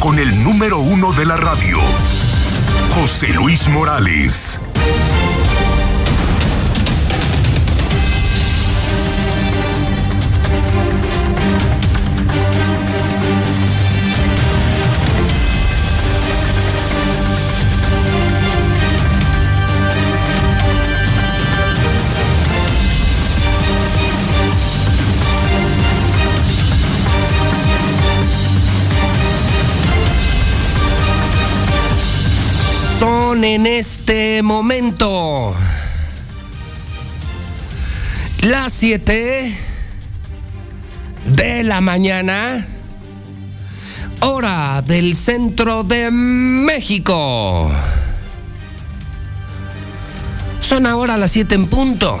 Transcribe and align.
con 0.00 0.18
el 0.18 0.42
número 0.42 0.78
uno 0.78 1.12
de 1.12 1.26
la 1.26 1.36
radio, 1.36 1.78
José 2.94 3.28
Luis 3.28 3.68
Morales. 3.68 4.60
En 33.44 33.66
este 33.66 34.42
momento 34.42 35.54
las 38.42 38.72
7 38.72 39.56
de 41.26 41.62
la 41.62 41.80
mañana, 41.80 42.66
hora 44.20 44.82
del 44.86 45.16
centro 45.16 45.84
de 45.84 46.10
México. 46.10 47.70
Son 50.60 50.86
ahora 50.86 51.16
las 51.16 51.32
7 51.32 51.54
en 51.54 51.66
punto. 51.66 52.18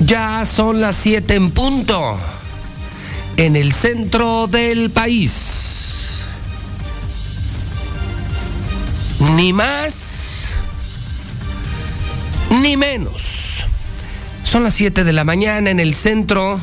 Ya 0.00 0.44
son 0.44 0.80
las 0.80 0.96
7 0.96 1.34
en 1.34 1.50
punto 1.50 2.18
en 3.36 3.56
el 3.56 3.72
centro 3.72 4.46
del 4.46 4.90
país. 4.90 5.71
Ni 9.42 9.52
más, 9.52 10.52
ni 12.62 12.76
menos. 12.76 13.66
Son 14.44 14.62
las 14.62 14.72
7 14.74 15.02
de 15.02 15.12
la 15.12 15.24
mañana 15.24 15.68
en 15.68 15.80
el 15.80 15.96
centro 15.96 16.60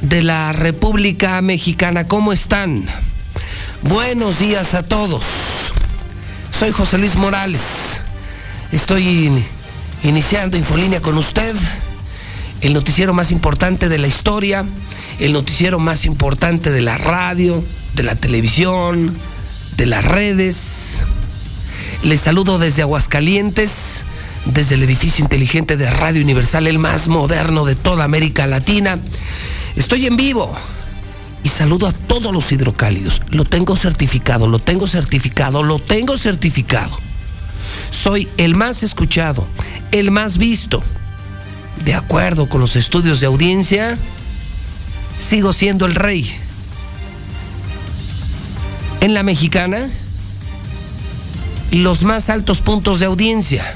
de 0.00 0.22
la 0.22 0.54
República 0.54 1.38
Mexicana. 1.42 2.08
¿Cómo 2.08 2.32
están? 2.32 2.86
Buenos 3.82 4.38
días 4.38 4.72
a 4.72 4.84
todos. 4.84 5.22
Soy 6.58 6.72
José 6.72 6.96
Luis 6.96 7.14
Morales. 7.14 8.00
Estoy 8.72 9.44
iniciando 10.02 10.56
Infolínea 10.56 11.02
con 11.02 11.18
usted, 11.18 11.54
el 12.62 12.72
noticiero 12.72 13.12
más 13.12 13.30
importante 13.30 13.90
de 13.90 13.98
la 13.98 14.06
historia, 14.06 14.64
el 15.18 15.34
noticiero 15.34 15.78
más 15.78 16.06
importante 16.06 16.70
de 16.70 16.80
la 16.80 16.96
radio, 16.96 17.62
de 17.92 18.02
la 18.02 18.14
televisión, 18.14 19.14
de 19.76 19.84
las 19.84 20.02
redes 20.06 21.04
les 22.02 22.20
saludo 22.20 22.58
desde 22.58 22.82
Aguascalientes, 22.82 24.02
desde 24.44 24.74
el 24.74 24.82
edificio 24.82 25.22
inteligente 25.22 25.76
de 25.76 25.90
Radio 25.90 26.22
Universal, 26.22 26.66
el 26.66 26.78
más 26.78 27.06
moderno 27.06 27.64
de 27.64 27.76
toda 27.76 28.04
América 28.04 28.46
Latina. 28.46 28.98
Estoy 29.76 30.06
en 30.06 30.16
vivo 30.16 30.52
y 31.44 31.48
saludo 31.48 31.86
a 31.86 31.92
todos 31.92 32.32
los 32.32 32.50
hidrocálidos. 32.50 33.22
Lo 33.30 33.44
tengo 33.44 33.76
certificado, 33.76 34.48
lo 34.48 34.58
tengo 34.58 34.86
certificado, 34.88 35.62
lo 35.62 35.78
tengo 35.78 36.16
certificado. 36.16 36.98
Soy 37.90 38.28
el 38.36 38.56
más 38.56 38.82
escuchado, 38.82 39.46
el 39.92 40.10
más 40.10 40.38
visto. 40.38 40.82
De 41.84 41.94
acuerdo 41.94 42.48
con 42.48 42.60
los 42.60 42.74
estudios 42.74 43.20
de 43.20 43.26
audiencia, 43.26 43.96
sigo 45.18 45.52
siendo 45.52 45.86
el 45.86 45.94
rey. 45.94 46.34
En 49.00 49.14
la 49.14 49.22
mexicana, 49.22 49.88
los 51.72 52.04
más 52.04 52.28
altos 52.30 52.60
puntos 52.60 53.00
de 53.00 53.06
audiencia. 53.06 53.74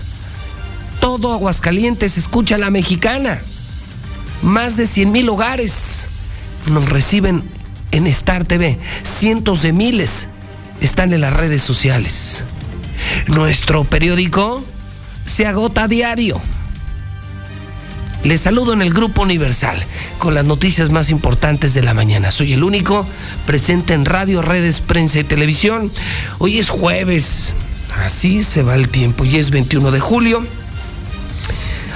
Todo 1.00 1.32
Aguascalientes 1.32 2.18
escucha 2.18 2.56
a 2.56 2.58
la 2.58 2.70
mexicana. 2.70 3.40
Más 4.42 4.76
de 4.76 4.86
100 4.86 5.12
mil 5.12 5.28
hogares 5.30 6.06
nos 6.66 6.88
reciben 6.88 7.42
en 7.92 8.06
Star 8.06 8.44
TV. 8.44 8.78
Cientos 9.02 9.62
de 9.62 9.72
miles 9.72 10.28
están 10.80 11.12
en 11.14 11.22
las 11.22 11.32
redes 11.32 11.62
sociales. 11.62 12.44
Nuestro 13.28 13.84
periódico 13.84 14.62
se 15.24 15.46
agota 15.46 15.84
a 15.84 15.88
diario. 15.88 16.40
Les 18.24 18.40
saludo 18.40 18.72
en 18.72 18.82
el 18.82 18.92
Grupo 18.92 19.22
Universal 19.22 19.82
con 20.18 20.34
las 20.34 20.44
noticias 20.44 20.90
más 20.90 21.10
importantes 21.10 21.72
de 21.74 21.82
la 21.82 21.94
mañana. 21.94 22.30
Soy 22.30 22.52
el 22.52 22.64
único 22.64 23.06
presente 23.46 23.94
en 23.94 24.04
radio, 24.04 24.42
redes, 24.42 24.80
prensa 24.80 25.20
y 25.20 25.24
televisión. 25.24 25.90
Hoy 26.38 26.58
es 26.58 26.68
jueves 26.68 27.54
Así 28.02 28.42
se 28.42 28.62
va 28.62 28.74
el 28.74 28.88
tiempo. 28.88 29.24
Y 29.24 29.36
es 29.36 29.50
21 29.50 29.90
de 29.90 30.00
julio, 30.00 30.44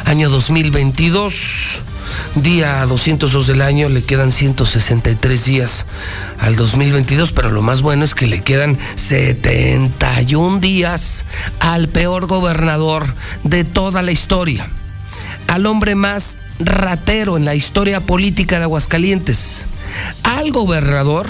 año 0.04 0.28
2022, 0.30 1.78
día 2.36 2.84
202 2.86 3.46
del 3.46 3.62
año, 3.62 3.88
le 3.88 4.02
quedan 4.02 4.32
163 4.32 5.44
días 5.44 5.84
al 6.38 6.56
2022, 6.56 7.32
pero 7.32 7.50
lo 7.50 7.62
más 7.62 7.82
bueno 7.82 8.04
es 8.04 8.14
que 8.14 8.26
le 8.26 8.40
quedan 8.40 8.78
71 8.96 10.58
días 10.58 11.24
al 11.60 11.88
peor 11.88 12.26
gobernador 12.26 13.14
de 13.44 13.64
toda 13.64 14.02
la 14.02 14.12
historia, 14.12 14.68
al 15.46 15.66
hombre 15.66 15.94
más 15.94 16.38
ratero 16.58 17.36
en 17.36 17.44
la 17.44 17.54
historia 17.54 18.00
política 18.00 18.58
de 18.58 18.64
Aguascalientes, 18.64 19.64
al 20.22 20.50
gobernador 20.50 21.28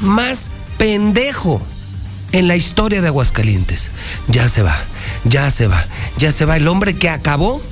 más 0.00 0.50
pendejo 0.76 1.62
en 2.34 2.48
la 2.48 2.56
historia 2.56 3.00
de 3.00 3.06
Aguascalientes. 3.08 3.92
Ya 4.26 4.48
se 4.48 4.62
va, 4.62 4.76
ya 5.22 5.50
se 5.50 5.68
va, 5.68 5.86
ya 6.18 6.32
se 6.32 6.44
va 6.44 6.56
el 6.56 6.66
hombre 6.66 6.96
que 6.96 7.08
acabó 7.08 7.62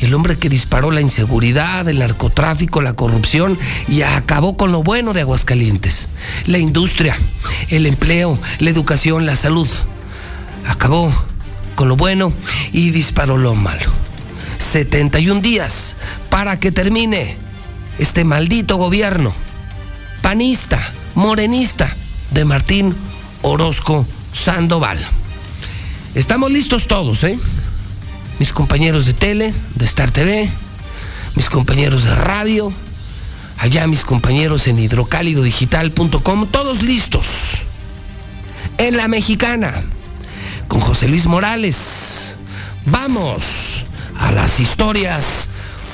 el 0.00 0.12
hombre 0.12 0.36
que 0.36 0.50
disparó 0.50 0.90
la 0.90 1.00
inseguridad, 1.00 1.88
el 1.88 2.00
narcotráfico, 2.00 2.82
la 2.82 2.92
corrupción 2.92 3.58
y 3.88 4.02
acabó 4.02 4.54
con 4.54 4.70
lo 4.70 4.82
bueno 4.82 5.14
de 5.14 5.22
Aguascalientes. 5.22 6.08
La 6.44 6.58
industria, 6.58 7.16
el 7.70 7.86
empleo, 7.86 8.38
la 8.58 8.68
educación, 8.68 9.24
la 9.24 9.34
salud. 9.34 9.68
Acabó 10.66 11.10
con 11.74 11.88
lo 11.88 11.96
bueno 11.96 12.34
y 12.70 12.90
disparó 12.90 13.38
lo 13.38 13.54
malo. 13.54 13.90
71 14.58 15.40
días 15.40 15.96
para 16.28 16.58
que 16.58 16.70
termine 16.70 17.36
este 17.98 18.24
maldito 18.24 18.76
gobierno 18.76 19.32
panista, 20.20 20.82
morenista 21.14 21.96
de 22.32 22.44
Martín 22.44 22.94
Orozco 23.44 24.06
Sandoval. 24.32 24.98
Estamos 26.14 26.50
listos 26.50 26.88
todos, 26.88 27.22
¿eh? 27.24 27.38
Mis 28.38 28.52
compañeros 28.52 29.04
de 29.04 29.12
tele, 29.12 29.54
de 29.74 29.84
Star 29.84 30.10
TV, 30.10 30.48
mis 31.36 31.50
compañeros 31.50 32.04
de 32.04 32.14
radio, 32.14 32.72
allá 33.58 33.86
mis 33.86 34.02
compañeros 34.02 34.66
en 34.66 34.78
hidrocálidodigital.com, 34.78 36.46
todos 36.46 36.82
listos. 36.82 37.26
En 38.78 38.96
la 38.96 39.08
mexicana, 39.08 39.82
con 40.66 40.80
José 40.80 41.06
Luis 41.06 41.26
Morales. 41.26 42.34
Vamos 42.86 43.84
a 44.18 44.32
las 44.32 44.58
historias 44.58 45.48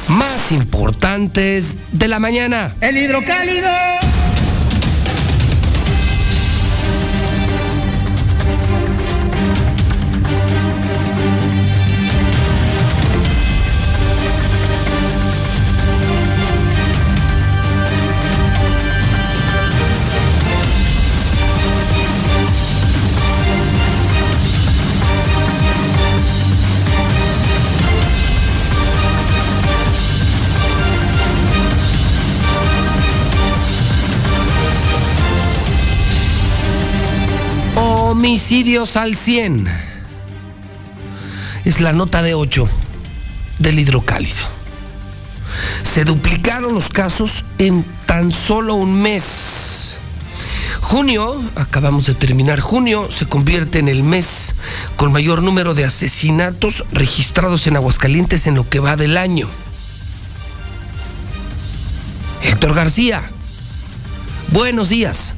más 0.06 0.52
importantes 0.52 1.76
de 1.90 2.08
la 2.08 2.20
mañana. 2.20 2.74
El 2.80 2.96
hidrocálido. 2.96 3.68
Homicidios 38.30 38.96
al 38.96 39.16
100. 39.16 39.66
Es 41.64 41.80
la 41.80 41.92
nota 41.92 42.22
de 42.22 42.34
8 42.34 42.68
del 43.58 43.80
hidrocálido. 43.80 44.44
Se 45.82 46.04
duplicaron 46.04 46.72
los 46.72 46.90
casos 46.90 47.44
en 47.58 47.84
tan 48.06 48.30
solo 48.30 48.76
un 48.76 49.02
mes. 49.02 49.96
Junio, 50.80 51.42
acabamos 51.56 52.06
de 52.06 52.14
terminar, 52.14 52.60
junio 52.60 53.10
se 53.10 53.26
convierte 53.26 53.80
en 53.80 53.88
el 53.88 54.04
mes 54.04 54.54
con 54.94 55.10
mayor 55.10 55.42
número 55.42 55.74
de 55.74 55.84
asesinatos 55.84 56.84
registrados 56.92 57.66
en 57.66 57.74
Aguascalientes 57.74 58.46
en 58.46 58.54
lo 58.54 58.68
que 58.68 58.78
va 58.78 58.94
del 58.94 59.16
año. 59.16 59.48
Héctor 62.44 62.74
García, 62.74 63.28
Buenos 64.52 64.88
días. 64.88 65.34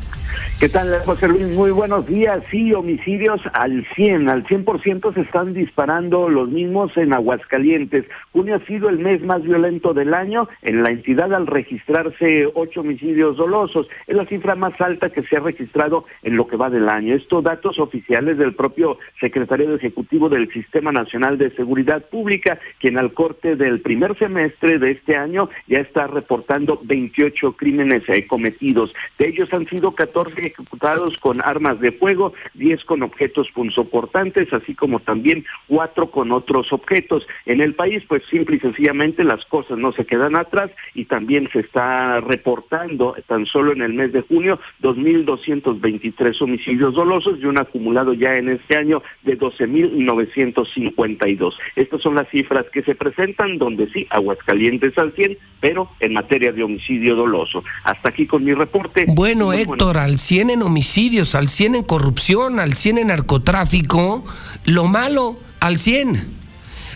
¿Qué 0.62 0.69
tal, 0.69 0.97
José 1.05 1.26
Luis? 1.26 1.49
Muy 1.56 1.73
buenos 1.73 2.06
días. 2.06 2.38
Sí, 2.49 2.73
homicidios 2.73 3.41
al 3.53 3.85
100, 3.97 4.29
al 4.29 4.44
100% 4.44 5.12
se 5.12 5.23
están 5.23 5.55
disparando 5.55 6.29
los 6.29 6.50
mismos 6.50 6.97
en 6.97 7.12
Aguascalientes. 7.12 8.05
Junio 8.31 8.55
ha 8.55 8.64
sido 8.64 8.88
el 8.88 9.00
mes 9.00 9.20
más 9.23 9.43
violento 9.43 9.93
del 9.93 10.14
año 10.14 10.49
en 10.62 10.85
la 10.85 10.91
entidad 10.91 11.35
al 11.35 11.49
registrarse 11.49 12.49
ocho 12.55 12.82
homicidios 12.82 13.38
dolosos. 13.38 13.88
Es 14.06 14.14
la 14.14 14.25
cifra 14.25 14.55
más 14.55 14.81
alta 14.81 15.11
que 15.11 15.25
se 15.25 15.37
ha 15.37 15.41
registrado 15.41 16.05
en 16.23 16.37
lo 16.37 16.47
que 16.47 16.56
va 16.56 16.70
del 16.70 16.88
año. 16.88 17.17
Estos 17.17 17.43
datos 17.43 17.81
oficiales 17.81 18.38
del 18.38 18.55
propio 18.55 18.99
secretario 19.19 19.75
ejecutivo 19.75 20.29
del 20.29 20.49
Sistema 20.53 20.93
Nacional 20.93 21.38
de 21.38 21.50
Seguridad 21.50 22.05
Pública, 22.05 22.61
quien 22.79 22.99
al 22.99 23.12
corte 23.14 23.56
del 23.56 23.81
primer 23.81 24.17
semestre 24.17 24.79
de 24.79 24.93
este 24.93 25.17
año 25.17 25.50
ya 25.67 25.79
está 25.79 26.06
reportando 26.06 26.79
28 26.85 27.50
crímenes 27.55 28.09
eh, 28.09 28.29
cometidos. 28.29 28.94
De 29.19 29.26
ellos 29.26 29.53
han 29.53 29.67
sido 29.67 29.91
14 29.91 30.51
ejecutados 30.52 31.19
con 31.19 31.40
armas 31.43 31.81
de 31.81 31.93
fuego, 31.93 32.32
10 32.54 32.84
con 32.84 33.02
objetos 33.02 33.49
punzocortantes, 33.52 34.52
así 34.52 34.75
como 34.75 35.00
también 35.00 35.44
cuatro 35.66 36.10
con 36.10 36.32
otros 36.32 36.72
objetos. 36.72 37.26
En 37.46 37.60
el 37.60 37.75
país, 37.75 38.02
pues 38.06 38.22
simple 38.31 38.56
y 38.56 38.60
sencillamente 38.60 39.25
las 39.25 39.44
cosas 39.46 39.78
no 39.78 39.93
se 39.93 40.06
quedan 40.06 40.37
atrás 40.37 40.70
y 40.94 41.06
también 41.06 41.49
se 41.52 41.60
está 41.60 42.20
reportando 42.20 43.16
tan 43.26 43.46
solo 43.46 43.72
en 43.72 43.81
el 43.82 43.94
mes 43.94 44.12
de 44.12 44.20
junio 44.22 44.60
2.223 44.82 46.43
homicidios 46.43 46.94
dolosos 46.94 47.38
y 47.40 47.46
un 47.46 47.58
acumulado 47.58 48.12
ya 48.12 48.37
en 48.37 48.50
este 48.50 48.76
año 48.76 49.02
de 49.22 49.38
12.952. 49.38 51.54
Estas 51.76 52.02
son 52.02 52.14
las 52.14 52.28
cifras 52.28 52.66
que 52.72 52.82
se 52.82 52.94
presentan 52.94 53.58
donde 53.58 53.90
sí, 53.90 54.06
Aguascalientes 54.10 54.96
al 54.99 55.12
100, 55.12 55.38
pero 55.60 55.88
en 56.00 56.12
materia 56.12 56.52
de 56.52 56.62
homicidio 56.62 57.16
doloso. 57.16 57.64
Hasta 57.84 58.10
aquí 58.10 58.26
con 58.26 58.44
mi 58.44 58.52
reporte. 58.52 59.06
Bueno, 59.08 59.52
Héctor, 59.52 59.96
al 59.99 60.19
100 60.19 60.31
en 60.40 60.62
homicidios, 60.62 61.34
al 61.34 61.49
100 61.49 61.76
en 61.76 61.82
corrupción, 61.82 62.58
al 62.58 62.75
100 62.75 62.99
en 62.99 63.06
narcotráfico, 63.08 64.25
lo 64.64 64.87
malo 64.87 65.37
al 65.61 65.79
100. 65.79 66.26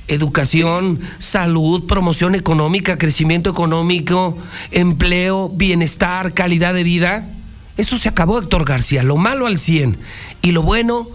Educación, 0.08 1.00
salud, 1.18 1.86
promoción 1.86 2.34
económica, 2.34 2.96
crecimiento 2.96 3.50
económico, 3.50 4.38
empleo, 4.70 5.48
bienestar, 5.48 6.32
calidad 6.32 6.74
de 6.74 6.84
vida. 6.84 7.28
Eso 7.76 7.98
se 7.98 8.08
acabó, 8.08 8.38
Héctor 8.38 8.64
García. 8.64 9.02
Lo 9.02 9.16
malo 9.16 9.46
al 9.46 9.58
100 9.58 9.98
y 10.42 10.52
lo 10.52 10.62
bueno, 10.62 11.08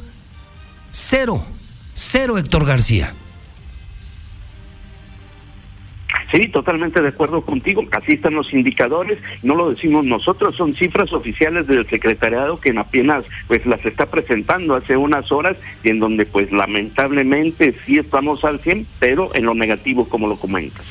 cero. 0.92 1.44
Cero, 1.94 2.38
Héctor 2.38 2.66
García. 2.66 3.14
Sí, 6.32 6.48
totalmente 6.48 7.02
de 7.02 7.10
acuerdo 7.10 7.42
contigo. 7.42 7.84
Así 7.92 8.14
están 8.14 8.36
los 8.36 8.54
indicadores. 8.54 9.20
No 9.44 9.54
lo 9.56 9.72
decimos 9.72 10.06
nosotros, 10.06 10.56
son 10.56 10.74
cifras 10.74 11.12
oficiales 11.12 11.68
del 11.68 11.88
secretariado 11.88 12.58
que 12.58 12.74
apenas 12.78 13.26
pues 13.48 13.66
las 13.66 13.86
está 13.86 14.06
presentando 14.06 14.76
hace 14.76 14.96
unas 14.96 15.30
horas 15.32 15.58
y 15.84 15.90
en 15.90 16.00
donde 16.00 16.26
pues 16.26 16.52
lamentablemente 16.52 17.76
sí 17.86 17.98
estamos 17.98 18.46
al 18.46 18.60
100, 18.60 18.88
pero 19.00 19.36
en 19.36 19.46
lo 19.46 19.54
negativo 19.54 20.08
como 20.08 20.28
lo 20.28 20.38
comentas. 20.38 20.86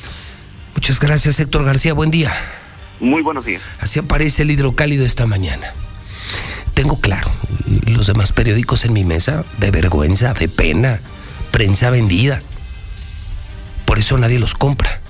Muchas 0.75 0.99
gracias 0.99 1.39
Héctor 1.39 1.65
García, 1.65 1.93
buen 1.93 2.11
día. 2.11 2.31
Muy 2.99 3.23
buenos 3.23 3.45
días. 3.45 3.63
Así 3.79 3.97
aparece 3.97 4.43
el 4.43 4.51
hidrocálido 4.51 5.05
esta 5.05 5.25
mañana. 5.25 5.73
Tengo 6.75 6.99
claro, 6.99 7.31
los 7.87 8.07
demás 8.07 8.31
periódicos 8.31 8.85
en 8.85 8.93
mi 8.93 9.03
mesa, 9.03 9.43
de 9.57 9.71
vergüenza, 9.71 10.33
de 10.33 10.47
pena, 10.47 10.99
prensa 11.51 11.89
vendida. 11.89 12.39
Por 13.85 13.97
eso 13.97 14.17
nadie 14.17 14.39
los 14.39 14.53
compra 14.53 15.01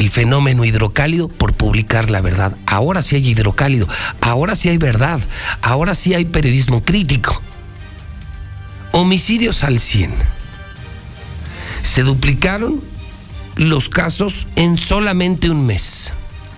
el 0.00 0.08
fenómeno 0.08 0.64
hidrocálido 0.64 1.28
por 1.28 1.52
publicar 1.52 2.10
la 2.10 2.22
verdad. 2.22 2.56
Ahora 2.64 3.02
sí 3.02 3.16
hay 3.16 3.28
hidrocálido, 3.28 3.86
ahora 4.22 4.54
sí 4.54 4.70
hay 4.70 4.78
verdad, 4.78 5.20
ahora 5.60 5.94
sí 5.94 6.14
hay 6.14 6.24
periodismo 6.24 6.82
crítico. 6.82 7.42
Homicidios 8.92 9.62
al 9.62 9.78
100. 9.78 10.14
Se 11.82 12.02
duplicaron 12.02 12.82
los 13.56 13.90
casos 13.90 14.46
en 14.56 14.78
solamente 14.78 15.50
un 15.50 15.66
mes. 15.66 16.14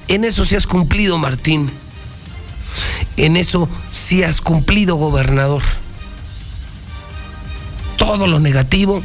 En 0.06 0.22
eso 0.22 0.44
sí 0.44 0.54
has 0.54 0.68
cumplido, 0.68 1.18
Martín. 1.18 1.68
En 3.16 3.36
eso 3.36 3.68
sí 3.90 4.22
has 4.22 4.40
cumplido, 4.40 4.94
gobernador. 4.94 5.62
Todo 7.96 8.28
lo 8.28 8.38
negativo 8.38 9.02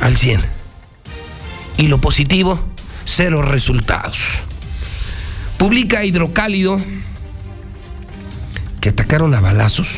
al 0.00 0.16
100. 0.16 0.40
Y 1.76 1.88
lo 1.88 1.98
positivo 2.00 2.58
cero 3.08 3.42
resultados. 3.42 4.18
Publica 5.56 6.04
Hidrocálido 6.04 6.80
que 8.80 8.90
atacaron 8.90 9.34
a 9.34 9.40
balazos 9.40 9.96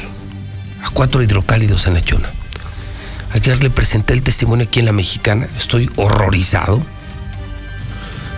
a 0.83 0.91
cuatro 0.91 1.23
hidrocálidos 1.23 1.87
en 1.87 1.95
la 1.95 2.03
Chona. 2.03 2.31
Ayer 3.33 3.63
le 3.63 3.71
presenté 3.71 4.15
el 4.15 4.23
testimonio 4.23 4.67
aquí 4.67 4.81
en 4.81 4.87
la 4.87 4.93
Mexicana. 4.93 5.49
Estoy 5.59 5.91
horrorizado. 5.97 6.83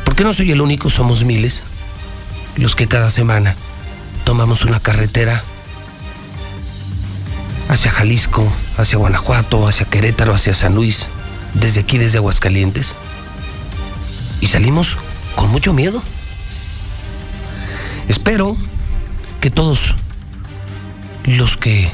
Porque 0.05 0.25
no 0.25 0.35
soy 0.35 0.51
el 0.51 0.61
único, 0.61 0.91
somos 0.91 1.25
miles 1.25 1.63
los 2.57 2.77
que 2.77 2.87
cada 2.87 3.11
semana 3.11 3.55
tomamos 4.25 4.65
una 4.65 4.81
carretera 4.81 5.43
hacia 7.69 7.91
Jalisco, 7.91 8.53
hacia 8.77 8.99
Guanajuato, 8.99 9.67
hacia 9.67 9.87
Querétaro, 9.87 10.35
hacia 10.35 10.53
San 10.53 10.75
Luis, 10.75 11.07
desde 11.55 11.81
aquí, 11.81 11.97
desde 11.97 12.19
Aguascalientes 12.19 12.95
y 14.43 14.49
salimos 14.49 14.99
con 15.37 15.51
mucho 15.51 15.73
miedo. 15.73 16.03
Espero 18.09 18.57
que 19.41 19.51
todos 19.51 19.95
los 21.25 21.57
que 21.57 21.91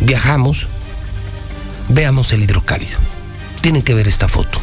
viajamos 0.00 0.68
veamos 1.88 2.32
el 2.32 2.42
hidrocálido. 2.44 2.98
Tienen 3.60 3.82
que 3.82 3.94
ver 3.94 4.06
esta 4.06 4.28
foto. 4.28 4.60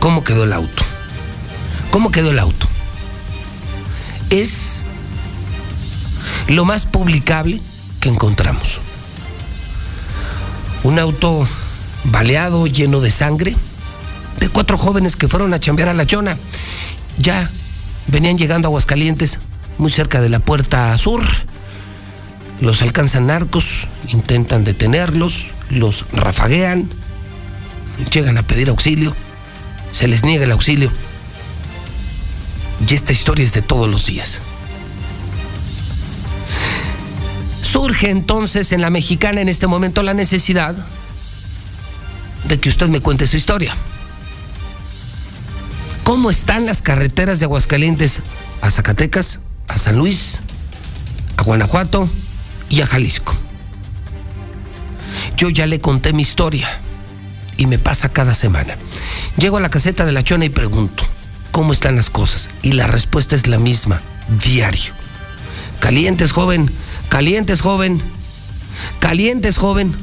¿Cómo 0.00 0.24
quedó 0.24 0.44
el 0.44 0.54
auto? 0.54 0.82
¿Cómo 1.90 2.10
quedó 2.10 2.30
el 2.30 2.38
auto? 2.38 2.66
Es 4.30 4.84
lo 6.48 6.64
más 6.64 6.86
publicable 6.86 7.60
que 8.00 8.08
encontramos. 8.08 8.78
Un 10.84 10.98
auto 10.98 11.46
baleado, 12.04 12.66
lleno 12.66 13.00
de 13.00 13.10
sangre, 13.10 13.54
de 14.40 14.48
cuatro 14.48 14.76
jóvenes 14.76 15.16
que 15.16 15.28
fueron 15.28 15.54
a 15.54 15.60
chambear 15.60 15.90
a 15.90 15.94
la 15.94 16.06
chona. 16.06 16.36
Ya 17.18 17.50
venían 18.06 18.38
llegando 18.38 18.66
a 18.66 18.70
Aguascalientes, 18.70 19.38
muy 19.78 19.90
cerca 19.90 20.20
de 20.20 20.30
la 20.30 20.40
puerta 20.40 20.96
sur. 20.98 21.22
Los 22.60 22.82
alcanzan 22.82 23.26
narcos, 23.26 23.86
intentan 24.08 24.64
detenerlos, 24.64 25.46
los 25.70 26.04
rafaguean, 26.12 26.88
llegan 28.10 28.38
a 28.38 28.42
pedir 28.42 28.68
auxilio, 28.68 29.14
se 29.92 30.08
les 30.08 30.24
niega 30.24 30.44
el 30.44 30.52
auxilio. 30.52 30.90
Y 32.86 32.94
esta 32.94 33.12
historia 33.12 33.44
es 33.44 33.52
de 33.52 33.62
todos 33.62 33.88
los 33.88 34.06
días. 34.06 34.38
Surge 37.62 38.10
entonces 38.10 38.72
en 38.72 38.80
la 38.80 38.90
mexicana 38.90 39.40
en 39.40 39.48
este 39.48 39.66
momento 39.66 40.02
la 40.02 40.14
necesidad 40.14 40.74
de 42.44 42.58
que 42.58 42.68
usted 42.68 42.88
me 42.88 43.00
cuente 43.00 43.26
su 43.26 43.36
historia. 43.36 43.74
¿Cómo 46.04 46.30
están 46.30 46.66
las 46.66 46.82
carreteras 46.82 47.38
de 47.38 47.44
Aguascalientes 47.44 48.20
a 48.60 48.70
Zacatecas, 48.70 49.40
a 49.68 49.78
San 49.78 49.96
Luis, 49.96 50.40
a 51.36 51.42
Guanajuato 51.42 52.08
y 52.68 52.80
a 52.80 52.86
Jalisco? 52.86 53.34
Yo 55.36 55.50
ya 55.50 55.66
le 55.66 55.80
conté 55.80 56.12
mi 56.12 56.22
historia 56.22 56.80
y 57.56 57.66
me 57.66 57.78
pasa 57.78 58.08
cada 58.08 58.34
semana. 58.34 58.76
Llego 59.36 59.58
a 59.58 59.60
la 59.60 59.70
caseta 59.70 60.04
de 60.04 60.12
la 60.12 60.24
Chona 60.24 60.46
y 60.46 60.50
pregunto, 60.50 61.04
¿cómo 61.52 61.72
están 61.72 61.96
las 61.96 62.10
cosas? 62.10 62.48
Y 62.62 62.72
la 62.72 62.86
respuesta 62.86 63.36
es 63.36 63.46
la 63.46 63.58
misma, 63.58 64.00
diario. 64.42 64.92
Calientes, 65.78 66.32
joven, 66.32 66.70
calientes, 67.08 67.60
joven, 67.60 68.02
calientes, 68.98 69.58
joven. 69.58 69.94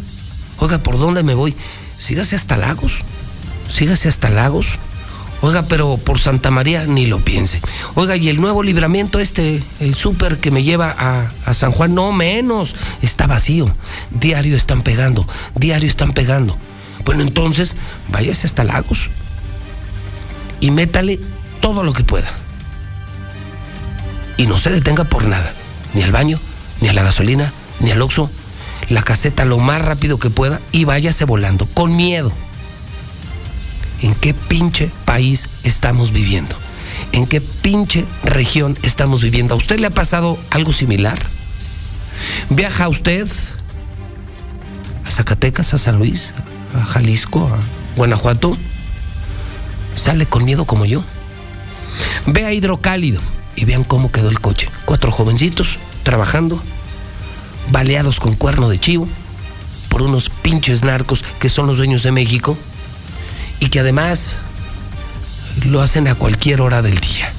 Oiga, 0.59 0.77
¿por 0.79 0.97
dónde 0.97 1.23
me 1.23 1.33
voy? 1.33 1.55
Sígase 1.97 2.35
hasta 2.35 2.57
Lagos, 2.57 2.93
sígase 3.69 4.07
hasta 4.07 4.29
Lagos 4.29 4.79
Oiga, 5.41 5.63
pero 5.63 5.97
por 5.97 6.19
Santa 6.19 6.49
María 6.49 6.85
ni 6.85 7.05
lo 7.05 7.19
piense. 7.19 7.61
Oiga, 7.93 8.15
y 8.15 8.29
el 8.29 8.41
nuevo 8.41 8.63
libramiento 8.63 9.19
este, 9.19 9.63
el 9.79 9.95
súper 9.95 10.37
que 10.37 10.49
me 10.49 10.63
lleva 10.63 10.95
a, 10.97 11.53
San 11.53 11.71
Juan, 11.71 11.93
no 11.93 12.11
menos, 12.11 12.75
está 13.01 13.27
vacío. 13.27 13.69
Diario 14.11 14.57
están 14.57 14.81
pegando, 14.81 15.27
diario 15.55 15.87
están 15.87 16.11
pegando. 16.11 16.57
Bueno, 17.05 17.21
entonces, 17.21 17.75
váyase 18.09 18.47
hasta 18.47 18.63
Lagos 18.63 19.09
y 20.59 20.71
métale 20.71 21.19
todo 21.59 21.83
lo 21.83 21.93
que 21.93 22.03
pueda. 22.03 22.29
Y 24.37 24.45
no 24.45 24.57
se 24.57 24.71
detenga 24.71 25.03
por 25.03 25.25
nada, 25.25 25.53
ni 25.93 26.03
al 26.03 26.11
baño, 26.11 26.39
ni 26.81 26.89
a 26.89 26.93
la 26.93 27.03
gasolina, 27.03 27.53
ni 27.79 27.91
al 27.91 28.01
oxo. 28.01 28.29
La 28.89 29.01
caseta 29.01 29.45
lo 29.45 29.57
más 29.57 29.81
rápido 29.81 30.19
que 30.19 30.29
pueda 30.29 30.61
y 30.71 30.85
váyase 30.85 31.25
volando, 31.25 31.65
con 31.73 31.95
miedo. 31.95 32.31
¿En 34.01 34.13
qué 34.15 34.33
pinche 34.33 34.91
país 35.05 35.49
estamos 35.63 36.11
viviendo? 36.11 36.55
en 37.11 37.25
qué 37.25 37.41
pinche 37.41 38.05
región 38.23 38.77
estamos 38.83 39.21
viviendo. 39.21 39.53
¿A 39.53 39.57
usted 39.57 39.79
le 39.79 39.87
ha 39.87 39.91
pasado 39.91 40.37
algo 40.49 40.73
similar? 40.73 41.19
¿Viaja 42.49 42.89
usted 42.89 43.27
a 45.05 45.11
Zacatecas, 45.11 45.73
a 45.73 45.77
San 45.77 45.97
Luis, 45.97 46.33
a 46.75 46.85
Jalisco, 46.85 47.47
a 47.47 47.59
Guanajuato? 47.95 48.57
¿Sale 49.95 50.25
con 50.25 50.45
miedo 50.45 50.65
como 50.65 50.85
yo? 50.85 51.03
Ve 52.27 52.45
a 52.45 52.53
Hidrocálido 52.53 53.21
y 53.55 53.65
vean 53.65 53.83
cómo 53.83 54.11
quedó 54.11 54.29
el 54.29 54.39
coche. 54.39 54.69
Cuatro 54.85 55.11
jovencitos 55.11 55.77
trabajando, 56.03 56.61
baleados 57.71 58.19
con 58.19 58.35
cuerno 58.35 58.69
de 58.69 58.79
chivo 58.79 59.07
por 59.89 60.01
unos 60.01 60.29
pinches 60.29 60.83
narcos 60.83 61.23
que 61.39 61.49
son 61.49 61.65
los 61.65 61.77
dueños 61.77 62.03
de 62.03 62.11
México 62.11 62.57
y 63.59 63.69
que 63.69 63.79
además 63.79 64.35
lo 65.65 65.81
hacen 65.81 66.07
a 66.07 66.13
cualquier 66.15 66.61
hora 66.61 66.81
del 66.81 66.97
día. 66.99 67.31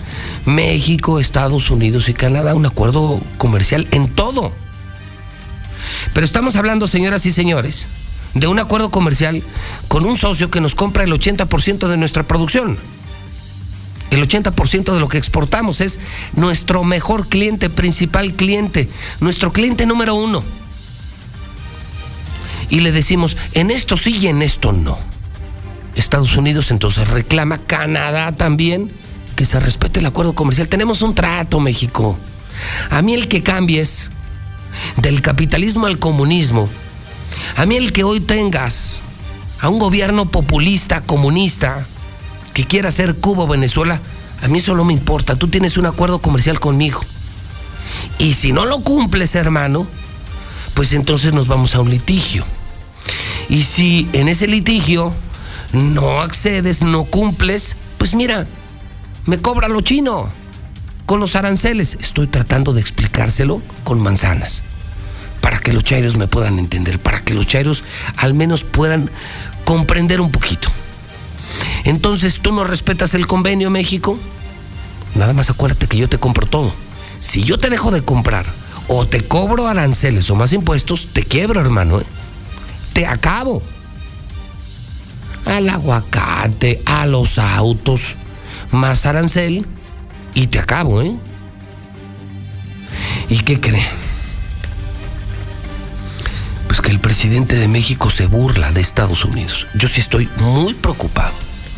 México, 0.45 1.19
Estados 1.19 1.69
Unidos 1.69 2.07
y 2.07 2.13
Canadá, 2.13 2.55
un 2.55 2.65
acuerdo 2.65 3.19
comercial 3.37 3.89
en 3.91 4.07
todo. 4.07 4.53
Pero 6.13 6.25
estamos 6.25 6.55
hablando, 6.55 6.87
señoras 6.87 7.25
y 7.25 7.31
señores, 7.33 7.87
de 8.33 8.47
un 8.47 8.59
acuerdo 8.59 8.89
comercial 8.89 9.43
con 9.87 10.05
un 10.05 10.17
socio 10.17 10.49
que 10.49 10.61
nos 10.61 10.75
compra 10.75 11.03
el 11.03 11.11
80% 11.11 11.87
de 11.87 11.97
nuestra 11.97 12.23
producción. 12.23 12.77
El 14.11 14.27
80% 14.27 14.93
de 14.93 14.99
lo 14.99 15.07
que 15.07 15.17
exportamos 15.17 15.81
es 15.81 15.99
nuestro 16.35 16.83
mejor 16.83 17.27
cliente, 17.27 17.69
principal 17.69 18.33
cliente, 18.33 18.87
nuestro 19.19 19.51
cliente 19.51 19.85
número 19.85 20.15
uno. 20.15 20.43
Y 22.69 22.81
le 22.81 22.91
decimos, 22.91 23.37
en 23.53 23.71
esto 23.71 23.97
sí 23.97 24.17
y 24.17 24.27
en 24.27 24.41
esto 24.41 24.71
no. 24.71 24.97
Estados 25.95 26.35
Unidos 26.35 26.71
entonces 26.71 27.07
reclama, 27.07 27.59
Canadá 27.59 28.31
también, 28.31 28.91
que 29.35 29.45
se 29.45 29.59
respete 29.59 29.99
el 29.99 30.05
acuerdo 30.05 30.33
comercial. 30.33 30.67
Tenemos 30.67 31.01
un 31.01 31.15
trato, 31.15 31.59
México. 31.59 32.17
A 32.89 33.01
mí 33.01 33.13
el 33.13 33.27
que 33.27 33.41
cambies 33.41 34.09
del 34.97 35.21
capitalismo 35.21 35.87
al 35.87 35.99
comunismo 35.99 36.69
a 37.55 37.65
mí 37.65 37.75
el 37.75 37.93
que 37.93 38.03
hoy 38.03 38.19
tengas 38.19 38.99
a 39.59 39.69
un 39.69 39.79
gobierno 39.79 40.29
populista, 40.29 41.01
comunista, 41.01 41.85
que 42.53 42.65
quiera 42.65 42.89
hacer 42.89 43.15
Cuba 43.15 43.43
o 43.43 43.47
Venezuela, 43.47 43.99
a 44.41 44.47
mí 44.47 44.59
eso 44.59 44.75
no 44.75 44.83
me 44.83 44.93
importa. 44.93 45.35
Tú 45.35 45.47
tienes 45.47 45.77
un 45.77 45.85
acuerdo 45.85 46.19
comercial 46.19 46.59
conmigo. 46.59 47.01
Y 48.19 48.33
si 48.33 48.51
no 48.51 48.65
lo 48.65 48.81
cumples, 48.81 49.35
hermano, 49.35 49.87
pues 50.73 50.93
entonces 50.93 51.33
nos 51.33 51.47
vamos 51.47 51.75
a 51.75 51.79
un 51.79 51.89
litigio. 51.89 52.45
Y 53.49 53.63
si 53.63 54.09
en 54.13 54.27
ese 54.27 54.47
litigio 54.47 55.13
no 55.71 56.21
accedes, 56.21 56.81
no 56.81 57.05
cumples, 57.05 57.75
pues 57.97 58.13
mira, 58.13 58.47
me 59.25 59.39
cobra 59.39 59.67
lo 59.67 59.81
chino 59.81 60.29
con 61.05 61.19
los 61.19 61.35
aranceles. 61.35 61.97
Estoy 62.01 62.27
tratando 62.27 62.73
de 62.73 62.81
explicárselo 62.81 63.61
con 63.83 64.01
manzanas 64.01 64.63
para 65.43 65.59
que 65.59 65.73
los 65.73 65.83
chairos 65.83 66.15
me 66.15 66.29
puedan 66.29 66.57
entender, 66.57 66.99
para 66.99 67.19
que 67.19 67.33
los 67.33 67.45
chairos 67.45 67.83
al 68.15 68.33
menos 68.33 68.63
puedan 68.63 69.11
comprender 69.65 70.21
un 70.21 70.31
poquito. 70.31 70.69
Entonces, 71.83 72.39
¿tú 72.41 72.53
no 72.53 72.63
respetas 72.63 73.13
el 73.13 73.27
convenio 73.27 73.69
México? 73.69 74.17
Nada 75.15 75.33
más 75.33 75.49
acuérdate 75.49 75.87
que 75.87 75.97
yo 75.97 76.07
te 76.07 76.17
compro 76.17 76.47
todo. 76.47 76.73
Si 77.19 77.43
yo 77.43 77.57
te 77.57 77.69
dejo 77.69 77.91
de 77.91 78.05
comprar 78.05 78.45
o 78.87 79.05
te 79.05 79.25
cobro 79.25 79.67
aranceles 79.67 80.29
o 80.29 80.35
más 80.35 80.53
impuestos, 80.53 81.09
te 81.11 81.25
quiebro, 81.25 81.59
hermano. 81.59 81.99
¿eh? 81.99 82.05
Te 82.93 83.05
acabo. 83.05 83.61
Al 85.45 85.67
aguacate, 85.69 86.81
a 86.85 87.05
los 87.05 87.37
autos, 87.37 88.15
más 88.71 89.05
arancel 89.05 89.65
y 90.35 90.47
te 90.47 90.59
acabo, 90.59 91.01
¿eh? 91.01 91.13
¿Y 93.27 93.39
qué 93.39 93.59
cree? 93.59 94.12
Pues 96.73 96.81
que 96.81 96.89
el 96.89 96.99
presidente 96.99 97.55
de 97.55 97.67
México 97.67 98.09
se 98.09 98.25
burla 98.25 98.71
de 98.71 98.81
Estados 98.81 99.25
Unidos. 99.25 99.67
Yo 99.75 99.87
sí 99.87 99.99
estoy 99.99 100.27
muy 100.37 100.73
preocupado. 100.73 101.35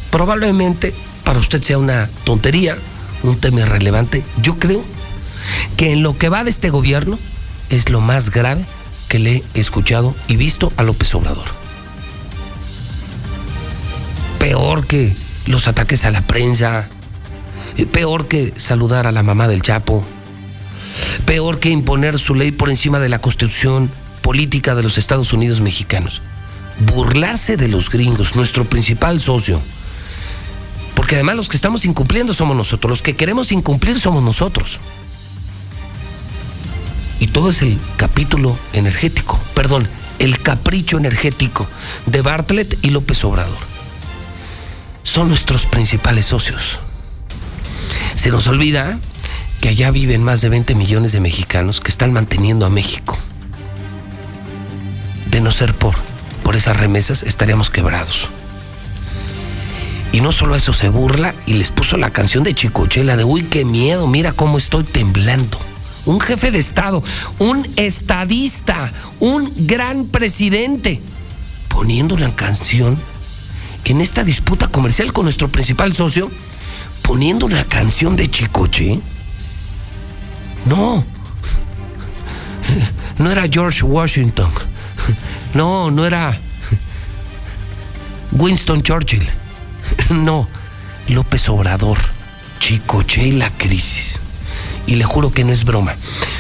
Probablemente 0.10 0.94
para 1.26 1.40
usted 1.40 1.62
sea 1.62 1.78
una 1.78 2.10
tontería, 2.24 2.78
un 3.22 3.38
tema 3.38 3.60
irrelevante. 3.60 4.24
Yo 4.42 4.58
creo 4.58 4.82
que 5.76 5.92
en 5.92 6.02
lo 6.02 6.18
que 6.18 6.30
va 6.30 6.46
de 6.46 6.50
este 6.50 6.70
gobierno 6.70 7.20
es 7.70 7.90
lo 7.90 8.00
más 8.00 8.30
grave 8.30 8.64
que 9.10 9.20
le 9.20 9.44
he 9.54 9.60
escuchado 9.60 10.16
y 10.30 10.38
visto 10.38 10.72
a 10.78 10.84
López 10.84 11.14
Obrador. 11.14 11.48
Peor 14.40 14.88
que 14.88 15.14
los 15.46 15.68
ataques 15.68 16.06
a 16.06 16.12
la 16.12 16.22
prensa, 16.22 16.88
peor 17.92 18.30
que 18.30 18.54
saludar 18.56 19.08
a 19.08 19.12
la 19.12 19.24
mamá 19.24 19.50
del 19.50 19.62
Chapo, 19.62 20.06
peor 21.26 21.60
que 21.60 21.70
imponer 21.70 22.18
su 22.18 22.34
ley 22.34 22.54
por 22.54 22.70
encima 22.70 23.02
de 23.02 23.10
la 23.10 23.20
Constitución, 23.20 23.92
política 24.26 24.74
de 24.74 24.82
los 24.82 24.98
Estados 24.98 25.34
Unidos 25.34 25.62
mexicanos. 25.62 26.24
Burlarse 26.80 27.58
de 27.58 27.68
los 27.68 27.92
gringos, 27.92 28.36
nuestro 28.36 28.66
principal 28.66 29.22
socio. 29.22 29.62
Porque 30.96 31.14
además 31.14 31.36
los 31.36 31.48
que 31.48 31.58
estamos 31.58 31.86
incumpliendo 31.86 32.34
somos 32.34 32.58
nosotros, 32.58 32.90
los 32.90 33.02
que 33.04 33.14
queremos 33.14 33.52
incumplir 33.52 34.00
somos 34.00 34.24
nosotros. 34.24 34.80
Y 37.20 37.28
todo 37.28 37.52
es 37.52 37.62
el 37.62 37.80
capítulo 37.98 38.58
energético, 38.74 39.40
perdón, 39.54 39.88
el 40.18 40.40
capricho 40.40 40.98
energético 40.98 41.68
de 42.08 42.24
Bartlett 42.24 42.80
y 42.82 42.90
López 42.90 43.24
Obrador. 43.26 43.60
Son 45.04 45.28
nuestros 45.28 45.68
principales 45.68 46.26
socios. 46.26 46.80
Se 48.16 48.32
nos 48.32 48.48
olvida 48.48 48.98
que 49.62 49.70
allá 49.70 49.92
viven 49.92 50.24
más 50.24 50.42
de 50.42 50.50
20 50.50 50.74
millones 50.74 51.12
de 51.12 51.20
mexicanos 51.20 51.80
que 51.80 51.92
están 51.92 52.12
manteniendo 52.12 52.66
a 52.66 52.72
México 52.72 53.20
de 55.36 55.42
no 55.42 55.52
ser 55.52 55.74
por, 55.74 55.96
por 56.44 56.56
esas 56.56 56.78
remesas, 56.78 57.22
estaríamos 57.22 57.70
quebrados. 57.70 58.30
Y 60.14 60.22
no 60.22 60.32
solo 60.32 60.56
eso, 60.56 60.72
se 60.72 60.88
burla 60.88 61.36
y 61.46 61.56
les 61.56 61.72
puso 61.72 61.98
la 61.98 62.12
canción 62.12 62.46
de 62.46 62.56
Chicochela 62.56 63.18
de 63.18 63.26
uy, 63.26 63.44
qué 63.44 63.66
miedo, 63.66 64.08
mira 64.08 64.32
cómo 64.32 64.58
estoy 64.58 64.86
temblando. 64.86 65.60
Un 66.06 66.22
jefe 66.22 66.52
de 66.52 66.60
Estado, 66.60 67.04
un 67.38 67.68
estadista, 67.76 68.94
un 69.20 69.52
gran 69.68 70.06
presidente, 70.06 71.02
poniendo 71.68 72.16
una 72.16 72.34
canción 72.34 72.98
en 73.84 74.00
esta 74.00 74.24
disputa 74.24 74.70
comercial 74.70 75.12
con 75.12 75.26
nuestro 75.26 75.50
principal 75.50 75.94
socio, 75.94 76.32
poniendo 77.02 77.46
una 77.46 77.66
canción 77.66 78.16
de 78.16 78.32
Chicoche. 78.32 79.02
No, 80.66 81.04
no 83.18 83.30
era 83.30 83.50
George 83.52 83.84
Washington 83.84 84.50
no, 85.54 85.92
no 85.92 86.06
era 86.06 86.38
Winston 88.32 88.82
Churchill. 88.82 89.28
No, 90.10 90.48
López 91.08 91.48
Obrador. 91.50 91.98
Chicoche 92.60 93.28
y 93.28 93.32
la 93.32 93.50
crisis. 93.52 94.20
Y 94.88 94.96
le 94.96 95.04
juro 95.04 95.32
que 95.32 95.44
no 95.44 95.52
es 95.52 95.66
broma. 95.66 95.96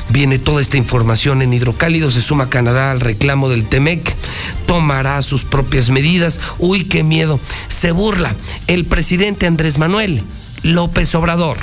Viene 0.09 0.39
toda 0.39 0.61
esta 0.61 0.77
información 0.77 1.41
en 1.41 1.53
Hidrocálido, 1.53 2.11
se 2.11 2.21
suma 2.21 2.49
Canadá 2.49 2.91
al 2.91 3.01
reclamo 3.01 3.49
del 3.49 3.67
Temec, 3.67 4.15
tomará 4.67 5.21
sus 5.21 5.43
propias 5.43 5.89
medidas. 5.89 6.39
Uy, 6.59 6.85
qué 6.85 7.03
miedo. 7.03 7.39
Se 7.67 7.91
burla 7.91 8.35
el 8.67 8.85
presidente 8.85 9.47
Andrés 9.47 9.77
Manuel 9.77 10.23
López 10.63 11.13
Obrador. 11.15 11.57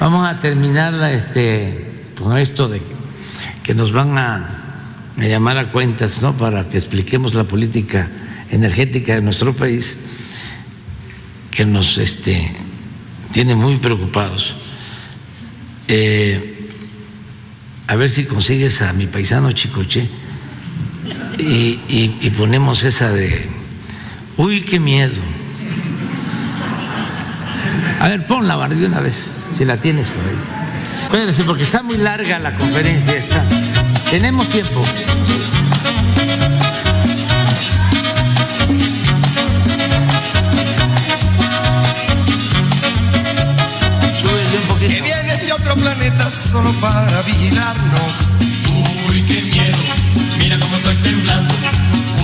Vamos 0.00 0.28
a 0.28 0.38
terminar 0.38 0.94
este, 1.10 2.06
con 2.18 2.36
esto 2.36 2.68
de 2.68 2.80
que 3.62 3.74
nos 3.74 3.92
van 3.92 4.16
a 4.16 4.57
a 5.18 5.24
llamar 5.24 5.58
a 5.58 5.70
cuentas 5.70 6.22
¿no? 6.22 6.36
para 6.36 6.68
que 6.68 6.76
expliquemos 6.76 7.34
la 7.34 7.44
política 7.44 8.08
energética 8.50 9.14
de 9.14 9.22
nuestro 9.22 9.54
país, 9.54 9.96
que 11.50 11.66
nos 11.66 11.98
este, 11.98 12.52
tiene 13.32 13.54
muy 13.54 13.76
preocupados. 13.76 14.54
Eh, 15.88 16.68
a 17.86 17.96
ver 17.96 18.10
si 18.10 18.24
consigues 18.24 18.82
a 18.82 18.92
mi 18.92 19.06
paisano 19.06 19.50
Chicoche 19.52 20.08
y, 21.38 21.80
y 21.88 22.32
ponemos 22.36 22.84
esa 22.84 23.10
de, 23.10 23.48
uy, 24.36 24.62
qué 24.62 24.78
miedo. 24.78 25.20
A 28.00 28.08
ver, 28.08 28.26
ponla 28.26 28.68
de 28.68 28.86
una 28.86 29.00
vez, 29.00 29.14
si 29.50 29.64
la 29.64 29.78
tienes 29.78 30.08
por 30.08 30.24
ahí. 30.24 30.58
Espérense, 31.04 31.44
porque 31.44 31.64
está 31.64 31.82
muy 31.82 31.96
larga 31.96 32.38
la 32.38 32.54
conferencia 32.54 33.14
esta. 33.14 33.44
Tenemos 34.10 34.48
tiempo. 34.48 34.82
Que 44.78 45.02
vienes 45.02 45.46
de 45.46 45.52
otro 45.52 45.74
planeta 45.74 46.30
solo 46.30 46.72
para 46.80 47.20
vigilarnos. 47.22 48.32
Uy, 49.10 49.22
qué 49.24 49.42
miedo, 49.42 49.76
mira 50.38 50.58
cómo 50.58 50.74
estoy 50.76 50.96
temblando. 50.96 51.54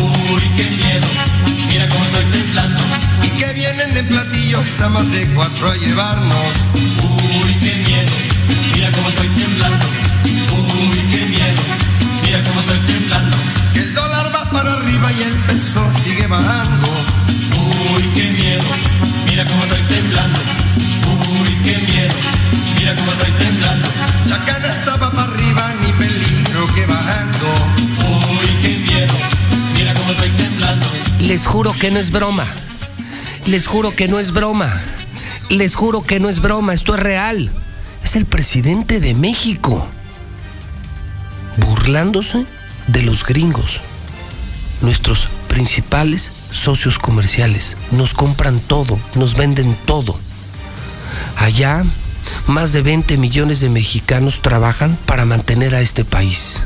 Uy, 0.00 0.42
qué 0.56 0.70
miedo, 0.70 1.06
mira 1.68 1.86
cómo 1.90 2.04
estoy 2.06 2.24
temblando. 2.32 2.82
Y 3.24 3.28
que 3.38 3.52
vienen 3.52 3.94
en 3.94 4.06
platillos 4.06 4.80
a 4.80 4.88
más 4.88 5.12
de 5.12 5.26
cuatro 5.34 5.70
a 5.70 5.76
llevarnos. 5.76 6.54
Uy, 6.74 7.54
qué 7.60 7.74
miedo, 7.86 8.12
mira 8.74 8.90
cómo 8.92 9.08
estoy 9.10 9.28
temblando. 9.28 10.03
Mira 12.34 12.48
cómo 12.48 12.60
estoy 12.62 12.78
temblando. 12.80 13.36
El 13.76 13.94
dólar 13.94 14.26
va 14.34 14.50
para 14.50 14.72
arriba 14.72 15.12
y 15.12 15.22
el 15.22 15.36
peso 15.44 15.88
sigue 15.92 16.26
bajando. 16.26 16.88
Uy, 17.94 18.02
qué 18.12 18.28
miedo, 18.32 18.64
mira 19.26 19.44
cómo 19.44 19.62
estoy 19.62 19.82
temblando. 19.82 20.40
Uy, 21.38 21.54
qué 21.62 21.76
miedo, 21.92 22.14
mira 22.76 22.96
cómo 22.96 23.12
estoy 23.12 23.30
temblando. 23.38 23.88
La 24.26 24.44
cana 24.44 24.68
estaba 24.68 25.12
para 25.12 25.32
arriba, 25.32 25.74
ni 25.80 25.92
peligro 25.92 26.74
que 26.74 26.86
bajando. 26.86 27.46
Uy, 28.00 28.48
qué 28.60 28.78
miedo, 28.84 29.14
mira 29.74 29.94
cómo 29.94 30.10
estoy 30.10 30.30
temblando. 30.30 30.86
Les 31.20 31.46
juro 31.46 31.72
que 31.72 31.92
no 31.92 32.00
es 32.00 32.10
broma. 32.10 32.48
Les 33.46 33.68
juro 33.68 33.94
que 33.94 34.08
no 34.08 34.18
es 34.18 34.32
broma. 34.32 34.74
Les 35.50 35.76
juro 35.76 36.02
que 36.02 36.18
no 36.18 36.28
es 36.28 36.40
broma, 36.40 36.74
esto 36.74 36.96
es 36.96 37.00
real. 37.00 37.48
Es 38.02 38.16
el 38.16 38.26
presidente 38.26 38.98
de 38.98 39.14
México. 39.14 39.88
Burlándose 41.56 42.46
de 42.86 43.02
los 43.02 43.24
gringos. 43.24 43.80
Nuestros 44.80 45.28
principales 45.48 46.32
socios 46.50 46.98
comerciales. 46.98 47.76
Nos 47.90 48.14
compran 48.14 48.58
todo, 48.60 48.98
nos 49.14 49.36
venden 49.36 49.76
todo. 49.86 50.18
Allá, 51.36 51.84
más 52.46 52.72
de 52.72 52.82
20 52.82 53.16
millones 53.16 53.60
de 53.60 53.68
mexicanos 53.68 54.42
trabajan 54.42 54.98
para 55.06 55.24
mantener 55.24 55.74
a 55.74 55.80
este 55.80 56.04
país. 56.04 56.62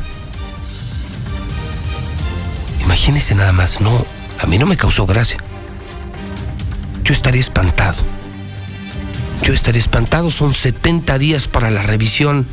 Imagínense 2.82 3.34
nada 3.34 3.52
más, 3.52 3.80
no, 3.80 4.04
a 4.40 4.46
mí 4.46 4.58
no 4.58 4.66
me 4.66 4.76
causó 4.76 5.06
gracia. 5.06 5.38
Yo 7.04 7.12
estaría 7.12 7.40
espantado. 7.40 8.02
Yo 9.42 9.52
estaría 9.54 9.80
espantado, 9.80 10.30
son 10.30 10.52
70 10.52 11.18
días 11.18 11.48
para 11.48 11.70
la 11.70 11.82
revisión 11.82 12.46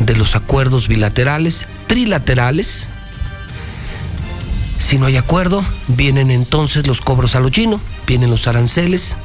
de 0.00 0.16
los 0.16 0.36
acuerdos 0.36 0.88
bilaterales, 0.88 1.66
trilaterales. 1.86 2.88
Si 4.78 4.98
no 4.98 5.06
hay 5.06 5.16
acuerdo, 5.16 5.64
vienen 5.88 6.30
entonces 6.30 6.86
los 6.86 7.00
cobros 7.00 7.34
a 7.34 7.40
lo 7.40 7.48
chino, 7.48 7.80
vienen 8.06 8.30
los 8.30 8.46
aranceles 8.46 9.16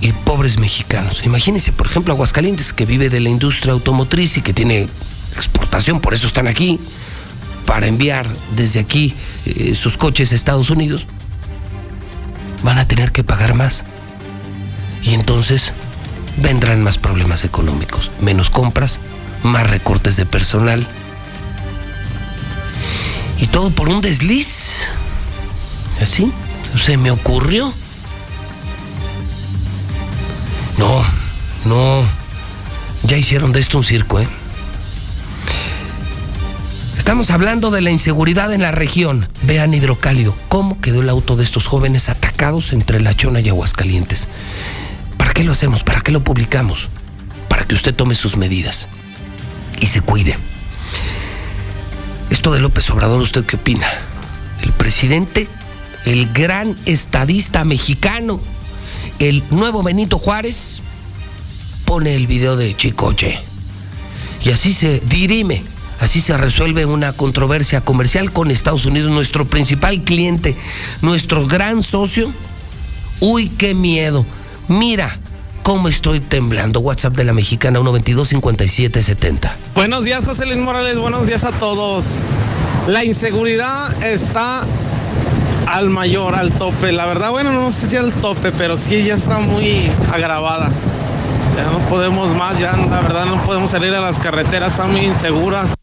y 0.00 0.12
pobres 0.12 0.58
mexicanos. 0.58 1.22
Imagínense, 1.24 1.72
por 1.72 1.86
ejemplo, 1.86 2.14
Aguascalientes, 2.14 2.72
que 2.72 2.86
vive 2.86 3.10
de 3.10 3.20
la 3.20 3.28
industria 3.28 3.72
automotriz 3.72 4.36
y 4.36 4.42
que 4.42 4.52
tiene 4.52 4.86
exportación, 5.34 6.00
por 6.00 6.14
eso 6.14 6.26
están 6.26 6.46
aquí, 6.46 6.78
para 7.66 7.86
enviar 7.86 8.26
desde 8.56 8.80
aquí 8.80 9.14
eh, 9.46 9.74
sus 9.74 9.96
coches 9.96 10.32
a 10.32 10.34
Estados 10.34 10.70
Unidos, 10.70 11.06
van 12.62 12.78
a 12.78 12.86
tener 12.86 13.12
que 13.12 13.24
pagar 13.24 13.54
más. 13.54 13.84
Y 15.04 15.14
entonces 15.14 15.72
vendrán 16.38 16.82
más 16.82 16.98
problemas 16.98 17.44
económicos, 17.44 18.10
menos 18.20 18.50
compras, 18.50 18.98
más 19.42 19.68
recortes 19.68 20.16
de 20.16 20.26
personal. 20.26 20.86
Y 23.38 23.46
todo 23.46 23.70
por 23.70 23.88
un 23.90 24.00
desliz. 24.00 24.82
Así, 26.00 26.32
se 26.76 26.96
me 26.96 27.10
ocurrió. 27.10 27.72
No, 30.78 31.04
no. 31.66 32.02
Ya 33.04 33.18
hicieron 33.18 33.52
de 33.52 33.60
esto 33.60 33.78
un 33.78 33.84
circo, 33.84 34.20
¿eh? 34.20 34.26
Estamos 36.96 37.30
hablando 37.30 37.70
de 37.70 37.82
la 37.82 37.90
inseguridad 37.90 38.50
en 38.54 38.62
la 38.62 38.72
región. 38.72 39.28
Vean 39.42 39.74
hidrocálido. 39.74 40.34
¿Cómo 40.48 40.80
quedó 40.80 41.02
el 41.02 41.10
auto 41.10 41.36
de 41.36 41.44
estos 41.44 41.66
jóvenes 41.66 42.08
atacados 42.08 42.72
entre 42.72 42.98
La 42.98 43.14
Chona 43.14 43.40
y 43.40 43.50
Aguascalientes? 43.50 44.26
¿Para 45.34 45.42
qué 45.42 45.46
lo 45.46 45.52
hacemos? 45.52 45.82
¿Para 45.82 46.00
qué 46.00 46.12
lo 46.12 46.22
publicamos? 46.22 46.88
Para 47.48 47.64
que 47.64 47.74
usted 47.74 47.92
tome 47.92 48.14
sus 48.14 48.36
medidas 48.36 48.86
y 49.80 49.86
se 49.86 50.00
cuide. 50.00 50.38
Esto 52.30 52.52
de 52.52 52.60
López 52.60 52.88
Obrador, 52.90 53.20
¿usted 53.20 53.44
qué 53.44 53.56
opina? 53.56 53.88
El 54.62 54.70
presidente, 54.70 55.48
el 56.04 56.32
gran 56.32 56.76
estadista 56.86 57.64
mexicano, 57.64 58.40
el 59.18 59.42
nuevo 59.50 59.82
Benito 59.82 60.18
Juárez, 60.18 60.82
pone 61.84 62.14
el 62.14 62.28
video 62.28 62.54
de 62.54 62.76
Chicoche. 62.76 63.36
Y 64.44 64.50
así 64.50 64.72
se 64.72 65.00
dirime, 65.00 65.64
así 65.98 66.20
se 66.20 66.38
resuelve 66.38 66.86
una 66.86 67.12
controversia 67.12 67.80
comercial 67.80 68.32
con 68.32 68.52
Estados 68.52 68.86
Unidos, 68.86 69.10
nuestro 69.10 69.46
principal 69.46 70.02
cliente, 70.02 70.56
nuestro 71.02 71.44
gran 71.48 71.82
socio. 71.82 72.32
Uy, 73.18 73.48
qué 73.48 73.74
miedo. 73.74 74.24
Mira 74.68 75.18
cómo 75.64 75.88
estoy 75.88 76.20
temblando. 76.20 76.78
WhatsApp 76.80 77.14
de 77.14 77.24
la 77.24 77.32
mexicana 77.32 77.80
122-5770. 77.80 79.50
Buenos 79.74 80.04
días, 80.04 80.24
José 80.26 80.44
Luis 80.44 80.58
Morales. 80.58 80.98
Buenos 80.98 81.26
días 81.26 81.42
a 81.42 81.52
todos. 81.52 82.20
La 82.86 83.02
inseguridad 83.02 84.04
está 84.04 84.64
al 85.66 85.88
mayor, 85.88 86.34
al 86.34 86.52
tope. 86.52 86.92
La 86.92 87.06
verdad, 87.06 87.30
bueno, 87.30 87.50
no 87.50 87.70
sé 87.70 87.88
si 87.88 87.96
al 87.96 88.12
tope, 88.12 88.52
pero 88.52 88.76
sí 88.76 89.04
ya 89.04 89.14
está 89.14 89.38
muy 89.38 89.90
agravada. 90.12 90.70
Ya 91.56 91.64
no 91.70 91.78
podemos 91.88 92.34
más, 92.36 92.60
ya 92.60 92.76
la 92.76 93.00
verdad 93.00 93.24
no 93.24 93.42
podemos 93.44 93.70
salir 93.70 93.94
a 93.94 94.00
las 94.00 94.20
carreteras, 94.20 94.72
están 94.72 94.92
muy 94.92 95.00
inseguras. 95.00 95.74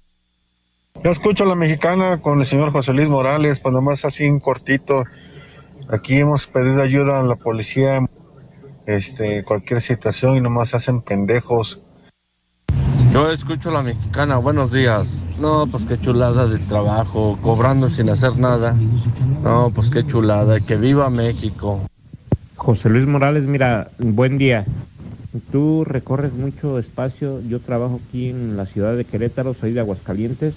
Yo 1.04 1.10
escucho 1.10 1.44
a 1.44 1.48
la 1.48 1.56
mexicana 1.56 2.22
con 2.22 2.40
el 2.40 2.46
señor 2.46 2.72
José 2.72 2.94
Luis 2.94 3.10
Morales, 3.10 3.60
pues 3.60 3.74
nomás 3.74 4.06
así 4.06 4.26
en 4.26 4.40
cortito. 4.40 5.06
Aquí 5.90 6.18
hemos 6.18 6.46
pedido 6.46 6.84
ayuda 6.84 7.20
a 7.20 7.24
la 7.24 7.36
policía, 7.36 8.06
este, 8.92 9.44
cualquier 9.44 9.82
situación 9.82 10.38
y 10.38 10.42
nomás 10.42 10.74
hacen 10.74 11.02
pendejos. 11.02 11.82
Yo 13.14 13.30
escucho 13.30 13.70
a 13.70 13.74
la 13.74 13.84
mexicana, 13.84 14.38
buenos 14.38 14.72
días. 14.72 15.26
No, 15.40 15.68
pues 15.68 15.86
qué 15.86 15.98
chulada 15.98 16.48
de 16.48 16.60
trabajo, 16.60 17.38
cobrando 17.42 17.90
sin 17.90 18.10
hacer 18.10 18.38
nada. 18.38 18.74
No, 19.44 19.70
pues 19.76 19.90
qué 19.90 20.06
chulada, 20.06 20.60
que 20.62 20.78
viva 20.78 21.10
México. 21.10 21.82
José 22.56 22.90
Luis 22.90 23.06
Morales, 23.06 23.44
mira, 23.44 23.90
buen 24.00 24.38
día. 24.38 24.66
Tú 25.52 25.84
recorres 25.84 26.34
mucho 26.34 26.80
espacio, 26.80 27.42
yo 27.42 27.60
trabajo 27.60 28.00
aquí 28.08 28.30
en 28.30 28.56
la 28.56 28.66
ciudad 28.66 28.96
de 28.96 29.04
Querétaro, 29.04 29.56
soy 29.56 29.74
de 29.74 29.82
Aguascalientes. 29.82 30.56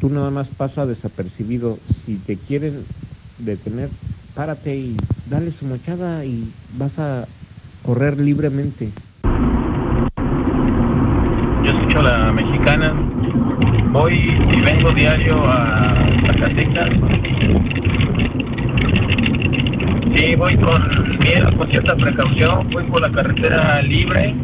Tú 0.00 0.10
nada 0.10 0.30
más 0.30 0.48
pasa 0.48 0.84
desapercibido. 0.84 1.78
Si 2.04 2.16
te 2.16 2.36
quieren 2.36 2.84
detener, 3.38 3.88
párate 4.34 4.76
y 4.76 4.96
dale 5.30 5.52
su 5.52 5.64
mochada 5.64 6.24
y 6.24 6.50
vas 6.76 6.98
a 6.98 7.26
correr 7.84 8.18
libremente. 8.18 8.90
Yo 11.64 11.72
escucho 11.72 12.00
a 12.00 12.02
la 12.02 12.32
mexicana. 12.32 12.92
Voy 13.92 14.14
y 14.14 14.60
vengo 14.60 14.90
diario 14.92 15.44
a 15.46 15.94
Zacatecas. 16.26 16.90
Sí, 20.16 20.34
voy 20.36 20.56
con 20.56 21.18
miedo, 21.20 21.56
con 21.56 21.70
cierta 21.70 21.94
precaución. 21.96 22.70
Voy 22.70 22.84
por 22.84 23.00
la 23.00 23.12
carretera 23.12 23.82
libre. 23.82 24.34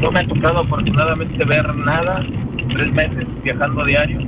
No 0.00 0.12
me 0.12 0.20
ha 0.20 0.26
tocado 0.26 0.60
afortunadamente 0.60 1.44
ver 1.44 1.74
nada. 1.74 2.24
Tres 2.74 2.92
meses 2.92 3.26
viajando 3.42 3.84
diario. 3.84 4.18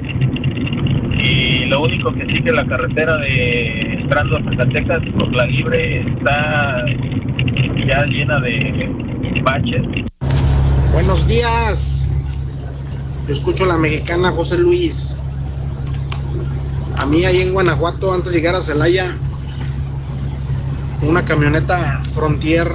Y 1.22 1.64
lo 1.66 1.82
único 1.82 2.12
que 2.14 2.26
sí 2.26 2.42
que 2.42 2.52
la 2.52 2.66
carretera 2.66 3.16
de 3.18 3.98
entrando 4.02 4.36
a 4.38 4.42
Zacatecas 4.44 5.02
por 5.18 5.32
la 5.34 5.46
libre 5.46 6.00
está 6.00 6.84
ya 7.86 8.04
llena 8.06 8.40
de 8.40 9.42
baches. 9.42 9.82
Buenos 10.92 11.26
días. 11.26 12.08
Yo 13.26 13.32
escucho 13.32 13.64
a 13.64 13.68
la 13.68 13.76
mexicana 13.76 14.30
José 14.30 14.58
Luis. 14.58 15.16
A 16.98 17.06
mí 17.06 17.24
ahí 17.24 17.40
en 17.40 17.52
Guanajuato, 17.52 18.12
antes 18.12 18.32
de 18.32 18.38
llegar 18.38 18.54
a 18.54 18.60
Celaya, 18.60 19.06
una 21.02 21.24
camioneta 21.24 22.02
Frontier 22.14 22.68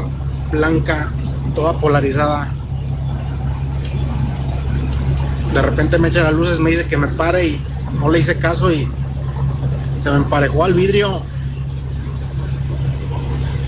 blanca, 0.51 1.09
toda 1.55 1.79
polarizada. 1.79 2.47
De 5.53 5.61
repente 5.61 5.97
me 5.99 6.09
echa 6.09 6.23
las 6.23 6.33
luces, 6.33 6.59
me 6.59 6.69
dice 6.69 6.87
que 6.87 6.97
me 6.97 7.07
pare 7.07 7.47
y 7.47 7.61
no 7.99 8.09
le 8.09 8.19
hice 8.19 8.37
caso 8.37 8.71
y 8.71 8.87
se 9.99 10.09
me 10.09 10.17
emparejó 10.17 10.63
al 10.63 10.73
vidrio. 10.73 11.21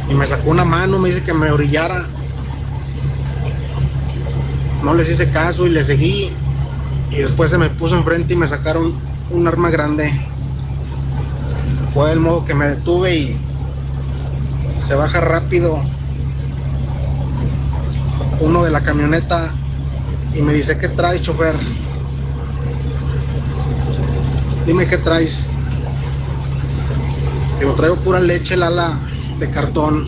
Y 0.09 0.13
me 0.13 0.25
sacó 0.25 0.51
una 0.51 0.65
mano, 0.65 0.99
me 0.99 1.09
dice 1.09 1.23
que 1.23 1.33
me 1.33 1.51
orillara. 1.51 2.03
No 4.83 4.93
les 4.93 5.09
hice 5.09 5.29
caso 5.31 5.65
y 5.67 5.69
le 5.69 5.83
seguí. 5.83 6.31
Y 7.11 7.17
después 7.17 7.49
se 7.49 7.57
me 7.57 7.69
puso 7.69 7.97
enfrente 7.97 8.33
y 8.33 8.37
me 8.37 8.47
sacaron 8.47 8.93
un 9.29 9.47
arma 9.47 9.69
grande. 9.69 10.11
Fue 11.93 12.11
el 12.11 12.19
modo 12.19 12.43
que 12.43 12.55
me 12.55 12.67
detuve 12.67 13.15
y 13.15 13.39
se 14.79 14.95
baja 14.95 15.21
rápido 15.21 15.79
uno 18.39 18.63
de 18.63 18.71
la 18.71 18.81
camioneta 18.81 19.49
y 20.35 20.41
me 20.41 20.53
dice, 20.53 20.77
¿qué 20.77 20.89
traes, 20.89 21.21
chofer? 21.21 21.53
Dime 24.65 24.87
qué 24.87 24.97
traes. 24.97 25.49
Digo, 27.59 27.73
traigo 27.73 27.97
pura 27.97 28.19
leche, 28.19 28.55
lala, 28.55 28.97
de 29.39 29.49
cartón. 29.49 30.07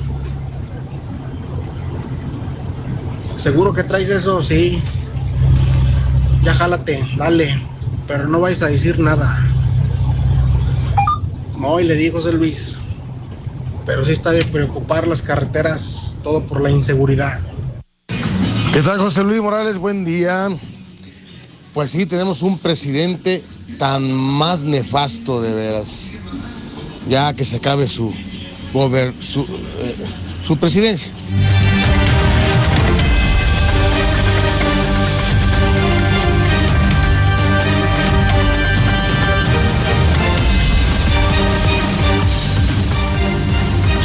¿Seguro 3.38 3.74
que 3.74 3.84
traes 3.84 4.10
eso? 4.10 4.42
Sí. 4.42 4.82
Ya 6.44 6.54
jálate, 6.54 7.06
dale. 7.18 7.60
Pero 8.08 8.28
no 8.28 8.40
vais 8.40 8.62
a 8.62 8.68
decir 8.68 9.00
nada. 9.00 9.38
No, 11.60 11.80
y 11.80 11.84
le 11.84 11.96
dijo 11.96 12.18
José 12.18 12.32
Luis. 12.32 12.78
Pero 13.86 14.06
sí 14.06 14.12
está 14.12 14.32
de 14.32 14.44
preocupar 14.46 15.06
las 15.06 15.22
carreteras, 15.22 16.18
todo 16.24 16.42
por 16.48 16.62
la 16.62 16.72
inseguridad. 16.72 17.40
¿Qué 18.74 18.82
tal, 18.82 19.00
José 19.00 19.24
Luis 19.24 19.42
Morales? 19.42 19.78
Buen 19.78 20.06
día. 20.06 20.48
Pues 21.74 21.92
sí, 21.92 22.06
tenemos 22.06 22.42
un 22.42 22.58
presidente 22.58 23.44
tan 23.78 24.12
más 24.12 24.64
nefasto 24.64 25.42
de 25.42 25.54
veras. 25.54 26.12
Ya 27.10 27.34
que 27.34 27.46
se 27.46 27.58
acabe 27.58 27.88
su, 27.88 28.14
gober- 28.74 29.14
su, 29.22 29.42
eh, 29.42 29.96
su 30.46 30.58
presidencia. 30.58 31.12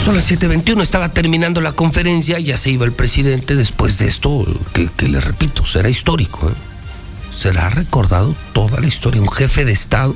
Son 0.04 0.14
las 0.16 0.30
7:21, 0.30 0.80
estaba 0.82 1.10
terminando 1.10 1.60
la 1.60 1.72
conferencia, 1.72 2.38
ya 2.40 2.56
se 2.56 2.70
iba 2.70 2.86
el 2.86 2.92
presidente. 2.92 3.54
Después 3.54 3.98
de 3.98 4.08
esto, 4.08 4.44
que, 4.72 4.88
que 4.96 5.08
le 5.08 5.20
repito, 5.20 5.66
será 5.66 5.88
histórico. 5.90 6.48
¿eh? 6.48 6.69
Será 7.34 7.70
recordado 7.70 8.34
toda 8.52 8.80
la 8.80 8.86
historia. 8.86 9.20
Un 9.20 9.30
jefe 9.30 9.64
de 9.64 9.72
Estado 9.72 10.14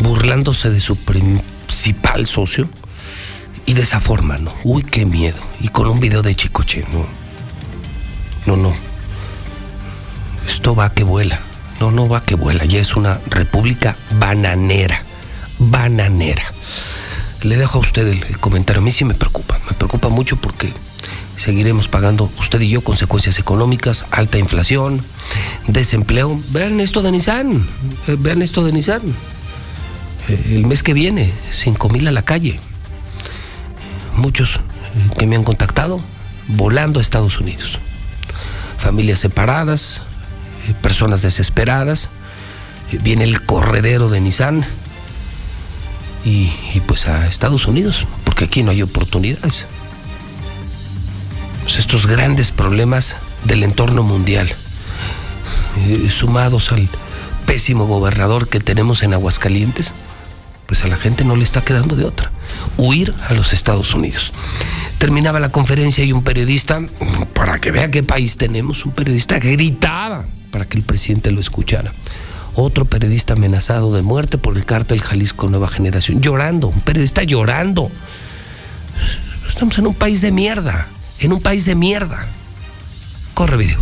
burlándose 0.00 0.70
de 0.70 0.80
su 0.80 0.96
principal 0.96 2.26
socio 2.26 2.68
y 3.66 3.74
de 3.74 3.82
esa 3.82 4.00
forma, 4.00 4.38
¿no? 4.38 4.52
Uy, 4.64 4.82
qué 4.82 5.06
miedo. 5.06 5.38
Y 5.60 5.68
con 5.68 5.86
un 5.86 6.00
video 6.00 6.22
de 6.22 6.34
Chicoche, 6.34 6.84
no. 6.92 7.06
No, 8.46 8.56
no. 8.56 8.74
Esto 10.46 10.74
va 10.74 10.90
que 10.90 11.04
vuela. 11.04 11.40
No, 11.78 11.90
no 11.90 12.08
va 12.08 12.22
que 12.22 12.34
vuela. 12.34 12.64
Ya 12.64 12.80
es 12.80 12.96
una 12.96 13.20
república 13.28 13.96
bananera. 14.18 15.02
Bananera. 15.58 16.44
Le 17.42 17.56
dejo 17.56 17.78
a 17.78 17.80
usted 17.82 18.06
el, 18.08 18.24
el 18.24 18.38
comentario. 18.38 18.80
A 18.80 18.84
mí 18.84 18.90
sí 18.90 19.04
me 19.04 19.14
preocupa. 19.14 19.58
Me 19.68 19.76
preocupa 19.76 20.08
mucho 20.08 20.36
porque 20.36 20.72
seguiremos 21.40 21.88
pagando 21.88 22.30
usted 22.38 22.60
y 22.60 22.68
yo 22.68 22.82
consecuencias 22.82 23.38
económicas, 23.38 24.04
alta 24.10 24.36
inflación, 24.36 25.02
desempleo. 25.66 26.38
Vean 26.50 26.80
esto 26.80 27.00
de 27.00 27.12
Nissan. 27.12 27.66
eh, 28.06 28.16
vean 28.18 28.42
esto 28.42 28.62
de 28.62 28.72
Nissan. 28.72 29.00
Eh, 30.28 30.52
el 30.56 30.66
mes 30.66 30.82
que 30.82 30.92
viene, 30.92 31.32
5 31.50 31.88
mil 31.88 32.06
a 32.08 32.12
la 32.12 32.22
calle. 32.22 32.60
Muchos 34.16 34.56
eh, 34.56 34.60
que 35.18 35.26
me 35.26 35.34
han 35.34 35.44
contactado 35.44 36.02
volando 36.46 36.98
a 36.98 37.02
Estados 37.02 37.40
Unidos. 37.40 37.78
Familias 38.76 39.20
separadas, 39.20 40.02
personas 40.82 41.22
desesperadas. 41.22 42.10
Viene 43.02 43.24
el 43.24 43.42
corredero 43.42 44.10
de 44.10 44.20
Nissan 44.20 44.62
y, 46.22 46.52
y, 46.74 46.82
pues 46.86 47.06
a 47.06 47.26
Estados 47.28 47.66
Unidos, 47.66 48.06
porque 48.24 48.44
aquí 48.44 48.62
no 48.62 48.72
hay 48.72 48.82
oportunidades. 48.82 49.64
Pues 51.70 51.78
estos 51.78 52.08
grandes 52.08 52.50
problemas 52.50 53.14
del 53.44 53.62
entorno 53.62 54.02
mundial, 54.02 54.52
eh, 55.86 56.08
sumados 56.10 56.72
al 56.72 56.88
pésimo 57.46 57.86
gobernador 57.86 58.48
que 58.48 58.58
tenemos 58.58 59.04
en 59.04 59.14
Aguascalientes, 59.14 59.94
pues 60.66 60.82
a 60.82 60.88
la 60.88 60.96
gente 60.96 61.24
no 61.24 61.36
le 61.36 61.44
está 61.44 61.60
quedando 61.60 61.94
de 61.94 62.06
otra, 62.06 62.32
huir 62.76 63.14
a 63.28 63.34
los 63.34 63.52
Estados 63.52 63.94
Unidos. 63.94 64.32
Terminaba 64.98 65.38
la 65.38 65.50
conferencia 65.50 66.02
y 66.02 66.12
un 66.12 66.24
periodista, 66.24 66.82
para 67.34 67.60
que 67.60 67.70
vea 67.70 67.88
qué 67.88 68.02
país 68.02 68.36
tenemos, 68.36 68.84
un 68.84 68.90
periodista 68.90 69.38
gritaba 69.38 70.24
para 70.50 70.64
que 70.64 70.76
el 70.76 70.82
presidente 70.82 71.30
lo 71.30 71.40
escuchara 71.40 71.92
otro 72.56 72.84
periodista 72.84 73.34
amenazado 73.34 73.94
de 73.94 74.02
muerte 74.02 74.38
por 74.38 74.56
el 74.56 74.64
cártel 74.64 75.00
Jalisco 75.00 75.48
Nueva 75.48 75.68
Generación, 75.68 76.20
llorando, 76.20 76.66
un 76.66 76.80
periodista 76.80 77.22
llorando. 77.22 77.92
Estamos 79.48 79.78
en 79.78 79.86
un 79.86 79.94
país 79.94 80.20
de 80.20 80.32
mierda, 80.32 80.88
en 81.20 81.32
un 81.32 81.40
país 81.40 81.66
de 81.66 81.74
mierda. 81.74 82.26
Corre 83.34 83.56
video. 83.56 83.78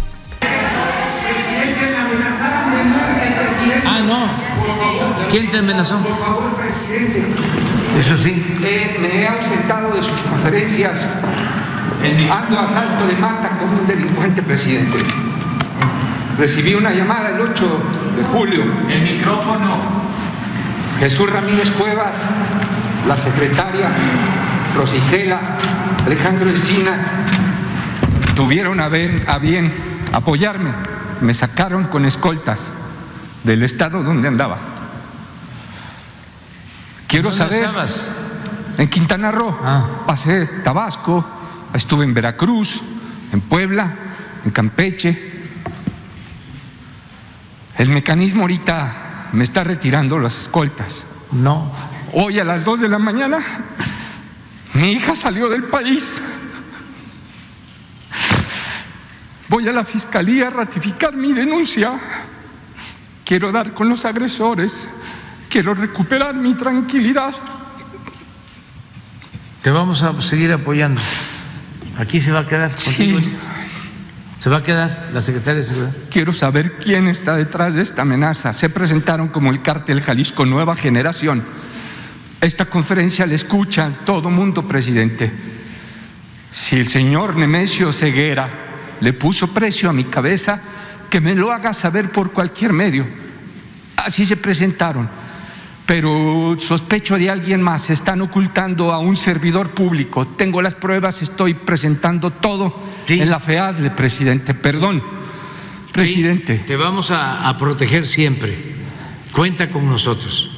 Ah, 3.87 4.01
no. 4.05 4.27
¿Quién 5.31 5.51
te 5.51 5.59
amenazó? 5.59 5.99
Eso 7.99 8.17
sí. 8.17 8.45
Eh, 8.63 8.97
me 9.01 9.23
he 9.23 9.29
ausentado 9.29 9.95
de 9.95 10.03
sus 10.03 10.21
conferencias. 10.23 10.99
Ando 12.31 12.59
a 12.61 12.71
salto 12.71 13.07
de 13.07 13.17
mata 13.17 13.59
como 13.59 13.81
un 13.81 13.87
delincuente 13.87 14.43
presidente. 14.43 14.99
Recibí 16.39 16.75
una 16.75 16.93
llamada 16.93 17.31
el 17.31 17.41
8 17.41 17.81
de 18.17 18.39
julio. 18.39 18.65
El 18.89 19.03
micrófono. 19.03 20.09
Jesús 21.01 21.31
Ramírez 21.31 21.71
Cuevas, 21.71 22.15
la 23.07 23.17
secretaria, 23.17 23.89
Rosicela, 24.75 25.59
Alejandro 26.05 26.49
Encinas, 26.49 27.01
tuvieron 28.35 28.81
a, 28.81 28.89
ver, 28.89 29.25
a 29.29 29.39
bien 29.39 29.73
apoyarme. 30.13 30.73
Me 31.21 31.35
sacaron 31.35 31.85
con 31.85 32.05
escoltas 32.05 32.73
del 33.45 33.63
estado 33.63 34.03
donde 34.03 34.29
andaba. 34.29 34.59
Quiero 37.07 37.31
¿Dónde 37.31 37.45
saber. 37.45 37.65
estabas? 37.65 38.13
En 38.79 38.89
Quintana 38.89 39.31
Roo. 39.31 39.57
Pasé 40.07 40.47
Tabasco, 40.63 41.25
estuve 41.75 42.05
en 42.05 42.15
Veracruz, 42.15 42.81
en 43.33 43.41
Puebla, 43.41 43.95
en 44.45 44.51
Campeche. 44.51 45.33
El 47.77 47.89
mecanismo 47.91 48.43
ahorita 48.43 49.29
me 49.33 49.45
está 49.45 49.65
retirando 49.65 50.19
las 50.19 50.39
escoltas. 50.39 51.07
No. 51.33 51.73
Hoy 52.13 52.39
a 52.39 52.45
las 52.45 52.65
2 52.65 52.81
de 52.81 52.89
la 52.89 52.99
mañana, 52.99 53.39
mi 54.79 54.93
hija 54.93 55.15
salió 55.15 55.49
del 55.49 55.65
país. 55.65 56.23
Voy 59.49 59.67
a 59.67 59.73
la 59.73 59.85
fiscalía 59.85 60.49
a 60.49 60.51
ratificar 60.51 61.17
mi 61.17 61.33
denuncia. 61.33 61.99
Quiero 63.25 63.51
dar 63.51 63.75
con 63.75 63.89
los 63.89 64.05
agresores. 64.05 64.87
Quiero 65.49 65.75
recuperar 65.75 66.35
mi 66.35 66.55
tranquilidad. 66.55 67.35
Te 69.63 69.71
vamos 69.71 70.03
a 70.03 70.19
seguir 70.21 70.53
apoyando. 70.53 71.01
Aquí 71.99 72.21
se 72.21 72.31
va 72.31 72.41
a 72.41 72.47
quedar 72.47 72.71
contigo. 72.71 73.21
Se 74.39 74.51
va 74.51 74.59
a 74.59 74.63
quedar 74.63 75.11
la 75.13 75.21
secretaria 75.21 75.57
de 75.57 75.65
Seguridad. 75.65 75.97
Quiero 76.11 76.33
saber 76.33 76.79
quién 76.79 77.09
está 77.09 77.35
detrás 77.35 77.75
de 77.75 77.83
esta 77.83 78.03
amenaza. 78.03 78.53
Se 78.53 78.71
presentaron 78.71 79.29
como 79.29 79.51
el 79.51 79.63
cártel 79.63 80.01
Jalisco 80.01 80.47
Nueva 80.47 80.77
Generación. 80.77 81.43
Esta 82.41 82.67
conferencia 82.67 83.27
la 83.27 83.35
escucha 83.35 83.91
todo 84.05 84.31
mundo, 84.31 84.67
presidente. 84.67 85.31
Si 86.53 86.77
el 86.77 86.87
señor 86.87 87.37
Nemesio 87.37 87.93
Ceguera 87.93 88.49
le 89.01 89.13
puso 89.13 89.53
precio 89.53 89.91
a 89.91 89.93
mi 89.93 90.05
cabeza, 90.05 90.61
que 91.11 91.21
me 91.21 91.35
lo 91.35 91.53
haga 91.53 91.73
saber 91.73 92.11
por 92.11 92.33
cualquier 92.33 92.73
medio. 92.73 93.07
Así 93.97 94.25
se 94.25 94.37
presentaron. 94.37 95.09
Pero 95.87 96.57
sospecho 96.59 97.17
de 97.17 97.31
alguien 97.31 97.63
más. 97.63 97.91
Están 97.91 98.21
ocultando 98.21 98.93
a 98.93 98.99
un 98.99 99.17
servidor 99.17 99.71
público. 99.71 100.27
Tengo 100.27 100.61
las 100.61 100.75
pruebas, 100.75 101.23
estoy 101.23 101.55
presentando 101.55 102.31
todo 102.31 102.79
en 103.09 103.31
la 103.31 103.41
FEADLE, 103.41 103.91
presidente. 103.93 104.55
Perdón, 104.55 105.03
presidente. 105.93 106.59
Te 106.59 106.77
vamos 106.77 107.11
a, 107.11 107.49
a 107.49 107.57
proteger 107.57 108.07
siempre. 108.07 108.57
Cuenta 109.33 109.71
con 109.71 109.87
nosotros. 109.87 110.58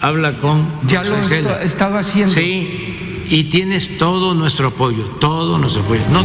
Habla 0.00 0.32
con 0.32 0.66
Ya 0.86 1.02
lo 1.04 1.18
estaba 1.18 2.00
haciendo. 2.00 2.32
Sí, 2.32 3.26
y 3.28 3.44
tienes 3.44 3.98
todo 3.98 4.34
nuestro 4.34 4.68
apoyo, 4.68 5.04
todo 5.20 5.58
nuestro 5.58 5.82
apoyo. 5.82 6.02
No... 6.10 6.24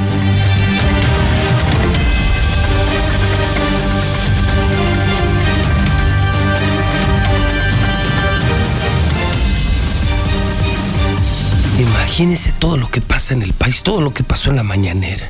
Imagínese 11.77 12.53
todo 12.53 12.77
lo 12.77 12.89
que 12.89 13.01
pasa 13.01 13.33
en 13.33 13.41
el 13.41 13.51
país, 13.51 13.83
todo 13.83 13.99
lo 13.99 14.13
que 14.13 14.23
pasó 14.23 14.49
en 14.49 14.55
la 14.55 14.63
mañanera. 14.63 15.29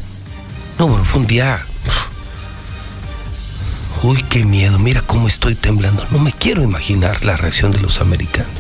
No, 0.77 0.87
bueno, 0.87 1.03
fue 1.03 1.21
un 1.21 1.27
día. 1.27 1.65
Uy, 4.03 4.23
qué 4.29 4.45
miedo, 4.45 4.77
mira 4.77 5.01
cómo 5.01 5.27
estoy 5.27 5.55
temblando. 5.55 6.05
No 6.11 6.19
me 6.19 6.31
quiero 6.31 6.61
imaginar 6.61 7.23
la 7.25 7.37
reacción 7.37 7.71
de 7.71 7.79
los 7.79 8.01
americanos. 8.01 8.51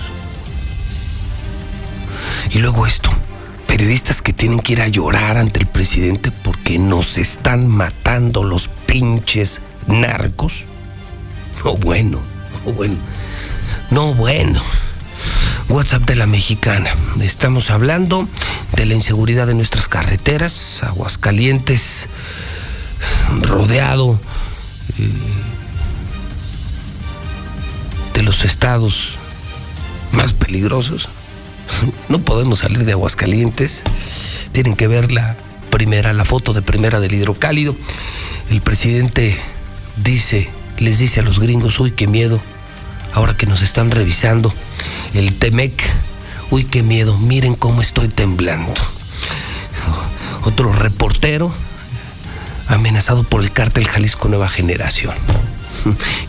Y 2.49 2.59
luego 2.59 2.87
esto, 2.87 3.11
periodistas 3.67 4.21
que 4.21 4.33
tienen 4.33 4.59
que 4.59 4.73
ir 4.73 4.81
a 4.81 4.87
llorar 4.87 5.37
ante 5.37 5.59
el 5.59 5.67
presidente 5.67 6.31
porque 6.31 6.79
nos 6.79 7.17
están 7.17 7.67
matando 7.67 8.43
los 8.43 8.69
pinches 8.85 9.61
narcos. 9.87 10.63
No 11.63 11.75
bueno, 11.75 12.19
no 12.65 12.71
bueno, 12.73 12.95
no 13.91 14.13
bueno. 14.13 14.61
WhatsApp 15.67 16.03
de 16.03 16.15
la 16.15 16.27
mexicana. 16.27 16.91
Estamos 17.21 17.71
hablando 17.71 18.27
de 18.75 18.85
la 18.85 18.93
inseguridad 18.93 19.47
de 19.47 19.55
nuestras 19.55 19.87
carreteras, 19.87 20.81
Aguascalientes, 20.83 22.07
rodeado 23.41 24.19
de 28.13 28.23
los 28.23 28.43
estados 28.43 29.09
más 30.11 30.33
peligrosos. 30.33 31.09
No 32.09 32.19
podemos 32.19 32.59
salir 32.59 32.85
de 32.85 32.91
Aguascalientes. 32.91 33.83
Tienen 34.51 34.75
que 34.75 34.87
ver 34.87 35.11
la 35.11 35.35
primera, 35.69 36.13
la 36.13 36.23
foto 36.23 36.53
de 36.53 36.61
primera 36.61 36.99
del 36.99 37.13
hidrocálido. 37.13 37.75
El 38.49 38.61
presidente 38.61 39.37
dice, 39.97 40.49
les 40.77 40.99
dice 40.99 41.19
a 41.19 41.23
los 41.23 41.39
gringos, 41.39 41.79
uy, 41.79 41.91
qué 41.91 42.07
miedo, 42.07 42.39
ahora 43.13 43.35
que 43.35 43.47
nos 43.47 43.61
están 43.61 43.91
revisando 43.91 44.53
el 45.13 45.33
Temec. 45.35 45.73
Uy, 46.51 46.63
qué 46.63 46.83
miedo, 46.83 47.17
miren 47.17 47.55
cómo 47.55 47.81
estoy 47.81 48.07
temblando. 48.07 48.73
Otro 50.43 50.71
reportero 50.71 51.51
amenazado 52.67 53.23
por 53.23 53.41
el 53.41 53.51
cártel 53.51 53.87
Jalisco 53.87 54.27
Nueva 54.27 54.49
Generación. 54.49 55.13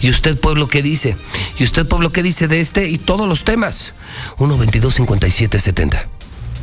¿Y 0.00 0.10
usted, 0.10 0.38
pueblo, 0.38 0.68
qué 0.68 0.82
dice? 0.82 1.16
¿Y 1.58 1.64
usted, 1.64 1.86
pueblo, 1.86 2.10
qué 2.12 2.22
dice 2.22 2.48
de 2.48 2.60
este 2.60 2.88
y 2.88 2.98
todos 2.98 3.28
los 3.28 3.44
temas? 3.44 3.94
1 4.38 4.58
22 4.58 4.94
57 4.94 5.58
70. 5.58 6.08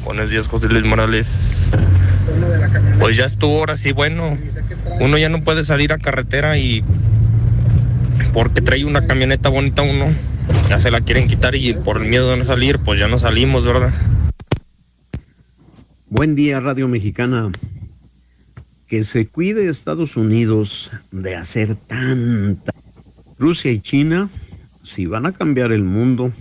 Buenos 0.04 0.30
días, 0.30 0.48
José 0.48 0.68
Luis 0.68 0.86
Morales. 0.86 1.72
Pues 3.00 3.18
ya 3.18 3.26
estuvo 3.26 3.60
ahora 3.60 3.78
sí, 3.78 3.92
bueno. 3.92 4.38
Uno 5.00 5.18
ya 5.18 5.30
no 5.30 5.44
puede 5.44 5.66
salir 5.66 5.94
a 5.94 5.98
carretera 5.98 6.58
y 6.58 6.84
porque 8.34 8.62
trae 8.62 8.84
una 8.84 9.06
camioneta 9.06 9.50
bonita 9.50 9.82
uno, 9.82 10.14
ya 10.70 10.80
se 10.80 10.92
la 10.92 11.02
quieren 11.02 11.28
quitar 11.28 11.56
y 11.56 11.74
por 11.74 12.02
el 12.02 12.10
miedo 12.10 12.32
de 12.32 12.38
no 12.38 12.46
salir, 12.46 12.80
pues 12.80 13.00
ya 13.00 13.08
no 13.08 13.20
salimos, 13.20 13.64
¿verdad? 13.64 13.94
Buen 16.10 16.36
día, 16.36 16.60
Radio 16.60 16.88
Mexicana. 16.88 17.52
Que 18.88 19.04
se 19.04 19.28
cuide 19.28 19.70
Estados 19.70 20.18
Unidos 20.18 20.92
de 21.12 21.36
hacer 21.36 21.76
tanta. 21.88 22.74
Rusia 23.40 23.72
y 23.72 23.80
China, 23.82 24.30
si 24.84 25.06
van 25.06 25.26
a 25.26 25.32
cambiar 25.32 25.72
el 25.72 25.84
mundo, 25.84 26.32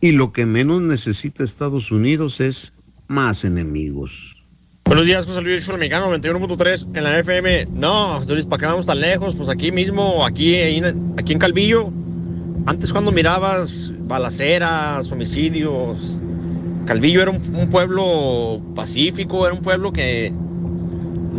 y 0.00 0.12
lo 0.12 0.32
que 0.32 0.44
menos 0.46 0.82
necesita 0.82 1.44
Estados 1.44 1.90
Unidos 1.90 2.40
es 2.40 2.72
más 3.06 3.44
enemigos. 3.44 4.36
Buenos 4.86 5.06
días, 5.06 5.24
José 5.24 5.40
Luis 5.40 5.68
Mexicano, 5.68 6.14
91.3 6.14 6.96
en 6.96 7.04
la 7.04 7.18
FM. 7.18 7.66
No, 7.72 8.18
José 8.18 8.32
Luis, 8.34 8.44
¿para 8.44 8.60
qué 8.60 8.66
vamos 8.66 8.86
tan 8.86 9.00
lejos? 9.00 9.34
Pues 9.34 9.48
aquí 9.48 9.72
mismo, 9.72 10.24
aquí, 10.26 10.56
aquí 10.56 11.32
en 11.32 11.38
Calvillo. 11.38 11.90
Antes 12.66 12.92
cuando 12.92 13.12
mirabas 13.12 13.92
balaceras, 14.00 15.10
homicidios, 15.10 16.20
Calvillo 16.86 17.22
era 17.22 17.30
un 17.30 17.68
pueblo 17.70 18.60
pacífico, 18.74 19.46
era 19.46 19.54
un 19.54 19.62
pueblo 19.62 19.92
que 19.92 20.32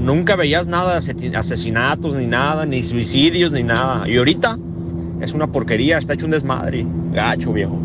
nunca 0.06 0.36
veías 0.36 0.68
nada 0.68 1.00
de 1.00 1.36
asesinatos, 1.36 2.16
ni 2.16 2.28
nada, 2.28 2.66
ni 2.66 2.84
suicidios, 2.84 3.52
ni 3.52 3.64
nada. 3.64 4.08
Y 4.08 4.18
ahorita 4.18 4.58
es 5.20 5.34
una 5.34 5.48
porquería, 5.48 5.98
está 5.98 6.14
hecho 6.14 6.26
un 6.26 6.32
desmadre. 6.32 6.86
Gacho, 7.12 7.52
viejo. 7.52 7.80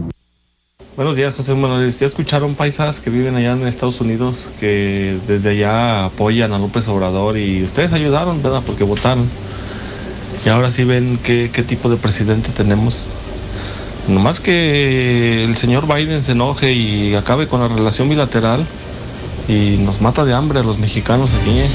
Buenos 0.96 1.16
días, 1.16 1.35
José 1.35 1.54
Manuel. 1.54 1.94
Ya 1.98 2.06
escucharon 2.06 2.54
paisas 2.54 2.96
que 2.96 3.09
viven 3.09 3.35
allá 3.35 3.52
en 3.52 3.66
Estados 3.66 4.00
Unidos 4.02 4.35
que 4.61 5.16
desde 5.26 5.50
allá 5.50 6.04
apoyan 6.06 6.52
a 6.52 6.59
López 6.59 6.87
Obrador 6.88 7.38
y 7.38 7.64
ustedes 7.64 7.94
ayudaron, 7.94 8.42
¿verdad? 8.42 8.62
Porque 8.66 8.85
votaron. 8.85 9.24
Y 10.44 10.48
ahora 10.50 10.70
sí 10.70 10.85
ven 10.85 11.18
qué, 11.22 11.48
tipo 11.66 11.88
de 11.88 11.96
presidente 11.96 12.50
tenemos. 12.54 13.06
Nomás 14.09 14.40
que 14.40 15.44
el 15.44 15.56
señor 15.56 15.87
Biden 15.87 16.22
se 16.22 16.33
enoje 16.33 16.72
y 16.72 17.14
acabe 17.14 17.46
con 17.46 17.61
la 17.61 17.68
relación 17.68 18.09
bilateral 18.09 18.66
y 19.48 19.76
nos 19.78 20.00
mata 20.00 20.24
de 20.24 20.35
hambre 20.35 20.59
a 20.59 20.62
los 20.62 20.78
mexicanos 20.78 21.30
aquí. 21.40 21.61
¿eh? 21.61 21.68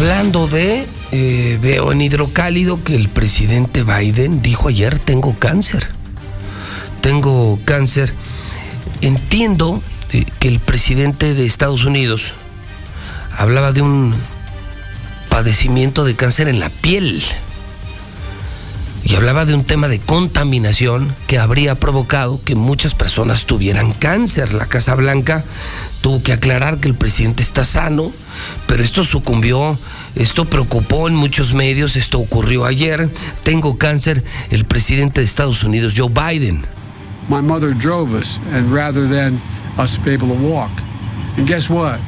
Hablando 0.00 0.48
de, 0.48 0.86
eh, 1.12 1.58
veo 1.60 1.92
en 1.92 2.00
hidrocálido 2.00 2.82
que 2.82 2.94
el 2.94 3.10
presidente 3.10 3.82
Biden 3.82 4.40
dijo 4.40 4.68
ayer, 4.68 4.98
tengo 4.98 5.38
cáncer. 5.38 5.88
Tengo 7.02 7.58
cáncer. 7.66 8.14
Entiendo 9.02 9.82
eh, 10.12 10.24
que 10.38 10.48
el 10.48 10.58
presidente 10.58 11.34
de 11.34 11.44
Estados 11.44 11.84
Unidos 11.84 12.32
hablaba 13.36 13.72
de 13.72 13.82
un 13.82 14.14
padecimiento 15.28 16.06
de 16.06 16.16
cáncer 16.16 16.48
en 16.48 16.60
la 16.60 16.70
piel. 16.70 17.22
Y 19.04 19.16
hablaba 19.16 19.44
de 19.44 19.52
un 19.52 19.64
tema 19.64 19.88
de 19.88 19.98
contaminación 19.98 21.14
que 21.26 21.38
habría 21.38 21.74
provocado 21.74 22.40
que 22.42 22.54
muchas 22.54 22.94
personas 22.94 23.44
tuvieran 23.44 23.92
cáncer. 23.92 24.54
La 24.54 24.64
Casa 24.64 24.94
Blanca 24.94 25.44
tuvo 26.00 26.22
que 26.22 26.32
aclarar 26.32 26.78
que 26.78 26.88
el 26.88 26.94
presidente 26.94 27.42
está 27.42 27.64
sano, 27.64 28.12
pero 28.66 28.82
esto 28.82 29.04
sucumbió, 29.04 29.78
esto 30.14 30.44
preocupó 30.44 31.08
en 31.08 31.14
muchos 31.14 31.54
medios, 31.54 31.96
esto 31.96 32.18
ocurrió 32.18 32.64
ayer. 32.64 33.08
Tengo 33.42 33.78
cáncer, 33.78 34.24
el 34.50 34.64
presidente 34.64 35.20
de 35.20 35.26
Estados 35.26 35.62
Unidos, 35.62 35.94
Joe 35.96 36.08
Biden. 36.08 36.64
My 37.28 37.40
mother 37.40 37.72
drove 37.72 38.14
us, 38.14 38.38
and 38.52 38.72
rather 38.72 39.06
than 39.06 39.38
us 39.78 39.96
be 39.98 40.12
able 40.12 40.28
to 40.28 40.48
walk. 40.48 40.70
And 41.36 41.46
guess 41.46 41.70
what? 41.70 41.98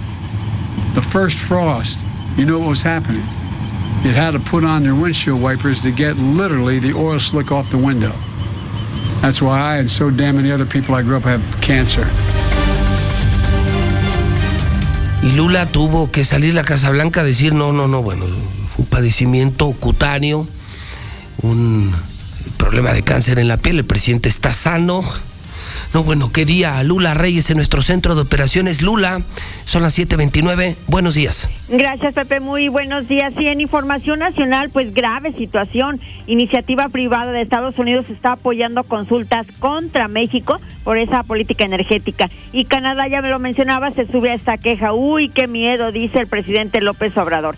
The 0.95 1.03
first 1.03 1.39
frost, 1.39 2.01
you 2.37 2.45
know 2.45 2.59
what 2.59 2.69
was 2.69 2.83
happening? 2.83 3.23
It 4.05 4.17
had 4.17 4.33
to 4.33 4.41
put 4.41 4.65
on 4.65 4.83
their 4.83 4.95
windshield 4.95 5.41
wipers 5.41 5.81
to 5.83 5.93
get 5.93 6.17
literally 6.17 6.81
the 6.81 6.93
oil 6.93 7.21
slick 7.21 7.53
off 7.53 7.71
the 7.71 7.79
window. 7.79 8.13
That's 9.23 9.41
why 9.41 9.61
I 9.61 9.77
and 9.77 9.89
so 9.89 10.11
damn 10.11 10.35
many 10.35 10.51
other 10.51 10.67
people 10.67 10.97
I 10.97 11.03
grew 11.03 11.17
up 11.17 11.23
have 11.23 11.41
cancer. 11.63 12.05
Y 15.23 15.33
Lula 15.33 15.67
tuvo 15.67 16.11
que 16.11 16.25
salir 16.25 16.53
a 16.53 16.57
la 16.57 16.65
Casa 16.65 16.91
Blanca 16.91 17.21
a 17.21 17.25
decir, 17.25 17.55
no, 17.55 17.73
no, 17.73 17.87
no, 17.87 18.03
bueno, 18.03 18.25
un 18.77 18.87
padecimiento 18.87 19.71
cutáneo, 19.73 20.49
un 21.43 21.95
problema 22.57 22.93
de 22.93 23.03
cáncer 23.03 23.39
en 23.39 23.47
la 23.47 23.57
piel, 23.57 23.79
el 23.79 23.85
presidente 23.85 24.29
está 24.29 24.53
sano. 24.53 25.03
No, 25.95 26.03
bueno, 26.05 26.33
qué 26.33 26.47
día, 26.47 26.83
Lula 26.85 27.13
Reyes 27.13 27.51
en 27.51 27.59
nuestro 27.59 27.83
centro 27.83 28.15
de 28.15 28.23
operaciones. 28.23 28.81
Lula, 28.81 29.21
son 29.67 29.83
las 29.83 29.93
7:29. 29.99 30.75
Buenos 30.87 31.15
días. 31.15 31.51
Gracias, 31.69 32.15
Pepe. 32.15 32.41
Muy 32.41 32.69
buenos 32.69 33.09
días. 33.09 33.35
Y 33.39 33.49
en 33.49 33.61
información 33.61 34.21
nacional, 34.21 34.71
pues 34.71 34.95
grave 34.95 35.35
situación. 35.35 36.01
Iniciativa 36.27 36.89
privada 36.89 37.31
de 37.31 37.43
Estados 37.43 37.79
Unidos 37.79 38.07
está 38.09 38.33
apoyando 38.33 38.85
consultas 38.85 39.47
contra 39.59 40.09
México 40.09 40.59
por 40.83 40.97
esa 40.97 41.25
política 41.25 41.67
energética. 41.67 42.31
Y 42.55 42.65
Canadá, 42.65 43.07
ya 43.09 43.21
me 43.21 43.29
lo 43.29 43.39
mencionaba, 43.39 43.91
se 43.91 44.07
sube 44.07 44.31
a 44.31 44.35
esta 44.35 44.57
queja. 44.57 44.95
Uy, 44.95 45.29
qué 45.29 45.47
miedo, 45.47 45.93
dice 45.93 46.21
el 46.21 46.27
presidente 46.27 46.81
López 46.81 47.15
Obrador. 47.19 47.55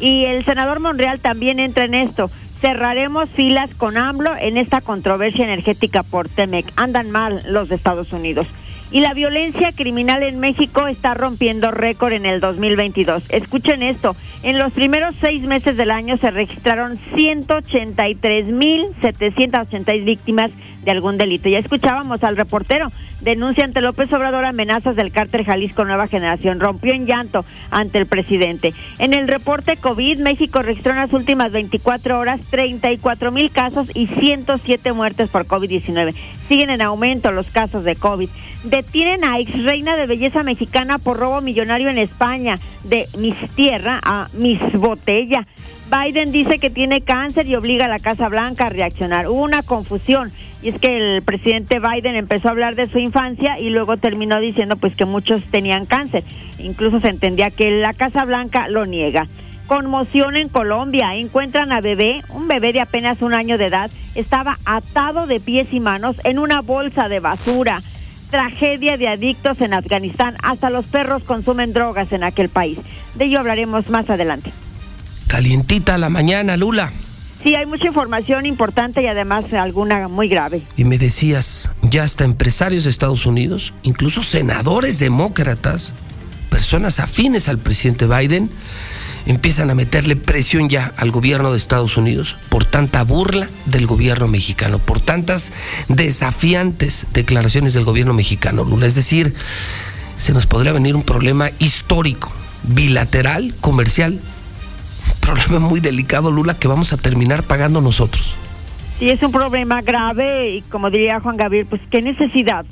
Y 0.00 0.24
el 0.24 0.44
senador 0.44 0.80
Monreal 0.80 1.20
también 1.20 1.60
entra 1.60 1.84
en 1.84 1.94
esto 1.94 2.32
cerraremos 2.60 3.28
filas 3.30 3.74
con 3.74 3.96
AMLO 3.96 4.34
en 4.36 4.56
esta 4.56 4.80
controversia 4.80 5.44
energética 5.44 6.02
por 6.02 6.28
Temec. 6.28 6.66
Andan 6.76 7.10
mal 7.10 7.42
los 7.48 7.68
de 7.68 7.76
Estados 7.76 8.12
Unidos. 8.12 8.46
Y 8.90 9.00
la 9.00 9.14
violencia 9.14 9.72
criminal 9.72 10.22
en 10.22 10.38
México 10.38 10.86
está 10.86 11.14
rompiendo 11.14 11.72
récord 11.72 12.12
en 12.12 12.24
el 12.24 12.38
2022. 12.40 13.24
Escuchen 13.30 13.82
esto, 13.82 14.14
en 14.42 14.60
los 14.60 14.72
primeros 14.72 15.14
seis 15.20 15.42
meses 15.42 15.76
del 15.76 15.90
año 15.90 16.16
se 16.18 16.30
registraron 16.30 16.96
183.786 17.16 20.04
víctimas 20.04 20.52
de 20.84 20.92
algún 20.92 21.18
delito. 21.18 21.48
Ya 21.48 21.58
escuchábamos 21.58 22.22
al 22.22 22.36
reportero 22.36 22.92
denuncia 23.20 23.64
ante 23.64 23.80
López 23.80 24.12
Obrador 24.12 24.44
amenazas 24.44 24.94
del 24.94 25.10
cártel 25.10 25.44
Jalisco 25.44 25.84
Nueva 25.84 26.06
Generación. 26.06 26.60
Rompió 26.60 26.94
en 26.94 27.06
llanto 27.06 27.44
ante 27.70 27.98
el 27.98 28.06
presidente. 28.06 28.72
En 28.98 29.14
el 29.14 29.26
reporte 29.26 29.76
COVID, 29.76 30.20
México 30.20 30.62
registró 30.62 30.92
en 30.92 30.98
las 30.98 31.12
últimas 31.12 31.50
24 31.50 32.16
horas 32.18 32.40
34 32.50 33.32
mil 33.32 33.50
casos 33.50 33.88
y 33.94 34.06
107 34.06 34.92
muertes 34.92 35.28
por 35.28 35.46
COVID-19. 35.46 36.14
Siguen 36.48 36.70
en 36.70 36.82
aumento 36.82 37.32
los 37.32 37.48
casos 37.48 37.82
de 37.82 37.96
COVID. 37.96 38.28
Detienen 38.66 39.22
a 39.22 39.38
ex 39.38 39.62
reina 39.62 39.96
de 39.96 40.08
belleza 40.08 40.42
mexicana 40.42 40.98
por 40.98 41.18
robo 41.18 41.40
millonario 41.40 41.88
en 41.88 41.98
España, 41.98 42.58
de 42.82 43.06
Miss 43.16 43.36
Tierra 43.54 44.00
a 44.02 44.26
Miss 44.32 44.58
Botella. 44.72 45.46
Biden 45.88 46.32
dice 46.32 46.58
que 46.58 46.68
tiene 46.68 47.02
cáncer 47.02 47.46
y 47.46 47.54
obliga 47.54 47.84
a 47.84 47.88
la 47.88 48.00
Casa 48.00 48.28
Blanca 48.28 48.66
a 48.66 48.68
reaccionar. 48.68 49.28
Hubo 49.28 49.40
una 49.40 49.62
confusión 49.62 50.32
y 50.62 50.70
es 50.70 50.80
que 50.80 50.96
el 50.96 51.22
presidente 51.22 51.78
Biden 51.78 52.16
empezó 52.16 52.48
a 52.48 52.50
hablar 52.50 52.74
de 52.74 52.88
su 52.88 52.98
infancia 52.98 53.60
y 53.60 53.70
luego 53.70 53.98
terminó 53.98 54.40
diciendo 54.40 54.74
pues 54.74 54.96
que 54.96 55.04
muchos 55.04 55.44
tenían 55.44 55.86
cáncer. 55.86 56.24
Incluso 56.58 56.98
se 56.98 57.10
entendía 57.10 57.52
que 57.52 57.70
la 57.70 57.94
Casa 57.94 58.24
Blanca 58.24 58.66
lo 58.66 58.84
niega. 58.84 59.28
Conmoción 59.68 60.36
en 60.36 60.48
Colombia. 60.48 61.14
Encuentran 61.14 61.70
a 61.70 61.80
bebé, 61.80 62.22
un 62.30 62.48
bebé 62.48 62.72
de 62.72 62.80
apenas 62.80 63.22
un 63.22 63.32
año 63.32 63.58
de 63.58 63.66
edad, 63.66 63.92
estaba 64.16 64.58
atado 64.64 65.28
de 65.28 65.38
pies 65.38 65.68
y 65.70 65.78
manos 65.78 66.16
en 66.24 66.40
una 66.40 66.62
bolsa 66.62 67.08
de 67.08 67.20
basura. 67.20 67.80
Tragedia 68.30 68.96
de 68.96 69.08
adictos 69.08 69.60
en 69.60 69.74
Afganistán. 69.74 70.36
Hasta 70.42 70.70
los 70.70 70.86
perros 70.86 71.22
consumen 71.22 71.72
drogas 71.72 72.12
en 72.12 72.24
aquel 72.24 72.48
país. 72.48 72.78
De 73.14 73.26
ello 73.26 73.38
hablaremos 73.38 73.88
más 73.88 74.10
adelante. 74.10 74.52
Calientita 75.26 75.98
la 75.98 76.08
mañana, 76.08 76.56
Lula. 76.56 76.92
Sí, 77.42 77.54
hay 77.54 77.66
mucha 77.66 77.86
información 77.86 78.46
importante 78.46 79.02
y 79.02 79.06
además 79.06 79.52
alguna 79.52 80.08
muy 80.08 80.28
grave. 80.28 80.62
Y 80.76 80.84
me 80.84 80.98
decías, 80.98 81.70
ya 81.82 82.02
hasta 82.02 82.24
empresarios 82.24 82.84
de 82.84 82.90
Estados 82.90 83.26
Unidos, 83.26 83.72
incluso 83.82 84.22
senadores 84.22 84.98
demócratas, 84.98 85.94
personas 86.50 86.98
afines 86.98 87.48
al 87.48 87.58
presidente 87.58 88.06
Biden, 88.06 88.50
empiezan 89.26 89.70
a 89.70 89.74
meterle 89.74 90.16
presión 90.16 90.68
ya 90.68 90.92
al 90.96 91.10
gobierno 91.10 91.50
de 91.50 91.58
Estados 91.58 91.96
Unidos 91.96 92.36
por 92.48 92.64
tanta 92.64 93.02
burla 93.02 93.48
del 93.66 93.86
gobierno 93.86 94.28
mexicano, 94.28 94.78
por 94.78 95.00
tantas 95.00 95.52
desafiantes 95.88 97.06
declaraciones 97.12 97.74
del 97.74 97.84
gobierno 97.84 98.14
mexicano, 98.14 98.64
Lula. 98.64 98.86
Es 98.86 98.94
decir, 98.94 99.34
se 100.16 100.32
nos 100.32 100.46
podría 100.46 100.72
venir 100.72 100.94
un 100.96 101.02
problema 101.02 101.50
histórico, 101.58 102.32
bilateral, 102.62 103.54
comercial, 103.60 104.12
un 104.14 105.20
problema 105.20 105.58
muy 105.58 105.80
delicado, 105.80 106.30
Lula, 106.30 106.58
que 106.58 106.68
vamos 106.68 106.92
a 106.92 106.96
terminar 106.96 107.42
pagando 107.42 107.80
nosotros. 107.80 108.34
Sí, 108.98 109.10
es 109.10 109.22
un 109.22 109.32
problema 109.32 109.82
grave 109.82 110.50
y 110.50 110.62
como 110.62 110.90
diría 110.90 111.20
Juan 111.20 111.36
Gabriel, 111.36 111.66
pues 111.66 111.82
qué 111.90 112.00
necesidad 112.00 112.64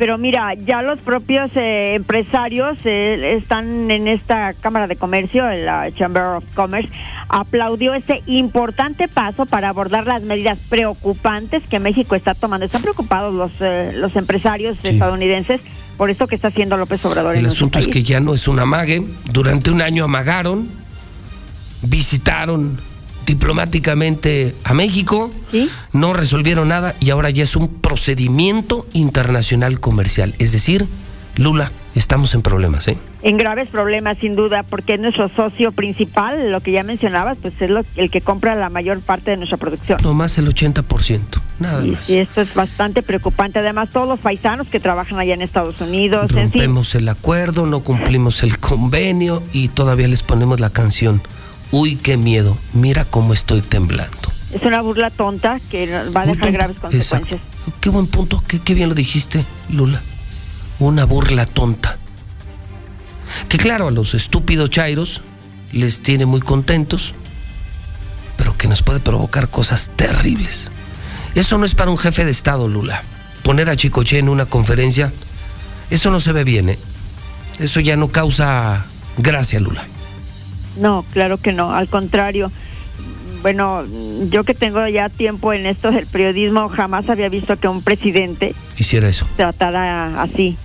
pero 0.00 0.16
mira, 0.16 0.54
ya 0.54 0.80
los 0.80 0.98
propios 0.98 1.50
eh, 1.56 1.92
empresarios 1.94 2.78
eh, 2.86 3.34
están 3.36 3.90
en 3.90 4.08
esta 4.08 4.54
Cámara 4.54 4.86
de 4.86 4.96
Comercio, 4.96 5.46
en 5.50 5.66
la 5.66 5.92
Chamber 5.92 6.22
of 6.22 6.44
Commerce, 6.54 6.88
aplaudió 7.28 7.92
este 7.92 8.22
importante 8.24 9.08
paso 9.08 9.44
para 9.44 9.68
abordar 9.68 10.06
las 10.06 10.22
medidas 10.22 10.56
preocupantes 10.70 11.62
que 11.68 11.80
México 11.80 12.14
está 12.14 12.32
tomando. 12.32 12.64
Están 12.64 12.80
preocupados 12.80 13.34
los, 13.34 13.52
eh, 13.60 13.92
los 13.94 14.16
empresarios 14.16 14.78
estadounidenses 14.82 15.60
por 15.98 16.08
esto 16.08 16.26
que 16.26 16.36
está 16.36 16.48
haciendo 16.48 16.78
López 16.78 17.04
Obrador. 17.04 17.34
El 17.36 17.44
en 17.44 17.50
asunto 17.50 17.78
es 17.78 17.86
que 17.86 18.02
ya 18.02 18.20
no 18.20 18.32
es 18.32 18.48
un 18.48 18.58
amague. 18.58 19.04
Durante 19.30 19.70
un 19.70 19.82
año 19.82 20.04
amagaron, 20.04 20.66
visitaron 21.82 22.80
diplomáticamente 23.30 24.56
a 24.64 24.74
México, 24.74 25.30
no 25.92 26.12
resolvieron 26.12 26.66
nada 26.66 26.96
y 26.98 27.10
ahora 27.10 27.30
ya 27.30 27.44
es 27.44 27.54
un 27.54 27.68
procedimiento 27.68 28.86
internacional 28.92 29.78
comercial. 29.78 30.34
Es 30.40 30.50
decir, 30.50 30.88
Lula, 31.36 31.70
estamos 31.94 32.34
en 32.34 32.42
problemas, 32.42 32.88
¿eh? 32.88 32.98
En 33.22 33.36
graves 33.36 33.68
problemas, 33.68 34.18
sin 34.18 34.34
duda, 34.34 34.64
porque 34.64 34.94
es 34.94 35.00
nuestro 35.00 35.28
socio 35.28 35.70
principal, 35.70 36.50
lo 36.50 36.60
que 36.60 36.72
ya 36.72 36.82
mencionabas, 36.82 37.38
pues 37.40 37.54
es 37.62 37.70
lo, 37.70 37.82
el 37.94 38.10
que 38.10 38.20
compra 38.20 38.56
la 38.56 38.68
mayor 38.68 39.00
parte 39.00 39.30
de 39.30 39.36
nuestra 39.36 39.58
producción. 39.58 40.00
No 40.02 40.12
más 40.12 40.36
el 40.38 40.52
80%, 40.52 41.20
nada 41.60 41.86
y, 41.86 41.90
más. 41.92 42.10
Y 42.10 42.18
esto 42.18 42.40
es 42.40 42.52
bastante 42.52 43.00
preocupante. 43.02 43.60
Además, 43.60 43.90
todos 43.90 44.08
los 44.08 44.18
paisanos 44.18 44.66
que 44.66 44.80
trabajan 44.80 45.20
allá 45.20 45.34
en 45.34 45.42
Estados 45.42 45.80
Unidos, 45.80 46.32
Rompemos 46.32 46.96
el 46.96 47.08
acuerdo, 47.08 47.64
no 47.64 47.84
cumplimos 47.84 48.42
el 48.42 48.58
convenio 48.58 49.40
y 49.52 49.68
todavía 49.68 50.08
les 50.08 50.24
ponemos 50.24 50.58
la 50.58 50.70
canción 50.70 51.22
uy, 51.70 51.96
qué 51.96 52.16
miedo, 52.16 52.56
mira 52.72 53.04
cómo 53.04 53.32
estoy 53.32 53.62
temblando. 53.62 54.16
Es 54.52 54.62
una 54.62 54.80
burla 54.80 55.10
tonta 55.10 55.60
que 55.70 55.86
va 56.10 56.22
a 56.22 56.26
dejar 56.26 56.52
graves 56.52 56.76
consecuencias. 56.78 57.22
Exacto. 57.22 57.38
Qué 57.80 57.88
buen 57.90 58.06
punto, 58.06 58.42
qué, 58.46 58.58
qué 58.58 58.74
bien 58.74 58.88
lo 58.88 58.94
dijiste, 58.94 59.44
Lula. 59.68 60.02
Una 60.78 61.04
burla 61.04 61.46
tonta. 61.46 61.98
Que 63.48 63.58
claro, 63.58 63.88
a 63.88 63.90
los 63.90 64.14
estúpidos 64.14 64.70
chairos 64.70 65.20
les 65.72 66.02
tiene 66.02 66.26
muy 66.26 66.40
contentos, 66.40 67.12
pero 68.36 68.56
que 68.56 68.66
nos 68.66 68.82
puede 68.82 68.98
provocar 68.98 69.48
cosas 69.48 69.90
terribles. 69.94 70.70
Eso 71.34 71.58
no 71.58 71.64
es 71.64 71.74
para 71.74 71.90
un 71.90 71.98
jefe 71.98 72.24
de 72.24 72.32
Estado, 72.32 72.66
Lula. 72.66 73.02
Poner 73.44 73.70
a 73.70 73.76
Chicoche 73.76 74.18
en 74.18 74.28
una 74.28 74.46
conferencia, 74.46 75.12
eso 75.90 76.10
no 76.10 76.18
se 76.18 76.32
ve 76.32 76.44
bien, 76.44 76.70
¿eh? 76.70 76.78
Eso 77.58 77.78
ya 77.78 77.94
no 77.96 78.08
causa 78.08 78.84
gracia, 79.16 79.60
Lula. 79.60 79.84
No, 80.76 81.04
claro 81.12 81.38
que 81.38 81.52
no, 81.52 81.72
al 81.72 81.88
contrario. 81.88 82.50
Bueno, 83.42 83.84
yo 84.28 84.44
que 84.44 84.54
tengo 84.54 84.86
ya 84.88 85.08
tiempo 85.08 85.52
en 85.52 85.66
esto 85.66 85.90
del 85.90 86.06
periodismo, 86.06 86.68
jamás 86.68 87.08
había 87.08 87.28
visto 87.28 87.56
que 87.56 87.68
un 87.68 87.82
presidente 87.82 88.54
hiciera 88.76 89.08
eso. 89.08 89.26
Tratara 89.36 90.22
así 90.22 90.56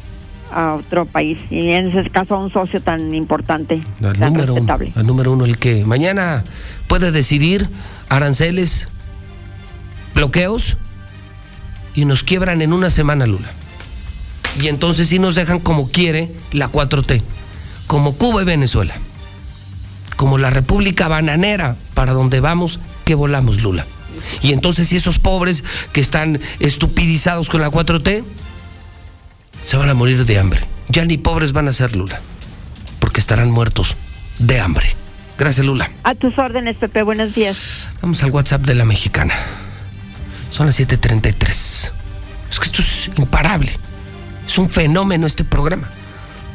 a 0.51 0.73
otro 0.73 1.05
país 1.05 1.39
y 1.49 1.71
en 1.71 1.89
ese 1.89 2.09
caso 2.09 2.35
a 2.35 2.39
un 2.39 2.51
socio 2.51 2.81
tan 2.81 3.13
importante, 3.13 3.81
al 4.03 4.17
tan 4.17 4.33
número 4.33 4.53
respetable. 4.53 4.87
Uno, 4.87 4.99
al 4.99 5.07
número 5.07 5.31
uno, 5.31 5.45
el 5.45 5.57
que 5.57 5.85
mañana 5.85 6.43
puede 6.87 7.11
decidir 7.11 7.69
aranceles, 8.09 8.89
bloqueos 10.13 10.75
y 11.93 12.03
nos 12.03 12.23
quiebran 12.23 12.61
en 12.61 12.73
una 12.73 12.89
semana, 12.89 13.25
Lula. 13.25 13.51
Y 14.61 14.67
entonces 14.67 15.07
sí 15.07 15.19
nos 15.19 15.35
dejan 15.35 15.59
como 15.59 15.89
quiere 15.89 16.29
la 16.51 16.69
4T, 16.69 17.21
como 17.87 18.15
Cuba 18.15 18.41
y 18.41 18.45
Venezuela 18.45 18.95
como 20.15 20.37
la 20.37 20.49
República 20.49 21.07
Bananera, 21.07 21.75
para 21.93 22.13
donde 22.13 22.39
vamos, 22.39 22.79
que 23.03 23.15
volamos, 23.15 23.61
Lula. 23.61 23.85
Y 24.41 24.53
entonces, 24.53 24.87
si 24.89 24.95
esos 24.95 25.19
pobres 25.19 25.63
que 25.91 26.01
están 26.01 26.39
estupidizados 26.59 27.49
con 27.49 27.61
la 27.61 27.69
4T, 27.69 28.23
se 29.65 29.77
van 29.77 29.89
a 29.89 29.93
morir 29.93 30.25
de 30.25 30.39
hambre. 30.39 30.61
Ya 30.89 31.05
ni 31.05 31.17
pobres 31.17 31.51
van 31.51 31.67
a 31.67 31.73
ser, 31.73 31.95
Lula, 31.95 32.19
porque 32.99 33.19
estarán 33.19 33.51
muertos 33.51 33.95
de 34.39 34.59
hambre. 34.59 34.95
Gracias, 35.37 35.65
Lula. 35.65 35.91
A 36.03 36.15
tus 36.15 36.37
órdenes, 36.37 36.77
Pepe. 36.77 37.03
Buenos 37.03 37.35
días. 37.35 37.89
Vamos 38.01 38.23
al 38.23 38.31
WhatsApp 38.31 38.61
de 38.61 38.75
la 38.75 38.85
mexicana. 38.85 39.33
Son 40.51 40.65
las 40.67 40.79
7:33. 40.79 41.91
Es 42.49 42.59
que 42.59 42.65
esto 42.65 42.81
es 42.81 43.09
imparable. 43.17 43.71
Es 44.47 44.57
un 44.57 44.69
fenómeno 44.69 45.27
este 45.27 45.43
programa. 45.43 45.89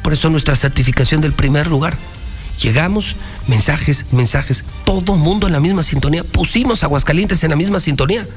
Por 0.01 0.13
eso 0.13 0.29
nuestra 0.29 0.55
certificación 0.55 1.21
del 1.21 1.33
primer 1.33 1.67
lugar. 1.67 1.95
Llegamos, 2.61 3.15
mensajes, 3.47 4.05
mensajes, 4.11 4.63
todo 4.85 5.15
mundo 5.15 5.47
en 5.47 5.53
la 5.53 5.59
misma 5.59 5.83
sintonía. 5.83 6.23
Pusimos 6.23 6.83
Aguascalientes 6.83 7.43
en 7.43 7.49
la 7.49 7.55
misma 7.55 7.79
sintonía. 7.79 8.27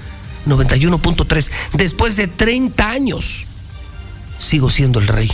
91.3. 0.46 1.50
Después 1.74 2.16
de 2.16 2.26
30 2.26 2.90
años, 2.90 3.44
sigo 4.38 4.70
siendo 4.70 4.98
el 4.98 5.08
rey. 5.08 5.30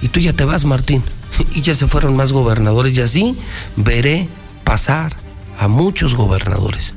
Y 0.00 0.08
tú 0.08 0.20
ya 0.20 0.32
te 0.32 0.44
vas, 0.44 0.64
Martín. 0.64 1.02
Y 1.54 1.60
ya 1.62 1.74
se 1.74 1.86
fueron 1.86 2.16
más 2.16 2.32
gobernadores. 2.32 2.96
Y 2.96 3.00
así 3.00 3.36
veré 3.76 4.28
pasar 4.64 5.14
a 5.58 5.68
muchos 5.68 6.14
gobernadores. 6.14 6.94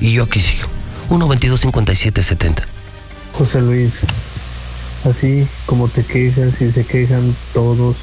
Y 0.00 0.12
yo 0.12 0.24
aquí 0.24 0.40
sigo. 0.40 0.68
1-22-57-70. 1.10 2.64
José 3.32 3.60
Luis, 3.60 3.92
así 5.04 5.46
como 5.66 5.88
te 5.88 6.04
quejas 6.04 6.60
y 6.60 6.70
se 6.70 6.84
quejan 6.84 7.34
todos 7.52 7.96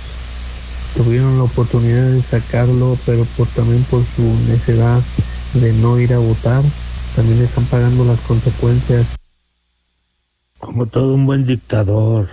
tuvieron 0.95 1.37
la 1.37 1.43
oportunidad 1.43 2.11
de 2.11 2.21
sacarlo, 2.21 2.97
pero 3.05 3.25
por 3.37 3.47
también 3.47 3.83
por 3.83 4.03
su 4.15 4.23
necedad 4.47 5.01
de 5.53 5.73
no 5.73 5.99
ir 5.99 6.13
a 6.13 6.19
votar, 6.19 6.63
también 7.15 7.41
están 7.41 7.65
pagando 7.65 8.05
las 8.05 8.19
consecuencias. 8.21 9.07
Como 10.59 10.85
todo 10.85 11.13
un 11.13 11.25
buen 11.25 11.45
dictador, 11.45 12.29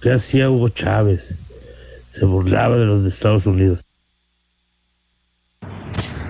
¿qué 0.00 0.12
hacía 0.12 0.50
Hugo 0.50 0.68
Chávez? 0.68 1.36
Se 2.10 2.24
burlaba 2.24 2.76
de 2.76 2.86
los 2.86 3.04
de 3.04 3.10
Estados 3.10 3.46
Unidos. 3.46 3.80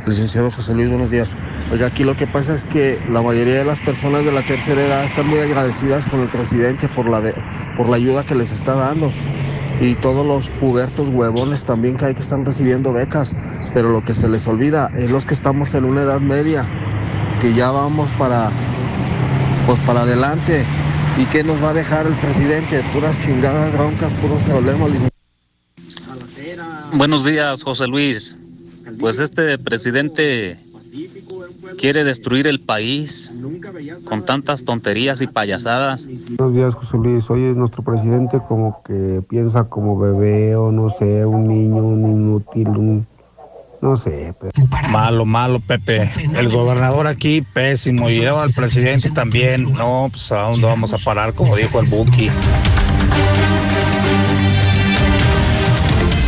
Licenciado 0.07 0.51
José 0.51 0.75
Luis, 0.75 0.89
buenos 0.89 1.11
días. 1.11 1.37
Oiga, 1.71 1.87
aquí 1.87 2.03
lo 2.03 2.15
que 2.17 2.27
pasa 2.27 2.55
es 2.55 2.65
que 2.65 2.99
la 3.11 3.21
mayoría 3.21 3.57
de 3.57 3.65
las 3.65 3.81
personas 3.81 4.25
de 4.25 4.33
la 4.33 4.43
tercera 4.43 4.83
edad 4.83 5.05
están 5.05 5.27
muy 5.27 5.39
agradecidas 5.39 6.07
con 6.07 6.21
el 6.21 6.29
presidente 6.29 6.89
por 6.89 7.09
la, 7.09 7.21
de, 7.21 7.35
por 7.77 7.89
la 7.89 7.97
ayuda 7.97 8.25
que 8.25 8.35
les 8.35 8.53
está 8.53 8.75
dando 8.75 9.13
y 9.81 9.95
todos 9.95 10.27
los 10.27 10.49
pubertos 10.49 11.09
huevones 11.09 11.65
también 11.65 11.97
que 11.97 12.07
hay 12.07 12.15
que 12.15 12.23
están 12.23 12.45
recibiendo 12.45 12.93
becas, 12.93 13.35
pero 13.75 13.91
lo 13.91 14.03
que 14.03 14.15
se 14.15 14.29
les 14.29 14.47
olvida 14.49 14.89
es 14.97 15.11
los 15.11 15.25
que 15.25 15.35
estamos 15.35 15.75
en 15.75 15.85
una 15.85 16.03
edad 16.03 16.21
media, 16.21 16.67
que 17.41 17.55
ya 17.55 17.71
vamos 17.71 18.11
para, 18.19 18.51
pues 19.67 19.79
para 19.81 20.03
adelante 20.03 20.67
¿Y 21.19 21.25
qué 21.27 21.43
nos 21.43 21.63
va 21.63 21.71
a 21.71 21.75
dejar 21.75 22.07
el 22.07 22.15
presidente? 22.15 22.81
Puras 22.93 23.19
chingadas, 23.19 23.73
broncas, 23.73 24.15
puros 24.15 24.41
problemas. 24.45 25.09
Buenos 26.93 27.25
días, 27.25 27.65
José 27.65 27.89
Luis. 27.89 28.37
Pues 29.01 29.19
este 29.19 29.59
presidente 29.59 30.57
quiere 31.79 32.05
destruir 32.05 32.47
el 32.47 32.61
país 32.61 33.33
con 34.05 34.25
tantas 34.25 34.65
tonterías 34.65 35.23
y 35.23 35.29
payasadas. 35.29 36.11
Buenos 36.37 36.55
días, 36.55 36.75
José 36.75 36.97
Luis. 36.97 37.31
Hoy 37.31 37.45
es 37.45 37.57
nuestro 37.57 37.83
presidente 37.83 38.41
como 38.47 38.83
que 38.83 39.23
piensa 39.29 39.65
como 39.65 39.99
bebé 39.99 40.57
o 40.57 40.73
no 40.73 40.95
sé, 40.99 41.25
un 41.25 41.47
niño, 41.49 41.83
un 41.83 42.05
inútil, 42.05 42.69
un... 42.69 43.07
No 43.81 43.97
sé. 43.97 44.35
Pero... 44.41 44.53
Malo, 44.91 45.25
malo, 45.25 45.61
Pepe. 45.61 46.11
El 46.35 46.49
gobernador 46.49 47.07
aquí, 47.07 47.43
pésimo. 47.43 48.11
Y 48.11 48.19
luego 48.19 48.41
al 48.41 48.53
presidente 48.53 49.11
también. 49.11 49.73
No, 49.73 50.09
pues 50.11 50.33
a 50.33 50.43
dónde 50.43 50.67
vamos 50.67 50.93
a 50.93 50.99
parar, 50.99 51.33
como 51.33 51.55
dijo 51.55 51.79
el 51.79 51.87
Buki. 51.87 52.29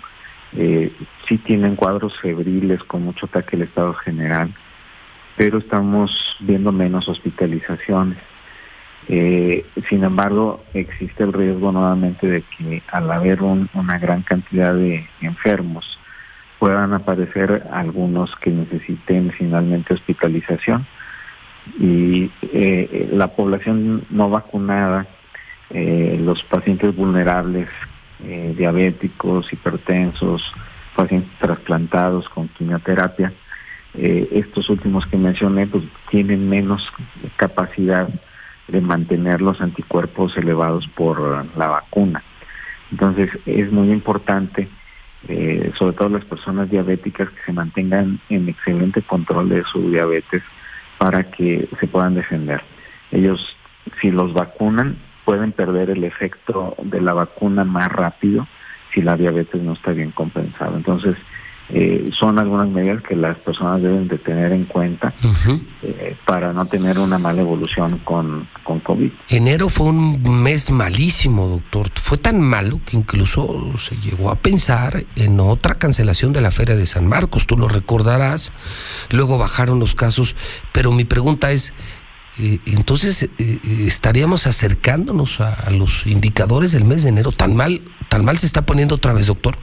eh, 0.57 0.93
sí 1.29 1.39
tienen 1.39 1.77
cuadros 1.77 2.19
febriles 2.21 2.83
con 2.85 3.05
mucho 3.05 3.27
ataque 3.27 3.57
al 3.57 3.63
estado 3.63 3.95
general, 3.95 4.55
pero 5.37 5.59
estamos 5.59 6.11
viendo 6.41 6.73
menos 6.73 7.09
hospitalizaciones. 7.09 8.19
Eh, 9.09 9.65
sin 9.89 10.05
embargo, 10.05 10.65
existe 10.75 11.25
el 11.25 11.33
riesgo 11.33 11.73
nuevamente 11.73 12.27
de 12.27 12.43
que 12.43 12.83
al 12.89 13.11
haber 13.11 13.43
un, 13.43 13.69
una 13.75 13.99
gran 13.99 14.23
cantidad 14.23 14.75
de 14.75 15.07
enfermos, 15.21 15.99
puedan 16.59 16.93
aparecer 16.93 17.67
algunos 17.73 18.35
que 18.37 18.51
necesiten 18.51 19.31
finalmente 19.31 19.95
hospitalización 19.95 20.87
y 21.79 22.31
eh, 22.53 23.09
la 23.13 23.29
población 23.29 24.05
no 24.11 24.31
vacunada, 24.31 25.07
eh, 25.71 26.19
los 26.21 26.43
pacientes 26.45 26.97
vulnerables, 26.97 27.69
eh, 28.25 28.55
diabéticos, 28.57 29.53
hipertensos, 29.53 30.43
pacientes 30.97 31.31
trasplantados 31.39 32.29
con 32.31 32.49
quimioterapia, 32.49 33.33
eh, 33.95 34.29
estos 34.33 34.71
últimos 34.71 35.07
que 35.07 35.19
mencioné 35.19 35.67
pues 35.67 35.85
tienen 36.11 36.49
menos 36.49 36.91
capacidad 37.37 38.09
de 38.67 38.81
mantener 38.81 39.43
los 39.43 39.61
anticuerpos 39.61 40.37
elevados 40.37 40.87
por 40.89 41.47
la 41.57 41.67
vacuna. 41.69 42.23
Entonces 42.91 43.31
es 43.45 43.71
muy 43.71 43.91
importante, 43.91 44.69
sobre 45.79 45.97
todo 45.97 46.09
las 46.11 46.25
personas 46.25 46.71
diabéticas, 46.71 47.29
que 47.31 47.43
se 47.47 47.53
mantengan 47.53 48.21
en 48.29 48.49
excelente 48.49 49.03
control 49.03 49.49
de 49.49 49.65
su 49.65 49.91
diabetes 49.91 50.43
para 50.99 51.31
que 51.31 51.69
se 51.81 51.87
puedan 51.87 52.15
defender. 52.15 52.61
Ellos, 53.11 53.57
si 54.01 54.11
los 54.11 54.33
vacunan, 54.35 54.99
pueden 55.25 55.53
perder 55.53 55.91
el 55.91 56.05
efecto 56.05 56.75
de 56.83 57.01
la 57.01 57.13
vacuna 57.13 57.65
más 57.65 57.91
rápido 57.91 58.47
si 58.93 59.03
la 59.03 59.17
diabetes 59.17 59.63
no 59.63 59.75
está 59.75 59.93
bien 59.93 60.11
compensada. 60.11 60.77
Entonces, 60.77 61.17
eh, 61.71 62.11
son 62.19 62.39
algunas 62.39 62.69
medidas 62.69 63.03
que 63.03 63.15
las 63.15 63.37
personas 63.39 63.83
deben 63.83 64.09
de 64.09 64.17
tener 64.19 64.53
en 64.53 64.65
cuenta 64.65 65.13
eh, 65.83 66.17
para 66.25 66.53
no 66.53 66.65
tener 66.67 66.99
una 66.99 67.19
mala 67.19 67.43
evolución 67.43 68.01
con, 68.05 68.49
con 68.65 68.81
COVID. 68.81 69.11
Enero 69.29 69.69
fue 69.69 69.89
un 69.89 70.43
mes 70.43 70.71
malísimo, 70.71 71.47
doctor. 71.47 71.91
Fue 71.97 72.17
tan 72.17 72.41
malo 72.41 72.81
que 72.87 72.97
incluso 72.97 73.73
se 73.79 73.97
llegó 73.97 74.31
a 74.31 74.37
pensar 74.37 75.05
en 75.17 75.41
otra 75.41 75.79
cancelación 75.79 76.33
de 76.33 76.41
la 76.41 76.51
Feria 76.51 76.75
de 76.75 76.87
San 76.87 77.07
Marcos, 77.07 77.47
tú 77.47 77.59
lo 77.59 77.69
recordarás. 77.69 78.53
Luego 79.11 79.37
bajaron 79.37 79.79
los 79.79 79.95
casos, 79.95 80.37
pero 80.73 80.91
mi 80.91 81.05
pregunta 81.05 81.51
es, 81.51 81.75
eh, 82.39 82.61
entonces 82.67 83.29
eh, 83.39 83.61
estaríamos 83.87 84.47
acercándonos 84.47 85.41
a, 85.41 85.53
a 85.53 85.71
los 85.71 86.07
indicadores 86.07 86.73
del 86.73 86.85
mes 86.85 87.03
de 87.03 87.11
enero. 87.11 87.33
¿Tan 87.33 87.55
mal, 87.55 87.83
tan 88.09 88.25
mal 88.25 88.39
se 88.39 88.47
está 88.47 88.65
poniendo 88.65 88.95
otra 88.95 89.13
vez, 89.13 89.27
doctor? 89.27 89.59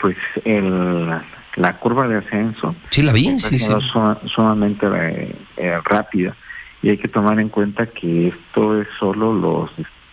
Pues 0.00 0.16
el, 0.44 1.08
la 1.56 1.78
curva 1.78 2.06
de 2.08 2.18
ascenso 2.18 2.74
Sí, 2.90 3.02
la 3.02 3.12
vi, 3.12 3.38
sí, 3.38 3.58
sumamente 3.58 4.86
eh, 4.86 5.36
eh, 5.56 5.78
rápida 5.84 6.34
y 6.82 6.90
hay 6.90 6.98
que 6.98 7.08
tomar 7.08 7.38
en 7.40 7.48
cuenta 7.48 7.86
que 7.86 8.28
esto 8.28 8.80
es 8.80 8.88
solo 8.98 9.34
los 9.34 9.70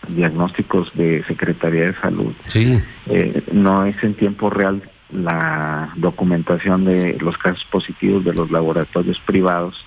diagnósticos 0.08 0.90
de 0.94 1.24
Secretaría 1.24 1.86
de 1.86 1.94
Salud. 1.94 2.32
Sí. 2.46 2.80
Eh, 3.06 3.42
no 3.52 3.84
es 3.84 4.02
en 4.02 4.14
tiempo 4.14 4.50
real 4.50 4.82
la 5.10 5.90
documentación 5.96 6.84
de 6.84 7.16
los 7.20 7.38
casos 7.38 7.64
positivos 7.70 8.24
de 8.24 8.34
los 8.34 8.50
laboratorios 8.50 9.18
privados 9.20 9.84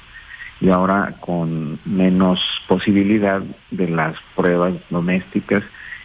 y 0.59 0.69
ahora 0.69 1.15
con 1.19 1.79
menos 1.85 2.39
posibilidad 2.67 3.41
de 3.71 3.89
las 3.89 4.15
pruebas 4.35 4.73
domésticas 4.89 5.63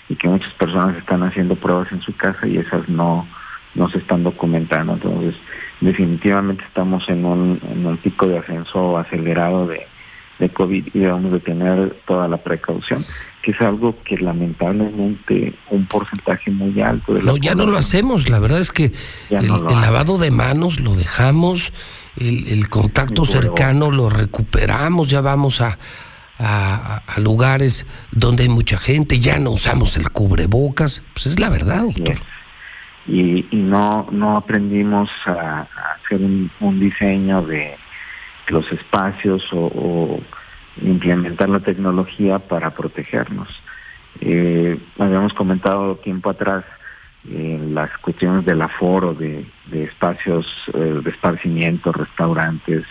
y 0.09 0.17
que 0.17 0.29
muchas 0.29 0.53
personas 0.55 0.97
están 0.97 1.23
haciendo 1.23 1.57
pruebas 1.57 1.91
en 1.93 2.03
su 2.03 2.15
casa 2.15 2.47
y 2.47 2.59
esas 2.59 2.89
no 2.89 3.27
no 3.77 3.89
se 3.91 3.99
están 3.99 4.25
documentando 4.25 4.95
entonces 4.95 5.35
definitivamente 5.81 6.65
estamos 6.65 7.09
en 7.09 7.25
un, 7.25 7.61
en 7.71 7.87
un 7.87 7.97
pico 7.99 8.27
de 8.27 8.39
ascenso 8.39 8.99
acelerado 8.99 9.67
de, 9.67 9.87
de 10.39 10.49
COVID 10.49 10.89
y 10.93 10.99
debemos 10.99 11.33
de 11.33 11.41
tener 11.41 11.97
toda 12.07 12.29
la 12.29 12.39
precaución 12.39 13.05
que 13.47 13.53
es 13.53 13.61
algo 13.61 13.95
que 14.03 14.19
lamentablemente 14.19 15.55
un 15.71 15.87
porcentaje 15.87 16.51
muy 16.51 16.81
alto 16.81 17.15
de 17.15 17.23
la 17.23 17.31
No, 17.31 17.37
ya 17.37 17.55
no 17.55 17.65
lo 17.65 17.79
hacemos. 17.79 18.29
La 18.29 18.41
verdad 18.41 18.59
es 18.61 18.73
que 18.73 18.93
el, 19.31 19.47
no 19.47 19.59
lo 19.59 19.71
el 19.71 19.81
lavado 19.81 20.19
de 20.19 20.33
manos 20.33 20.81
lo 20.81 20.97
dejamos, 20.97 21.73
el, 22.17 22.49
el 22.49 22.69
contacto 22.69 23.25
cercano 23.25 23.93
lo 23.93 24.11
recuperamos, 24.11 25.11
ya 25.11 25.21
vamos 25.21 25.61
a, 25.61 25.79
a, 26.41 26.97
a 27.07 27.21
lugares 27.21 27.87
donde 28.11 28.43
hay 28.43 28.49
mucha 28.49 28.79
gente, 28.79 29.21
ya 29.21 29.39
no 29.39 29.53
usamos 29.53 29.97
el 29.97 30.11
cubrebocas. 30.11 31.05
Pues 31.13 31.27
es 31.27 31.39
la 31.39 31.49
verdad, 31.49 31.85
doctor. 31.85 32.17
Y, 33.07 33.47
y 33.51 33.57
no 33.57 34.09
no 34.11 34.37
aprendimos 34.37 35.11
a, 35.27 35.67
hacer 36.05 36.21
un, 36.21 36.81
diseño 36.81 37.43
de 37.43 37.77
los 38.49 38.71
espacios 38.73 39.47
o, 39.53 40.21
implementar 40.83 41.49
la 41.49 41.61
tecnología 41.61 42.39
para 42.39 42.71
protegernos. 42.71 43.49
Eh, 44.21 44.79
habíamos 44.99 45.33
comentado 45.33 45.97
tiempo 45.97 46.29
atrás 46.29 46.65
en 47.27 47.75
las 47.75 47.91
cuestiones 47.99 48.45
del 48.45 48.61
aforo 48.61 49.15
de, 49.15 49.47
espacios 49.73 50.47
eh, 50.75 51.01
de 51.03 51.11
esparcimiento, 51.11 51.93
restaurantes, 51.93 52.85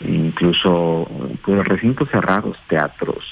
incluso 0.00 1.06
pues, 1.44 1.64
recintos 1.66 2.08
cerrados, 2.08 2.56
teatros. 2.66 3.24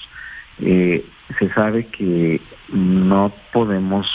Eh, 0.60 1.04
se 1.38 1.52
sabe 1.54 1.86
que 1.86 2.40
no 2.68 3.32
podemos 3.52 4.06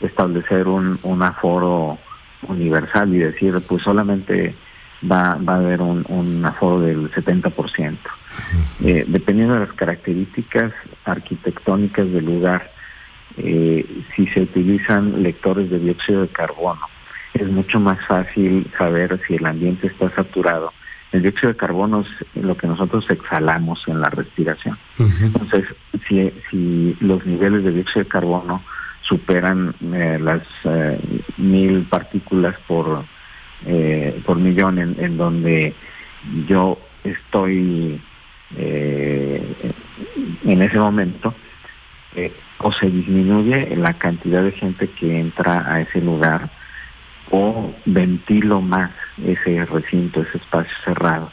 establecer 0.00 0.68
un, 0.68 0.98
un 1.02 1.22
aforo 1.22 1.98
universal 2.48 3.14
y 3.14 3.18
decir, 3.18 3.60
pues 3.66 3.82
solamente 3.82 4.54
va, 5.10 5.36
va 5.36 5.54
a 5.54 5.58
haber 5.58 5.80
un, 5.80 6.04
un 6.08 6.44
aforo 6.44 6.80
del 6.80 7.10
70%. 7.10 7.96
Eh, 8.82 9.04
dependiendo 9.08 9.54
de 9.54 9.60
las 9.60 9.72
características 9.72 10.72
arquitectónicas 11.04 12.10
del 12.10 12.24
lugar, 12.24 12.70
eh, 13.36 13.86
si 14.14 14.26
se 14.28 14.42
utilizan 14.42 15.22
lectores 15.22 15.70
de 15.70 15.78
dióxido 15.78 16.22
de 16.22 16.28
carbono, 16.28 16.82
es 17.34 17.48
mucho 17.48 17.78
más 17.78 18.04
fácil 18.06 18.70
saber 18.76 19.20
si 19.26 19.36
el 19.36 19.46
ambiente 19.46 19.86
está 19.86 20.10
saturado. 20.14 20.72
El 21.12 21.22
dióxido 21.22 21.52
de 21.52 21.58
carbono 21.58 22.04
es 22.34 22.42
lo 22.42 22.56
que 22.56 22.66
nosotros 22.66 23.04
exhalamos 23.08 23.82
en 23.88 24.00
la 24.00 24.10
respiración. 24.10 24.78
Entonces, 24.98 25.64
si, 26.08 26.32
si 26.50 26.96
los 27.00 27.24
niveles 27.26 27.64
de 27.64 27.72
dióxido 27.72 28.04
de 28.04 28.08
carbono 28.08 28.62
superan 29.10 29.74
eh, 29.92 30.18
las 30.22 30.42
eh, 30.64 30.98
mil 31.36 31.82
partículas 31.82 32.54
por, 32.68 33.04
eh, 33.66 34.22
por 34.24 34.38
millón 34.38 34.78
en, 34.78 34.96
en 34.98 35.16
donde 35.16 35.74
yo 36.48 36.78
estoy 37.02 38.00
en 38.52 39.62
ese 40.60 40.76
momento, 40.76 41.32
o 42.58 42.72
se 42.72 42.90
disminuye 42.90 43.76
la 43.76 43.94
cantidad 43.94 44.42
de 44.42 44.50
gente 44.50 44.88
que 44.88 45.20
entra 45.20 45.72
a 45.72 45.82
ese 45.82 46.00
lugar 46.00 46.50
o 47.30 47.72
ventilo 47.86 48.60
más 48.60 48.90
ese 49.24 49.64
recinto, 49.66 50.22
ese 50.22 50.38
espacio 50.38 50.76
cerrado. 50.84 51.30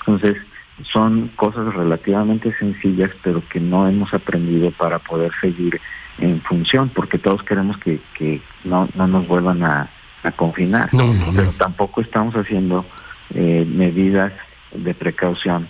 Entonces, 0.00 0.36
son 0.82 1.28
cosas 1.36 1.72
relativamente 1.72 2.52
sencillas, 2.58 3.12
pero 3.22 3.46
que 3.48 3.60
no 3.60 3.88
hemos 3.88 4.12
aprendido 4.12 4.72
para 4.72 4.98
poder 4.98 5.30
seguir 5.40 5.80
en 6.18 6.40
función, 6.42 6.88
porque 6.88 7.18
todos 7.18 7.42
queremos 7.42 7.76
que, 7.78 8.00
que 8.16 8.40
no, 8.64 8.88
no 8.94 9.06
nos 9.06 9.26
vuelvan 9.28 9.62
a, 9.64 9.90
a 10.22 10.32
confinar. 10.32 10.88
Pero 11.34 11.52
tampoco 11.52 12.00
estamos 12.00 12.34
haciendo 12.34 12.84
eh, 13.34 13.66
medidas 13.68 14.32
de 14.72 14.94
precaución 14.94 15.68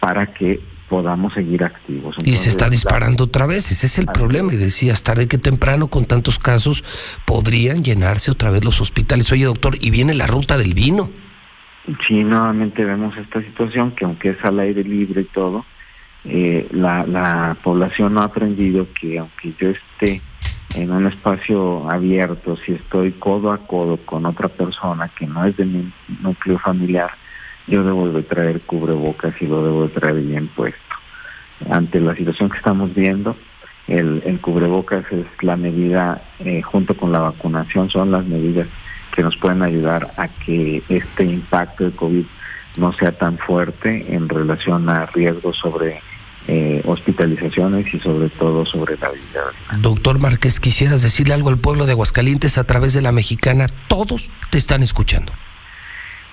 para 0.00 0.26
que 0.26 0.60
podamos 0.88 1.34
seguir 1.34 1.64
activos. 1.64 2.16
y 2.24 2.36
se 2.36 2.48
está 2.48 2.70
disparando 2.70 3.24
otra 3.24 3.46
vez, 3.46 3.70
ese 3.70 3.86
es 3.86 3.98
el 3.98 4.06
problema. 4.06 4.54
Y 4.54 4.56
decías, 4.56 5.02
tarde 5.02 5.28
que 5.28 5.36
temprano, 5.36 5.88
con 5.88 6.06
tantos 6.06 6.38
casos, 6.38 6.82
podrían 7.26 7.82
llenarse 7.84 8.30
otra 8.30 8.50
vez 8.50 8.64
los 8.64 8.80
hospitales. 8.80 9.30
Oye, 9.32 9.44
doctor, 9.44 9.76
y 9.80 9.90
viene 9.90 10.14
la 10.14 10.26
ruta 10.26 10.56
del 10.56 10.74
vino. 10.74 11.10
Sí, 12.06 12.22
nuevamente 12.24 12.84
vemos 12.84 13.16
esta 13.16 13.40
situación 13.42 13.92
que 13.92 14.04
aunque 14.04 14.30
es 14.30 14.44
al 14.44 14.58
aire 14.60 14.84
libre 14.84 15.22
y 15.22 15.24
todo, 15.24 15.64
eh, 16.24 16.66
la, 16.72 17.06
la 17.06 17.56
población 17.62 18.14
no 18.14 18.20
ha 18.20 18.24
aprendido 18.24 18.86
que 18.98 19.18
aunque 19.18 19.52
yo 19.58 19.70
esté 19.70 20.20
en 20.74 20.90
un 20.90 21.06
espacio 21.06 21.90
abierto, 21.90 22.56
si 22.56 22.72
estoy 22.72 23.12
codo 23.12 23.52
a 23.52 23.58
codo 23.58 23.96
con 23.98 24.26
otra 24.26 24.48
persona 24.48 25.08
que 25.08 25.26
no 25.26 25.44
es 25.44 25.56
de 25.56 25.64
mi 25.64 25.92
núcleo 26.20 26.58
familiar, 26.58 27.10
yo 27.66 27.84
debo 27.84 28.08
de 28.10 28.22
traer 28.22 28.60
cubrebocas 28.62 29.34
y 29.40 29.46
lo 29.46 29.64
debo 29.64 29.82
de 29.84 29.88
traer 29.88 30.20
bien 30.20 30.48
puesto. 30.48 30.78
Ante 31.70 32.00
la 32.00 32.14
situación 32.14 32.50
que 32.50 32.58
estamos 32.58 32.94
viendo, 32.94 33.36
el, 33.88 34.22
el 34.24 34.40
cubrebocas 34.40 35.04
es 35.10 35.26
la 35.42 35.56
medida, 35.56 36.22
eh, 36.40 36.62
junto 36.62 36.96
con 36.96 37.12
la 37.12 37.20
vacunación, 37.20 37.90
son 37.90 38.10
las 38.10 38.24
medidas 38.26 38.68
que 39.14 39.22
nos 39.22 39.36
pueden 39.36 39.62
ayudar 39.62 40.08
a 40.16 40.28
que 40.28 40.82
este 40.88 41.24
impacto 41.24 41.84
de 41.84 41.96
COVID 41.96 42.24
no 42.78 42.92
sea 42.92 43.12
tan 43.12 43.38
fuerte 43.38 44.14
en 44.14 44.28
relación 44.28 44.88
a 44.88 45.06
riesgos 45.06 45.56
sobre 45.56 46.00
eh, 46.46 46.82
hospitalizaciones 46.86 47.92
y 47.92 47.98
sobre 47.98 48.28
todo 48.30 48.64
sobre 48.64 48.96
la 48.96 49.10
vida. 49.10 49.42
Doctor 49.80 50.18
Márquez, 50.18 50.60
quisieras 50.60 51.02
decirle 51.02 51.34
algo 51.34 51.50
al 51.50 51.58
pueblo 51.58 51.86
de 51.86 51.92
Aguascalientes 51.92 52.56
a 52.58 52.64
través 52.64 52.94
de 52.94 53.02
la 53.02 53.12
mexicana. 53.12 53.66
Todos 53.88 54.30
te 54.50 54.58
están 54.58 54.82
escuchando. 54.82 55.32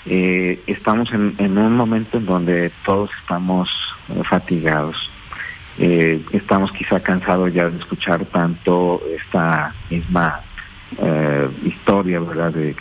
Eh, 0.06 0.62
estamos 0.68 1.12
en, 1.12 1.36
en, 1.40 1.58
un 1.58 1.76
momento 1.76 2.18
en 2.18 2.26
donde 2.26 2.72
todos 2.86 3.10
estamos 3.20 3.70
eh, 4.10 4.22
fatigados. 4.30 5.10
Eh, 5.78 6.22
estamos 6.32 6.72
quizá 6.72 7.02
cansados 7.02 7.54
ya 7.54 7.70
de 7.70 7.78
escuchar 7.78 8.24
tanto 8.26 9.02
esta 9.14 9.74
misma 9.90 10.42
eh, 10.98 11.50
historia, 11.66 12.20
¿verdad?, 12.20 12.54
de 12.54 12.76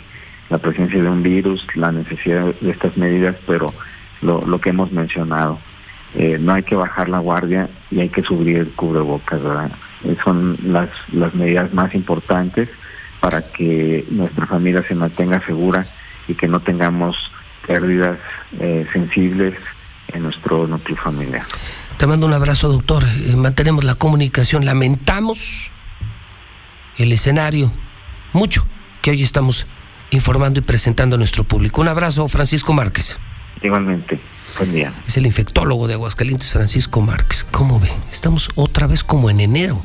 la 0.49 0.57
presencia 0.57 1.01
de 1.01 1.09
un 1.09 1.23
virus, 1.23 1.65
la 1.75 1.91
necesidad 1.91 2.53
de 2.61 2.71
estas 2.71 2.95
medidas, 2.97 3.35
pero 3.47 3.73
lo, 4.21 4.59
que 4.59 4.69
hemos 4.69 4.91
mencionado, 4.91 5.59
eh, 6.15 6.37
no 6.39 6.53
hay 6.53 6.63
que 6.63 6.75
bajar 6.75 7.09
la 7.09 7.19
guardia 7.19 7.69
y 7.91 7.99
hay 7.99 8.09
que 8.09 8.23
subir 8.23 8.57
el 8.57 8.69
cubrebocas, 8.71 9.41
¿verdad? 9.41 9.71
Eh, 10.03 10.15
son 10.23 10.57
las, 10.63 10.89
las 11.11 11.33
medidas 11.35 11.73
más 11.73 11.93
importantes 11.93 12.69
para 13.19 13.41
que 13.41 14.05
nuestra 14.09 14.45
familia 14.45 14.83
se 14.87 14.95
mantenga 14.95 15.41
segura 15.45 15.85
y 16.27 16.35
que 16.35 16.47
no 16.47 16.59
tengamos 16.59 17.31
pérdidas 17.65 18.17
eh, 18.59 18.85
sensibles 18.93 19.55
en 20.13 20.23
nuestro 20.23 20.67
núcleo 20.67 20.97
familiar. 20.97 21.43
Te 21.97 22.07
mando 22.07 22.27
un 22.27 22.33
abrazo, 22.33 22.69
doctor. 22.69 23.03
Eh, 23.03 23.35
mantenemos 23.35 23.83
la 23.83 23.95
comunicación. 23.95 24.65
Lamentamos 24.65 25.71
el 26.97 27.11
escenario, 27.11 27.71
mucho, 28.33 28.65
que 29.01 29.11
hoy 29.11 29.23
estamos 29.23 29.65
informando 30.11 30.59
y 30.59 30.63
presentando 30.63 31.15
a 31.15 31.19
nuestro 31.19 31.43
público. 31.43 31.81
Un 31.81 31.87
abrazo, 31.87 32.27
Francisco 32.27 32.73
Márquez. 32.73 33.17
Igualmente. 33.61 34.19
Buen 34.57 34.71
día. 34.71 34.93
Es 35.07 35.17
el 35.17 35.25
infectólogo 35.25 35.87
de 35.87 35.95
Aguascalientes, 35.95 36.51
Francisco 36.51 37.01
Márquez. 37.01 37.45
¿Cómo 37.51 37.79
ve? 37.79 37.91
Estamos 38.11 38.49
otra 38.55 38.87
vez 38.87 39.03
como 39.03 39.29
en 39.29 39.39
enero. 39.39 39.81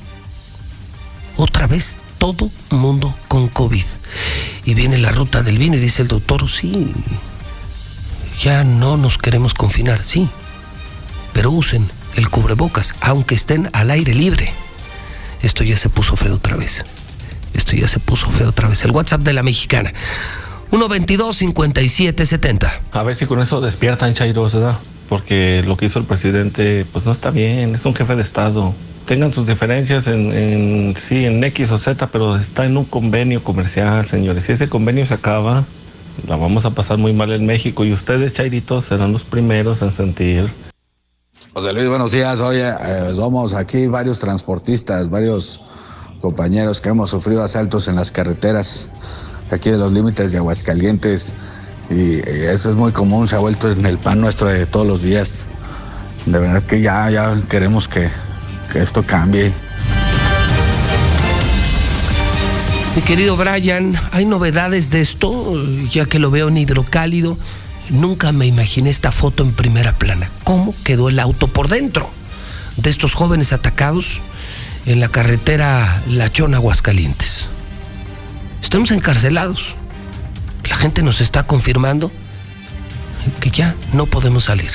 Otra 1.36 1.66
vez 1.66 1.96
todo 2.18 2.50
mundo 2.70 3.14
con 3.28 3.48
COVID. 3.48 3.84
Y 4.64 4.74
viene 4.74 4.98
la 4.98 5.10
ruta 5.10 5.42
del 5.42 5.58
vino 5.58 5.76
y 5.76 5.80
dice 5.80 6.02
el 6.02 6.08
doctor, 6.08 6.48
sí, 6.48 6.92
ya 8.40 8.62
no 8.62 8.96
nos 8.96 9.18
queremos 9.18 9.54
confinar, 9.54 10.04
sí, 10.04 10.28
pero 11.32 11.50
usen 11.50 11.88
el 12.14 12.28
cubrebocas, 12.28 12.94
aunque 13.00 13.34
estén 13.34 13.70
al 13.72 13.90
aire 13.90 14.14
libre. 14.14 14.52
Esto 15.42 15.64
ya 15.64 15.76
se 15.76 15.88
puso 15.88 16.16
feo 16.16 16.34
otra 16.34 16.56
vez. 16.56 16.84
Esto 17.54 17.76
ya 17.76 17.88
se 17.88 17.98
puso 17.98 18.30
feo 18.30 18.50
otra 18.50 18.68
vez. 18.68 18.84
El 18.84 18.92
WhatsApp 18.92 19.22
de 19.22 19.32
la 19.32 19.42
mexicana. 19.42 19.92
122-5770. 20.70 22.70
A 22.92 23.02
ver 23.02 23.16
si 23.16 23.26
con 23.26 23.40
eso 23.40 23.60
despiertan, 23.60 24.14
Chairos, 24.14 24.54
¿verdad? 24.54 24.78
Porque 25.08 25.62
lo 25.66 25.76
que 25.76 25.86
hizo 25.86 25.98
el 25.98 26.04
presidente, 26.04 26.86
pues 26.92 27.04
no 27.04 27.12
está 27.12 27.30
bien, 27.30 27.74
es 27.74 27.84
un 27.84 27.94
jefe 27.94 28.14
de 28.14 28.22
Estado. 28.22 28.72
Tengan 29.06 29.32
sus 29.32 29.48
diferencias 29.48 30.06
en, 30.06 30.32
en, 30.32 30.94
sí, 30.96 31.24
en 31.24 31.42
X 31.42 31.72
o 31.72 31.78
Z, 31.78 32.06
pero 32.08 32.36
está 32.36 32.64
en 32.64 32.76
un 32.76 32.84
convenio 32.84 33.42
comercial, 33.42 34.06
señores. 34.06 34.44
Si 34.44 34.52
ese 34.52 34.68
convenio 34.68 35.04
se 35.06 35.14
acaba, 35.14 35.64
la 36.28 36.36
vamos 36.36 36.64
a 36.64 36.70
pasar 36.70 36.98
muy 36.98 37.12
mal 37.12 37.32
en 37.32 37.44
México 37.44 37.84
y 37.84 37.92
ustedes, 37.92 38.34
Chairitos, 38.34 38.84
serán 38.84 39.12
los 39.12 39.24
primeros 39.24 39.82
en 39.82 39.92
sentir. 39.92 40.48
José 41.52 41.72
Luis, 41.72 41.88
buenos 41.88 42.12
días. 42.12 42.40
Oye, 42.40 42.68
eh, 42.68 43.12
somos 43.14 43.54
aquí 43.54 43.88
varios 43.88 44.20
transportistas, 44.20 45.10
varios 45.10 45.60
compañeros 46.20 46.80
que 46.80 46.90
hemos 46.90 47.10
sufrido 47.10 47.42
asaltos 47.42 47.88
en 47.88 47.96
las 47.96 48.10
carreteras 48.10 48.88
aquí 49.50 49.70
de 49.70 49.78
los 49.78 49.92
límites 49.92 50.32
de 50.32 50.38
Aguascalientes 50.38 51.34
y, 51.88 52.20
eso 52.20 52.70
es 52.70 52.76
muy 52.76 52.92
común, 52.92 53.26
se 53.26 53.34
ha 53.34 53.40
vuelto 53.40 53.70
en 53.70 53.84
el 53.84 53.98
pan 53.98 54.20
nuestro 54.20 54.48
de 54.48 54.66
todos 54.66 54.86
los 54.86 55.02
días. 55.02 55.44
De 56.26 56.38
verdad 56.38 56.62
que 56.62 56.80
ya, 56.80 57.10
ya 57.10 57.34
queremos 57.48 57.88
que, 57.88 58.08
que 58.72 58.80
esto 58.80 59.02
cambie. 59.02 59.52
Mi 62.94 63.02
querido 63.02 63.36
Brian, 63.36 63.96
¿hay 64.12 64.24
novedades 64.24 64.90
de 64.90 65.00
esto? 65.00 65.54
Ya 65.90 66.06
que 66.06 66.20
lo 66.20 66.30
veo 66.30 66.48
en 66.48 66.58
hidrocálido, 66.58 67.36
nunca 67.88 68.30
me 68.30 68.46
imaginé 68.46 68.90
esta 68.90 69.10
foto 69.10 69.42
en 69.42 69.52
primera 69.52 69.98
plana. 69.98 70.30
¿Cómo 70.44 70.74
quedó 70.84 71.08
el 71.08 71.18
auto 71.18 71.48
por 71.48 71.68
dentro 71.68 72.08
de 72.76 72.90
estos 72.90 73.14
jóvenes 73.14 73.52
atacados 73.52 74.20
en 74.86 75.00
la 75.00 75.08
carretera 75.08 76.02
Lachón 76.08 76.54
Aguascalientes? 76.54 77.46
Estamos 78.62 78.90
encarcelados. 78.90 79.74
La 80.68 80.76
gente 80.76 81.02
nos 81.02 81.20
está 81.20 81.44
confirmando 81.44 82.12
que 83.40 83.50
ya 83.50 83.74
no 83.92 84.06
podemos 84.06 84.44
salir. 84.44 84.70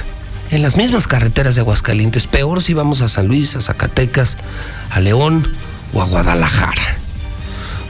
En 0.52 0.62
las 0.62 0.78
mismas 0.78 1.08
carreteras 1.08 1.56
de 1.56 1.62
Aguascalientes, 1.62 2.28
peor 2.28 2.62
si 2.62 2.74
vamos 2.74 3.02
a 3.02 3.10
San 3.10 3.28
Luis, 3.28 3.56
a 3.56 3.62
Zacatecas, 3.62 4.38
a 4.90 5.00
León 5.00 5.52
o 5.94 6.02
a 6.02 6.06
Guadalajara. 6.06 7.05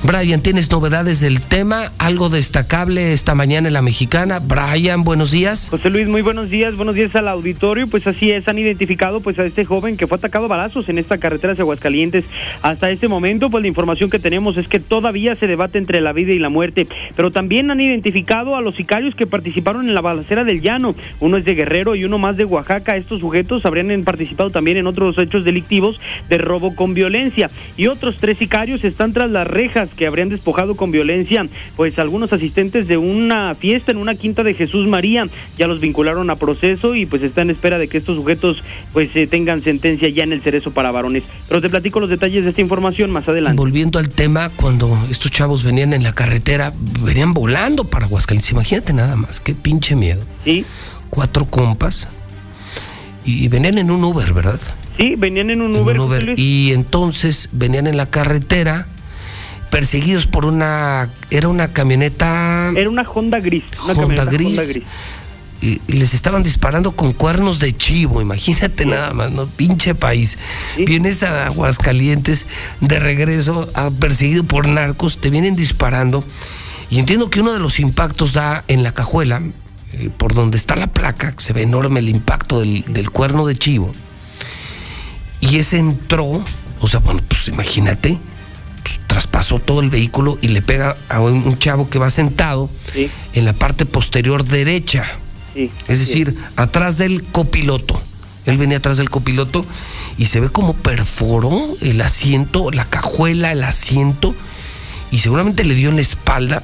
Brian, 0.06 0.40
¿tienes 0.40 0.70
novedades 0.70 1.20
del 1.20 1.42
tema? 1.42 1.92
¿Algo 1.98 2.30
destacable 2.30 3.12
esta 3.12 3.34
mañana 3.34 3.70
en 3.70 3.74
la 3.74 3.82
mexicana? 3.82 4.38
Brian, 4.38 5.04
buenos 5.04 5.32
días. 5.32 5.70
José 5.72 5.90
Luis, 5.90 6.08
muy 6.08 6.22
buenos 6.22 6.52
días, 6.52 6.76
buenos 6.76 6.94
días 6.94 7.16
al 7.16 7.28
auditorio. 7.28 7.88
Pues 7.88 8.06
así 8.06 8.30
es, 8.30 8.48
han 8.48 8.60
identificado 8.60 9.20
pues 9.22 9.40
a 9.40 9.46
este 9.46 9.66
joven 9.66 9.98
que 9.98 10.06
fue 10.06 10.20
atacado 10.20 10.46
a 10.46 10.48
balazos 10.48 10.90
en 10.90 11.00
esta 11.00 11.18
carretera 11.18 11.56
de 11.56 11.62
Aguascalientes. 11.64 12.24
Hasta 12.62 12.92
este 12.92 13.08
momento, 13.08 13.50
pues 13.50 13.64
la 13.64 13.68
información 13.68 14.12
que 14.12 14.20
tenemos 14.20 14.58
es 14.58 14.68
que 14.68 14.80
todavía 14.80 15.36
se 15.38 15.48
debate 15.48 15.80
entre 15.80 16.02
la 16.02 16.14
vida 16.14 16.34
y 16.34 16.40
la 16.40 16.50
muerte, 16.50 16.86
pero 17.16 17.32
también 17.32 17.72
han 17.72 17.82
identificado 17.82 18.56
a 18.56 18.62
los 18.62 18.76
sicarios 18.76 19.16
que 19.16 19.26
participaron 19.26 19.88
en 19.88 19.96
la 19.96 20.02
balacera 20.02 20.44
del 20.44 20.62
llano. 20.62 20.94
Uno 21.20 21.38
es 21.38 21.46
de 21.46 21.56
Guerrero 21.56 21.96
y 21.96 22.06
uno 22.06 22.20
más 22.20 22.38
de 22.38 22.46
Oaxaca. 22.46 22.96
Estos 22.96 23.22
sujetos 23.22 23.66
habrían 23.66 24.04
participado 24.04 24.52
también 24.52 24.78
en 24.78 24.86
otros 24.86 25.18
hechos 25.18 25.44
delictivos 25.44 25.98
de 26.30 26.38
robo 26.38 26.76
con 26.76 26.94
violencia. 26.94 27.50
Y 27.76 27.88
otros 27.88 28.18
tres 28.18 28.38
sicarios 28.38 28.84
están 28.84 29.12
tras 29.12 29.32
las 29.32 29.48
rejas 29.48 29.95
que 29.96 30.08
habrían 30.08 30.30
despojado 30.30 30.76
con 30.76 30.92
violencia 30.92 31.48
pues 31.76 31.98
algunos 32.00 32.34
asistentes 32.34 32.88
de 32.88 32.98
una 32.98 33.56
fiesta 33.56 33.92
en 33.92 33.98
una 33.98 34.16
quinta 34.16 34.44
de 34.44 34.54
Jesús 34.54 34.88
María. 34.88 35.28
Ya 35.58 35.68
los 35.68 35.80
vincularon 35.80 36.30
a 36.30 36.36
proceso 36.36 36.96
y 36.96 37.06
pues 37.06 37.24
está 37.24 37.42
en 37.42 37.50
espera 37.50 37.78
de 37.78 37.88
que 37.88 37.98
estos 37.98 38.16
sujetos 38.16 38.64
pues 38.94 39.16
eh, 39.16 39.28
tengan 39.28 39.62
sentencia 39.62 40.10
ya 40.10 40.24
en 40.24 40.34
el 40.34 40.42
cerezo 40.42 40.72
para 40.72 40.92
varones. 40.92 41.24
Pero 41.48 41.62
te 41.62 41.70
platico 41.70 42.00
los 42.00 42.10
detalles 42.10 42.44
de 42.44 42.50
esta 42.50 42.62
información 42.62 43.12
más 43.12 43.28
adelante. 43.28 43.58
Volviendo 43.58 44.00
al 44.00 44.10
tema, 44.10 44.50
cuando 44.50 44.98
estos 45.10 45.32
chavos 45.32 45.64
venían 45.64 45.94
en 45.94 46.04
la 46.04 46.14
carretera, 46.14 46.74
venían 47.02 47.34
volando 47.34 47.86
para 47.86 48.06
Aguascalientes. 48.06 48.52
Imagínate 48.52 48.94
nada 48.94 49.16
más, 49.16 49.40
qué 49.40 49.54
pinche 49.54 49.96
miedo. 49.96 50.24
Sí. 50.44 50.66
Cuatro 51.10 51.46
compas 51.46 52.08
y 53.26 53.48
venían 53.48 53.78
en 53.78 53.90
un 53.90 54.04
Uber, 54.04 54.34
¿verdad? 54.34 54.60
Sí, 54.98 55.16
venían 55.18 55.50
en 55.50 55.62
un 55.62 55.76
Uber. 55.76 56.00
Un 56.00 56.06
Uber. 56.08 56.40
Y 56.40 56.72
entonces 56.74 57.50
venían 57.52 57.88
en 57.88 57.98
la 57.98 58.06
carretera 58.06 58.88
perseguidos 59.76 60.26
por 60.26 60.46
una 60.46 61.10
era 61.30 61.50
una 61.50 61.74
camioneta 61.74 62.72
era 62.78 62.90
una 62.90 63.02
Honda 63.02 63.42
gris 63.42 63.66
una 63.84 63.94
Honda, 63.94 64.24
gris, 64.24 64.58
Honda 64.58 64.64
gris. 64.64 64.86
Y, 65.62 65.82
y, 65.86 65.98
les 65.98 66.14
estaban 66.14 66.44
disparando 66.44 66.94
con 66.94 67.12
cuernos 67.12 67.60
de 67.60 67.76
chivo 67.76 68.22
imagínate 68.22 68.84
sí. 68.84 68.90
nada 68.90 69.12
más 69.12 69.32
no 69.32 69.48
pinche 69.48 69.94
país 69.94 70.38
sí. 70.78 70.86
vienes 70.86 71.24
a 71.24 71.48
Aguascalientes 71.48 72.48
de 72.80 73.02
regreso 73.02 73.70
a, 73.74 73.92
perseguido 73.92 74.46
por 74.46 74.66
narcos 74.66 75.20
te 75.20 75.30
vienen 75.30 75.58
disparando 75.58 76.24
y 76.90 77.00
entiendo 77.00 77.30
que 77.30 77.42
uno 77.42 77.52
de 77.52 77.60
los 77.60 77.82
impactos 77.82 78.32
da 78.32 78.64
en 78.70 78.82
la 78.82 78.94
cajuela 78.94 79.42
eh, 79.92 80.10
por 80.18 80.34
donde 80.34 80.56
está 80.56 80.78
la 80.78 80.88
placa 80.88 81.34
se 81.36 81.52
ve 81.52 81.64
enorme 81.64 82.00
el 82.00 82.08
impacto 82.08 82.62
del, 82.62 82.86
del 82.88 83.10
cuerno 83.10 83.46
de 83.46 83.58
chivo 83.58 83.92
y 85.42 85.58
ese 85.58 85.80
entró 85.80 86.46
o 86.80 86.88
sea 86.88 87.02
bueno 87.02 87.22
pues 87.28 87.50
imagínate 87.50 88.18
traspasó 89.08 89.60
todo 89.60 89.82
el 89.82 89.90
vehículo 89.90 90.38
y 90.42 90.50
le 90.50 90.62
pega 90.62 90.96
a 91.10 91.22
un, 91.22 91.58
chavo 91.58 91.90
que 91.90 92.00
va 92.00 92.10
sentado 92.10 92.70
sí. 92.94 93.10
en 93.34 93.46
la 93.46 93.54
parte 93.54 93.86
posterior 93.86 94.44
derecha. 94.44 95.06
Sí, 95.54 95.72
es 95.88 96.00
decir, 96.00 96.36
sí. 96.38 96.46
atrás 96.56 96.98
del 96.98 97.24
copiloto. 97.24 98.02
Él 98.46 98.58
venía 98.58 98.78
atrás 98.78 98.98
del 98.98 99.10
copiloto 99.10 99.66
y 100.18 100.26
se 100.26 100.40
ve 100.40 100.50
como 100.50 100.74
perforó 100.74 101.52
el 101.82 102.00
asiento, 102.02 102.72
la 102.72 102.86
cajuela, 102.86 103.52
el 103.52 103.64
asiento 103.64 104.36
y 105.12 105.20
seguramente 105.20 105.64
le 105.64 105.76
dio 105.76 105.90
en 105.90 105.96
la 105.96 106.02
espalda. 106.02 106.64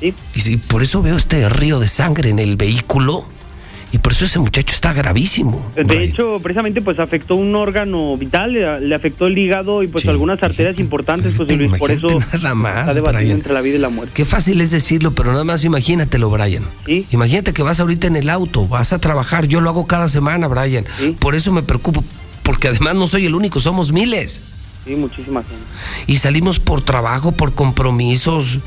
Y 0.00 0.56
por 0.56 0.82
eso 0.82 1.02
veo 1.02 1.16
este 1.16 1.46
río 1.48 1.78
de 1.78 1.86
sangre 1.86 2.30
en 2.30 2.38
el 2.38 2.56
vehículo. 2.56 3.26
Y 3.92 3.98
por 3.98 4.12
eso 4.12 4.24
ese 4.24 4.38
muchacho 4.38 4.72
está 4.72 4.92
gravísimo. 4.92 5.68
De 5.74 5.82
Brian. 5.82 6.02
hecho, 6.02 6.38
precisamente 6.40 6.80
pues 6.80 6.98
afectó 7.00 7.34
un 7.34 7.54
órgano 7.56 8.16
vital, 8.16 8.52
le, 8.52 8.80
le 8.80 8.94
afectó 8.94 9.26
el 9.26 9.36
hígado 9.36 9.82
y 9.82 9.88
pues 9.88 10.02
sí, 10.02 10.08
algunas 10.08 10.40
arterias 10.42 10.78
importantes, 10.78 11.34
pues 11.36 11.50
Luis, 11.56 11.72
por 11.76 11.90
eso 11.90 12.06
nada 12.34 12.54
más, 12.54 12.80
está 12.80 12.94
debatiendo 12.94 13.34
entre 13.34 13.52
la 13.52 13.60
vida 13.60 13.76
y 13.76 13.78
la 13.78 13.88
muerte. 13.88 14.12
Qué 14.14 14.24
fácil 14.24 14.60
es 14.60 14.70
decirlo, 14.70 15.12
pero 15.12 15.32
nada 15.32 15.44
más 15.44 15.64
imagínatelo, 15.64 16.30
Brian. 16.30 16.64
¿Sí? 16.86 17.06
Imagínate 17.10 17.52
que 17.52 17.62
vas 17.62 17.80
ahorita 17.80 18.06
en 18.06 18.16
el 18.16 18.30
auto, 18.30 18.66
vas 18.68 18.92
a 18.92 19.00
trabajar, 19.00 19.46
yo 19.46 19.60
lo 19.60 19.70
hago 19.70 19.86
cada 19.86 20.06
semana, 20.08 20.46
Brian. 20.46 20.84
¿Sí? 20.98 21.16
Por 21.18 21.34
eso 21.34 21.50
me 21.50 21.64
preocupo, 21.64 22.04
porque 22.44 22.68
además 22.68 22.94
no 22.94 23.08
soy 23.08 23.26
el 23.26 23.34
único, 23.34 23.58
somos 23.58 23.92
miles. 23.92 24.40
Sí, 24.84 24.94
muchísima 24.94 25.42
gente. 25.42 25.62
Y 26.06 26.16
salimos 26.16 26.60
por 26.60 26.80
trabajo, 26.82 27.32
por 27.32 27.54
compromisos. 27.54 28.58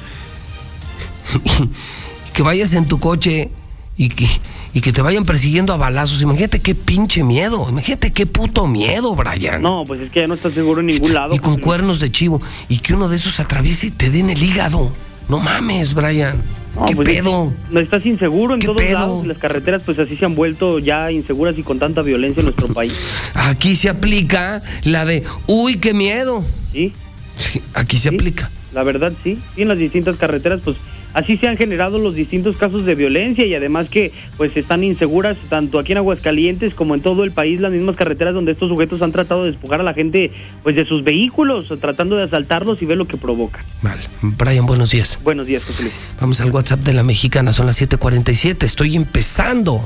que 2.34 2.44
vayas 2.44 2.74
en 2.74 2.88
tu 2.88 3.00
coche 3.00 3.52
y 3.96 4.10
que 4.10 4.28
y 4.74 4.82
que 4.82 4.92
te 4.92 5.02
vayan 5.02 5.26
persiguiendo 5.26 5.74
a 5.74 5.78
balazos. 5.78 6.22
Imagínate 6.22 6.60
qué 6.60 6.74
pinche 6.74 7.24
miedo. 7.24 7.68
Imagínate 7.70 8.12
qué 8.12 8.26
puto 8.26 8.66
miedo, 8.68 9.16
Brian. 9.16 9.62
No, 9.62 9.84
pues 9.86 10.02
es 10.02 10.12
que 10.12 10.22
ya 10.22 10.28
no 10.28 10.34
estás 10.34 10.54
seguro 10.54 10.82
en 10.82 10.88
ningún 10.88 11.14
lado. 11.14 11.36
Y 11.36 11.40
con 11.40 11.58
cuernos 11.58 12.00
de 12.00 12.12
chivo. 12.12 12.42
Y 12.70 12.80
que 12.80 12.94
uno 12.94 13.08
de 13.08 13.18
esos 13.18 13.40
atraviese 13.40 13.88
y 13.88 13.92
te 13.92 14.10
den 14.10 14.30
el 14.30 14.42
hígado. 14.42 14.92
No 15.30 15.40
mames, 15.40 15.94
Brian. 15.94 16.42
No, 16.76 16.86
¿Qué 16.86 16.96
pues 16.96 17.08
pedo? 17.08 17.54
Es, 17.68 17.74
no 17.74 17.80
estás 17.80 18.04
inseguro 18.04 18.56
en 18.56 18.60
¿Qué 18.60 18.66
todos 18.66 18.82
pedo? 18.82 19.00
lados. 19.00 19.28
Las 19.28 19.38
carreteras, 19.38 19.84
pues 19.84 20.00
así 20.00 20.16
se 20.16 20.26
han 20.26 20.34
vuelto 20.34 20.80
ya 20.80 21.12
inseguras 21.12 21.56
y 21.58 21.62
con 21.62 21.78
tanta 21.78 22.02
violencia 22.02 22.40
en 22.42 22.48
nuestro 22.48 22.68
país. 22.68 22.94
Aquí 23.36 23.76
se 23.76 23.90
aplica 23.90 24.64
la 24.84 25.06
de, 25.06 25.24
uy, 25.46 25.76
qué 25.76 25.94
miedo. 25.94 26.44
Sí. 26.72 26.92
sí 27.38 27.62
aquí 27.76 27.98
se 27.98 28.10
sí, 28.10 28.16
aplica. 28.16 28.50
La 28.74 28.82
verdad, 28.82 29.14
sí. 29.24 29.38
Y 29.56 29.62
en 29.62 29.68
las 29.68 29.78
distintas 29.78 30.18
carreteras, 30.18 30.62
pues 30.64 30.78
así 31.14 31.38
se 31.38 31.48
han 31.48 31.58
generado 31.58 32.00
los 32.00 32.16
distintos 32.16 32.58
casos 32.58 32.86
de 32.86 32.96
violencia 32.96 33.46
y 33.46 33.56
además 33.56 33.90
que 33.90 34.12
pues 34.38 34.56
están 34.56 34.84
inseguras 34.84 35.38
tanto 35.50 35.80
aquí 35.80 35.92
en 35.92 36.00
Aguascalientes 36.00 36.74
como 36.74 36.96
en 36.96 37.02
todo 37.02 37.24
el 37.24 37.32
país 37.32 37.62
las 37.62 37.72
mismas 37.72 37.96
carreteras 37.96 38.34
donde 38.34 38.52
estos 38.52 38.70
sujetos 38.70 39.02
han 39.02 39.12
tratado 39.12 39.44
de 39.44 39.52
despojar 39.52 39.82
a 39.82 39.84
la 39.84 39.94
gente 39.94 40.32
pues 40.64 40.76
de 40.76 40.86
sus 40.86 41.04
vehículos 41.04 41.68
tratando 41.80 42.16
de 42.16 42.24
asaltarlos 42.24 42.82
y 42.82 42.86
ver 42.86 42.98
lo 42.98 43.08
que 43.08 43.18
provoca. 43.18 43.64
Mal. 43.82 44.00
Brian, 44.22 44.66
buenos 44.66 44.92
días. 44.92 45.20
Buenos 45.24 45.48
días, 45.48 45.64
José 45.64 45.84
Luis. 45.84 45.94
Vamos 46.20 46.40
al 46.42 46.52
WhatsApp 46.52 46.82
de 46.82 46.94
la 46.94 47.04
mexicana, 47.04 47.54
son 47.54 47.66
las 47.66 47.82
7:47. 47.82 48.66
Estoy 48.66 48.96
empezando 48.96 49.82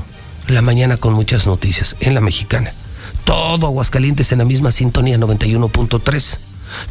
la 0.48 0.62
mañana 0.62 0.98
con 0.98 1.14
muchas 1.14 1.48
noticias 1.48 1.96
en 2.00 2.14
la 2.14 2.22
mexicana. 2.22 2.72
Todo 3.26 3.68
Aguascalientes 3.68 4.32
en 4.32 4.40
la 4.40 4.46
misma 4.46 4.72
sintonía 4.72 5.18
91.3. 5.18 6.40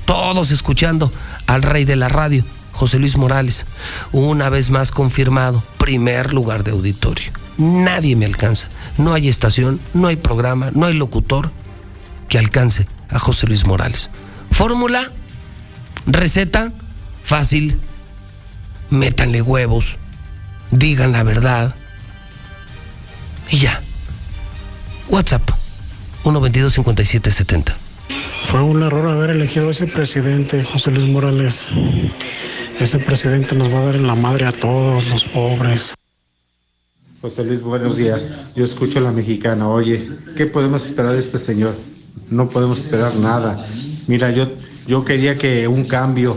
Todos 0.05 0.51
escuchando 0.51 1.13
al 1.47 1.63
rey 1.63 1.85
de 1.85 1.97
la 1.97 2.09
radio. 2.09 2.45
José 2.77 2.99
Luis 2.99 3.17
Morales, 3.17 3.65
una 4.13 4.51
vez 4.51 4.69
más 4.69 4.91
confirmado, 4.91 5.65
primer 5.79 6.35
lugar 6.35 6.63
de 6.63 6.73
auditorio. 6.73 7.33
Nadie 7.57 8.17
me 8.17 8.27
alcanza. 8.27 8.69
No 8.99 9.15
hay 9.15 9.31
estación, 9.31 9.81
no 9.95 10.09
hay 10.09 10.17
programa, 10.17 10.71
no 10.75 10.85
hay 10.85 10.93
locutor 10.93 11.51
que 12.29 12.39
alcance 12.39 12.87
a 13.09 13.19
José 13.19 13.47
Luis 13.47 13.65
Morales. 13.65 14.11
Fórmula, 14.51 15.11
receta, 16.07 16.71
fácil. 17.23 17.81
Métanle 18.91 19.41
huevos, 19.41 19.97
digan 20.71 21.13
la 21.13 21.23
verdad. 21.23 21.75
Y 23.51 23.61
ya. 23.61 23.81
WhatsApp 25.09 25.49
122 26.25 26.75
5770. 26.75 27.75
Fue 28.51 28.61
un 28.61 28.83
error 28.83 29.09
haber 29.09 29.31
elegido 29.31 29.69
a 29.69 29.71
ese 29.71 29.87
presidente, 29.87 30.63
José 30.63 30.91
Luis 30.91 31.07
Morales. 31.07 31.71
Ese 32.79 32.99
presidente 32.99 33.55
nos 33.55 33.73
va 33.73 33.79
a 33.81 33.85
dar 33.87 33.97
en 33.97 34.07
la 34.07 34.15
madre 34.15 34.45
a 34.45 34.53
todos 34.53 35.11
los 35.11 35.25
pobres. 35.25 35.95
José 37.23 37.45
Luis, 37.45 37.63
buenos 37.63 37.97
días. 37.97 38.55
Yo 38.55 38.65
escucho 38.65 38.99
a 38.99 39.03
la 39.03 39.13
mexicana. 39.13 39.67
Oye, 39.69 40.01
¿qué 40.37 40.47
podemos 40.47 40.85
esperar 40.85 41.13
de 41.13 41.21
este 41.21 41.39
señor? 41.39 41.75
No 42.31 42.51
podemos 42.51 42.81
esperar 42.85 43.15
nada. 43.17 43.57
Mira, 44.09 44.31
yo, 44.31 44.49
yo 44.87 45.05
quería 45.05 45.39
que 45.39 45.67
un 45.67 45.85
cambio, 45.85 46.37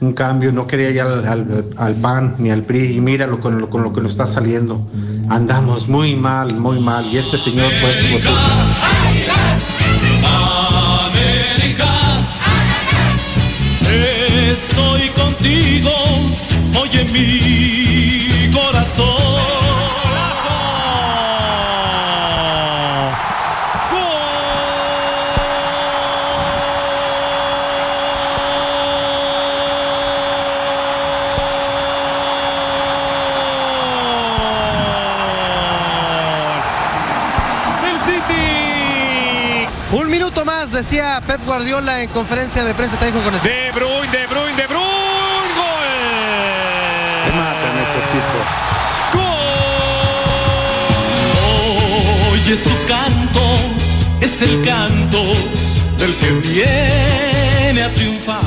un 0.00 0.14
cambio, 0.14 0.50
no 0.50 0.66
quería 0.66 0.90
ya 0.90 1.04
al, 1.04 1.64
al, 1.76 1.94
PAN 1.94 2.34
ni 2.38 2.50
al 2.50 2.64
PRI. 2.64 2.96
Y 2.96 3.00
míralo 3.00 3.38
con 3.38 3.60
lo, 3.60 3.70
con 3.70 3.84
lo 3.84 3.92
que 3.92 4.00
nos 4.00 4.10
está 4.12 4.26
saliendo. 4.26 4.84
Andamos 5.28 5.88
muy 5.88 6.16
mal, 6.16 6.54
muy 6.54 6.80
mal. 6.80 7.06
Y 7.06 7.18
este 7.18 7.38
señor, 7.38 7.70
pues 7.80 7.96
Estoy 14.58 15.08
contigo, 15.10 15.92
oye 16.80 17.04
mi 17.12 18.50
corazón. 18.52 19.06
Del 37.82 37.98
City. 38.00 39.66
Un 39.92 40.10
minuto 40.10 40.44
más, 40.44 40.72
decía 40.72 41.20
Pep 41.26 41.44
Guardiola 41.46 42.02
en 42.02 42.10
conferencia 42.10 42.64
de 42.64 42.74
prensa 42.74 42.98
técnico 42.98 43.24
con 43.24 43.34
este. 43.34 43.48
De 43.48 43.70
Bruyne, 43.72 43.72
De 43.72 43.72
Bruyne, 43.72 43.97
Oye 52.48 52.56
su 52.56 52.70
canto, 52.88 53.42
es 54.22 54.40
el 54.40 54.64
canto 54.64 55.22
del 55.98 56.14
que 56.14 56.30
viene 56.48 57.82
a 57.82 57.90
triunfar. 57.90 58.40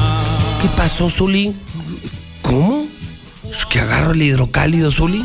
¿Qué 0.60 0.68
pasó, 0.76 1.08
Zuli? 1.08 1.54
que 3.70 3.80
agarro 3.80 4.14
el 4.14 4.24
hidrocálido, 4.24 4.91
Zuli. 4.91 5.24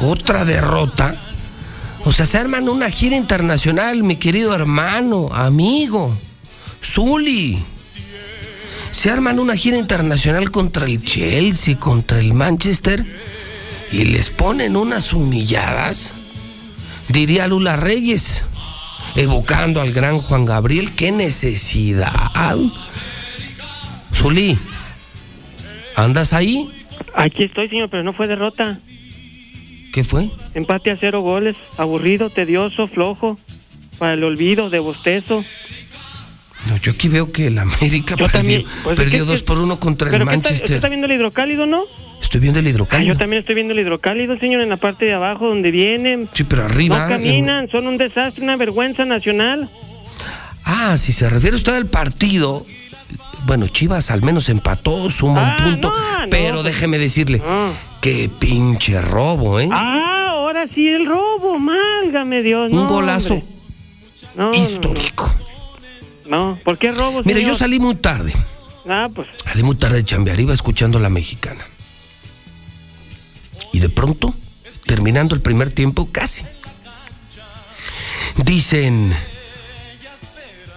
Otra 0.00 0.44
derrota. 0.44 1.14
O 2.04 2.12
sea, 2.12 2.26
se 2.26 2.36
arman 2.36 2.68
una 2.68 2.90
gira 2.90 3.14
internacional, 3.14 4.02
mi 4.02 4.16
querido 4.16 4.56
hermano, 4.56 5.30
amigo, 5.32 6.12
Zuli. 6.82 7.62
Se 8.90 9.08
arman 9.08 9.38
una 9.38 9.54
gira 9.54 9.78
internacional 9.78 10.50
contra 10.50 10.86
el 10.86 11.00
Chelsea, 11.04 11.78
contra 11.78 12.18
el 12.18 12.34
Manchester, 12.34 13.06
y 13.92 14.04
les 14.06 14.30
ponen 14.30 14.74
unas 14.74 15.12
humilladas, 15.12 16.12
diría 17.14 17.46
Lula 17.48 17.76
Reyes, 17.76 18.42
evocando 19.16 19.80
al 19.80 19.92
gran 19.92 20.18
Juan 20.18 20.44
Gabriel. 20.44 20.92
¡Qué 20.94 21.12
necesidad! 21.12 22.58
Zuli, 24.14 24.58
¿andas 25.96 26.32
ahí? 26.34 26.68
Aquí 27.14 27.44
estoy, 27.44 27.68
señor, 27.68 27.88
pero 27.88 28.02
no 28.02 28.12
fue 28.12 28.26
derrota. 28.26 28.78
¿Qué 29.92 30.04
fue? 30.04 30.28
Empate 30.54 30.90
a 30.90 30.96
cero 30.96 31.20
goles, 31.20 31.56
aburrido, 31.78 32.28
tedioso, 32.30 32.88
flojo, 32.88 33.38
para 33.98 34.14
el 34.14 34.24
olvido, 34.24 34.68
de 34.70 34.80
bostezo. 34.80 35.44
No, 36.66 36.76
yo 36.78 36.92
aquí 36.92 37.08
veo 37.08 37.30
que 37.30 37.46
el 37.48 37.58
América 37.58 38.16
Yo 38.16 38.26
perdió, 38.26 38.40
también, 38.40 38.64
pues, 38.82 38.96
perdió 38.96 39.20
¿qué- 39.20 39.30
2 39.30 39.40
qué- 39.40 39.44
por 39.46 39.58
1 39.58 39.78
contra 39.78 40.08
el 40.08 40.12
¿Pero 40.12 40.24
qué 40.26 40.34
está, 40.36 40.48
Manchester. 40.48 40.76
está 40.76 40.88
viendo 40.88 41.06
el 41.06 41.12
hidrocálido, 41.12 41.66
no? 41.66 41.82
Estoy 42.34 42.42
viendo 42.42 42.58
el 42.58 42.66
Ah, 42.66 42.70
hidrocálido. 42.70 43.14
yo 43.14 43.16
también 43.16 43.38
estoy 43.38 43.54
viendo 43.54 43.74
el 43.74 43.78
hidrocálido, 43.78 44.36
señor, 44.40 44.60
en 44.60 44.68
la 44.68 44.76
parte 44.76 45.04
de 45.04 45.12
abajo 45.12 45.46
donde 45.46 45.70
vienen. 45.70 46.28
Sí, 46.32 46.42
pero 46.42 46.64
arriba. 46.64 47.04
No 47.04 47.08
caminan, 47.14 47.68
son 47.70 47.86
un 47.86 47.96
desastre, 47.96 48.42
una 48.42 48.56
vergüenza 48.56 49.04
nacional. 49.04 49.68
Ah, 50.64 50.96
si 50.98 51.12
se 51.12 51.30
refiere 51.30 51.54
usted 51.54 51.76
al 51.76 51.86
partido, 51.86 52.66
bueno, 53.46 53.68
Chivas 53.68 54.10
al 54.10 54.22
menos 54.22 54.48
empató, 54.48 55.12
suma 55.12 55.54
un 55.60 55.64
punto, 55.64 55.92
pero 56.28 56.64
déjeme 56.64 56.98
decirle, 56.98 57.40
qué 58.00 58.28
pinche 58.40 59.00
robo, 59.00 59.60
¿eh? 59.60 59.68
Ah, 59.70 60.30
ahora 60.30 60.66
sí 60.66 60.88
el 60.88 61.06
robo, 61.06 61.60
málgame 61.60 62.42
Dios. 62.42 62.72
un 62.72 62.78
no, 62.78 62.88
golazo. 62.88 63.40
No, 64.34 64.50
no, 64.50 64.54
histórico. 64.56 65.32
No, 66.26 66.58
¿por 66.64 66.78
qué 66.78 66.90
robo, 66.90 67.22
Mire, 67.24 67.38
señor? 67.38 67.52
yo 67.52 67.58
salí 67.60 67.78
muy 67.78 67.94
tarde, 67.94 68.32
Ah, 68.88 69.06
pues, 69.14 69.28
salí 69.44 69.62
muy 69.62 69.76
tarde 69.76 69.98
de 69.98 70.04
chambear, 70.04 70.40
iba 70.40 70.52
escuchando 70.52 70.98
la 70.98 71.10
mexicana. 71.10 71.64
De 73.84 73.90
pronto, 73.90 74.34
terminando 74.86 75.34
el 75.34 75.42
primer 75.42 75.70
tiempo, 75.70 76.08
casi. 76.10 76.42
Dicen 78.42 79.14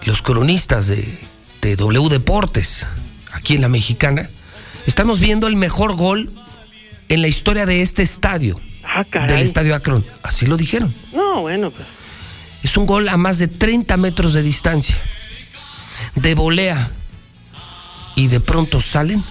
los 0.04 0.22
cronistas 0.22 0.88
de, 0.88 1.18
de 1.62 1.78
W 1.78 2.10
Deportes, 2.10 2.86
aquí 3.32 3.56
en 3.56 3.62
la 3.62 3.70
mexicana, 3.70 4.30
estamos 4.88 5.22
viendo 5.22 5.48
el 5.48 5.56
mejor 5.56 5.96
gol 5.96 6.34
en 7.08 7.22
la 7.22 7.30
historia 7.30 7.66
de 7.66 7.82
este 7.82 8.04
estadio, 8.04 8.60
ah, 8.84 9.06
del 9.26 9.40
estadio 9.40 9.74
Akron. 9.74 10.04
Así 10.22 10.46
lo 10.46 10.58
dijeron. 10.58 10.94
No, 11.14 11.44
bueno, 11.44 11.72
pues. 11.72 11.88
Es 12.62 12.76
un 12.76 12.86
gol 12.86 13.08
a 13.08 13.16
más 13.16 13.38
de 13.38 13.48
30 13.48 13.96
metros 13.96 14.34
de 14.34 14.42
distancia. 14.42 14.98
De 16.14 16.36
volea. 16.36 16.92
Y 18.18 18.28
de 18.28 18.42
pronto 18.42 18.82
salen 18.82 19.24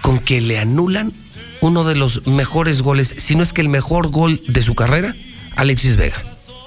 con 0.00 0.18
que 0.18 0.40
le 0.40 0.58
anulan 0.58 1.12
uno 1.60 1.84
de 1.84 1.96
los 1.96 2.26
mejores 2.26 2.82
goles, 2.82 3.14
si 3.18 3.34
no 3.34 3.42
es 3.42 3.52
que 3.52 3.60
el 3.60 3.68
mejor 3.68 4.08
gol 4.08 4.40
de 4.46 4.62
su 4.62 4.74
carrera, 4.74 5.14
Alexis 5.56 5.96
Vega. 5.96 6.22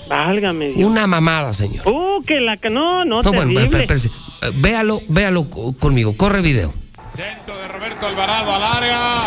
Válgame 0.10 0.70
Dios. 0.70 0.89
Una 0.89 1.08
mamada, 1.08 1.54
señor. 1.54 1.88
Uh, 1.88 2.22
que 2.24 2.42
la... 2.42 2.58
No, 2.70 3.06
no, 3.06 3.22
No, 3.22 3.32
bueno, 3.32 3.58
espérese. 3.60 4.10
Eh, 4.42 4.52
Véalo, 4.56 5.02
véalo 5.08 5.50
co- 5.50 5.74
conmigo. 5.74 6.16
Corre 6.18 6.42
video. 6.42 6.74
Centro 7.16 7.58
de 7.58 7.68
Roberto 7.70 8.08
Alvarado 8.08 8.54
al 8.54 8.64
área. 8.64 9.22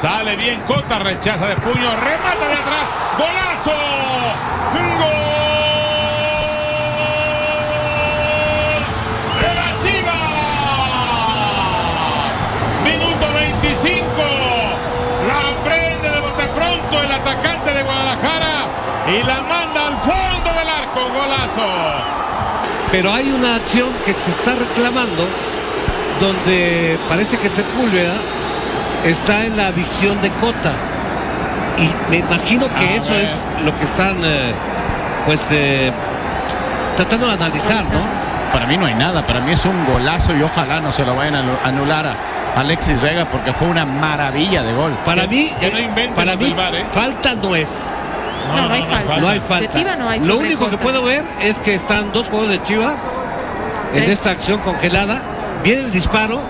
Sale 0.00 0.36
bien 0.36 0.60
Cota, 0.66 0.98
rechaza 1.00 1.46
de 1.48 1.56
puño, 1.56 1.74
remata 1.96 2.48
de 2.48 2.54
atrás. 2.54 2.86
¡Golazo! 3.18 3.70
¡Gol! 7.50 8.82
¡De 9.40 9.50
la 9.58 9.68
Chivas! 9.82 10.24
Minuto 12.84 13.26
25. 13.34 14.04
La 15.28 15.40
prende 15.64 16.08
de 16.10 16.20
bote 16.20 16.44
pronto 16.54 17.02
el 17.04 17.12
atacante 17.12 17.74
de 17.74 17.82
Guadalajara 17.82 18.66
y 19.10 19.22
la 19.26 19.40
manda 19.42 19.86
al 19.88 19.96
fondo 19.98 20.50
del 20.58 20.68
arco. 20.68 21.00
¡Golazo! 21.12 21.68
Pero 22.92 23.12
hay 23.12 23.30
una 23.30 23.56
acción 23.56 23.88
que 24.04 24.12
se 24.14 24.30
está 24.30 24.54
reclamando 24.54 25.26
donde 26.20 26.98
parece 27.08 27.38
que 27.38 27.48
Sepúlveda 27.48 28.14
está 29.04 29.44
en 29.46 29.56
la 29.56 29.70
visión 29.70 30.20
de 30.20 30.30
Cota. 30.32 30.72
Y 31.78 31.88
me 32.10 32.18
imagino 32.18 32.66
que 32.78 32.96
eso 32.96 33.14
es 33.14 33.28
lo 33.64 33.76
que 33.78 33.84
están 33.84 34.16
eh, 34.22 34.52
pues 35.24 35.40
eh, 35.50 35.90
tratando 36.96 37.26
de 37.28 37.32
analizar, 37.34 37.84
¿no? 37.84 38.00
Para 38.52 38.66
mí 38.66 38.76
no 38.76 38.86
hay 38.86 38.94
nada, 38.94 39.22
para 39.22 39.40
mí 39.40 39.52
es 39.52 39.64
un 39.64 39.86
golazo 39.86 40.34
y 40.36 40.42
ojalá 40.42 40.80
no 40.80 40.92
se 40.92 41.04
lo 41.06 41.14
vayan 41.14 41.36
a 41.36 41.40
anu- 41.42 41.58
anular 41.64 42.04
a 42.06 42.60
Alexis 42.60 43.00
Vega 43.00 43.24
porque 43.24 43.52
fue 43.52 43.68
una 43.68 43.84
maravilla 43.86 44.62
de 44.64 44.72
gol. 44.74 44.92
Para 45.06 45.26
mí, 45.28 45.52
no 45.62 45.66
eh, 45.68 46.10
para 46.14 46.34
mí 46.36 46.46
¿eh? 46.46 46.84
falta 46.92 47.34
no 47.36 47.54
es. 47.54 47.68
No, 48.48 48.68
no 48.68 48.74
hay 48.74 48.82
falta. 48.82 49.16
No 49.18 49.28
hay 49.28 49.38
De 49.38 49.44
falta. 49.46 49.70
Tiva 49.70 49.96
no 49.96 50.08
hay 50.08 50.20
Lo 50.20 50.38
único 50.38 50.68
que 50.70 50.76
puedo 50.78 51.02
ver 51.02 51.22
es 51.40 51.58
que 51.60 51.74
están 51.74 52.12
dos 52.12 52.28
juegos 52.28 52.48
de 52.48 52.62
Chivas 52.64 52.94
en 53.94 54.04
Tres. 54.04 54.10
esta 54.18 54.30
acción 54.30 54.60
congelada. 54.60 55.20
Viene 55.62 55.82
el 55.82 55.90
disparo, 55.92 56.40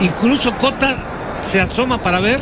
incluso 0.00 0.52
Cota 0.54 0.96
se 1.50 1.60
asoma 1.60 1.98
para 1.98 2.20
ver. 2.20 2.40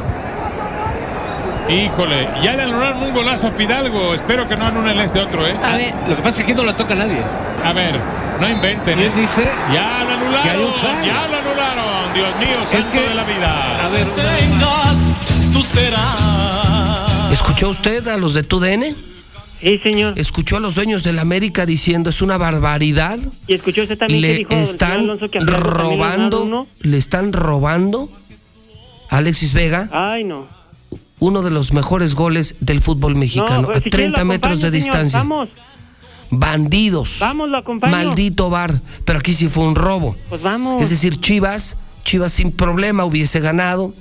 Híjole, 1.69 2.29
ya 2.43 2.55
le 2.55 2.65
anularon 2.65 3.03
un 3.05 3.15
golazo 3.15 3.47
a 3.47 3.51
Fidalgo. 3.53 4.15
Espero 4.15 4.49
que 4.49 4.57
no 4.57 4.67
anulen 4.67 4.99
este 4.99 5.21
otro, 5.21 5.47
¿eh? 5.47 5.55
Ah, 5.63 5.79
Lo 6.09 6.17
que 6.17 6.23
pasa 6.23 6.41
es 6.41 6.47
que 6.47 6.53
aquí 6.53 6.55
no 6.55 6.65
la 6.65 6.73
toca 6.75 6.95
nadie. 6.97 7.23
A 7.65 7.73
ver, 7.73 7.99
no 8.41 8.49
inventen. 8.49 8.99
Y 8.99 9.03
él 9.05 9.09
¿eh? 9.17 9.21
dice 9.21 9.49
Ya 9.73 10.03
lo 10.03 10.43
que 10.43 10.51
anularon, 10.51 11.05
ya 11.05 11.29
lo 11.29 11.39
anularon. 11.39 12.13
Dios 12.13 12.29
mío, 12.41 12.57
santo 12.69 13.09
de 13.09 13.15
la 13.15 13.23
vida. 13.25 13.85
A 13.85 13.89
ver, 13.89 14.07
tú 15.53 15.63
serás. 15.63 16.60
¿Escuchó 17.51 17.71
usted 17.71 18.07
a 18.07 18.17
los 18.17 18.35
de 18.35 18.45
TUDN? 18.45 18.95
Sí, 19.61 19.79
señor. 19.83 20.17
¿Escuchó 20.17 20.57
a 20.59 20.61
los 20.61 20.77
dueños 20.77 21.03
del 21.03 21.19
América 21.19 21.67
diciendo 21.67 22.09
es 22.09 22.23
una 22.23 22.39
barbaridad? 22.39 23.19
Y 23.49 23.55
escuchó 23.55 23.83
usted 23.83 23.99
también 23.99 24.23
que 24.23 24.29
Le 24.29 24.35
dijo 24.39 24.51
señor 24.51 24.63
están 24.63 24.93
Alonso 25.01 25.29
que 25.29 25.41
robando, 25.41 26.69
le 26.83 26.97
están 26.97 27.33
robando 27.33 28.09
a 29.09 29.17
Alexis 29.17 29.53
Vega 29.53 29.89
Ay, 29.93 30.23
no. 30.23 30.47
uno 31.19 31.43
de 31.43 31.51
los 31.51 31.73
mejores 31.73 32.15
goles 32.15 32.55
del 32.61 32.81
fútbol 32.83 33.17
mexicano, 33.17 33.63
No, 33.63 33.67
pues, 33.67 33.79
a 33.79 33.83
si 33.83 33.91
quiere 33.91 34.07
lo 34.11 34.15
30 34.15 34.25
metros 34.27 34.61
de 34.61 34.69
señor. 34.69 34.73
distancia. 34.73 35.19
Vamos, 35.19 35.49
Bandidos. 36.31 37.17
vamos, 37.19 37.49
lo. 37.51 37.65
Maldito 37.91 38.49
bar. 38.49 38.81
Pero 39.05 39.19
aquí 39.19 39.35
sí 39.35 39.49
fue 39.49 39.65
un 39.65 39.75
robo. 39.75 40.15
Pues 40.29 40.41
vamos. 40.41 40.81
Es 40.81 40.91
decir, 40.91 41.19
Chivas, 41.21 41.77
Chivas 42.05 42.33
sin 42.33 42.51
problema 42.51 43.05
hubiese 43.05 43.39
ganado. 43.41 43.93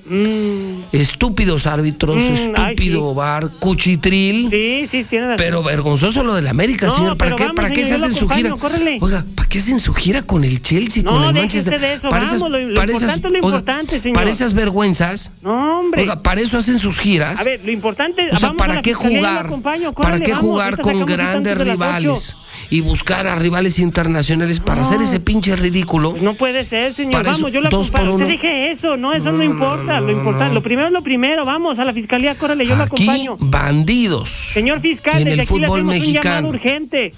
Estúpidos 0.91 1.67
árbitros, 1.67 2.15
Mm, 2.17 2.53
ay, 2.55 2.71
estúpido 2.73 3.13
bar, 3.13 3.49
cuchitril. 3.59 4.49
Sí, 4.49 4.87
sí, 4.89 5.03
tiene. 5.09 5.35
Pero 5.35 5.61
vergonzoso 5.63 6.23
lo 6.23 6.33
del 6.33 6.47
América, 6.47 6.87
No, 6.87 6.95
señor. 6.95 7.17
¿Para 7.17 7.35
qué, 7.35 7.43
vamos, 7.43 7.55
¿para 7.55 7.69
qué 7.69 7.83
se 7.83 7.93
señor, 7.93 8.05
hacen 8.09 8.15
su 8.19 8.27
gira? 8.29 8.49
córrele. 8.55 8.97
Oiga, 9.01 9.23
¿para 9.35 9.47
qué 9.49 9.59
hacen 9.59 9.79
su 9.79 9.93
gira 9.93 10.21
con 10.23 10.43
el 10.43 10.61
Chelsea, 10.61 11.03
No, 11.03 11.11
con 11.11 11.23
el 11.25 11.33
Manchester? 11.35 11.79
de 11.79 11.93
eso, 11.93 12.09
Para 12.09 12.25
esas- 12.25 12.39
vamos, 12.41 12.51
lo- 12.51 12.67
lo 12.69 12.75
para 12.75 12.91
esas- 12.91 13.01
importante 13.01 13.27
es 13.27 13.31
lo 13.33 13.37
oiga, 13.47 13.57
importante, 13.57 14.01
señor. 14.01 14.15
Para 14.15 14.29
esas 14.29 14.53
vergüenzas. 14.53 15.31
No, 15.41 15.79
hombre. 15.79 16.01
Oiga, 16.01 16.21
para 16.23 16.41
eso 16.41 16.57
hacen 16.57 16.79
sus 16.79 16.97
giras. 16.99 17.39
A 17.39 17.43
ver, 17.43 17.61
lo 17.63 17.71
importante 17.71 18.29
O 18.31 18.37
sea, 18.37 18.53
¿para 18.53 18.81
qué 18.81 18.93
jugar? 18.93 19.45
acompaño, 19.45 19.93
¿Para 19.93 20.09
córrele, 20.17 20.25
qué 20.25 20.33
jugar 20.33 20.73
ahorita 20.73 20.81
con 20.83 21.05
grandes 21.05 21.57
rivales 21.57 22.35
ocho. 22.35 22.37
Y 22.69 22.81
buscar 22.81 23.27
a 23.27 23.35
rivales 23.35 23.79
internacionales 23.79 24.59
para 24.59 24.81
hacer 24.81 25.01
ese 25.01 25.19
pinche 25.19 25.55
ridículo? 25.55 26.15
No 26.21 26.33
puede 26.35 26.65
ser, 26.65 26.95
señor. 26.95 27.13
Para 27.13 27.31
vamos, 27.31 27.39
eso, 27.39 27.49
yo 27.49 27.61
lo 27.61 27.67
acompaño. 27.67 28.13
Usted 28.15 28.27
dije 28.27 28.71
eso, 28.71 28.97
no, 28.97 29.13
eso 29.13 29.31
no, 29.31 29.43
importa. 29.43 29.99
lo 29.99 30.11
importante, 30.11 30.53
lo 30.53 30.61
primero 30.61 30.87
es 30.87 30.93
lo 30.93 31.01
primero. 31.01 31.45
Vamos 31.45 31.79
a 31.79 31.85
la 31.85 31.93
fiscalía, 31.93 32.35
córrele, 32.35 32.65
yo 32.67 32.75
lo 32.75 32.83
Aquí 32.83 33.03
acompaño. 33.03 33.37
bandidos. 33.39 34.29
Señor 34.53 34.81
fiscal, 34.81 35.21
en 35.21 35.27
el 35.29 35.39
aquí 35.39 35.59
le 35.59 35.65
fútbol 35.67 35.81
un 35.81 35.87
mexicano. 35.87 36.47
urgente. 36.49 37.13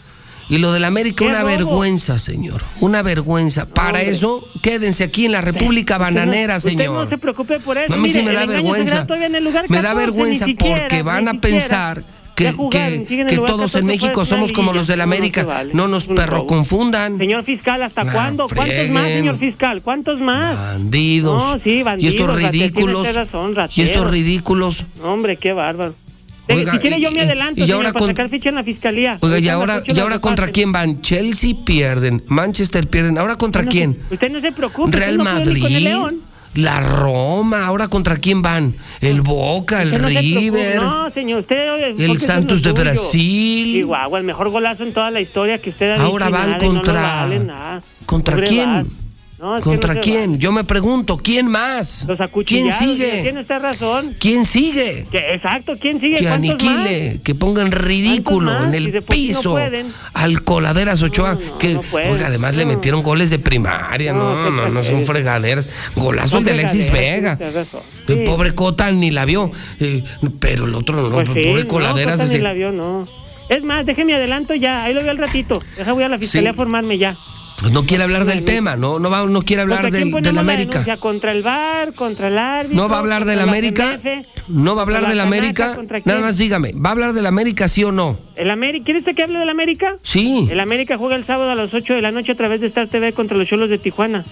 Y 0.49 0.57
lo 0.57 0.73
del 0.73 0.83
América, 0.83 1.23
¡Qué 1.23 1.29
una 1.29 1.39
robo! 1.43 1.51
vergüenza, 1.51 2.19
señor. 2.19 2.61
Una 2.81 3.01
vergüenza. 3.03 3.67
Para 3.67 3.99
hombre. 3.99 4.09
eso, 4.09 4.45
quédense 4.61 5.05
aquí 5.05 5.25
en 5.25 5.31
la 5.31 5.39
República 5.39 5.93
Usted 5.93 6.03
Bananera, 6.05 6.57
usted 6.57 6.71
señor. 6.71 7.03
no 7.05 7.09
se 7.09 7.17
preocupe 7.17 7.59
por 7.61 7.77
eso. 7.77 7.87
No, 7.89 7.95
a 7.95 7.97
mí 7.99 8.09
sí 8.09 8.17
Mire, 8.19 8.33
me 8.33 8.33
da 8.37 8.45
vergüenza. 8.45 8.91
graba 8.91 9.07
todavía 9.07 9.27
en 9.27 9.35
el 9.35 9.43
lugar 9.45 9.65
Me 9.69 9.77
da 9.77 9.83
14, 9.93 10.05
vergüenza 10.05 10.45
siquiera, 10.45 10.81
porque 10.81 11.03
van 11.03 11.27
a 11.29 11.31
siquiera. 11.31 11.41
pensar 11.41 12.03
que, 12.49 12.51
jugaron, 12.53 13.05
que- 13.05 13.25
que 13.25 13.35
todos 13.35 13.49
14 13.71 13.79
en 13.79 13.85
México 13.85 14.19
de 14.21 14.25
somos 14.25 14.49
la 14.51 14.55
como 14.55 14.73
los 14.73 14.87
No, 14.87 14.95
no 14.95 14.97
se 14.97 15.01
América. 15.03 15.43
vale. 15.45 15.73
No 15.73 15.87
nos 15.87 16.07
perro 16.07 16.37
robo. 16.37 16.47
confundan. 16.47 17.17
Señor 17.17 17.43
fiscal, 17.43 17.83
¿hasta 17.83 18.03
No, 18.03 18.11
cuándo? 18.11 18.47
¿Cuántos 18.53 18.89
más, 18.89 19.07
señor 19.07 19.37
fiscal? 19.39 19.81
¿Cuántos 19.81 20.19
más? 20.19 20.57
Bandidos. 20.57 21.41
No, 21.43 21.59
sí, 21.63 21.83
bandidos. 21.83 22.13
y 22.13 22.17
estos 22.17 22.35
ridículos. 22.35 23.13
razón, 23.15 23.55
y 23.75 23.81
estos 23.81 24.09
ridículos. 24.09 24.85
Hombre, 25.03 25.37
qué 25.37 25.53
bárbaro. 25.53 25.93
Oiga, 26.49 26.73
si 26.73 26.79
quiere 26.79 26.97
y- 26.97 27.01
yo 27.03 27.11
me 27.11 27.19
y- 27.19 27.21
adelanto, 27.21 27.59
y 27.61 27.63
señor, 27.63 27.77
ahora 27.77 27.93
con- 27.93 28.07
sacar 28.09 28.27
ficha 28.29 28.49
en 28.49 28.55
la 28.55 28.63
fiscalía. 28.63 29.17
Oiga, 29.21 29.39
y 29.39 29.47
ahora, 29.47 29.81
y 29.85 29.99
ahora 29.99 30.19
contra 30.19 30.47
partes. 30.47 30.53
quién 30.55 30.71
van? 30.73 31.01
Chelsea 31.01 31.53
pierden, 31.63 32.23
Manchester 32.27 32.87
pierden. 32.89 33.17
¿Ahora 33.17 33.35
contra 33.37 33.61
No 33.63 33.69
quién? 33.71 33.97
Usted 34.09 34.29
no 34.31 34.41
se 34.41 34.51
preocupe. 34.51 34.91
Real 34.97 35.11
usted 35.11 35.23
no 35.23 35.29
con 35.39 35.43
el 35.43 35.45
Madrid. 35.61 35.77
León. 35.77 36.21
La 36.53 36.81
Roma, 36.81 37.65
ahora 37.65 37.87
contra 37.87 38.17
quién 38.17 38.41
van? 38.41 38.75
El 38.99 39.21
Boca, 39.21 39.81
el 39.81 39.91
no. 39.91 40.07
River. 40.07 40.81
No, 40.81 41.09
señor, 41.11 41.41
usted. 41.41 41.73
oye, 41.73 42.05
El 42.05 42.19
Santos 42.19 42.61
de. 42.61 42.71
Brasil. 42.71 43.73
Chihuahua, 43.73 44.19
el 44.19 44.25
mejor 44.25 44.49
golazo 44.49 44.83
en 44.83 44.93
toda 44.93 45.11
la 45.11 45.21
historia 45.21 45.57
que 45.57 45.69
usted 45.69 45.91
ha 45.91 46.03
Ahora 46.03 46.29
van 46.29 46.49
y 46.49 46.53
no 46.53 46.57
contra-. 46.59 47.81
¿Contra 48.05 48.41
quién? 48.41 49.00
No, 49.41 49.57
es 49.57 49.63
que 49.63 49.69
¿Contra 49.71 49.95
no 49.95 50.01
quién? 50.01 50.37
Yo 50.37 50.51
me 50.51 50.63
pregunto, 50.63 51.17
¿quién 51.17 51.47
más? 51.47 52.05
Los 52.07 52.19
¿Quién 52.45 52.71
sigue? 52.71 53.23
Tiene 53.23 53.41
usted 53.41 53.59
razón. 53.59 54.15
¿Quién 54.19 54.45
sigue? 54.45 55.07
Que- 55.11 55.33
exacto, 55.33 55.73
¿quién 55.81 55.99
sigue? 55.99 56.17
Que 56.17 56.25
¿Cuántos 56.27 56.51
aniquile, 56.51 57.19
que 57.23 57.33
ponga 57.33 57.63
en 57.63 57.71
ridículo 57.71 58.51
¿Cuántos 58.51 58.67
más? 58.67 58.75
en 58.75 58.85
el 58.85 58.93
no 58.93 59.01
piso 59.01 59.57
al 60.13 60.43
Coladeras 60.43 61.01
Ochoa. 61.01 61.39
que, 61.57 61.75
oiga, 61.91 62.27
además 62.27 62.55
le 62.55 62.65
metieron 62.65 63.01
goles 63.01 63.31
de 63.31 63.39
primaria. 63.39 64.13
No, 64.13 64.35
No, 64.43 64.49
no, 64.51 64.69
no, 64.69 64.83
son 64.83 65.05
fregaderas. 65.05 65.67
Golazo 65.95 66.37
el 66.37 66.45
de 66.45 66.51
Alexis 66.51 66.91
Vega. 66.91 67.39
El 68.07 68.23
pobre 68.23 68.53
Cota 68.53 68.91
ni 68.91 69.09
la 69.09 69.25
vio. 69.25 69.51
eh, 69.79 70.03
pero 70.39 70.65
el 70.65 70.75
otro 70.75 71.01
no, 71.01 71.09
Pues 71.09 71.27
sí, 71.33 71.33
pobre 71.47 71.63
no, 71.63 71.67
Coladeras. 71.67 72.13
Costa 72.17 72.25
ni 72.27 72.35
ese- 72.35 72.43
la 72.43 72.53
vio, 72.53 72.71
no. 72.71 73.07
Es 73.49 73.63
más, 73.63 73.85
déjeme 73.87 74.13
adelanto 74.13 74.53
ya, 74.53 74.83
ahí 74.83 74.93
lo 74.93 75.01
veo 75.01 75.09
al 75.11 75.17
ratito. 75.17 75.61
Deja 75.77 75.91
voy 75.93 76.03
a 76.03 76.09
la 76.09 76.17
fiscalía 76.19 76.51
Sí. 76.51 76.53
a 76.53 76.55
formarme 76.55 76.97
ya. 76.99 77.17
No 77.69 77.85
quiere 77.85 78.03
hablar 78.03 78.25
del 78.25 78.43
tema, 78.43 78.75
no, 78.75 78.99
no, 78.99 79.09
va, 79.09 79.25
no 79.25 79.41
quiere 79.43 79.61
hablar 79.61 79.81
¿Contra 79.81 79.99
quién 79.99 80.11
del, 80.11 80.23
del 80.23 80.35
la 80.35 80.41
América. 80.41 80.97
¿Contra 80.97 81.31
el 81.31 81.43
VAR? 81.43 81.93
¿Contra 81.93 82.27
el 82.27 82.37
árbitro? 82.37 82.77
¿No 82.77 82.89
va 82.89 82.95
a 82.95 82.99
hablar 82.99 83.25
del 83.25 83.39
América? 83.39 83.99
¿No 84.47 84.75
va 84.75 84.81
a 84.81 84.85
hablar 84.85 85.01
¿Contra 85.01 85.09
del 85.09 85.19
América? 85.19 85.77
Nada 86.05 86.21
más 86.21 86.37
dígame, 86.37 86.73
¿va 86.73 86.89
a 86.89 86.93
hablar 86.93 87.13
del 87.13 87.25
América 87.25 87.67
sí 87.67 87.83
o 87.83 87.91
no? 87.91 88.17
¿El 88.35 88.49
América? 88.49 88.85
¿Quiere 88.85 88.99
usted 88.99 89.15
que 89.15 89.23
hable 89.23 89.39
del 89.39 89.49
América? 89.49 89.97
Sí. 90.03 90.47
El 90.49 90.59
América 90.59 90.97
juega 90.97 91.15
el 91.15 91.25
sábado 91.25 91.51
a 91.51 91.55
las 91.55 91.73
8 91.73 91.93
de 91.93 92.01
la 92.01 92.11
noche 92.11 92.31
a 92.31 92.35
través 92.35 92.61
de 92.61 92.67
Star 92.67 92.87
TV 92.87 93.13
contra 93.13 93.37
los 93.37 93.47
Cholos 93.47 93.69
de 93.69 93.77
Tijuana. 93.77 94.25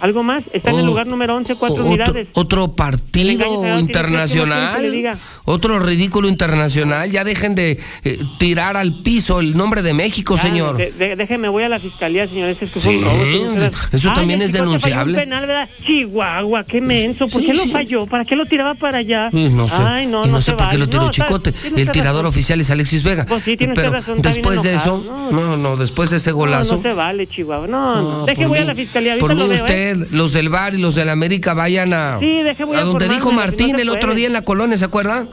¿Algo 0.00 0.22
más? 0.22 0.44
Está 0.52 0.70
en 0.70 0.76
el 0.76 0.82
Oh, 0.84 0.86
lugar 0.88 1.06
número 1.06 1.34
11, 1.36 1.54
cuatro 1.56 1.76
otro, 1.82 1.86
unidades. 1.88 2.28
otro 2.34 2.72
partido 2.74 3.62
que- 3.62 3.68
que 3.72 3.78
internacional, 3.78 4.92
diga. 4.92 5.18
otro 5.44 5.78
ridículo 5.78 6.28
internacional. 6.28 7.10
Ya 7.10 7.24
dejen 7.24 7.54
de 7.54 7.78
eh, 8.04 8.18
tirar 8.38 8.76
al 8.76 8.92
piso 9.02 9.40
el 9.40 9.56
nombre 9.56 9.82
de 9.82 9.94
México, 9.94 10.34
Ah, 10.38 10.42
señor. 10.42 10.76
de- 10.76 10.92
de- 10.92 11.16
déjeme, 11.16 11.48
voy 11.48 11.62
a 11.64 11.68
la 11.68 11.78
fiscalía, 11.80 12.26
señores. 12.28 12.56
Es 12.60 12.70
que 12.70 12.80
fue 12.80 12.92
Sí, 12.92 12.98
un 12.98 13.04
robo. 13.04 13.24
señor. 13.24 13.72
eso 13.92 14.08
Ay, 14.10 14.14
también 14.14 14.42
es 14.42 14.52
denunciable. 14.52 15.14
un 15.14 15.18
penal, 15.20 15.46
¿verdad? 15.46 15.68
Chihuahua, 15.86 16.64
qué 16.64 16.80
menso. 16.80 17.28
¿Por 17.28 17.40
Sí, 17.40 17.46
qué 17.48 17.54
lo 17.54 17.62
sí. 17.62 17.70
falló? 17.70 18.06
¿Para 18.06 18.24
qué 18.24 18.36
lo 18.36 18.44
tiraba 18.46 18.74
para 18.74 18.98
allá? 18.98 19.30
No 19.32 19.68
sé. 19.68 19.74
Ay, 19.78 20.06
no, 20.06 20.24
y 20.24 20.28
no, 20.28 20.34
no 20.34 20.42
sé 20.42 20.52
por 20.52 20.68
qué 20.68 20.78
lo 20.78 20.88
tiró 20.88 21.04
No, 21.04 21.10
Chicote. 21.10 21.54
El 21.64 21.72
usted 21.74 21.92
tirador 21.92 22.22
razón. 22.24 22.26
oficial 22.26 22.60
es 22.60 22.70
Alexis 22.70 23.02
Vega. 23.02 23.24
Pues 23.26 23.42
sí, 23.44 23.56
tiene 23.56 23.72
usted 23.72 23.82
Pero 23.84 23.94
razón, 23.94 24.20
después 24.22 24.62
de 24.62 24.74
eso, 24.74 25.02
no, 25.32 25.56
no, 25.56 25.76
después 25.76 26.10
de 26.10 26.18
ese 26.18 26.32
golazo. 26.32 26.76
no 26.76 26.82
se 26.82 26.92
vale, 26.92 27.26
Chihuahua. 27.26 27.66
No, 27.66 28.26
Deje, 28.26 28.46
voy 28.46 28.58
a 28.58 28.64
la 28.64 28.74
fiscalía. 28.74 29.16
Por 29.18 29.34
mí 29.34 29.40
lo 29.40 29.46
¿eh? 29.52 29.56
Usted, 29.94 30.08
los 30.12 30.32
del 30.32 30.48
Bar 30.48 30.74
y 30.74 30.78
los 30.78 30.94
del 30.94 31.08
América 31.08 31.54
vayan 31.54 31.92
a, 31.92 32.18
Sí, 32.20 32.40
a 32.74 32.80
donde 32.82 33.08
dijo 33.08 33.30
no 33.30 33.36
Martín 33.36 33.78
el 33.78 33.88
otro 33.88 34.14
día 34.14 34.26
en 34.26 34.32
la 34.32 34.42
colonia, 34.42 34.76
¿se 34.76 34.84
acuerda? 34.84 35.26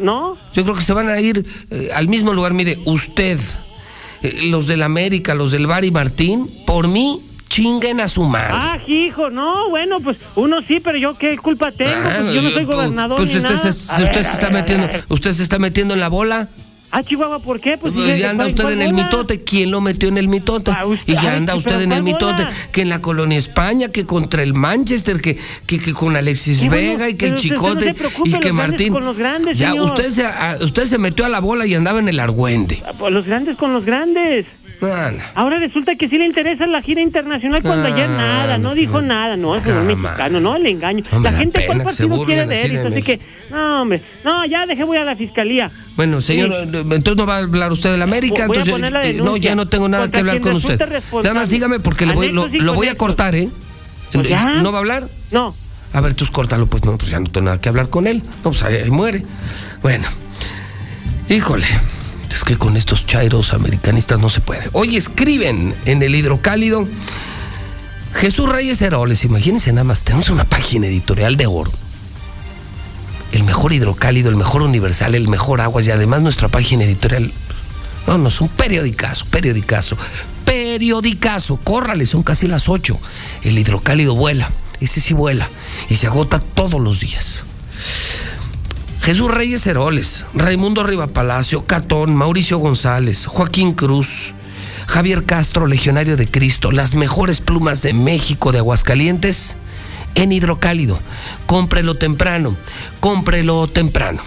¿No? 0.00 0.36
Yo 0.54 0.64
creo 0.64 0.74
que 0.74 0.82
se 0.82 0.92
van 0.92 1.08
a 1.08 1.20
ir 1.20 1.46
eh, 1.70 1.90
al 1.94 2.08
mismo 2.08 2.32
lugar. 2.32 2.52
Mire, 2.52 2.78
usted, 2.84 3.38
eh, 4.22 4.48
los 4.50 4.66
del 4.66 4.82
América, 4.82 5.34
los 5.34 5.52
del 5.52 5.66
Bar 5.66 5.84
y 5.84 5.90
Martín, 5.90 6.48
por 6.66 6.88
mí, 6.88 7.20
chinguen 7.48 8.00
a 8.00 8.08
su 8.08 8.24
madre. 8.24 8.48
Ah, 8.52 8.78
hijo, 8.86 9.30
no, 9.30 9.68
bueno, 9.70 10.00
pues 10.00 10.18
uno 10.34 10.60
sí, 10.66 10.80
pero 10.82 10.98
yo 10.98 11.14
qué 11.16 11.36
culpa 11.38 11.70
tengo, 11.70 11.92
Ah, 11.94 12.16
pues 12.20 12.32
yo 12.32 12.42
no 12.42 12.50
soy 12.50 12.64
gobernador 12.64 13.16
pues 13.16 13.28
ni 13.30 13.36
usted, 13.36 13.54
nada. 13.54 13.72
se, 13.72 13.92
A 13.92 13.96
usted 13.96 14.12
ver, 14.14 14.24
se 14.24 14.28
a 14.28 14.32
está 14.32 14.46
ver, 14.46 14.52
metiendo, 14.54 14.88
usted 15.08 15.32
se 15.32 15.42
está 15.44 15.58
metiendo 15.58 15.94
en 15.94 16.00
la 16.00 16.08
bola. 16.08 16.48
Ah, 16.96 17.02
Chihuahua, 17.02 17.40
¿por 17.40 17.58
qué? 17.60 17.76
Pues, 17.76 17.92
Pues 17.92 18.18
ya 18.20 18.30
anda 18.30 18.44
¿cuál- 18.44 18.54
usted 18.54 18.70
en 18.70 18.82
el 18.82 18.92
mitote. 18.92 19.42
¿Quién 19.42 19.72
lo 19.72 19.80
metió 19.80 20.08
en 20.08 20.16
el 20.16 20.28
mitote? 20.28 20.70
usted- 20.86 21.12
y 21.12 21.14
ya 21.14 21.34
anda 21.34 21.56
usted 21.56 21.74
en 21.80 21.80
el 21.82 21.88
¿cuál 21.88 22.02
mitote. 22.04 22.44
bola? 22.44 22.50
Que 22.70 22.82
en 22.82 22.88
la 22.88 23.00
colonia 23.00 23.36
España, 23.36 23.88
que 23.88 24.06
contra 24.06 24.44
el 24.44 24.54
Manchester, 24.54 25.20
que, 25.20 25.36
que, 25.66 25.80
que 25.80 25.92
con 25.92 26.14
Alexis 26.14 26.60
Sí, 26.60 26.68
bueno, 26.68 26.92
Vega 26.92 27.08
y 27.08 27.14
que 27.14 27.26
el 27.26 27.32
no 27.32 27.38
Chicote 27.38 27.94
preocupe, 27.94 28.28
y 28.28 28.32
que 28.34 28.52
Martín. 28.52 28.92
con 28.92 29.04
los 29.04 29.16
grandes, 29.16 29.58
ya 29.58 29.70
señor. 29.72 29.86
usted 29.86 30.08
se, 30.08 30.24
a- 30.24 30.58
usted 30.60 30.86
se 30.86 30.98
metió 30.98 31.24
a 31.24 31.28
la 31.28 31.40
bola 31.40 31.66
y 31.66 31.74
andaba 31.74 31.98
en 31.98 32.08
el 32.08 32.20
Argüende. 32.20 32.80
Ah, 32.86 32.92
pues, 32.96 33.12
Los 33.12 33.26
grandes 33.26 33.56
con 33.56 33.72
los 33.72 33.84
grandes. 33.84 34.46
Ah, 34.82 35.10
no. 35.16 35.22
Ahora 35.34 35.58
resulta 35.58 35.94
que 35.94 36.08
sí 36.08 36.18
le 36.18 36.26
interesa 36.26 36.66
la 36.66 36.82
gira 36.82 37.00
internacional 37.00 37.62
cuando 37.62 37.86
ayer 37.86 38.06
Ah, 38.08 38.16
nada, 38.16 38.58
no 38.58 38.74
dijo 38.74 39.00
nada, 39.00 39.36
no, 39.36 39.56
es 39.56 39.66
un 39.66 39.86
mexicano, 39.86 40.40
no, 40.40 40.58
le 40.58 40.70
engaño. 40.70 41.04
Hombre, 41.10 41.32
la 41.32 41.38
gente 41.38 41.64
cuál 41.66 41.82
partido 41.82 42.24
quiere 42.24 42.46
de 42.46 42.54
así 42.54 42.74
él, 42.74 42.86
así 42.86 43.02
que, 43.02 43.20
no, 43.50 43.82
hombre, 43.82 44.02
no, 44.24 44.44
ya 44.44 44.66
dejé, 44.66 44.84
voy 44.84 44.98
a 44.98 45.04
la 45.04 45.16
fiscalía. 45.16 45.70
Bueno, 45.96 46.20
señor, 46.20 46.50
Sí. 46.50 46.76
eh, 46.76 46.80
entonces 46.80 47.16
no 47.16 47.26
va 47.26 47.36
a 47.36 47.38
hablar 47.38 47.72
usted 47.72 47.92
de 47.92 47.98
la 47.98 48.04
América, 48.04 48.46
Voy 48.46 48.58
entonces 48.58 48.92
la 48.92 49.06
eh, 49.06 49.14
no, 49.14 49.36
ya 49.36 49.54
no 49.54 49.66
tengo 49.66 49.88
nada 49.88 50.10
que 50.10 50.18
hablar 50.18 50.40
con 50.40 50.54
usted. 50.54 50.78
Nada 51.12 51.34
más 51.34 51.48
dígame 51.48 51.80
porque 51.80 52.04
le 52.06 52.14
voy, 52.14 52.30
lo, 52.32 52.74
voy 52.74 52.88
a 52.88 52.96
cortar, 52.96 53.34
¿eh? 53.34 53.48
Pues 54.12 54.28
ya. 54.28 54.54
¿No 54.54 54.70
va 54.70 54.78
a 54.78 54.80
hablar? 54.80 55.08
No. 55.30 55.54
A 55.92 56.00
ver, 56.00 56.14
tú 56.14 56.26
córtalo, 56.30 56.66
pues 56.66 56.84
no, 56.84 56.98
pues 56.98 57.10
ya 57.10 57.20
no 57.20 57.26
tengo 57.30 57.46
nada 57.46 57.60
que 57.60 57.68
hablar 57.68 57.88
con 57.88 58.06
él. 58.06 58.22
No, 58.44 58.50
pues 58.50 58.62
ahí, 58.64 58.76
ahí 58.76 58.90
muere. 58.90 59.22
Bueno, 59.80 60.08
híjole, 61.28 61.66
es 62.34 62.44
que 62.44 62.56
con 62.56 62.76
estos 62.76 63.06
chairos 63.06 63.54
americanistas 63.54 64.20
no 64.20 64.28
se 64.28 64.40
puede. 64.40 64.68
Hoy 64.72 64.96
escriben 64.96 65.74
en 65.84 66.02
el 66.02 66.14
hidrocálido 66.14 66.86
Jesús 68.12 68.48
Reyes 68.48 68.82
Heroles, 68.82 69.24
imagínense 69.24 69.72
nada 69.72 69.84
más, 69.84 70.04
tenemos 70.04 70.28
una 70.30 70.44
página 70.44 70.86
editorial 70.86 71.36
de 71.36 71.46
oro. 71.46 71.72
El 73.32 73.44
mejor 73.44 73.72
hidrocálido, 73.72 74.30
el 74.30 74.36
mejor 74.36 74.62
universal, 74.62 75.14
el 75.14 75.28
mejor 75.28 75.60
aguas 75.60 75.86
y 75.86 75.90
además 75.90 76.22
nuestra 76.22 76.48
página 76.48 76.84
editorial. 76.84 77.32
No, 78.06 78.18
no, 78.18 78.28
es 78.28 78.40
un 78.40 78.48
periodicazo, 78.48 79.26
periodicazo, 79.26 79.96
periodicazo. 80.44 81.56
Córrale, 81.56 82.06
son 82.06 82.22
casi 82.22 82.46
las 82.46 82.68
8. 82.68 82.98
El 83.42 83.58
hidrocálido 83.58 84.14
vuela, 84.14 84.50
ese 84.80 85.00
sí 85.00 85.14
vuela 85.14 85.48
y 85.88 85.96
se 85.96 86.06
agota 86.06 86.38
todos 86.38 86.80
los 86.80 87.00
días. 87.00 87.44
Jesús 89.04 89.30
Reyes 89.30 89.66
Heroles, 89.66 90.24
Raimundo 90.32 90.82
Riva 90.82 91.06
Palacio, 91.06 91.66
Catón, 91.66 92.16
Mauricio 92.16 92.56
González, 92.56 93.26
Joaquín 93.26 93.74
Cruz, 93.74 94.32
Javier 94.86 95.24
Castro, 95.24 95.66
Legionario 95.66 96.16
de 96.16 96.26
Cristo, 96.26 96.72
las 96.72 96.94
mejores 96.94 97.42
plumas 97.42 97.82
de 97.82 97.92
México 97.92 98.50
de 98.50 98.60
Aguascalientes 98.60 99.56
en 100.14 100.32
hidrocálido. 100.32 100.98
Cómprelo 101.44 101.96
temprano, 101.96 102.56
cómprelo 103.00 103.68
temprano. 103.68 104.22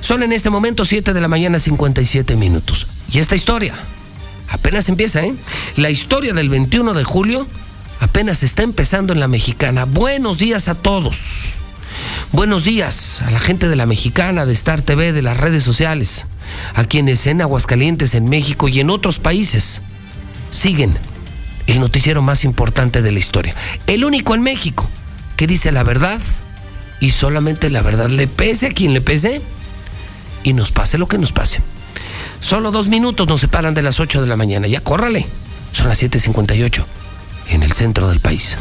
Son 0.00 0.22
en 0.22 0.32
este 0.32 0.48
momento 0.48 0.86
7 0.86 1.12
de 1.12 1.20
la 1.20 1.28
mañana 1.28 1.60
57 1.60 2.34
minutos. 2.34 2.86
Y 3.12 3.18
esta 3.18 3.36
historia 3.36 3.74
apenas 4.48 4.88
empieza, 4.88 5.22
¿eh? 5.22 5.34
La 5.76 5.90
historia 5.90 6.32
del 6.32 6.48
21 6.48 6.94
de 6.94 7.04
julio 7.04 7.46
apenas 8.00 8.42
está 8.42 8.62
empezando 8.62 9.12
en 9.12 9.20
la 9.20 9.28
mexicana. 9.28 9.84
Buenos 9.84 10.38
días 10.38 10.68
a 10.68 10.74
todos. 10.74 11.52
Buenos 12.32 12.64
días 12.64 13.22
a 13.22 13.30
la 13.30 13.38
gente 13.38 13.68
de 13.68 13.76
la 13.76 13.86
mexicana, 13.86 14.46
de 14.46 14.52
Star 14.52 14.82
TV, 14.82 15.12
de 15.12 15.22
las 15.22 15.36
redes 15.36 15.62
sociales, 15.62 16.26
a 16.74 16.84
quienes 16.84 17.26
en 17.26 17.40
Aguascalientes, 17.40 18.14
en 18.14 18.28
México 18.28 18.68
y 18.68 18.80
en 18.80 18.90
otros 18.90 19.18
países 19.18 19.80
siguen 20.50 20.96
el 21.66 21.80
noticiero 21.80 22.22
más 22.22 22.44
importante 22.44 23.02
de 23.02 23.12
la 23.12 23.18
historia. 23.18 23.54
El 23.86 24.04
único 24.04 24.34
en 24.34 24.42
México 24.42 24.88
que 25.36 25.46
dice 25.46 25.72
la 25.72 25.82
verdad 25.82 26.20
y 27.00 27.10
solamente 27.10 27.70
la 27.70 27.82
verdad, 27.82 28.08
le 28.08 28.26
pese 28.26 28.66
a 28.68 28.72
quien 28.72 28.94
le 28.94 29.00
pese 29.00 29.42
y 30.42 30.52
nos 30.52 30.72
pase 30.72 30.98
lo 30.98 31.08
que 31.08 31.18
nos 31.18 31.32
pase. 31.32 31.60
Solo 32.40 32.70
dos 32.70 32.88
minutos 32.88 33.26
nos 33.26 33.40
separan 33.40 33.74
de 33.74 33.82
las 33.82 34.00
8 34.00 34.20
de 34.20 34.26
la 34.26 34.36
mañana. 34.36 34.66
Ya 34.66 34.80
córrale. 34.80 35.26
Son 35.72 35.88
las 35.88 36.02
7:58 36.02 36.84
en 37.48 37.62
el 37.62 37.72
centro 37.72 38.08
del 38.08 38.20
país. 38.20 38.56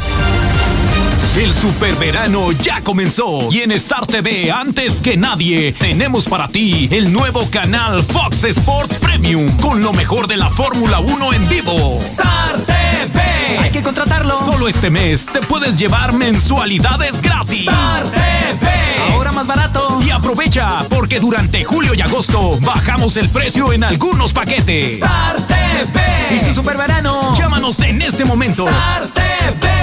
El 1.35 1.55
superverano 1.55 2.51
ya 2.51 2.81
comenzó 2.81 3.49
y 3.49 3.61
en 3.61 3.71
Star 3.71 4.05
TV 4.05 4.51
antes 4.51 5.01
que 5.01 5.17
nadie 5.17 5.73
tenemos 5.73 6.25
para 6.25 6.47
ti 6.47 6.87
el 6.91 7.11
nuevo 7.11 7.49
canal 7.49 8.03
Fox 8.03 8.43
Sports 8.43 8.99
Premium 8.99 9.49
con 9.57 9.81
lo 9.81 9.93
mejor 9.93 10.27
de 10.27 10.37
la 10.37 10.49
Fórmula 10.49 10.99
1 10.99 11.33
en 11.33 11.49
vivo. 11.49 11.97
Star 11.99 12.59
TV. 12.59 13.57
Hay 13.59 13.71
que 13.71 13.81
contratarlo. 13.81 14.37
Solo 14.37 14.67
este 14.67 14.91
mes 14.91 15.25
te 15.25 15.39
puedes 15.39 15.79
llevar 15.79 16.13
mensualidades 16.13 17.19
gratis. 17.19 17.61
Star 17.61 18.03
TV. 18.03 18.69
Ahora 19.13 19.31
más 19.31 19.47
barato. 19.47 19.99
Y 20.05 20.11
aprovecha 20.11 20.85
porque 20.87 21.19
durante 21.19 21.63
julio 21.63 21.95
y 21.95 22.01
agosto 22.01 22.59
bajamos 22.61 23.17
el 23.17 23.27
precio 23.29 23.73
en 23.73 23.83
algunos 23.83 24.33
paquetes. 24.33 24.93
Star 24.93 25.41
TV. 25.47 26.35
Y 26.35 26.39
su 26.45 26.53
superverano. 26.53 27.35
Llámanos 27.35 27.79
en 27.79 28.03
este 28.03 28.23
momento. 28.23 28.67
Star 28.67 29.07
TV. 29.07 29.82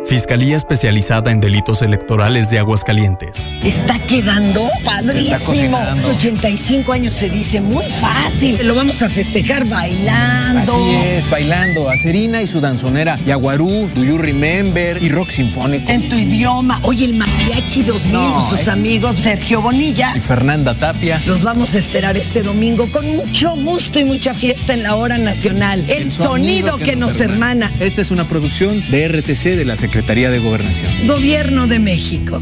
Fiscalía 0.05 0.57
Especializada 0.57 1.31
en 1.31 1.39
Delitos 1.39 1.81
Electorales 1.81 2.49
de 2.49 2.59
Aguascalientes. 2.59 3.47
Está 3.63 3.99
quedando 3.99 4.69
padrísimo. 4.83 5.35
Está 5.35 5.45
cocinando. 5.45 6.07
85 6.09 6.91
años 6.91 7.15
se 7.15 7.29
dice 7.29 7.61
muy 7.61 7.85
fácil. 7.85 8.59
Lo 8.67 8.75
vamos 8.75 9.01
a 9.03 9.09
festejar 9.09 9.65
bailando. 9.65 10.59
Así 10.59 10.95
es, 11.15 11.29
bailando 11.29 11.89
a 11.89 11.95
Serina 11.95 12.41
y 12.41 12.47
su 12.47 12.59
danzonera 12.59 13.19
Yaguarú, 13.25 13.89
Do 13.95 14.03
You 14.03 14.17
Remember 14.17 15.01
y 15.01 15.09
rock 15.09 15.29
sinfónico. 15.29 15.89
En 15.89 16.09
tu 16.09 16.17
idioma. 16.17 16.79
Oye, 16.83 17.05
el 17.05 17.13
Mariachi 17.13 17.83
2000, 17.83 18.11
No, 18.11 18.49
sus 18.49 18.67
eh. 18.67 18.71
amigos 18.71 19.15
Sergio 19.15 19.61
Bonilla. 19.61 20.13
Y 20.15 20.19
Fernanda 20.19 20.73
Tapia. 20.73 21.21
Los 21.25 21.43
vamos 21.43 21.75
a 21.75 21.77
esperar 21.77 22.17
este 22.17 22.43
domingo 22.43 22.91
con 22.91 23.07
mucho 23.15 23.55
gusto 23.55 23.99
y 23.99 24.03
mucha 24.03 24.33
fiesta 24.33 24.73
en 24.73 24.83
la 24.83 24.95
hora 24.95 25.17
nacional. 25.17 25.85
El, 25.87 26.11
sonido, 26.11 26.77
que, 26.77 26.95
nos 26.95 27.21
hermana. 27.21 27.71
Esta 27.79 28.01
es 28.01 28.11
una 28.11 28.27
producción 28.27 28.83
de 28.89 29.07
RTC 29.07 29.55
de 29.55 29.65
la 29.65 29.77
Secretaría 29.91 30.31
de 30.31 30.39
Gobernación. 30.39 30.89
Gobierno 31.05 31.67
de 31.67 31.77
México. 31.77 32.41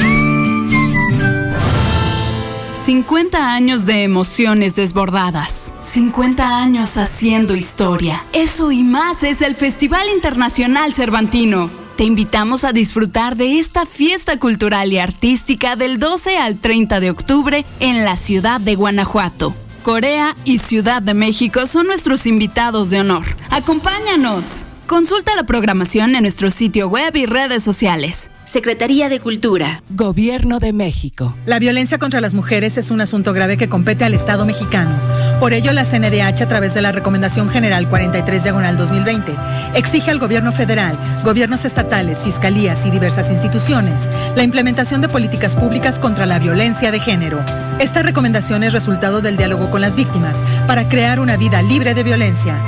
50 2.85 3.53
años 3.53 3.85
de 3.85 4.01
emociones 4.01 4.75
desbordadas. 4.75 5.71
50 5.81 6.57
años 6.57 6.97
haciendo 6.97 7.55
historia. 7.55 8.23
Eso 8.33 8.71
y 8.71 8.81
más 8.81 9.21
es 9.21 9.43
el 9.43 9.55
Festival 9.55 10.07
Internacional 10.09 10.95
Cervantino. 10.95 11.69
Te 11.95 12.05
invitamos 12.05 12.63
a 12.63 12.73
disfrutar 12.73 13.35
de 13.35 13.59
esta 13.59 13.85
fiesta 13.85 14.39
cultural 14.39 14.91
y 14.91 14.97
artística 14.97 15.75
del 15.75 15.99
12 15.99 16.39
al 16.39 16.57
30 16.57 16.99
de 16.99 17.11
octubre 17.11 17.65
en 17.79 18.03
la 18.03 18.15
ciudad 18.15 18.59
de 18.59 18.73
Guanajuato. 18.73 19.53
Corea 19.83 20.35
y 20.43 20.57
Ciudad 20.57 21.03
de 21.03 21.13
México 21.13 21.67
son 21.67 21.85
nuestros 21.85 22.25
invitados 22.25 22.89
de 22.89 23.01
honor. 23.01 23.25
Acompáñanos. 23.51 24.65
Consulta 24.91 25.33
la 25.37 25.43
programación 25.43 26.15
en 26.15 26.23
nuestro 26.23 26.51
sitio 26.51 26.89
web 26.89 27.15
y 27.15 27.25
redes 27.25 27.63
sociales. 27.63 28.29
Secretaría 28.43 29.07
de 29.07 29.21
Cultura. 29.21 29.81
Gobierno 29.91 30.59
de 30.59 30.73
México. 30.73 31.33
La 31.45 31.59
violencia 31.59 31.97
contra 31.97 32.19
las 32.19 32.33
mujeres 32.33 32.77
es 32.77 32.91
un 32.91 32.99
asunto 32.99 33.31
grave 33.31 33.55
que 33.55 33.69
compete 33.69 34.03
al 34.03 34.13
Estado 34.13 34.45
mexicano. 34.45 34.91
Por 35.39 35.53
ello, 35.53 35.71
la 35.71 35.85
CNDH, 35.85 36.41
a 36.41 36.47
través 36.49 36.73
de 36.73 36.81
la 36.81 36.91
Recomendación 36.91 37.47
General 37.47 37.87
43 37.87 38.43
Diagonal 38.43 38.75
2020, 38.75 39.33
exige 39.75 40.11
al 40.11 40.19
Gobierno 40.19 40.51
federal, 40.51 40.99
gobiernos 41.23 41.63
estatales, 41.63 42.25
fiscalías 42.25 42.85
y 42.85 42.91
diversas 42.91 43.31
instituciones 43.31 44.09
la 44.35 44.43
implementación 44.43 44.99
de 44.99 45.07
políticas 45.07 45.55
públicas 45.55 45.99
contra 45.99 46.25
la 46.25 46.37
violencia 46.37 46.91
de 46.91 46.99
género. 46.99 47.41
Esta 47.79 48.03
recomendación 48.03 48.61
es 48.65 48.73
resultado 48.73 49.21
del 49.21 49.37
diálogo 49.37 49.71
con 49.71 49.79
las 49.79 49.95
víctimas 49.95 50.43
para 50.67 50.89
crear 50.89 51.21
una 51.21 51.37
vida 51.37 51.61
libre 51.61 51.93
de 51.93 52.03
violencia. 52.03 52.61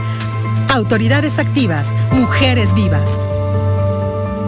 Autoridades 0.73 1.37
activas, 1.37 1.85
mujeres 2.09 2.73
vivas. 2.73 3.07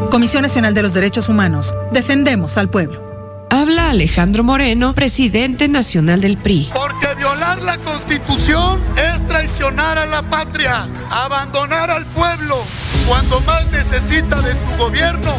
Comisión 0.10 0.42
Nacional 0.42 0.74
de 0.74 0.82
los 0.82 0.96
Derechos 0.96 1.30
Humanos. 1.30 1.76
Defendemos 1.92 2.58
al 2.58 2.68
pueblo. 2.68 3.48
Habla 3.52 3.92
Alejandro 3.92 4.44
Moreno, 4.44 4.96
presidente 4.96 5.68
nacional 5.68 6.22
del 6.22 6.38
PRI. 6.38 6.72
Porque 6.74 7.14
violar 7.16 7.62
la 7.62 7.78
constitución 7.78 8.84
es 9.14 9.24
traicionar 9.28 10.00
a 10.00 10.06
la 10.08 10.24
patria, 10.24 10.88
abandonar 11.12 11.92
al 11.92 12.08
pueblo. 12.08 12.58
Cuando 13.08 13.40
más 13.42 13.68
necesita 13.68 14.42
de 14.42 14.54
su 14.54 14.78
gobierno 14.80 15.32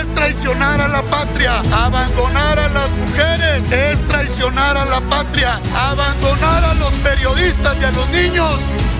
es 0.00 0.12
traicionar 0.14 0.80
a 0.80 0.88
la 0.88 1.02
patria, 1.04 1.60
abandonar 1.60 2.58
a 2.58 2.68
las 2.70 2.90
mujeres, 2.90 3.70
es 3.70 4.04
traicionar 4.04 4.76
a 4.76 4.84
la 4.86 5.00
patria, 5.02 5.60
abandonar 5.76 6.64
a 6.64 6.74
los 6.74 6.92
periodistas 7.04 7.80
y 7.80 7.84
a 7.84 7.92
los 7.92 8.08
niños, 8.08 8.58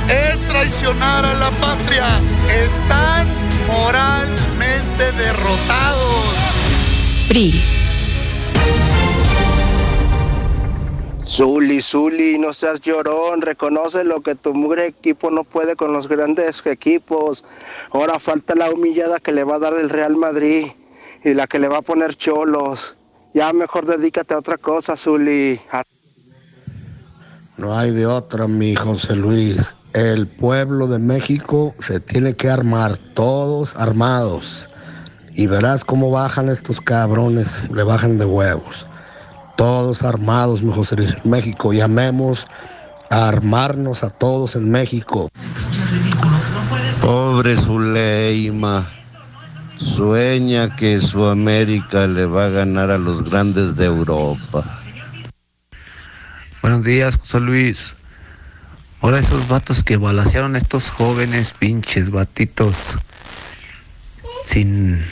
es 0.08 0.42
traicionar 0.42 1.24
a 1.24 1.34
la 1.34 1.50
patria. 1.52 2.06
Están 2.48 3.26
moralmente 3.66 5.12
derrotados. 5.16 6.34
PRI. 7.28 7.62
Zuli, 11.26 11.80
Zuli, 11.80 12.38
no 12.38 12.52
seas 12.52 12.80
llorón, 12.80 13.40
reconoce 13.40 14.04
lo 14.04 14.20
que 14.20 14.34
tu 14.34 14.54
mugre 14.54 14.86
equipo 14.86 15.30
no 15.30 15.42
puede 15.42 15.74
con 15.74 15.92
los 15.92 16.06
grandes 16.06 16.64
equipos. 16.64 17.44
Ahora 17.90 18.20
falta 18.20 18.54
la 18.54 18.70
humillada 18.70 19.18
que 19.18 19.32
le 19.32 19.42
va 19.42 19.56
a 19.56 19.58
dar 19.58 19.74
el 19.74 19.90
Real 19.90 20.16
Madrid 20.16 20.66
y 21.24 21.34
la 21.34 21.46
que 21.46 21.58
le 21.58 21.68
va 21.68 21.78
a 21.78 21.82
poner 21.82 22.14
cholos. 22.14 22.94
Ya 23.32 23.52
mejor 23.52 23.86
dedícate 23.86 24.34
a 24.34 24.38
otra 24.38 24.58
cosa, 24.58 24.96
Zuli. 24.96 25.60
No 27.56 27.76
hay 27.76 27.90
de 27.90 28.06
otra, 28.06 28.46
mi 28.46 28.74
José 28.74 29.16
Luis. 29.16 29.74
El 29.94 30.26
pueblo 30.26 30.88
de 30.88 30.98
México 30.98 31.72
se 31.78 32.00
tiene 32.00 32.34
que 32.34 32.50
armar, 32.50 32.96
todos 32.96 33.76
armados. 33.76 34.68
Y 35.34 35.46
verás 35.46 35.84
cómo 35.84 36.10
bajan 36.10 36.48
estos 36.48 36.80
cabrones, 36.80 37.62
le 37.72 37.84
bajan 37.84 38.18
de 38.18 38.24
huevos. 38.24 38.88
Todos 39.56 40.02
armados, 40.02 40.62
mi 40.62 40.72
José 40.72 40.96
Luis, 40.96 41.16
en 41.24 41.30
México. 41.30 41.72
Llamemos 41.72 42.48
a 43.08 43.28
armarnos 43.28 44.02
a 44.02 44.10
todos 44.10 44.56
en 44.56 44.68
México. 44.68 45.28
Pobre 47.00 47.56
Zuleima. 47.56 48.84
Sueña 49.76 50.74
que 50.74 50.98
su 50.98 51.24
América 51.24 52.08
le 52.08 52.26
va 52.26 52.46
a 52.46 52.48
ganar 52.48 52.90
a 52.90 52.98
los 52.98 53.22
grandes 53.22 53.76
de 53.76 53.84
Europa. 53.84 54.64
Buenos 56.62 56.82
días, 56.82 57.16
José 57.16 57.38
Luis. 57.38 57.94
Ahora 59.04 59.18
esos 59.18 59.46
vatos 59.48 59.82
que 59.84 59.98
balacearon 59.98 60.54
a 60.54 60.58
estos 60.58 60.88
jóvenes 60.88 61.52
pinches 61.52 62.10
batitos 62.10 62.96
sin, 64.42 65.04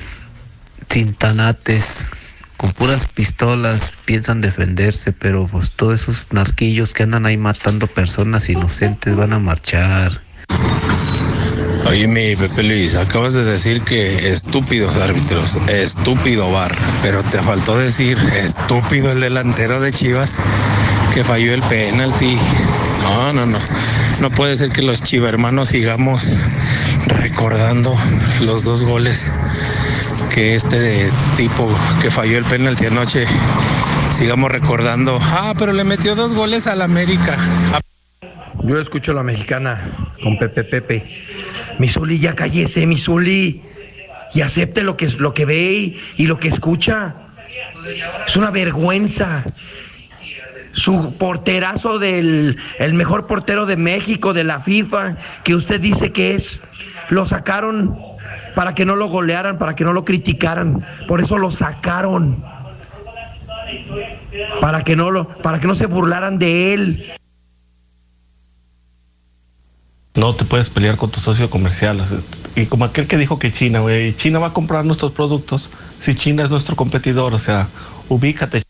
sin 0.88 1.12
tanates, 1.12 2.08
con 2.56 2.72
puras 2.72 3.06
pistolas, 3.06 3.92
piensan 4.06 4.40
defenderse, 4.40 5.12
pero 5.12 5.46
pues 5.46 5.72
todos 5.72 6.00
esos 6.00 6.28
narquillos 6.32 6.94
que 6.94 7.02
andan 7.02 7.26
ahí 7.26 7.36
matando 7.36 7.86
personas 7.86 8.48
inocentes 8.48 9.14
van 9.14 9.34
a 9.34 9.38
marchar. 9.38 10.22
Oye, 11.86 12.08
mi 12.08 12.34
Pepe 12.34 12.62
Luis, 12.62 12.94
acabas 12.94 13.34
de 13.34 13.44
decir 13.44 13.82
que 13.82 14.30
estúpidos 14.30 14.96
árbitros, 14.96 15.56
estúpido 15.68 16.50
bar, 16.50 16.74
pero 17.02 17.22
te 17.24 17.42
faltó 17.42 17.76
decir 17.76 18.16
estúpido 18.42 19.12
el 19.12 19.20
delantero 19.20 19.82
de 19.82 19.92
Chivas 19.92 20.38
que 21.12 21.22
falló 21.24 21.52
el 21.52 21.60
penalti. 21.64 22.38
No, 23.02 23.32
no, 23.32 23.46
no. 23.46 23.58
No 24.20 24.30
puede 24.30 24.56
ser 24.56 24.70
que 24.70 24.82
los 24.82 25.02
chivermanos 25.02 25.68
sigamos 25.68 26.32
recordando 27.08 27.94
los 28.40 28.64
dos 28.64 28.82
goles 28.82 29.32
que 30.34 30.54
este 30.54 30.78
de 30.78 31.10
tipo 31.36 31.68
que 32.00 32.10
falló 32.10 32.38
el 32.38 32.44
penalti 32.44 32.86
anoche 32.86 33.26
sigamos 34.10 34.50
recordando. 34.50 35.18
Ah, 35.20 35.52
pero 35.58 35.72
le 35.72 35.84
metió 35.84 36.14
dos 36.14 36.34
goles 36.34 36.66
al 36.66 36.82
América. 36.82 37.36
Yo 38.64 38.80
escucho 38.80 39.12
la 39.12 39.22
mexicana 39.22 40.10
con 40.22 40.38
Pepe 40.38 40.64
Pepe. 40.64 41.04
Mi 41.78 41.88
Zuli, 41.88 42.18
ya 42.18 42.34
cállese, 42.34 42.86
mi 42.86 42.98
Zuli. 42.98 43.62
Y 44.34 44.40
acepte 44.40 44.82
lo 44.82 44.96
que, 44.96 45.08
lo 45.08 45.34
que 45.34 45.44
ve 45.44 45.98
y 46.16 46.26
lo 46.26 46.38
que 46.38 46.48
escucha. 46.48 47.14
Es 48.26 48.36
una 48.36 48.50
vergüenza. 48.50 49.44
Su 50.72 51.16
porterazo 51.18 51.98
del 51.98 52.56
el 52.78 52.94
mejor 52.94 53.26
portero 53.26 53.66
de 53.66 53.76
México, 53.76 54.32
de 54.32 54.44
la 54.44 54.60
FIFA, 54.60 55.16
que 55.44 55.54
usted 55.54 55.80
dice 55.80 56.12
que 56.12 56.34
es, 56.34 56.60
lo 57.10 57.26
sacaron 57.26 57.98
para 58.54 58.74
que 58.74 58.84
no 58.84 58.96
lo 58.96 59.08
golearan, 59.08 59.58
para 59.58 59.74
que 59.74 59.84
no 59.84 59.92
lo 59.92 60.04
criticaran. 60.04 60.86
Por 61.06 61.20
eso 61.20 61.38
lo 61.38 61.50
sacaron. 61.50 62.44
Para 64.60 64.84
que 64.84 64.96
no 64.96 65.10
lo, 65.10 65.28
para 65.28 65.60
que 65.60 65.66
no 65.66 65.74
se 65.74 65.86
burlaran 65.86 66.38
de 66.38 66.74
él. 66.74 67.12
No 70.14 70.34
te 70.34 70.44
puedes 70.44 70.68
pelear 70.68 70.96
con 70.96 71.10
tu 71.10 71.20
socio 71.20 71.48
comercial. 71.48 72.02
y 72.54 72.66
como 72.66 72.84
aquel 72.84 73.06
que 73.06 73.16
dijo 73.16 73.38
que 73.38 73.52
China, 73.52 73.80
güey, 73.80 74.14
China 74.14 74.38
va 74.38 74.48
a 74.48 74.52
comprar 74.52 74.84
nuestros 74.84 75.12
productos 75.12 75.70
si 76.00 76.14
China 76.14 76.44
es 76.44 76.50
nuestro 76.50 76.76
competidor. 76.76 77.34
O 77.34 77.38
sea, 77.38 77.68
ubícate. 78.08 78.62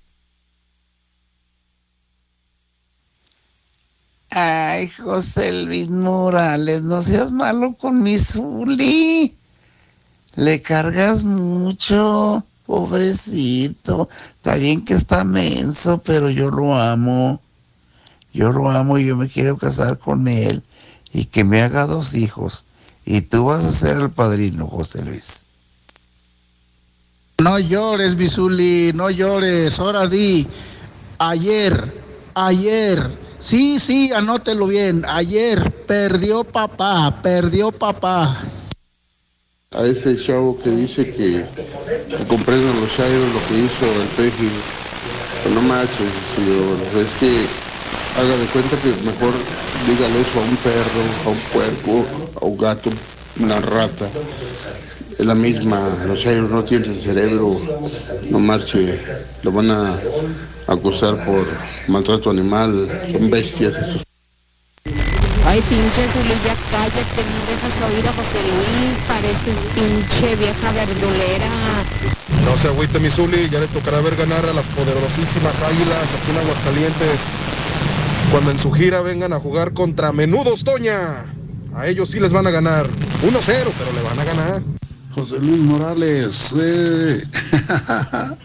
Ay, 4.35 4.89
José 4.89 5.53
Luis 5.53 5.91
Morales, 5.91 6.83
no 6.83 7.03
seas 7.03 7.33
malo 7.33 7.75
con 7.75 8.03
mi 8.03 8.19
Zuli. 8.19 9.37
Le 10.37 10.63
cargas 10.63 11.25
mucho. 11.25 12.43
Pobrecito. 12.65 14.09
Está 14.11 14.55
bien 14.55 14.83
que 14.85 14.95
está 14.95 15.25
menso, 15.25 15.99
pero 15.99 16.31
yo 16.31 16.51
lo 16.51 16.75
amo. 16.75 17.43
Yo 18.33 18.51
lo 18.53 18.71
amo 18.71 18.97
y 18.97 19.05
yo 19.05 19.17
me 19.17 19.29
quiero 19.29 19.59
casar 19.59 19.99
con 19.99 20.27
él 20.27 20.63
y 21.13 21.27
que 21.27 21.45
me 21.45 21.61
haga 21.61 21.87
dos 21.87 22.15
hijos. 22.15 22.65
Y 23.05 23.21
tú 23.21 23.45
vas 23.45 23.63
a 23.63 23.73
ser 23.73 23.99
el 23.99 24.11
padrino, 24.11 24.67
José 24.67 25.05
Luis. 25.05 25.45
No 27.39 27.59
llores, 27.59 28.17
Bisuli, 28.17 28.93
no 28.95 29.11
llores. 29.11 29.79
Ahora 29.79 30.07
di, 30.07 30.49
ayer, 31.19 32.03
ayer, 32.35 33.19
sí, 33.39 33.79
sí, 33.79 34.13
anótelo 34.13 34.67
bien. 34.67 35.05
Ayer 35.09 35.71
perdió 35.87 36.45
papá, 36.45 37.21
perdió 37.23 37.71
papá. 37.73 38.43
A 39.73 39.85
ese 39.85 40.23
chavo 40.23 40.61
que 40.63 40.71
dice 40.71 41.05
que, 41.11 41.45
que 41.47 42.25
los 42.27 42.97
chairos 42.97 43.29
lo 43.33 43.41
que 43.49 43.59
hizo 43.59 44.03
el 44.03 44.09
peje. 44.17 44.49
No 45.55 45.63
manches, 45.63 46.11
señor. 46.37 46.77
Es 46.95 47.09
que 47.19 47.47
haga 48.21 48.37
de 48.37 48.47
cuenta 48.47 48.77
que 48.77 48.89
mejor 49.05 49.33
dígale 49.87 50.21
eso 50.21 50.39
a 50.39 50.43
un 50.43 50.57
perro, 50.57 51.03
a 51.25 51.29
un 51.31 51.39
puerco, 51.53 52.07
a 52.41 52.45
un 52.45 52.59
gato, 52.59 52.91
una 53.39 53.61
rata. 53.61 54.09
Es 55.19 55.27
la 55.27 55.35
misma, 55.35 55.89
los 56.07 56.21
chairos 56.21 56.51
no 56.51 56.65
tienen 56.65 57.01
cerebro, 57.01 57.61
no 58.31 58.39
marche, 58.39 59.01
lo 59.43 59.53
van 59.53 59.71
a 59.71 59.99
acusar 60.67 61.25
por 61.25 61.47
maltrato 61.89 62.31
animal, 62.31 62.89
son 63.13 63.31
bestias 63.31 63.75
esos. 63.75 64.03
Ay, 65.45 65.61
pinche 65.69 66.09
Zuli, 66.09 66.35
ya 66.45 66.57
cállate, 66.71 67.23
no 67.29 67.41
dejas 67.51 67.93
oír 67.93 68.07
a 68.09 68.13
José 68.13 68.39
Luis, 68.49 68.97
pareces 69.07 69.59
pinche 69.75 70.37
vieja 70.37 70.73
verdulera. 70.73 71.51
No 72.45 72.57
se 72.57 72.69
agüite 72.69 72.99
mi 73.01 73.11
Zuli, 73.11 73.51
ya 73.51 73.61
le 73.61 73.67
tocará 73.67 74.01
ver 74.01 74.17
ganar 74.17 74.45
a 74.47 74.53
las 74.53 74.65
poderosísimas 74.67 75.61
águilas 75.63 76.05
aquí 76.21 76.31
en 76.31 76.39
Aguascalientes. 76.39 77.19
Cuando 78.31 78.51
en 78.51 78.59
su 78.59 78.73
gira 78.73 79.03
vengan 79.03 79.33
a 79.33 79.41
jugar 79.41 79.75
contra 79.75 80.13
Menudos 80.13 80.65
Toña. 80.65 81.27
A 81.75 81.87
ellos 81.87 82.11
sí 82.11 82.21
les 82.21 82.33
van 82.33 82.47
a 82.47 82.51
ganar. 82.51 82.87
1-0, 82.87 83.73
pero 83.79 83.93
le 83.93 84.03
van 84.03 84.19
a 84.19 84.25
ganar. 84.25 84.63
José 85.15 85.39
Luis 85.39 85.61
Morales, 85.61 86.55
eh. 86.59 87.23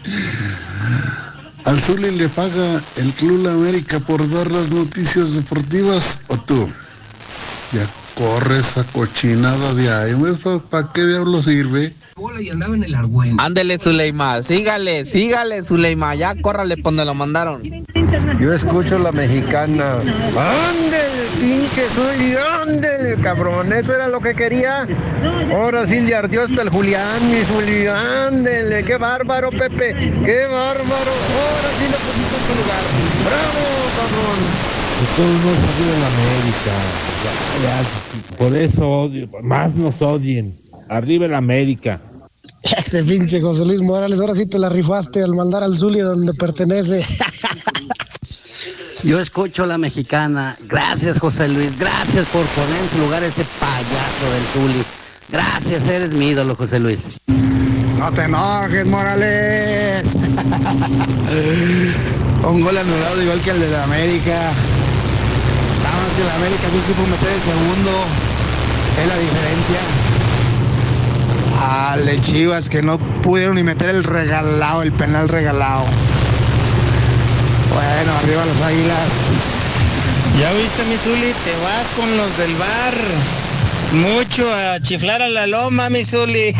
¿Al 1.64 1.80
Zuli 1.80 2.10
le 2.10 2.28
paga 2.28 2.82
el 2.96 3.12
Club 3.12 3.48
América 3.48 4.00
por 4.00 4.28
dar 4.30 4.50
las 4.50 4.70
noticias 4.70 5.34
deportivas 5.34 6.20
o 6.28 6.38
tú? 6.38 6.68
Ya 7.72 7.86
corre 8.14 8.58
esa 8.58 8.84
cochinada 8.84 9.74
de 9.74 9.92
ahí, 9.92 10.14
¿para 10.70 10.92
qué 10.92 11.04
diablo 11.04 11.42
sirve? 11.42 11.94
Y 12.40 12.50
andaba 12.50 12.74
en 12.74 12.84
el 12.84 12.94
argüen. 12.94 13.38
Ándele, 13.38 13.78
Zuleima, 13.78 14.42
sígale, 14.42 15.04
sígale, 15.04 15.62
Zuleima, 15.62 16.14
ya 16.14 16.34
córrale 16.40 16.76
por 16.76 16.92
donde 16.92 17.04
lo 17.04 17.14
mandaron. 17.14 17.62
Yo 18.40 18.52
escucho 18.52 18.98
la 18.98 19.12
mexicana. 19.12 19.94
Ándele, 19.94 21.28
pinche 21.40 21.88
Zuli, 21.90 22.34
ándele, 22.36 23.20
cabrón, 23.22 23.72
eso 23.72 23.94
era 23.94 24.08
lo 24.08 24.20
que 24.20 24.34
quería. 24.34 24.86
Ahora 25.52 25.86
sí 25.86 26.00
le 26.00 26.14
ardió 26.14 26.42
hasta 26.42 26.62
el 26.62 26.70
Julián, 26.70 27.30
mi 27.30 27.42
Zuli, 27.44 27.86
ándele, 27.86 28.84
qué 28.84 28.96
bárbaro, 28.96 29.50
Pepe, 29.50 29.94
qué 30.24 30.46
bárbaro. 30.46 31.12
Ahora 31.38 31.70
sí 31.78 31.84
lo 31.90 31.98
pusiste 31.98 32.36
en 32.36 32.44
su 32.46 32.54
lugar. 32.62 32.82
Bravo, 33.24 33.64
cabrón. 33.96 34.40
todos 35.16 35.30
nos 35.44 35.58
odian 35.68 36.00
la 36.00 36.06
América. 36.08 36.74
Ya, 37.24 37.82
ya, 37.82 38.36
por 38.36 38.56
eso 38.56 38.88
odio, 38.88 39.28
más 39.42 39.76
nos 39.76 40.00
odien. 40.02 40.54
Arriba 40.88 41.26
el 41.26 41.34
América. 41.34 42.00
Ese 42.62 43.02
pinche 43.04 43.40
José 43.40 43.64
Luis 43.64 43.80
Morales, 43.80 44.20
ahora 44.20 44.34
sí 44.34 44.46
te 44.46 44.58
la 44.58 44.68
rifaste 44.68 45.22
al 45.22 45.34
mandar 45.34 45.62
al 45.62 45.76
Zuli 45.76 46.00
donde 46.00 46.34
pertenece. 46.34 47.04
Yo 49.04 49.20
escucho 49.20 49.64
la 49.64 49.78
mexicana. 49.78 50.58
Gracias, 50.68 51.20
José 51.20 51.48
Luis. 51.48 51.78
Gracias 51.78 52.26
por 52.26 52.44
poner 52.46 52.82
en 52.82 52.90
su 52.90 52.98
lugar 52.98 53.22
ese 53.22 53.44
payaso 53.60 54.30
del 54.34 54.42
Zuli. 54.52 54.84
Gracias, 55.30 55.86
eres 55.86 56.12
mi 56.12 56.30
ídolo, 56.30 56.56
José 56.56 56.80
Luis. 56.80 57.00
No 57.98 58.12
te 58.12 58.22
enojes, 58.22 58.86
Morales. 58.86 60.14
Un 62.44 62.60
gol 62.60 62.76
anulado 62.76 63.22
igual 63.22 63.40
que 63.40 63.50
el 63.50 63.60
de 63.60 63.68
la 63.70 63.84
América. 63.84 64.52
Nada 65.82 65.96
más 65.96 66.12
que 66.16 66.24
la 66.24 66.34
América 66.34 66.62
sí 66.72 66.80
supo 66.86 67.02
meter 67.06 67.32
el 67.32 67.40
segundo. 67.40 67.90
Es 69.00 69.08
la 69.08 69.18
diferencia. 69.18 69.97
Ale 71.60 72.20
Chivas 72.20 72.68
que 72.68 72.82
no 72.82 72.98
pudieron 72.98 73.56
ni 73.56 73.62
meter 73.62 73.90
el 73.90 74.04
regalado, 74.04 74.82
el 74.82 74.92
penal 74.92 75.28
regalado. 75.28 75.84
Bueno, 77.74 78.12
arriba 78.12 78.46
las 78.46 78.60
águilas. 78.62 79.12
Ya 80.38 80.52
viste, 80.52 80.84
mi 80.84 80.96
Zuli, 80.96 81.32
te 81.44 81.52
vas 81.64 81.88
con 81.96 82.16
los 82.16 82.36
del 82.38 82.54
bar. 82.54 82.94
Mucho 83.92 84.46
a 84.52 84.80
chiflar 84.80 85.22
a 85.22 85.28
la 85.28 85.46
loma, 85.46 85.90
mi 85.90 86.04
Zuli. 86.04 86.54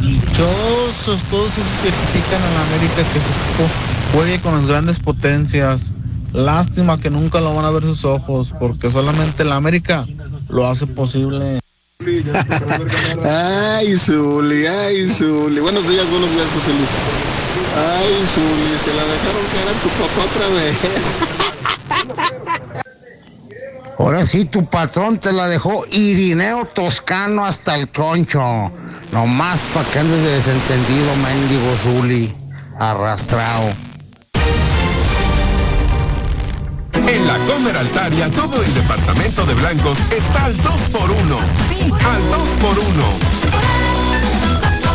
Dichosos 0.00 1.22
todos 1.30 1.50
esos 1.50 1.64
que 1.82 1.90
critican 1.90 2.42
a 2.42 2.50
la 2.54 2.62
América 2.62 2.96
que 2.96 4.16
juegue 4.16 4.40
con 4.40 4.54
las 4.54 4.66
grandes 4.66 4.98
potencias. 5.00 5.92
Lástima 6.32 7.00
que 7.00 7.10
nunca 7.10 7.40
lo 7.40 7.54
van 7.54 7.64
a 7.64 7.70
ver 7.70 7.82
sus 7.82 8.04
ojos, 8.04 8.52
porque 8.58 8.90
solamente 8.90 9.44
la 9.44 9.56
América 9.56 10.06
lo 10.48 10.66
hace 10.66 10.86
posible. 10.86 11.63
Ay, 13.24 13.96
Zuli, 13.96 14.66
ay, 14.66 15.08
Zuli. 15.08 15.60
Buenos 15.60 15.88
días, 15.88 16.10
buenos 16.10 16.28
días, 16.30 16.46
José 16.52 16.72
Luis. 16.74 16.88
Ay, 17.76 18.26
Zuli, 18.34 18.78
se 18.84 18.92
la 18.94 19.04
dejaron 19.04 19.46
caer 19.52 19.68
a 19.68 19.72
tu 19.80 19.88
papá 19.88 20.24
otra 20.24 20.48
vez. 20.48 20.76
Ahora 23.98 24.24
sí, 24.24 24.44
tu 24.44 24.66
patrón 24.66 25.18
te 25.18 25.32
la 25.32 25.46
dejó 25.46 25.84
Irineo 25.92 26.64
Toscano 26.66 27.46
hasta 27.46 27.76
el 27.76 27.88
troncho. 27.88 28.42
Nomás 29.12 29.62
para 29.72 29.88
que 29.88 30.00
andes 30.00 30.20
de 30.22 30.30
desentendido, 30.30 31.14
mendigo 31.16 31.76
Zuli. 31.82 32.34
Arrastrado. 32.78 33.70
La 37.26 37.38
Comer 37.46 37.76
Altaria, 37.76 38.30
todo 38.30 38.62
el 38.62 38.74
departamento 38.74 39.46
de 39.46 39.54
blancos 39.54 39.98
está 40.12 40.44
al 40.44 40.56
2x1. 40.56 41.38
Sí, 41.68 41.90
al 41.90 42.22
2x1. 42.30 43.64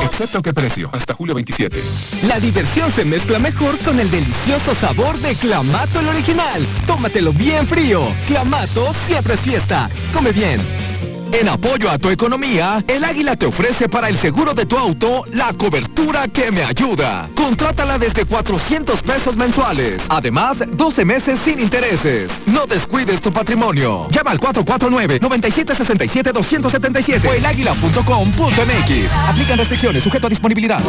Excepto 0.06 0.42
qué 0.42 0.54
precio, 0.54 0.90
hasta 0.94 1.14
julio 1.14 1.34
27. 1.34 1.82
La 2.28 2.40
diversión 2.40 2.92
se 2.92 3.06
mezcla 3.06 3.40
mejor 3.40 3.78
con 3.80 4.00
el 4.00 4.12
delicioso 4.12 4.76
sabor 4.76 5.18
de 5.20 5.34
Clamato 5.36 6.02
el 6.02 6.08
original. 6.08 6.66
Tómatelo 6.86 7.34
bien 7.34 7.68
frío. 7.68 8.02
Clamato 8.28 8.94
siempre 9.08 9.34
es 9.34 9.40
fiesta. 9.40 9.90
Come 10.14 10.32
bien. 10.32 10.60
En 11.32 11.48
apoyo 11.48 11.90
a 11.90 11.98
tu 11.98 12.10
economía, 12.10 12.84
el 12.88 13.04
Águila 13.04 13.36
te 13.36 13.46
ofrece 13.46 13.88
para 13.88 14.10
el 14.10 14.18
seguro 14.18 14.54
de 14.54 14.66
tu 14.66 14.78
auto 14.78 15.24
la 15.32 15.54
cobertura 15.54 16.28
que 16.28 16.52
me 16.52 16.64
ayuda. 16.64 17.30
Contrátala 17.36 18.00
desde 18.00 18.26
400 18.26 19.02
pesos 19.04 19.38
mensuales. 19.38 20.04
Además, 20.10 20.64
12 20.72 21.06
meses 21.06 21.40
sin 21.40 21.60
intereses. 21.60 22.42
No 22.48 22.66
descuides 22.66 23.22
tu 23.22 23.32
patrimonio. 23.32 24.08
Llama 24.10 24.32
al 24.32 24.40
449-9767-277 24.40 27.30
o 27.30 27.34
elaguila.com.mx. 27.34 29.12
Aplican 29.28 29.58
restricciones 29.58 30.04
sujeto 30.04 30.28
a 30.28 30.30
disponibilidad. 30.30 30.82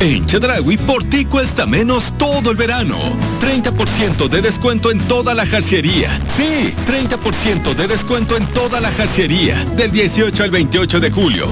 En 0.00 0.24
Chedraui 0.26 0.76
por 0.76 1.02
ti 1.02 1.24
cuesta 1.24 1.66
menos 1.66 2.12
todo 2.18 2.52
el 2.52 2.56
verano. 2.56 2.96
30% 3.40 4.28
de 4.28 4.42
descuento 4.42 4.92
en 4.92 4.98
toda 4.98 5.34
la 5.34 5.44
jarcería. 5.44 6.08
Sí, 6.36 6.72
30% 6.86 7.74
de 7.74 7.88
descuento 7.88 8.36
en 8.36 8.46
toda 8.46 8.80
la 8.80 8.92
jarcería. 8.92 9.56
Del 9.76 9.90
18 9.90 10.44
al 10.44 10.50
28 10.50 11.00
de 11.00 11.10
julio. 11.10 11.48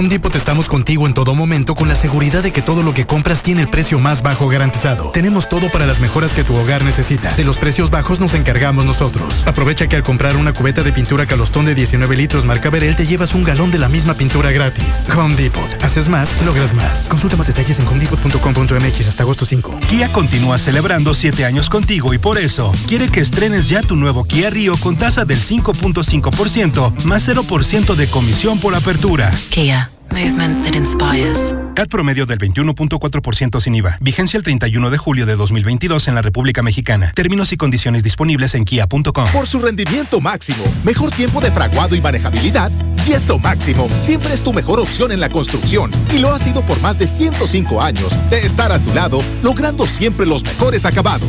Home 0.00 0.08
Depot 0.08 0.34
estamos 0.34 0.66
contigo 0.66 1.06
en 1.06 1.12
todo 1.12 1.34
momento 1.34 1.74
con 1.74 1.86
la 1.86 1.94
seguridad 1.94 2.42
de 2.42 2.52
que 2.52 2.62
todo 2.62 2.82
lo 2.82 2.94
que 2.94 3.06
compras 3.06 3.42
tiene 3.42 3.60
el 3.60 3.68
precio 3.68 3.98
más 3.98 4.22
bajo 4.22 4.48
garantizado. 4.48 5.10
Tenemos 5.10 5.46
todo 5.50 5.70
para 5.70 5.84
las 5.84 6.00
mejoras 6.00 6.32
que 6.32 6.42
tu 6.42 6.56
hogar 6.56 6.84
necesita. 6.84 7.30
De 7.34 7.44
los 7.44 7.58
precios 7.58 7.90
bajos 7.90 8.18
nos 8.18 8.32
encargamos 8.32 8.86
nosotros. 8.86 9.46
Aprovecha 9.46 9.90
que 9.90 9.96
al 9.96 10.02
comprar 10.02 10.38
una 10.38 10.54
cubeta 10.54 10.82
de 10.82 10.90
pintura 10.90 11.26
calostón 11.26 11.66
de 11.66 11.74
19 11.74 12.16
litros 12.16 12.46
marca 12.46 12.70
Verel 12.70 12.96
te 12.96 13.04
llevas 13.04 13.34
un 13.34 13.44
galón 13.44 13.70
de 13.70 13.76
la 13.76 13.90
misma 13.90 14.14
pintura 14.14 14.50
gratis. 14.52 15.06
Home 15.14 15.34
Depot. 15.34 15.70
Haces 15.84 16.08
más, 16.08 16.30
logras 16.46 16.72
más. 16.72 17.06
Consulta 17.08 17.36
más 17.36 17.48
detalles 17.48 17.78
en 17.78 17.86
homedepot.com.mx 17.86 19.06
hasta 19.06 19.22
agosto 19.22 19.44
5. 19.44 19.80
Kia 19.86 20.10
continúa 20.10 20.56
celebrando 20.56 21.14
7 21.14 21.44
años 21.44 21.68
contigo 21.68 22.14
y 22.14 22.18
por 22.18 22.38
eso 22.38 22.72
quiere 22.88 23.10
que 23.10 23.20
estrenes 23.20 23.68
ya 23.68 23.82
tu 23.82 23.96
nuevo 23.96 24.24
Kia 24.24 24.48
Rio 24.48 24.78
con 24.78 24.96
tasa 24.96 25.26
del 25.26 25.42
5.5% 25.42 27.04
más 27.04 27.28
0% 27.28 27.94
de 27.96 28.08
comisión 28.08 28.58
por 28.58 28.74
apertura. 28.74 29.30
Kia 29.50 29.89
Movement 30.12 30.64
that 30.64 30.74
inspires. 30.74 31.54
CAT 31.74 31.88
promedio 31.88 32.26
del 32.26 32.38
21.4% 32.38 33.60
sin 33.60 33.74
IVA. 33.76 33.98
Vigencia 34.00 34.36
el 34.36 34.42
31 34.42 34.90
de 34.90 34.98
julio 34.98 35.24
de 35.24 35.36
2022 35.36 36.08
en 36.08 36.14
la 36.14 36.22
República 36.22 36.62
Mexicana. 36.62 37.12
Términos 37.14 37.52
y 37.52 37.56
condiciones 37.56 38.02
disponibles 38.02 38.54
en 38.54 38.64
kia.com. 38.64 39.26
Por 39.32 39.46
su 39.46 39.60
rendimiento 39.60 40.20
máximo, 40.20 40.64
mejor 40.84 41.10
tiempo 41.10 41.40
de 41.40 41.50
fraguado 41.52 41.94
y 41.94 42.00
manejabilidad, 42.00 42.72
Yeso 43.06 43.38
Máximo 43.38 43.88
siempre 43.98 44.34
es 44.34 44.42
tu 44.42 44.52
mejor 44.52 44.80
opción 44.80 45.12
en 45.12 45.20
la 45.20 45.30
construcción 45.30 45.90
y 46.12 46.18
lo 46.18 46.30
ha 46.30 46.38
sido 46.38 46.64
por 46.66 46.80
más 46.80 46.98
de 46.98 47.06
105 47.06 47.80
años 47.80 48.12
de 48.30 48.44
estar 48.44 48.72
a 48.72 48.78
tu 48.78 48.92
lado, 48.92 49.20
logrando 49.42 49.86
siempre 49.86 50.26
los 50.26 50.44
mejores 50.44 50.84
acabados. 50.84 51.28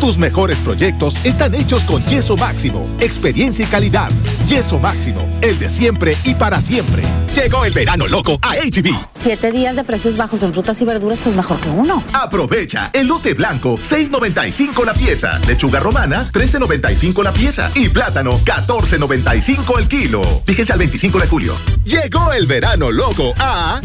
Tus 0.00 0.16
mejores 0.16 0.60
proyectos 0.60 1.20
están 1.24 1.54
hechos 1.54 1.84
con 1.84 2.02
Yeso 2.06 2.34
Máximo, 2.38 2.88
experiencia 3.00 3.66
y 3.66 3.68
calidad. 3.68 4.10
Yeso 4.46 4.78
Máximo, 4.78 5.28
el 5.42 5.58
de 5.58 5.68
siempre 5.68 6.16
y 6.24 6.34
para 6.34 6.58
siempre. 6.62 7.02
Llegó 7.34 7.66
el 7.66 7.72
verano 7.74 8.08
loco 8.08 8.19
a 8.42 8.54
HB. 8.54 8.94
Siete 9.18 9.50
días 9.50 9.76
de 9.76 9.84
precios 9.84 10.16
bajos 10.16 10.42
en 10.42 10.52
frutas 10.52 10.78
y 10.80 10.84
verduras 10.84 11.26
es 11.26 11.34
mejor 11.34 11.58
que 11.58 11.70
uno. 11.70 12.02
Aprovecha 12.12 12.90
elote 12.92 13.34
blanco, 13.34 13.76
6.95 13.76 14.84
la 14.84 14.92
pieza. 14.92 15.38
Lechuga 15.46 15.80
romana, 15.80 16.26
13.95 16.30 17.22
la 17.22 17.32
pieza. 17.32 17.70
Y 17.74 17.88
plátano, 17.88 18.38
14.95 18.40 19.78
el 19.78 19.88
kilo. 19.88 20.22
Fíjense 20.44 20.72
al 20.72 20.78
25 20.78 21.18
de 21.18 21.26
julio. 21.26 21.56
Llegó 21.84 22.32
el 22.32 22.46
verano 22.46 22.90
loco 22.90 23.32
a 23.38 23.80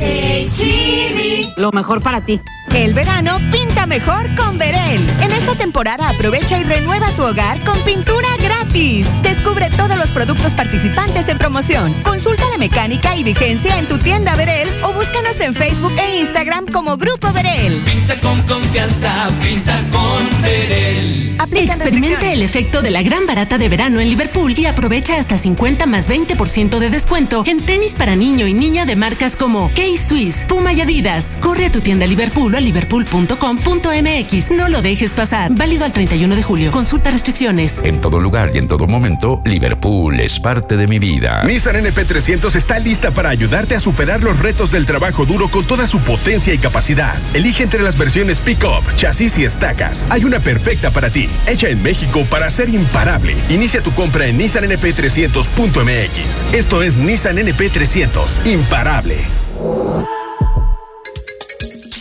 Lo 1.56 1.72
mejor 1.72 2.02
para 2.02 2.26
ti. 2.26 2.42
El 2.74 2.94
verano 2.94 3.40
pinta 3.52 3.86
mejor 3.86 4.28
con 4.36 4.58
Verel. 4.58 5.00
En 5.22 5.32
esta 5.32 5.56
temporada 5.56 6.10
aprovecha 6.10 6.60
y 6.60 6.64
renueva 6.66 7.10
tu 7.12 7.24
hogar 7.24 7.64
con 7.64 7.80
pintura 7.80 8.28
gratis. 8.42 9.08
Descubre 9.24 9.70
todos 9.70 9.98
los 9.98 10.10
productos 10.10 10.54
participantes 10.54 11.30
en 11.30 11.38
promoción. 11.38 11.94
Consulta 12.04 12.44
la 12.52 12.58
mecánica 12.58 13.16
y 13.16 13.24
vigencia 13.24 13.80
en 13.80 13.88
tu 13.88 13.98
tienda 13.98 14.25
Verel 14.34 14.84
o 14.84 14.94
búscanos 14.94 15.40
en 15.40 15.54
Facebook 15.54 15.94
e 16.00 16.22
Instagram 16.22 16.66
como 16.72 16.98
Grupo 16.98 17.32
Verel. 17.32 17.74
Pinta 17.86 18.20
con 18.20 18.42
confianza, 18.44 19.30
pinta 19.42 19.80
con 19.92 20.42
Verel. 20.42 21.36
Experimente 21.52 22.34
el 22.34 22.42
efecto 22.42 22.82
de 22.82 22.92
la 22.92 23.02
gran 23.02 23.26
barata 23.26 23.58
de 23.58 23.70
verano 23.70 24.00
en 24.00 24.10
Liverpool 24.10 24.54
y 24.58 24.66
aprovecha 24.66 25.18
hasta 25.18 25.38
50 25.38 25.86
más 25.86 26.10
20% 26.10 26.80
de 26.80 26.90
descuento 26.90 27.44
en 27.46 27.62
tenis 27.62 27.94
para 27.96 28.16
niño 28.16 28.48
y 28.48 28.54
niña 28.54 28.86
de 28.86 28.96
marcas 28.96 29.36
como 29.36 29.70
K-Swiss, 29.70 30.46
Puma 30.48 30.74
y 30.74 30.82
Adidas. 30.82 31.38
Corre 31.42 31.66
a 31.66 31.72
tu 31.72 31.82
tienda 31.82 32.08
Liverpool 32.08 32.54
o 32.54 32.58
a 32.58 32.62
liverpool.com.mx. 32.62 34.52
No 34.52 34.70
lo 34.70 34.82
dejes 34.82 35.14
pasar. 35.14 35.52
Válido 35.54 35.86
al 35.86 35.94
31 35.94 36.36
de 36.36 36.44
julio. 36.44 36.72
Consulta 36.72 37.12
restricciones. 37.12 37.82
En 37.84 38.00
todo 38.00 38.20
lugar 38.20 38.52
y 38.54 38.58
en 38.58 38.68
todo 38.68 38.88
momento, 38.88 39.42
Liverpool 39.46 40.20
es 40.20 40.40
parte 40.40 40.78
de 40.78 40.88
mi 40.88 41.00
vida. 41.00 41.44
Nissan 41.44 41.76
NP300 41.76 42.56
está 42.56 42.80
lista 42.80 43.12
para 43.12 43.30
ayudarte 43.30 43.76
a 43.76 43.80
superar 43.80 44.15
los 44.24 44.40
retos 44.40 44.72
del 44.72 44.86
trabajo 44.86 45.26
duro 45.26 45.50
con 45.50 45.66
toda 45.66 45.88
su 45.88 46.00
potencia 46.00 46.54
y 46.54 46.58
capacidad. 46.58 47.16
Elige 47.34 47.64
entre 47.64 47.82
las 47.82 47.98
versiones 47.98 48.40
Pickup, 48.40 48.96
chasis 48.96 49.38
y 49.38 49.46
estacas. 49.46 50.06
Hay 50.10 50.26
una 50.26 50.40
perfecta 50.40 50.92
para 50.92 51.10
ti, 51.10 51.30
hecha 51.48 51.70
en 51.70 51.82
México 51.84 52.26
para 52.30 52.50
ser 52.50 52.70
imparable. 52.70 53.36
Inicia 53.50 53.82
tu 53.82 53.94
compra 53.94 54.28
en 54.28 54.40
nissannp300.mx. 54.40 56.54
Esto 56.54 56.82
es 56.82 56.98
Nissan 56.98 57.38
NP300, 57.38 58.46
imparable. 58.46 59.26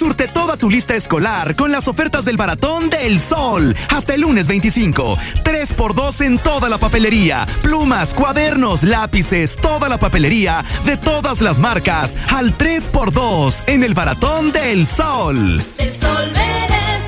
Surte 0.05 0.28
toda 0.28 0.59
tu 0.59 0.68
lista 0.68 0.94
escolar 0.94 1.56
con 1.56 1.72
las 1.72 1.89
ofertas 1.89 2.26
del 2.26 2.36
Baratón 2.36 2.90
del 2.90 3.18
Sol. 3.18 3.74
Hasta 3.89 4.12
el 4.12 4.20
lunes 4.20 4.48
25. 4.48 5.16
3x2 5.43 6.26
en 6.26 6.39
toda 6.39 6.68
la 6.68 6.76
papelería. 6.76 7.47
Plumas, 7.62 8.12
cuadernos, 8.12 8.82
lápices, 8.82 9.56
toda 9.56 9.89
la 9.89 9.97
papelería 9.97 10.62
de 10.85 10.98
todas 10.98 11.40
las 11.40 11.59
marcas. 11.59 12.18
Al 12.28 12.55
3x2 12.59 13.62
en 13.66 13.82
el 13.82 13.94
Baratón 13.94 14.52
del 14.52 14.86
Sol. 14.86 15.64
El 15.78 15.94
sol 15.94 16.31
merece. 16.35 17.03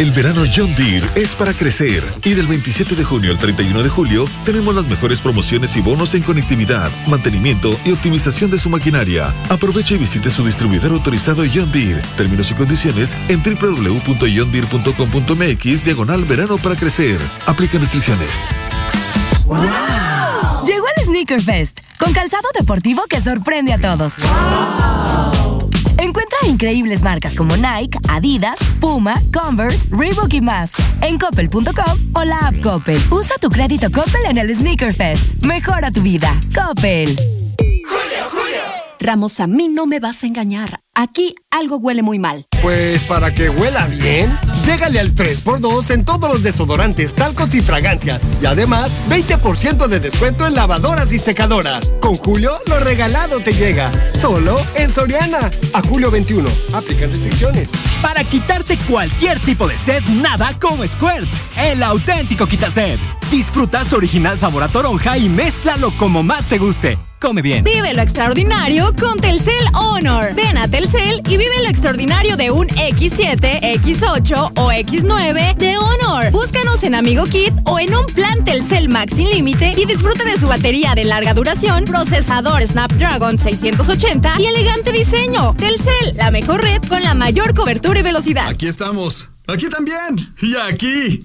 El 0.00 0.10
verano 0.12 0.44
John 0.50 0.74
Deere 0.74 1.06
es 1.14 1.34
para 1.34 1.52
crecer 1.52 2.02
y 2.24 2.32
del 2.32 2.46
27 2.46 2.94
de 2.94 3.04
junio 3.04 3.32
al 3.32 3.38
31 3.38 3.82
de 3.82 3.90
julio 3.90 4.24
tenemos 4.46 4.74
las 4.74 4.88
mejores 4.88 5.20
promociones 5.20 5.76
y 5.76 5.82
bonos 5.82 6.14
en 6.14 6.22
conectividad, 6.22 6.90
mantenimiento 7.06 7.78
y 7.84 7.92
optimización 7.92 8.50
de 8.50 8.56
su 8.56 8.70
maquinaria. 8.70 9.34
Aproveche 9.50 9.96
y 9.96 9.98
visite 9.98 10.30
su 10.30 10.42
distribuidor 10.42 10.92
autorizado 10.92 11.42
John 11.54 11.70
Deere. 11.70 12.00
Términos 12.16 12.50
y 12.50 12.54
condiciones 12.54 13.14
en 13.28 13.42
www.johndeere.com.mx 13.42 15.84
diagonal 15.84 16.24
verano 16.24 16.56
para 16.56 16.76
crecer. 16.76 17.20
Aplican 17.44 17.82
restricciones. 17.82 18.30
Llegó 20.66 20.86
el 20.96 21.04
Sneaker 21.04 21.42
Fest 21.42 21.80
con 21.98 22.14
calzado 22.14 22.48
deportivo 22.58 23.02
que 23.06 23.20
sorprende 23.20 23.74
a 23.74 23.78
todos. 23.78 24.14
Encuentra 26.00 26.38
increíbles 26.46 27.02
marcas 27.02 27.34
como 27.34 27.54
Nike, 27.58 27.98
Adidas, 28.08 28.58
Puma, 28.80 29.14
Converse, 29.34 29.86
Reebok 29.90 30.32
y 30.32 30.40
más 30.40 30.72
en 31.02 31.18
coppel.com 31.18 32.10
o 32.14 32.24
la 32.24 32.38
app 32.38 32.58
Coppel. 32.62 32.98
Usa 33.10 33.36
tu 33.38 33.50
crédito 33.50 33.90
Coppel 33.92 34.24
en 34.30 34.38
el 34.38 34.54
Sneaker 34.54 34.94
Fest. 34.94 35.44
Mejora 35.44 35.90
tu 35.90 36.00
vida. 36.00 36.34
Coppel. 36.54 37.14
Ramos, 39.00 39.40
a 39.40 39.46
mí 39.46 39.68
no 39.68 39.86
me 39.86 39.98
vas 39.98 40.22
a 40.22 40.26
engañar. 40.26 40.80
Aquí 40.94 41.34
algo 41.50 41.78
huele 41.78 42.02
muy 42.02 42.18
mal. 42.18 42.46
Pues 42.60 43.04
para 43.04 43.34
que 43.34 43.48
huela 43.48 43.86
bien, 43.86 44.30
llégale 44.66 45.00
al 45.00 45.14
3x2 45.14 45.90
en 45.94 46.04
todos 46.04 46.30
los 46.30 46.42
desodorantes, 46.42 47.14
talcos 47.14 47.54
y 47.54 47.62
fragancias. 47.62 48.22
Y 48.42 48.46
además, 48.46 48.94
20% 49.08 49.88
de 49.88 50.00
descuento 50.00 50.46
en 50.46 50.54
lavadoras 50.54 51.12
y 51.12 51.18
secadoras. 51.18 51.94
Con 52.00 52.16
Julio, 52.16 52.52
lo 52.66 52.78
regalado 52.80 53.40
te 53.40 53.54
llega. 53.54 53.90
Solo 54.12 54.60
en 54.74 54.92
Soriana. 54.92 55.50
A 55.72 55.80
julio 55.80 56.10
21. 56.10 56.46
Aplican 56.74 57.10
restricciones. 57.10 57.70
Para 58.02 58.22
quitarte 58.22 58.76
cualquier 58.88 59.40
tipo 59.40 59.66
de 59.66 59.78
sed, 59.78 60.02
nada 60.10 60.52
como 60.60 60.86
Squirt, 60.86 61.28
el 61.56 61.82
auténtico 61.82 62.46
quitased. 62.46 62.98
Disfruta 63.30 63.82
su 63.82 63.96
original 63.96 64.38
sabor 64.38 64.62
a 64.62 64.68
toronja 64.68 65.16
y 65.16 65.30
mézclalo 65.30 65.90
como 65.96 66.22
más 66.22 66.48
te 66.48 66.58
guste. 66.58 66.98
Come 67.20 67.42
bien. 67.42 67.62
Vive 67.62 67.92
lo 67.92 68.00
extraordinario 68.00 68.94
con 68.98 69.20
Telcel 69.20 69.66
Honor. 69.74 70.34
Ven 70.34 70.56
a 70.56 70.66
Telcel 70.68 71.20
y 71.28 71.36
vive 71.36 71.62
lo 71.62 71.68
extraordinario 71.68 72.38
de 72.38 72.50
un 72.50 72.66
X7, 72.68 73.60
X8 73.60 74.52
o 74.56 74.72
X9 74.72 75.54
de 75.56 75.76
Honor. 75.76 76.30
Búscanos 76.30 76.82
en 76.82 76.94
Amigo 76.94 77.24
Kit 77.24 77.52
o 77.66 77.78
en 77.78 77.94
un 77.94 78.06
plan 78.06 78.42
Telcel 78.42 78.88
Max 78.88 79.16
sin 79.16 79.28
límite 79.28 79.74
y 79.76 79.84
disfruta 79.84 80.24
de 80.24 80.38
su 80.38 80.48
batería 80.48 80.94
de 80.94 81.04
larga 81.04 81.34
duración, 81.34 81.84
procesador 81.84 82.66
Snapdragon 82.66 83.36
680 83.36 84.40
y 84.40 84.46
elegante 84.46 84.90
diseño. 84.90 85.54
Telcel, 85.58 86.16
la 86.16 86.30
mejor 86.30 86.62
red 86.62 86.80
con 86.88 87.02
la 87.02 87.12
mayor 87.12 87.54
cobertura 87.54 88.00
y 88.00 88.02
velocidad. 88.02 88.48
Aquí 88.48 88.66
estamos. 88.66 89.28
Aquí 89.46 89.68
también. 89.68 90.16
Y 90.40 90.56
aquí. 90.56 91.24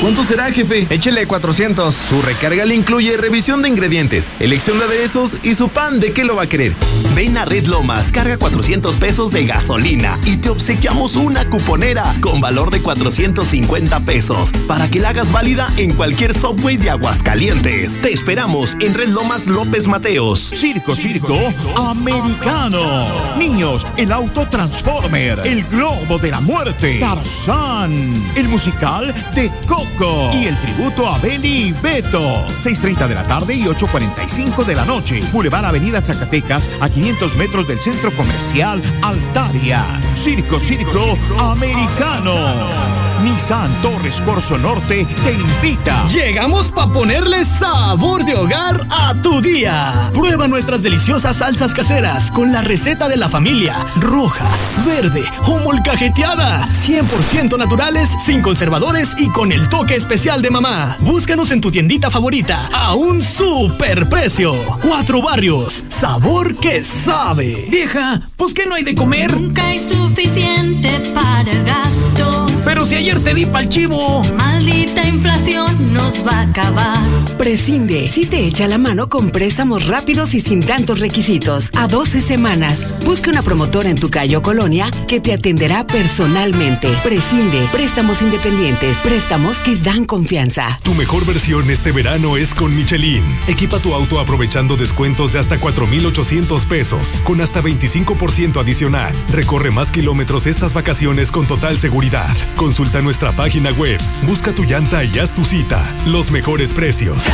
¿Cuánto 0.03 0.25
será, 0.25 0.51
jefe? 0.51 0.89
Échele 0.91 1.29
400. 1.29 1.95
Su 1.95 2.21
recarga 2.23 2.65
le 2.65 2.75
incluye 2.75 3.17
revisión 3.17 3.63
de 3.63 3.69
ingredientes, 3.69 4.33
elección 4.41 4.81
de 4.81 4.87
aderezos 4.87 5.39
y 5.45 5.55
su 5.55 5.69
pan. 5.69 6.01
¿De 6.01 6.13
qué 6.13 6.25
lo 6.25 6.35
va 6.35 6.43
a 6.43 6.49
querer? 6.49 6.75
Ven 7.15 7.39
a 7.39 7.45
Red 7.45 7.67
Lomas, 7.67 8.11
carga 8.11 8.37
400 8.37 8.97
pesos 8.97 9.31
de 9.31 9.47
gasolina 9.47 10.19
y 10.25 10.39
te 10.39 10.49
obsequiamos 10.49 11.15
una 11.15 11.49
cuponera 11.49 12.17
con 12.21 12.41
valor 12.41 12.73
de 12.73 12.83
450 12.83 14.01
pesos 14.01 14.51
para 14.67 14.91
que 14.91 14.99
la 14.99 15.11
hagas 15.11 15.31
válida 15.31 15.73
en 15.77 15.93
cualquier 15.93 16.35
subway 16.35 16.77
de 16.77 16.91
Aguascalientes. 16.91 18.01
Te 18.01 18.13
esperamos 18.13 18.77
en 18.81 18.95
Red 18.95 19.11
Lomas 19.11 19.47
López 19.47 19.87
Mateos. 19.87 20.51
Circo, 20.53 20.97
circo, 20.97 21.39
americano. 21.77 23.39
Niños, 23.39 23.87
el 23.97 24.11
auto 24.11 24.49
Transformer, 24.49 25.43
el 25.45 25.63
globo 25.67 26.19
de 26.19 26.33
la 26.33 26.41
muerte, 26.41 26.99
Tarzán, 26.99 27.93
el 28.35 28.49
musical 28.49 29.15
de 29.37 29.49
Coco 29.69 29.92
y 30.33 30.47
el 30.47 30.57
tributo 30.57 31.07
a 31.07 31.17
Benny 31.19 31.69
y 31.69 31.73
Beto. 31.73 32.45
6.30 32.49 33.07
de 33.07 33.15
la 33.15 33.23
tarde 33.23 33.55
y 33.55 33.65
8.45 33.65 34.65
de 34.65 34.75
la 34.75 34.85
noche. 34.85 35.21
Boulevard 35.33 35.65
Avenida 35.65 36.03
Zacatecas 36.03 36.69
a 36.81 36.89
500 36.89 37.37
metros 37.37 37.69
del 37.69 37.79
centro 37.79 38.11
comercial 38.13 38.83
Altaria. 39.03 39.85
Circo, 40.17 40.59
circo, 40.59 41.17
americano. 41.39 43.12
Nissan 43.23 43.71
Torres 43.83 44.21
Corso 44.21 44.59
Norte 44.59 45.07
te 45.25 45.33
invita. 45.33 46.07
Llegamos 46.09 46.73
para 46.73 46.93
ponerle 46.93 47.45
sabor 47.45 48.25
de 48.25 48.35
hogar 48.35 48.85
a 48.91 49.15
tu 49.23 49.41
día. 49.41 50.11
Prueba 50.13 50.49
nuestras 50.49 50.83
deliciosas 50.83 51.37
salsas 51.37 51.73
caseras 51.73 52.33
con 52.33 52.53
la 52.53 52.63
receta 52.63 53.09
de 53.09 53.17
la 53.17 53.29
familia. 53.29 53.77
Roja, 53.97 54.49
verde 54.85 55.23
o 55.47 55.59
molcajeteada. 55.59 56.69
100% 56.73 57.57
naturales, 57.57 58.11
sin 58.25 58.43
conservadores 58.43 59.15
y 59.19 59.29
con 59.29 59.53
el 59.53 59.69
toque 59.69 59.95
especial 59.95 60.43
de 60.43 60.51
mamá. 60.51 60.97
Búscanos 61.01 61.53
en 61.53 61.61
tu 61.61 61.71
tiendita 61.71 62.11
favorita 62.11 62.69
a 62.73 62.95
un 62.95 63.23
super 63.23 64.09
precio. 64.09 64.55
Cuatro 64.81 65.23
barrios. 65.23 65.85
Sabor 65.87 66.57
que 66.57 66.83
sabe. 66.83 67.67
Vieja, 67.71 68.21
pues 68.37 68.53
que 68.53 68.67
no 68.67 68.75
hay 68.75 68.83
de 68.83 68.95
comer. 68.95 69.41
Nunca 69.41 69.65
hay 69.67 69.79
suficiente 69.79 71.01
para 71.15 71.53
gasto. 71.63 72.42
Pero 72.65 72.87
si 72.87 72.95
ayer 72.95 73.21
te 73.23 73.35
di 73.35 73.47
pa'l 73.47 73.69
chivo. 73.69 74.23
Maldita 74.37 75.07
inflación 75.07 75.93
nos 75.93 76.27
va 76.27 76.39
a 76.39 76.43
acabar. 76.43 76.97
Prescinde, 77.37 78.07
si 78.07 78.25
te 78.27 78.47
echa 78.47 78.69
la 78.69 78.79
mano 78.79 79.09
con 79.09 79.31
préstamos 79.31 79.89
rápidos 79.89 80.35
y 80.35 80.41
sin 80.41 80.65
tantos 80.65 81.01
requisitos. 81.01 81.71
A 81.77 81.89
12 81.89 82.21
semanas. 82.21 82.95
Busca 83.05 83.31
una 83.31 83.43
promotora 83.43 83.91
en 83.91 83.99
tu 83.99 84.11
calle 84.11 84.37
o 84.37 84.43
colonia 84.43 84.91
que 85.09 85.21
te 85.21 85.33
atenderá 85.33 85.87
personalmente. 85.87 86.89
Prescinde, 87.03 87.67
préstamos 87.73 88.23
independientes, 88.23 88.99
préstamos 88.99 89.59
que 89.59 89.77
dan 89.77 90.05
confianza. 90.05 90.79
Tu 90.83 90.95
mejor 90.95 91.27
versión 91.27 91.69
este 91.71 91.91
verano 91.91 92.37
es 92.37 92.55
con 92.55 92.75
Michelin. 92.77 93.25
Equipa 93.49 93.79
tu 93.79 93.95
auto 93.95 94.21
aprovechando 94.21 94.77
descuentos 94.77 95.33
de 95.33 95.41
hasta 95.41 95.59
4,800 95.59 96.67
pesos, 96.67 97.21
con 97.25 97.41
hasta 97.41 97.61
25% 97.61 98.61
adicional. 98.61 99.15
Recorre 99.31 99.71
más 99.71 99.91
kilómetros 99.91 100.47
estas 100.47 100.73
vacaciones 100.73 101.33
con 101.33 101.47
total 101.47 101.79
seguridad. 101.79 102.31
Consulta 102.57 103.01
nuestra 103.01 103.33
página 103.33 103.71
web, 103.73 104.01
busca 104.23 104.53
tu 104.53 104.65
llanta 104.65 105.05
y 105.05 105.19
haz 105.19 105.35
tu 105.35 105.45
cita. 105.45 105.85
Los 106.07 106.31
mejores 106.31 106.73
precios. 106.73 107.25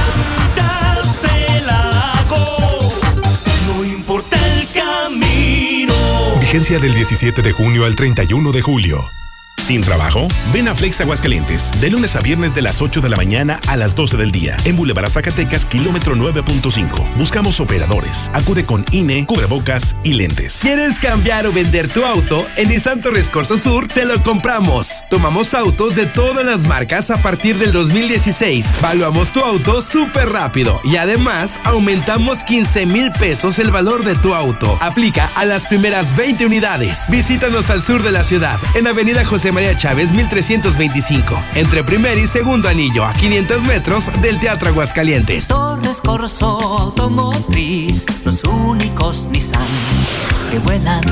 No 3.67 3.85
importa 3.85 4.39
el 4.55 4.69
camino. 4.73 5.95
Vigencia 6.41 6.79
del 6.79 6.95
17 6.95 7.43
de 7.43 7.53
junio 7.53 7.85
al 7.85 7.95
31 7.95 8.53
de 8.53 8.63
julio. 8.63 9.05
¿Sin 9.59 9.83
trabajo? 9.83 10.29
Ven 10.53 10.67
a 10.69 10.75
Flex 10.75 11.01
Aguascalientes, 11.03 11.71
de 11.81 11.91
lunes 11.91 12.17
a 12.17 12.21
viernes 12.21 12.55
de 12.55 12.63
las 12.63 12.81
8 12.81 13.01
de 13.03 13.09
la 13.11 13.17
mañana 13.17 13.61
a 13.67 13.77
las 13.77 13.95
12 13.95 14.17
del 14.17 14.33
día, 14.33 14.57
en 14.65 14.77
Boulevard 14.77 15.11
Zacatecas, 15.11 15.67
kilómetro 15.67 16.17
9.5. 16.17 17.17
Buscamos 17.17 17.61
operadores. 17.61 18.31
Acude 18.33 18.65
con 18.65 18.85
INE, 18.93 19.27
cubrebocas 19.27 19.97
y 20.05 20.15
lentes. 20.15 20.61
¿Quieres 20.63 20.99
cambiar 20.99 21.47
o 21.47 21.53
vender 21.53 21.89
tu 21.89 22.05
auto? 22.05 22.47
En 22.57 22.71
Nissan 22.71 23.03
Torres 23.03 23.29
Corso 23.29 23.59
Sur 23.59 23.89
te 23.89 24.07
lo 24.07 24.23
compramos. 24.23 25.05
Tomamos 25.11 25.53
autos 25.53 25.95
de 25.97 26.07
todas 26.07 26.47
las 26.47 26.67
marcas 26.67 27.11
a 27.11 27.21
partir 27.21 27.59
del 27.59 27.73
2016. 27.73 28.81
Valuamos 28.81 29.33
tu 29.33 29.41
auto 29.41 29.83
súper 29.83 30.31
rápido 30.31 30.81
y 30.83 30.97
además 30.97 31.61
aumentamos 31.65 32.43
15 32.45 32.87
mil 32.87 33.11
pesos 33.13 33.59
el 33.59 33.71
valor 33.71 34.05
de 34.05 34.15
tu 34.15 34.35
auto. 34.35 34.79
Aplica 34.81 35.27
a 35.35 35.45
las 35.45 35.67
primeras 35.67 36.17
20 36.17 36.47
unidades. 36.47 37.05
Visítanos 37.11 37.69
al 37.69 37.83
sur 37.83 38.03
de 38.03 38.13
la 38.13 38.25
ciudad, 38.25 38.59
en 38.75 38.87
Avenida 38.87 39.25
José 39.25 39.48
María 39.53 39.77
Chávez 39.77 40.13
1325, 40.13 41.43
entre 41.55 41.85
primer 41.85 42.19
y 42.19 42.27
segundo 42.27 42.69
anillo, 42.69 43.05
a 43.05 43.13
500 43.13 43.65
metros 43.65 44.11
del 44.21 44.39
Teatro 44.39 44.69
Aguascalientes. 44.69 45.49
Torres 45.49 46.01
Corso 46.01 46.47
Automotriz, 46.79 48.07
los 48.25 48.43
únicos 48.45 49.27
Nissan 49.31 49.61
que 50.51 50.59
vuelan. 50.61 51.03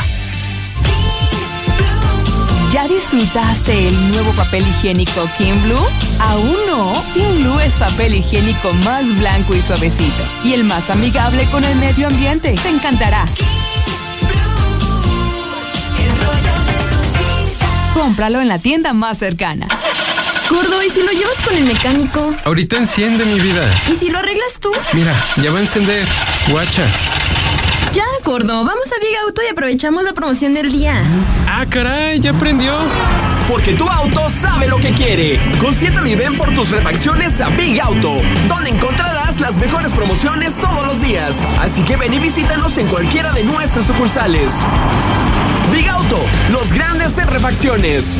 ¿Ya 2.72 2.88
disfrutaste 2.88 3.88
el 3.88 4.12
nuevo 4.12 4.32
papel 4.34 4.62
higiénico 4.68 5.28
Kim 5.40 5.60
Blue? 5.64 5.88
¿Aún 6.20 6.56
no? 6.68 6.94
Kim 7.16 7.28
Blue 7.42 7.60
es 7.60 7.74
papel 7.74 8.14
higiénico 8.14 8.72
más 8.86 9.18
blanco 9.18 9.56
y 9.56 9.62
suavecito 9.62 10.24
y 10.44 10.54
el 10.54 10.64
más 10.64 10.92
amigable 10.92 11.46
con 11.46 11.64
el 11.64 11.76
medio 11.78 12.08
ambiente. 12.08 12.54
Te 12.62 12.70
encantará. 12.70 13.26
Cómpralo 17.96 18.40
en 18.40 18.48
la 18.48 18.60
tienda 18.60 18.94
más 18.94 19.18
cercana. 19.18 19.68
Gordo, 20.48 20.84
¿y 20.84 20.90
si 20.90 21.02
lo 21.02 21.12
llevas 21.12 21.38
con 21.44 21.56
el 21.56 21.66
mecánico? 21.66 22.36
Ahorita 22.46 22.78
enciende 22.78 23.26
mi 23.26 23.40
vida. 23.40 23.68
¿Y 23.92 23.96
si 23.96 24.10
lo 24.10 24.20
arreglas 24.20 24.60
tú? 24.60 24.72
Mira, 24.94 25.16
ya 25.42 25.52
va 25.52 25.58
a 25.58 25.62
encender. 25.62 26.08
Guacha. 26.50 26.86
Vamos 28.26 28.92
a 28.92 29.00
Big 29.00 29.18
Auto 29.26 29.42
y 29.46 29.52
aprovechamos 29.52 30.04
la 30.04 30.14
promoción 30.14 30.54
del 30.54 30.72
día. 30.72 30.94
Ah, 31.48 31.66
caray, 31.68 32.20
ya 32.20 32.32
prendió. 32.34 32.74
Porque 33.50 33.74
tu 33.74 33.88
auto 33.88 34.30
sabe 34.30 34.68
lo 34.68 34.78
que 34.78 34.92
quiere. 34.92 35.40
Consiéntelo 35.60 36.06
y 36.06 36.16
ven 36.16 36.38
por 36.38 36.54
tus 36.54 36.70
refacciones 36.70 37.42
a 37.42 37.50
Big 37.50 37.82
Auto, 37.82 38.22
donde 38.48 38.70
encontrarás 38.70 39.40
las 39.40 39.58
mejores 39.58 39.94
promociones 39.94 40.58
todos 40.58 40.86
los 40.86 41.02
días. 41.02 41.44
Así 41.60 41.84
que 41.84 41.96
ven 41.96 42.14
y 42.14 42.20
visítanos 42.20 42.78
en 42.78 42.88
cualquiera 42.88 43.32
de 43.32 43.44
nuestras 43.44 43.86
sucursales. 43.86 44.64
Big 45.74 45.90
Auto, 45.90 46.20
los 46.52 46.72
grandes 46.72 47.18
en 47.18 47.28
refacciones. 47.28 48.18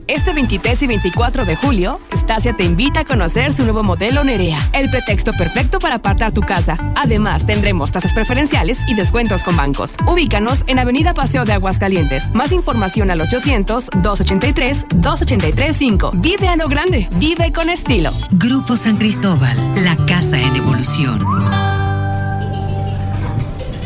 Este 0.10 0.34
23 0.34 0.82
y 0.82 0.88
24 0.88 1.46
de 1.46 1.56
julio, 1.56 2.02
Stasia 2.12 2.54
te 2.54 2.64
invita 2.64 3.02
a 3.02 3.06
conocer 3.06 3.54
su 3.54 3.64
nuevo 3.64 3.84
modelo 3.84 4.24
Nerea, 4.24 4.58
el 4.74 4.90
pretexto 4.90 5.32
perfecto 5.34 5.78
para 5.78 5.98
apartar 5.98 6.32
tu 6.32 6.42
casa. 6.42 6.80
Además, 6.96 7.46
tendremos 7.46 7.92
tasas 7.92 8.14
preferenciales 8.14 8.80
y 8.88 8.96
descuentos 8.96 9.44
con 9.44 9.56
bancos. 9.56 9.96
Ubícanos 10.08 10.64
en 10.66 10.80
Avenida 10.80 11.14
Paseo 11.14 11.46
de 11.46 11.54
Aguascalientes. 11.54 12.34
Más 12.34 12.52
información 12.52 13.12
al 13.12 13.20
800-283-2835. 13.20 16.10
Vive 16.16 16.48
a 16.48 16.56
lo 16.56 16.68
grande, 16.68 17.08
vive 17.18 17.54
con 17.54 17.70
estilo. 17.70 18.10
Grupo 18.32 18.78
San 18.78 18.98
Cristóbal, 18.98 19.56
la 19.84 19.96
casa 20.08 20.42
en 20.42 20.56
evolución. 20.56 21.79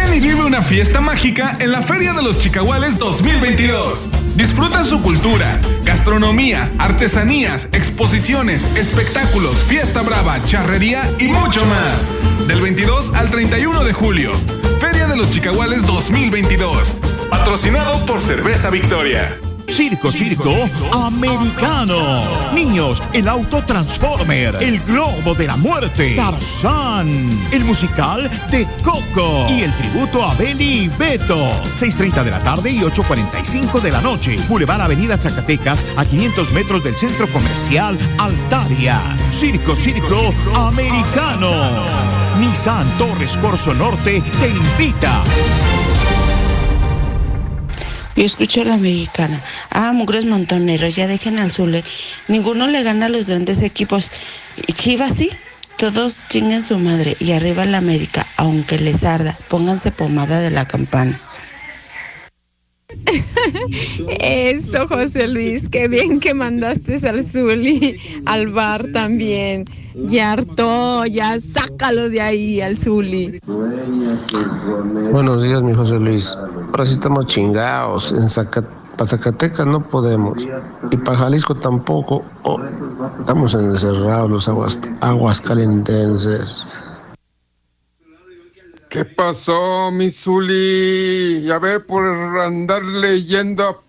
Ven 0.10 0.16
y 0.16 0.20
vive 0.20 0.44
una 0.44 0.62
fiesta 0.62 1.02
mágica 1.02 1.58
en 1.60 1.72
la 1.72 1.82
Feria 1.82 2.14
de 2.14 2.22
los 2.22 2.40
Chicahuales 2.40 2.98
2022. 2.98 4.10
Disfruta 4.36 4.84
su 4.84 5.02
cultura, 5.02 5.60
gastronomía, 5.84 6.70
artesanías, 6.78 7.70
exposiciones, 7.72 8.68
espectáculos, 8.76 9.56
fiesta 9.64 10.02
brava, 10.02 10.44
charrería 10.44 11.10
y 11.20 11.32
mucho 11.32 11.66
más. 11.66 12.12
Del 12.48 12.62
22 12.62 13.14
al 13.16 13.30
31 13.30 13.84
de 13.84 13.94
julio. 13.94 14.34
Feria 14.80 15.08
de 15.08 15.16
los 15.16 15.32
Chicahuales 15.32 15.86
2022. 15.86 16.96
Patrocinado 17.30 18.06
por 18.06 18.22
Cerveza 18.22 18.70
Victoria. 18.70 19.38
Circo, 19.70 20.10
circo, 20.10 20.54
americano. 20.94 22.24
Niños, 22.54 23.04
el 23.14 23.28
auto 23.28 23.64
Transformer, 23.64 24.58
el 24.62 24.80
globo 24.80 25.36
de 25.36 25.46
la 25.46 25.58
muerte, 25.58 26.16
Tarzán, 26.16 27.08
el 27.52 27.64
musical 27.66 28.30
de 28.50 28.68
Coco 28.82 29.46
y 29.50 29.64
el 29.64 29.74
tributo 29.74 30.24
a 30.24 30.34
Benny 30.36 30.86
y 30.86 30.88
Beto. 30.88 31.38
6.30 31.76 32.24
de 32.24 32.32
la 32.32 32.40
tarde 32.40 32.72
y 32.72 32.80
8.45 32.80 33.82
de 33.82 33.92
la 33.92 34.02
noche. 34.02 34.38
Boulevard 34.48 34.82
Avenida 34.82 35.18
Zacatecas, 35.18 35.86
a 35.98 36.06
500 36.06 36.54
metros 36.54 36.84
del 36.84 36.96
centro 36.96 37.28
comercial 37.28 37.98
Altaria. 38.18 39.02
Circo, 39.32 39.76
circo, 39.76 40.34
americano. 40.56 41.52
Nissan 42.40 42.88
Torres 42.98 43.38
Corso 43.38 43.74
Norte 43.74 44.24
te 44.40 44.50
invita. 44.50 45.24
Yo 48.18 48.26
escucho 48.26 48.62
a 48.62 48.66
la 48.66 48.78
mexicana. 48.78 49.40
Ah, 49.70 49.94
mugres 49.94 50.26
montoneros, 50.26 50.96
ya 50.96 51.06
dejen 51.06 51.40
al 51.40 51.52
Zule. 51.52 51.84
Ninguno 52.28 52.66
le 52.68 52.82
gana 52.82 53.06
a 53.06 53.10
los 53.10 53.30
grandes 53.30 53.62
equipos. 53.62 54.12
Chivas 54.74 55.14
sí, 55.14 55.30
todos 55.78 56.24
chingan 56.28 56.66
su 56.66 56.80
madre. 56.80 57.16
Y 57.20 57.34
arriba 57.34 57.64
la 57.66 57.78
América, 57.78 58.26
aunque 58.36 58.80
les 58.80 59.04
arda, 59.04 59.38
pónganse 59.50 59.92
pomada 59.92 60.40
de 60.40 60.50
la 60.50 60.68
campana. 60.68 61.20
Eso, 64.20 64.88
José 64.88 65.28
Luis, 65.28 65.70
qué 65.70 65.88
bien 65.88 66.20
que 66.20 66.34
mandaste 66.34 67.08
al 67.08 67.24
Zuli 67.24 67.98
al 68.26 68.48
bar 68.48 68.86
también. 68.94 69.66
Ya 69.96 70.34
hartó, 70.34 71.06
ya 71.06 71.40
sácalo 71.40 72.10
de 72.10 72.22
ahí 72.22 72.62
al 72.62 72.78
Zuli. 72.78 73.42
Buenos 75.12 75.44
días, 75.44 75.64
mi 75.64 75.74
José 75.74 76.00
Luis. 76.00 76.36
Ahora 76.72 76.86
sí 76.86 76.94
estamos 76.94 77.26
chingados. 77.26 78.12
En 78.12 78.30
para 78.98 79.10
Zacatecas 79.10 79.66
no 79.66 79.84
podemos. 79.84 80.48
Y 80.92 80.98
para 80.98 81.18
Jalisco 81.18 81.56
tampoco. 81.56 82.24
Oh, 82.44 82.60
estamos 83.20 83.54
encerrados 83.54 84.30
los 84.30 84.48
aguas, 84.50 84.80
aguas 85.02 85.40
calentenses. 85.40 86.68
¿Qué 88.90 89.06
pasó, 89.06 89.92
mi 89.92 90.10
Zuli? 90.10 91.44
Ya 91.44 91.60
ve 91.60 91.80
por 91.80 92.06
andar 92.40 92.84
leyendo 92.84 93.84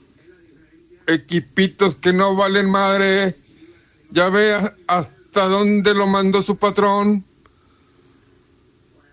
equipitos 1.07 1.95
que 1.95 2.13
no 2.13 2.35
valen 2.35 2.71
madre. 2.71 3.37
Ya 4.11 4.29
ve 4.29 4.55
hasta 4.87 5.45
dónde 5.47 5.95
lo 5.95 6.07
mandó 6.07 6.43
su 6.43 6.57
patrón. 6.57 7.25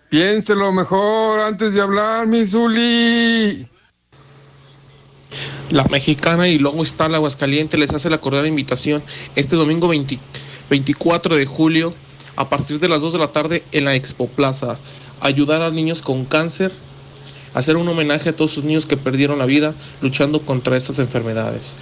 Piénselo 0.08 0.72
mejor 0.72 1.40
antes 1.40 1.74
de 1.74 1.80
hablar, 1.80 2.26
mi 2.26 2.46
Zuli. 2.46 3.68
La 5.70 5.84
mexicana 5.84 6.48
y 6.48 6.58
luego 6.58 6.82
está 6.82 7.08
la 7.08 7.16
Aguascalientes 7.16 7.78
les 7.78 7.92
hace 7.92 8.08
la 8.08 8.18
cordial 8.18 8.46
invitación 8.46 9.02
este 9.34 9.56
domingo 9.56 9.88
20 9.88 10.18
24 10.70 11.36
de 11.36 11.46
julio 11.46 11.94
a 12.36 12.48
partir 12.48 12.78
de 12.78 12.88
las 12.88 13.00
2 13.00 13.14
de 13.14 13.18
la 13.18 13.28
tarde 13.28 13.62
en 13.72 13.84
la 13.84 13.94
Expo 13.94 14.28
Plaza. 14.28 14.78
Ayudar 15.20 15.62
a 15.62 15.70
niños 15.70 16.02
con 16.02 16.24
cáncer, 16.24 16.72
hacer 17.54 17.76
un 17.76 17.88
homenaje 17.88 18.28
a 18.28 18.36
todos 18.36 18.52
sus 18.52 18.64
niños 18.64 18.86
que 18.86 18.96
perdieron 18.96 19.38
la 19.38 19.46
vida 19.46 19.74
luchando 20.02 20.42
contra 20.42 20.76
estas 20.76 20.98
enfermedades. 20.98 21.74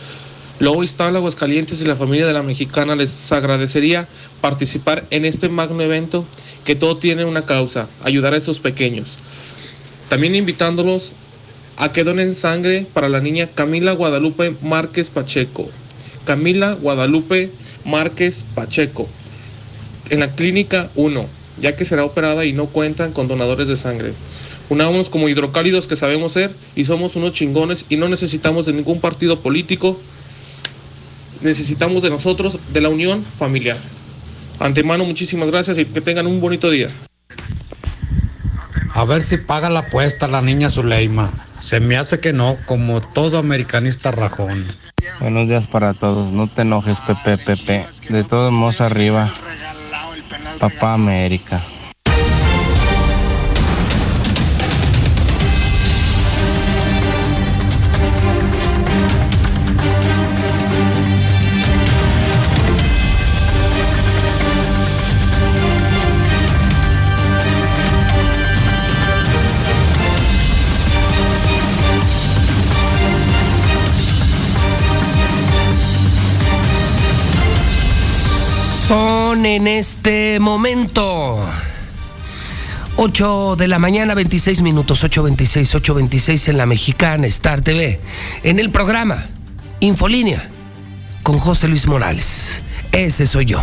Luego 0.60 0.84
está 0.84 1.08
Aguascalientes 1.08 1.80
y 1.80 1.84
la 1.84 1.96
familia 1.96 2.28
de 2.28 2.32
la 2.32 2.44
mexicana 2.44 2.94
les 2.94 3.32
agradecería 3.32 4.06
participar 4.40 5.04
en 5.10 5.24
este 5.24 5.48
magno 5.48 5.82
evento 5.82 6.24
que 6.64 6.76
todo 6.76 6.96
tiene 6.98 7.24
una 7.24 7.44
causa, 7.44 7.88
ayudar 8.04 8.34
a 8.34 8.36
estos 8.36 8.60
pequeños. 8.60 9.18
También 10.08 10.36
invitándolos 10.36 11.14
a 11.76 11.90
que 11.90 12.04
donen 12.04 12.34
sangre 12.34 12.86
para 12.92 13.08
la 13.08 13.20
niña 13.20 13.48
Camila 13.48 13.92
Guadalupe 13.92 14.54
Márquez 14.62 15.10
Pacheco. 15.10 15.70
Camila 16.24 16.74
Guadalupe 16.74 17.50
Márquez 17.84 18.44
Pacheco. 18.54 19.08
En 20.08 20.20
la 20.20 20.36
clínica 20.36 20.90
1, 20.94 21.26
ya 21.58 21.76
que 21.76 21.84
será 21.84 22.04
operada 22.04 22.44
y 22.44 22.52
no 22.52 22.66
cuentan 22.66 23.12
con 23.12 23.28
donadores 23.28 23.68
de 23.68 23.76
sangre. 23.76 24.12
Unámonos 24.68 25.10
como 25.10 25.28
hidrocálidos 25.28 25.86
que 25.86 25.96
sabemos 25.96 26.32
ser 26.32 26.54
y 26.74 26.84
somos 26.84 27.16
unos 27.16 27.32
chingones 27.32 27.86
y 27.88 27.96
no 27.96 28.08
necesitamos 28.08 28.66
de 28.66 28.72
ningún 28.72 29.00
partido 29.00 29.40
político. 29.40 30.00
Necesitamos 31.40 32.02
de 32.02 32.10
nosotros, 32.10 32.58
de 32.72 32.80
la 32.80 32.88
unión 32.88 33.22
familiar. 33.22 33.76
Antemano, 34.58 35.04
muchísimas 35.04 35.50
gracias 35.50 35.78
y 35.78 35.84
que 35.84 36.00
tengan 36.00 36.26
un 36.26 36.40
bonito 36.40 36.70
día. 36.70 36.88
A 38.94 39.04
ver 39.04 39.22
si 39.22 39.36
paga 39.38 39.68
la 39.68 39.80
apuesta 39.80 40.28
la 40.28 40.40
niña 40.40 40.70
Zuleima. 40.70 41.30
Se 41.60 41.80
me 41.80 41.96
hace 41.96 42.20
que 42.20 42.32
no, 42.32 42.56
como 42.66 43.00
todo 43.00 43.38
americanista 43.38 44.12
rajón. 44.12 44.64
Buenos 45.20 45.48
días 45.48 45.66
para 45.66 45.94
todos. 45.94 46.32
No 46.32 46.48
te 46.48 46.62
enojes, 46.62 46.98
Pepe, 47.00 47.36
Pepe. 47.38 47.86
De 48.08 48.22
todos 48.22 48.52
modos 48.52 48.80
arriba. 48.80 49.34
Papá 50.58 50.92
América. 50.94 51.73
En 79.46 79.66
este 79.66 80.40
momento. 80.40 81.38
8 82.96 83.56
de 83.56 83.68
la 83.68 83.78
mañana, 83.78 84.14
26 84.14 84.62
minutos, 84.62 85.04
8.26, 85.04 85.82
8.26 85.82 86.48
en 86.48 86.56
la 86.56 86.64
mexicana 86.64 87.26
Star 87.26 87.60
TV, 87.60 88.00
en 88.42 88.58
el 88.58 88.70
programa 88.70 89.26
Infolínea 89.80 90.48
con 91.22 91.36
José 91.36 91.68
Luis 91.68 91.86
Morales. 91.86 92.62
Ese 92.90 93.26
soy 93.26 93.44
yo, 93.44 93.60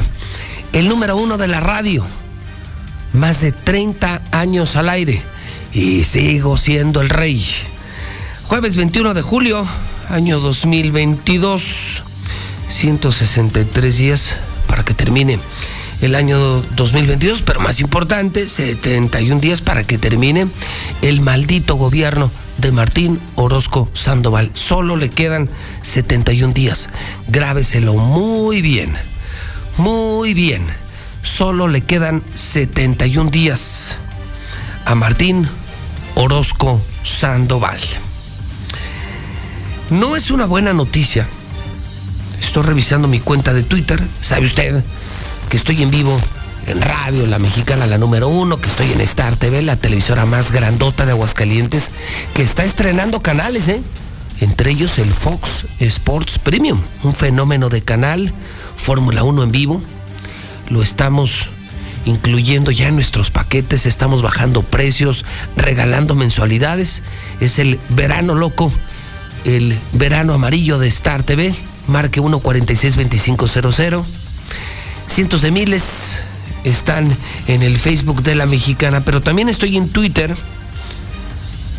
el 0.72 0.88
número 0.88 1.18
uno 1.18 1.40
de 1.40 1.48
la 1.48 1.60
radio, 1.62 2.06
más 3.14 3.42
de 3.42 3.52
30 3.52 4.22
años 4.32 4.76
al 4.76 4.88
aire. 4.88 5.24
Y 5.74 6.04
sigo 6.04 6.58
siendo 6.58 7.02
el 7.02 7.10
rey. 7.10 7.44
Jueves 8.44 8.76
21 8.76 9.16
de 9.16 9.24
julio, 9.24 9.66
año 10.10 10.42
2022, 10.42 12.04
163 12.68 13.98
días 13.98 14.36
para 14.72 14.86
que 14.86 14.94
termine 14.94 15.38
el 16.02 16.16
año 16.16 16.62
2022, 16.78 17.42
pero 17.42 17.60
más 17.60 17.82
importante, 17.82 18.48
71 18.48 19.42
días 19.42 19.60
para 19.60 19.84
que 19.84 19.98
termine 19.98 20.48
el 21.02 21.20
maldito 21.20 21.76
gobierno 21.76 22.32
de 22.58 22.72
Martín 22.72 23.20
Orozco 23.36 23.92
Sandoval. 23.94 24.50
Solo 24.54 24.96
le 24.96 25.10
quedan 25.10 25.50
71 25.82 26.54
días. 26.54 26.88
Grábeselo 27.28 27.96
muy 27.96 28.62
bien, 28.62 28.96
muy 29.76 30.34
bien. 30.34 30.64
Solo 31.22 31.68
le 31.68 31.82
quedan 31.82 32.24
71 32.34 33.30
días 33.30 33.98
a 34.86 34.96
Martín 34.96 35.50
Orozco 36.16 36.82
Sandoval. 37.04 37.82
No 39.90 40.16
es 40.16 40.32
una 40.32 40.46
buena 40.46 40.72
noticia. 40.72 41.28
Estoy 42.42 42.64
revisando 42.64 43.08
mi 43.08 43.20
cuenta 43.20 43.54
de 43.54 43.64
Twitter. 43.64 44.02
¿Sabe 44.20 44.46
usted 44.46 44.84
que 45.50 45.58
estoy 45.58 45.82
en 45.84 45.92
vivo 45.92 46.20
en 46.68 46.82
radio, 46.82 47.26
la 47.28 47.40
mexicana, 47.40 47.88
la 47.88 47.98
número 47.98 48.28
uno, 48.28 48.60
que 48.60 48.68
estoy 48.68 48.92
en 48.92 49.02
Star 49.02 49.36
TV, 49.36 49.62
la 49.62 49.78
televisora 49.78 50.26
más 50.26 50.52
grandota 50.52 51.06
de 51.06 51.12
Aguascalientes, 51.12 51.92
que 52.34 52.44
está 52.44 52.64
estrenando 52.64 53.22
canales, 53.22 53.68
¿eh? 53.68 53.82
Entre 54.42 54.72
ellos 54.72 54.98
el 54.98 55.14
Fox 55.14 55.66
Sports 55.80 56.40
Premium, 56.40 56.82
un 57.04 57.14
fenómeno 57.14 57.70
de 57.70 57.82
canal, 57.84 58.34
Fórmula 58.76 59.24
1 59.24 59.44
en 59.44 59.52
vivo. 59.52 59.82
Lo 60.70 60.82
estamos 60.82 61.48
incluyendo 62.06 62.72
ya 62.72 62.88
en 62.88 62.96
nuestros 62.96 63.30
paquetes, 63.30 63.86
estamos 63.86 64.22
bajando 64.22 64.64
precios, 64.64 65.26
regalando 65.56 66.16
mensualidades. 66.16 67.04
Es 67.40 67.60
el 67.60 67.80
verano 67.90 68.34
loco, 68.34 68.72
el 69.46 69.78
verano 69.94 70.34
amarillo 70.34 70.80
de 70.80 70.88
Star 70.88 71.24
TV. 71.24 71.56
Marque 71.88 72.22
1462500. 72.22 74.04
Cientos 75.08 75.42
de 75.42 75.52
miles 75.52 76.18
están 76.64 77.16
en 77.48 77.64
el 77.64 77.78
Facebook 77.78 78.24
de 78.24 78.36
la 78.36 78.46
mexicana, 78.46 79.02
pero 79.02 79.22
también 79.22 79.50
estoy 79.50 79.78
en 79.78 79.90
Twitter. 79.90 80.36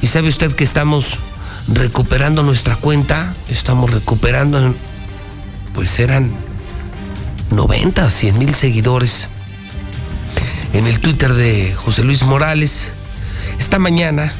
Y 0.01 0.09
sabe 0.09 0.29
usted 0.29 0.53
que 0.53 0.65
estamos 0.65 1.19
recuperando 1.69 2.43
nuestra 2.43 2.77
cuenta, 2.77 3.35
estamos 3.49 3.91
recuperando, 3.91 4.75
pues 5.75 5.99
eran 5.99 6.31
90, 7.51 8.11
100 8.11 8.39
mil 8.39 8.55
seguidores 8.55 9.29
en 10.73 10.87
el 10.87 11.01
Twitter 11.01 11.35
de 11.35 11.75
José 11.75 12.03
Luis 12.03 12.23
Morales. 12.23 12.93
Esta 13.59 13.79
mañana 13.79 14.33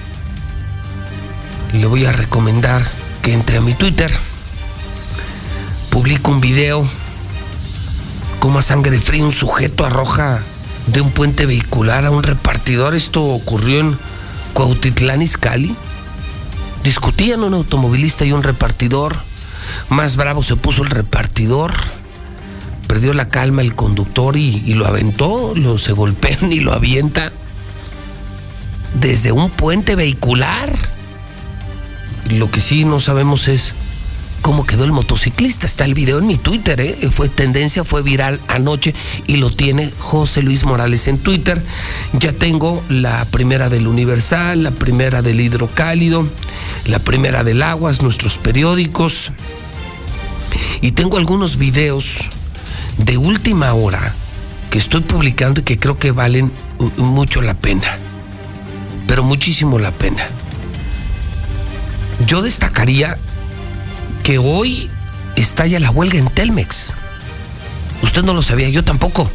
le 1.73 1.87
voy 1.87 2.05
a 2.05 2.13
recomendar 2.13 2.89
que 3.23 3.33
entre 3.33 3.59
a 3.59 3.61
mi 3.61 3.75
Twitter, 3.75 4.11
publico 5.93 6.31
un 6.31 6.41
video 6.41 6.89
como 8.41 8.59
a 8.59 8.63
sangre 8.63 8.99
fría 8.99 9.23
un 9.25 9.31
sujeto 9.31 9.85
arroja 9.85 10.41
de 10.87 11.03
un 11.03 11.11
puente 11.11 11.45
vehicular 11.45 12.07
a 12.07 12.11
un 12.11 12.23
repartidor. 12.23 12.95
Esto 12.95 13.23
ocurrió 13.23 13.81
en 13.81 13.99
Cuautitlán 14.55 15.21
Izcalli. 15.21 15.77
Discutían 16.83 17.45
un 17.45 17.53
automovilista 17.53 18.25
y 18.25 18.33
un 18.33 18.43
repartidor. 18.43 19.17
Más 19.91 20.17
bravo 20.17 20.43
se 20.43 20.57
puso 20.57 20.83
el 20.83 20.89
repartidor. 20.89 21.75
Perdió 22.87 23.13
la 23.13 23.29
calma 23.29 23.61
el 23.61 23.75
conductor 23.75 24.39
y, 24.39 24.63
y 24.65 24.73
lo 24.73 24.87
aventó, 24.87 25.53
lo 25.55 25.77
se 25.77 25.93
golpean 25.93 26.51
y 26.51 26.61
lo 26.61 26.73
avienta 26.73 27.33
desde 28.95 29.31
un 29.31 29.51
puente 29.51 29.95
vehicular. 29.95 30.73
Lo 32.31 32.51
que 32.51 32.63
sí 32.63 32.87
no 32.87 32.99
sabemos 32.99 33.47
es 33.47 33.75
cómo 34.43 34.67
quedó 34.67 34.85
el 34.85 34.93
motociclista. 34.93 35.67
Está 35.67 35.85
el 35.87 35.95
video 35.95 36.19
en 36.19 36.27
mi 36.27 36.37
Twitter, 36.37 36.81
¿eh? 36.81 37.09
fue 37.11 37.29
tendencia, 37.29 37.85
fue 37.85 38.03
viral 38.03 38.41
anoche 38.49 38.95
y 39.27 39.37
lo 39.37 39.51
tiene 39.51 39.91
José 39.99 40.43
Luis 40.43 40.65
Morales 40.65 41.09
en 41.09 41.19
Twitter. 41.19 41.63
Ya 42.13 42.33
tengo 42.33 42.83
la 42.91 43.25
primera 43.27 43.71
del 43.71 43.87
Universal, 43.87 44.65
la 44.65 44.73
primera 44.73 45.23
del 45.23 45.41
Hidrocálido, 45.41 46.27
la 46.87 46.99
primera 46.99 47.45
del 47.45 47.63
Aguas, 47.63 48.03
nuestros 48.03 48.37
periódicos. 48.37 49.31
Y 50.83 50.93
tengo 50.93 51.17
algunos 51.17 51.57
videos 51.57 52.19
de 52.99 53.17
última 53.17 53.73
hora 53.73 54.15
que 54.71 54.79
estoy 54.79 55.03
publicando 55.03 55.61
y 55.61 55.65
que 55.65 55.79
creo 55.79 55.99
que 55.99 56.11
valen 56.11 56.51
mucho 56.97 57.41
la 57.41 57.55
pena. 57.55 57.97
Pero 59.07 59.23
muchísimo 59.23 59.79
la 59.79 59.93
pena. 59.93 60.27
Yo 62.27 62.43
destacaría 62.43 63.19
que 64.23 64.39
hoy 64.39 64.89
estalla 65.37 65.81
la 65.81 65.91
huelga 65.91 66.19
en 66.19 66.29
Telmex. 66.29 66.95
Usted 68.03 68.23
no 68.23 68.35
lo 68.35 68.43
sabía, 68.43 68.69
yo 68.69 68.85
tampoco. 68.85 69.31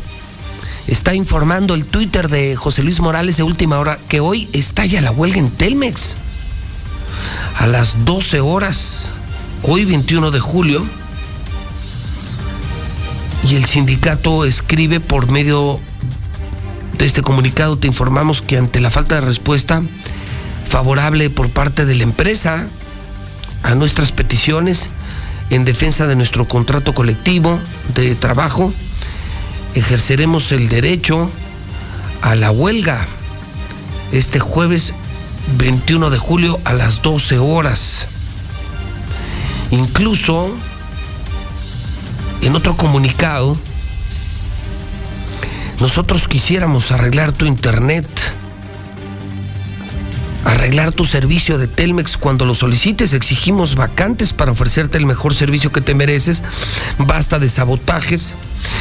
Está 0.88 1.14
informando 1.14 1.74
el 1.74 1.86
Twitter 1.86 2.30
de 2.30 2.56
José 2.56 2.84
Luis 2.84 3.00
Morales 3.00 3.38
de 3.38 3.44
última 3.44 3.80
hora 3.80 4.00
que 4.08 4.20
hoy 4.20 4.50
estalla 4.54 5.02
la 5.02 5.12
huelga 5.12 5.40
en 5.40 5.50
Telmex. 5.50 6.16
A 7.58 7.68
las 7.68 8.06
12 8.06 8.40
horas, 8.40 9.10
hoy 9.64 9.84
21 9.84 10.32
de 10.32 10.40
julio, 10.40 10.86
y 13.44 13.56
el 13.56 13.66
sindicato 13.66 14.46
escribe 14.46 15.00
por 15.00 15.30
medio 15.30 15.80
de 16.98 17.06
este 17.06 17.22
comunicado, 17.22 17.78
te 17.78 17.88
informamos 17.88 18.42
que 18.42 18.58
ante 18.58 18.80
la 18.80 18.90
falta 18.90 19.16
de 19.16 19.22
respuesta 19.22 19.82
favorable 20.68 21.30
por 21.30 21.50
parte 21.50 21.86
de 21.86 21.96
la 21.96 22.04
empresa 22.04 22.68
a 23.68 23.76
nuestras 23.76 24.14
peticiones 24.14 24.90
en 25.50 25.66
defensa 25.66 26.08
de 26.08 26.16
nuestro 26.16 26.48
contrato 26.48 26.94
colectivo 26.94 27.60
de 27.96 28.16
trabajo, 28.16 28.74
ejerceremos 29.76 30.54
el 30.54 30.70
derecho 30.70 31.30
a 32.22 32.36
la 32.36 32.50
huelga 32.50 33.06
este 34.14 34.40
jueves 34.40 34.94
21 35.58 36.10
de 36.10 36.18
julio 36.18 36.62
a 36.64 36.72
las 36.72 37.02
12 37.02 37.40
horas. 37.40 38.08
Incluso 39.72 40.50
en 42.42 42.56
otro 42.56 42.78
comunicado, 42.78 43.58
nosotros 45.82 46.30
quisiéramos 46.30 46.94
arreglar 46.94 47.34
tu 47.34 47.46
internet, 47.46 48.08
arreglar 50.48 50.94
tu 50.94 51.06
servicio 51.06 51.58
de 51.58 51.68
Telmex 51.68 52.16
cuando 52.16 52.46
lo 52.46 52.56
solicites. 52.56 53.14
Exigimos 53.14 53.76
vacantes 53.76 54.32
para 54.34 54.54
ofrecerte 54.54 54.98
el 54.98 55.06
mejor 55.06 55.36
servicio 55.36 55.72
que 55.72 55.82
te 55.82 55.94
mereces. 55.94 56.42
Basta 56.98 57.38
de 57.38 57.50
sabotajes. 57.50 58.36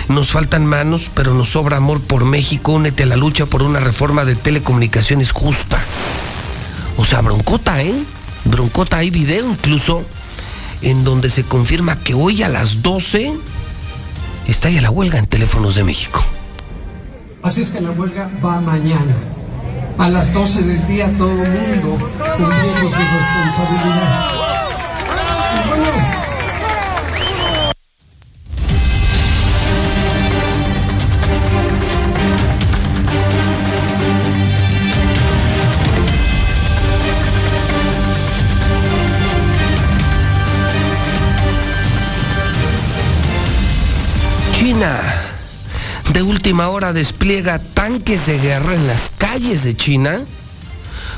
Nos 0.09 0.31
faltan 0.31 0.65
manos, 0.65 1.11
pero 1.13 1.35
nos 1.35 1.51
sobra 1.51 1.79
amor 1.79 2.01
por 2.01 2.25
México. 2.25 2.73
Únete 2.73 3.03
a 3.03 3.07
la 3.07 3.17
lucha 3.17 3.47
por 3.47 3.63
una 3.63 3.81
reforma 3.81 4.25
de 4.25 4.37
telecomunicaciones 4.37 5.33
justa. 5.33 5.79
O 6.97 7.05
sea, 7.05 7.21
broncota, 7.21 7.83
¿eh? 7.83 7.95
Broncota, 8.45 8.99
hay 8.99 9.11
video 9.11 9.51
incluso 9.51 10.05
en 10.83 11.03
donde 11.03 11.31
se 11.31 11.43
confirma 11.43 11.99
que 11.99 12.15
hoy 12.15 12.45
a 12.45 12.49
las 12.49 12.83
12 12.83 13.35
está 14.47 14.71
ya 14.71 14.81
la 14.81 14.91
huelga 14.91 15.19
en 15.19 15.27
Teléfonos 15.27 15.75
de 15.75 15.83
México. 15.83 16.25
Así 17.43 17.63
es 17.63 17.71
que 17.71 17.81
la 17.81 17.91
huelga 17.91 18.31
va 18.43 18.61
mañana. 18.61 19.15
A 19.99 20.09
las 20.11 20.33
12 20.35 20.63
del 20.63 20.87
día 20.87 21.11
todo 21.17 21.31
el 21.43 21.51
mundo 21.51 21.99
cumpliendo 22.37 22.91
su 22.91 23.01
responsabilidad. 23.01 24.37
De 46.17 46.23
última 46.23 46.71
hora 46.71 46.95
despliega 46.95 47.59
tanques 47.59 48.25
de 48.25 48.39
guerra 48.39 48.75
en 48.75 48.87
las 48.87 49.13
calles 49.19 49.65
de 49.65 49.77
China. 49.77 50.23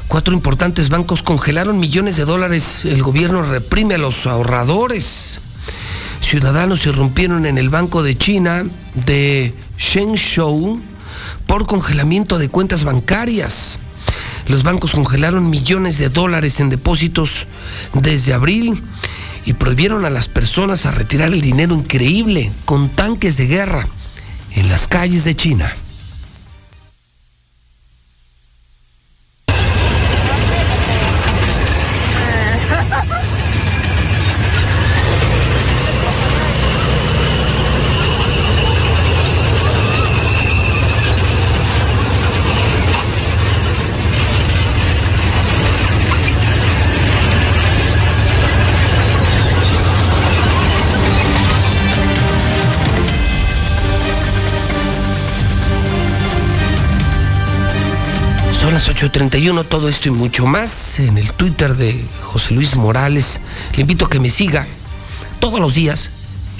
Cuatro 0.08 0.34
importantes 0.34 0.88
bancos 0.88 1.22
congelaron 1.22 1.78
millones 1.78 2.16
de 2.16 2.24
dólares. 2.24 2.84
El 2.84 3.04
gobierno 3.04 3.42
reprime 3.42 3.94
a 3.94 3.98
los 3.98 4.26
ahorradores. 4.26 5.38
Ciudadanos 6.20 6.84
irrumpieron 6.84 7.46
en 7.46 7.58
el 7.58 7.68
Banco 7.68 8.02
de 8.02 8.18
China 8.18 8.64
de 9.06 9.54
Shenzhou 9.78 10.80
por 11.46 11.66
congelamiento 11.66 12.36
de 12.40 12.48
cuentas 12.48 12.82
bancarias. 12.82 13.78
Los 14.48 14.64
bancos 14.64 14.90
congelaron 14.90 15.48
millones 15.48 15.98
de 15.98 16.08
dólares 16.08 16.58
en 16.58 16.70
depósitos 16.70 17.46
desde 17.92 18.34
abril 18.34 18.82
y 19.44 19.52
prohibieron 19.52 20.04
a 20.04 20.10
las 20.10 20.26
personas 20.26 20.86
a 20.86 20.90
retirar 20.90 21.28
el 21.28 21.40
dinero 21.40 21.76
increíble 21.76 22.50
con 22.64 22.88
tanques 22.88 23.36
de 23.36 23.46
guerra 23.46 23.88
en 24.58 24.68
las 24.68 24.88
calles 24.88 25.22
de 25.24 25.36
China. 25.36 25.72
Las 58.78 58.90
8.31, 58.90 59.66
todo 59.66 59.88
esto 59.88 60.06
y 60.06 60.12
mucho 60.12 60.46
más 60.46 61.00
en 61.00 61.18
el 61.18 61.32
Twitter 61.32 61.74
de 61.76 62.00
José 62.22 62.54
Luis 62.54 62.76
Morales. 62.76 63.40
Le 63.74 63.80
invito 63.80 64.04
a 64.04 64.08
que 64.08 64.20
me 64.20 64.30
siga. 64.30 64.68
Todos 65.40 65.58
los 65.58 65.74
días 65.74 66.10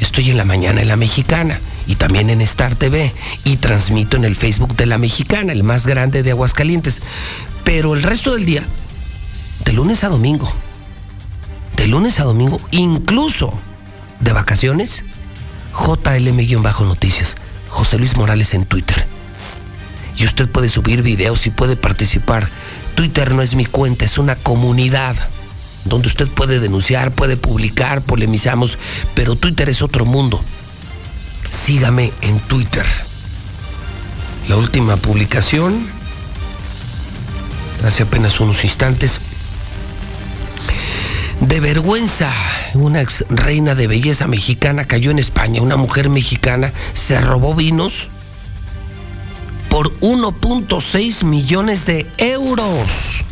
estoy 0.01 0.28
en 0.31 0.36
la 0.36 0.45
mañana 0.45 0.81
en 0.82 0.89
la 0.89 0.97
mexicana 0.97 1.61
y 1.86 1.95
también 1.95 2.28
en 2.28 2.40
Star 2.40 2.74
TV 2.74 3.15
y 3.45 3.59
transmito 3.59 4.16
en 4.16 4.24
el 4.24 4.35
Facebook 4.35 4.74
de 4.74 4.86
la 4.86 4.99
mexicana, 4.99 5.53
el 5.53 5.62
más 5.62 5.86
grande 5.86 6.24
de 6.24 6.32
Aguascalientes. 6.32 7.03
Pero 7.62 7.95
el 7.95 8.03
resto 8.03 8.35
del 8.35 8.47
día, 8.47 8.65
de 9.65 9.73
lunes 9.73 10.03
a 10.03 10.09
domingo, 10.09 10.53
de 11.77 11.86
lunes 11.86 12.19
a 12.19 12.24
domingo, 12.24 12.59
incluso 12.73 13.57
de 14.19 14.32
vacaciones, 14.32 15.05
JLM-Noticias, 15.73 17.36
José 17.69 17.97
Luis 17.97 18.16
Morales 18.16 18.55
en 18.55 18.66
Twitter 18.66 19.07
y 20.19 20.24
usted 20.24 20.49
puede 20.49 20.69
subir 20.69 21.03
videos 21.03 21.47
y 21.47 21.51
puede 21.51 21.77
participar. 21.77 22.49
Twitter 22.97 23.32
no 23.32 23.43
es 23.43 23.55
mi 23.55 23.65
cuenta, 23.65 24.05
es 24.05 24.19
una 24.19 24.35
comunidad 24.35 25.16
donde 25.85 26.09
usted 26.09 26.27
puede 26.27 26.59
denunciar, 26.59 27.12
puede 27.12 27.36
publicar, 27.36 28.03
polemizamos, 28.03 28.78
pero 29.15 29.36
Twitter 29.36 29.70
es 29.70 29.81
otro 29.81 30.05
mundo. 30.05 30.43
Sígame 31.49 32.12
en 32.20 32.40
Twitter. 32.40 32.85
La 34.49 34.57
última 34.57 34.97
publicación, 34.97 35.86
hace 37.85 38.03
apenas 38.03 38.40
unos 38.40 38.65
instantes, 38.65 39.20
de 41.40 41.61
vergüenza, 41.61 42.32
una 42.74 43.01
ex 43.01 43.24
reina 43.31 43.77
de 43.77 43.86
belleza 43.86 44.27
mexicana 44.27 44.86
cayó 44.86 45.12
en 45.12 45.20
España, 45.20 45.62
una 45.62 45.77
mujer 45.77 46.09
mexicana 46.09 46.73
se 46.95 47.20
robó 47.20 47.55
vinos 47.55 48.09
por 49.69 49.93
1.6 50.01 51.24
millones 51.24 51.86
de 51.86 52.07
euros. 52.19 53.24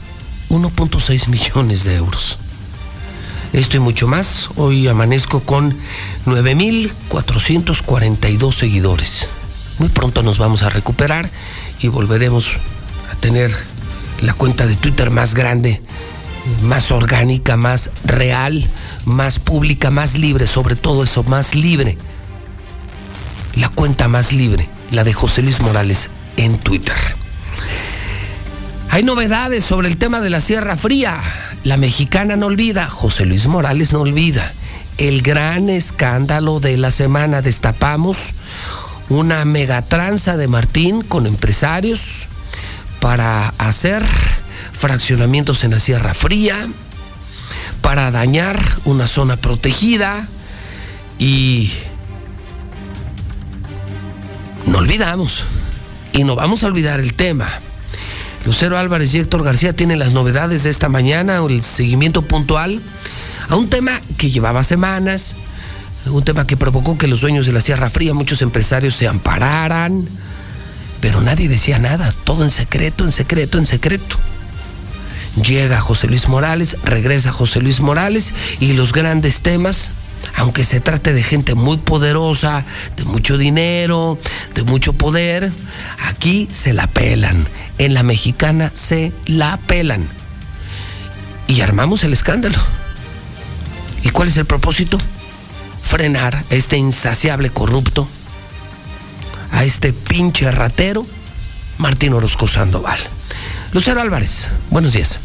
1.6 0.51 1.29
millones 1.29 1.85
de 1.85 1.95
euros. 1.97 2.39
Esto 3.53 3.77
y 3.77 3.81
mucho 3.81 4.07
más. 4.07 4.49
Hoy 4.57 4.89
amanezco 4.89 5.41
con 5.41 5.77
9.442 6.27 8.53
seguidores. 8.53 9.29
Muy 9.79 9.89
pronto 9.89 10.23
nos 10.23 10.39
vamos 10.39 10.63
a 10.63 10.71
recuperar 10.71 11.29
y 11.81 11.89
volveremos 11.89 12.53
a 13.11 13.17
tener 13.17 13.55
la 14.23 14.33
cuenta 14.33 14.67
de 14.67 14.77
Twitter 14.77 15.11
más 15.11 15.35
grande, 15.35 15.83
más 16.63 16.91
orgánica, 16.91 17.57
más 17.57 17.91
real, 18.05 18.65
más 19.05 19.39
pública, 19.39 19.91
más 19.91 20.17
libre, 20.17 20.47
sobre 20.47 20.77
todo 20.77 21.03
eso, 21.03 21.23
más 21.25 21.55
libre. 21.55 21.99
La 23.55 23.69
cuenta 23.69 24.09
más 24.09 24.33
libre, 24.33 24.69
la 24.91 25.05
de 25.05 25.13
José 25.13 25.43
Luis 25.43 25.61
Morales 25.61 26.09
en 26.37 26.59
Twitter. 26.59 26.97
Hay 28.91 29.03
novedades 29.03 29.65
sobre 29.65 29.89
el 29.89 29.97
tema 29.97 30.21
de 30.21 30.31
la 30.31 30.41
Sierra 30.41 30.77
Fría. 30.77 31.21
La 31.65 31.77
mexicana 31.77 32.37
no 32.37 32.47
olvida, 32.47 32.89
José 32.89 33.27
Luis 33.27 33.47
Morales 33.47 33.93
no 33.93 34.01
olvida. 34.01 34.53
El 34.99 35.23
gran 35.23 35.69
escándalo 35.69 36.61
de 36.61 36.79
la 36.79 36.91
semana 36.91 37.43
destapamos 37.43 38.31
una 39.09 39.45
megatranza 39.45 40.37
de 40.37 40.49
Martín 40.49 41.03
con 41.03 41.27
empresarios 41.27 42.27
para 43.01 43.49
hacer 43.59 44.05
fraccionamientos 44.73 45.65
en 45.65 45.73
la 45.73 45.81
Sierra 45.81 46.15
Fría, 46.15 46.67
para 47.83 48.11
dañar 48.11 48.59
una 48.85 49.07
zona 49.07 49.37
protegida 49.37 50.27
y 51.19 51.71
no 54.67 54.79
olvidamos 54.79 55.45
y 56.17 56.25
no 56.25 56.35
vamos 56.35 56.65
a 56.65 56.67
olvidar 56.67 56.99
el 56.99 57.15
tema. 57.15 57.49
Lucero 58.45 58.79
Álvarez 58.79 59.15
y 59.15 59.19
Héctor 59.19 59.45
García 59.45 59.75
tienen 59.75 59.99
las 59.99 60.13
novedades 60.13 60.63
de 60.63 60.71
esta 60.71 60.89
mañana, 60.89 61.37
el 61.49 61.63
seguimiento 61.63 62.23
puntual 62.23 62.81
a 63.49 63.57
un 63.57 63.69
tema 63.69 64.01
que 64.17 64.31
llevaba 64.31 64.63
semanas, 64.63 65.37
un 66.07 66.25
tema 66.25 66.47
que 66.47 66.57
provocó 66.57 66.97
que 66.97 67.09
los 67.09 67.21
dueños 67.21 67.47
de 67.47 67.53
la 67.53 67.61
Sierra 67.61 67.91
Fría, 67.91 68.15
muchos 68.15 68.43
empresarios 68.43 68.95
se 68.95 69.09
ampararan, 69.09 70.07
pero 71.01 71.21
nadie 71.21 71.49
decía 71.49 71.79
nada, 71.79 72.15
todo 72.25 72.45
en 72.45 72.51
secreto, 72.51 73.05
en 73.05 73.13
secreto, 73.13 73.59
en 73.59 73.67
secreto. 73.67 74.17
Llega 75.45 75.81
José 75.81 76.07
Luis 76.07 76.29
Morales, 76.29 76.77
regresa 76.85 77.31
José 77.31 77.61
Luis 77.61 77.81
Morales 77.81 78.33
y 78.59 78.73
los 78.73 78.93
grandes 78.93 79.43
temas, 79.43 79.91
aunque 80.35 80.65
se 80.65 80.81
trate 80.81 81.13
de 81.13 81.23
gente 81.23 81.55
muy 81.55 81.77
poderosa, 81.77 82.65
de 82.97 83.05
mucho 83.05 83.39
dinero, 83.39 84.19
de 84.55 84.63
mucho 84.63 84.93
poder, 84.93 85.53
aquí 86.05 86.49
se 86.51 86.73
la 86.73 86.87
pelan. 86.87 87.47
En 87.79 87.95
la 87.95 88.03
mexicana 88.03 88.71
se 88.75 89.13
la 89.27 89.59
pelan. 89.59 90.07
Y 91.47 91.61
armamos 91.61 92.05
el 92.05 92.13
escándalo. 92.13 92.59
¿Y 94.03 94.11
cuál 94.11 94.29
es 94.29 94.37
el 94.37 94.45
propósito? 94.45 94.99
Frenar 95.83 96.45
a 96.51 96.55
este 96.55 96.77
insaciable 96.77 97.51
corrupto, 97.51 98.09
a 99.53 99.65
este 99.65 99.93
pinche 99.93 100.51
ratero, 100.51 101.07
Martín 101.79 102.13
Orozco 102.13 102.49
Sandoval. 102.49 102.99
Lucero 103.73 104.01
Álvarez, 104.01 104.49
buenos 104.71 104.95
días. 104.95 105.19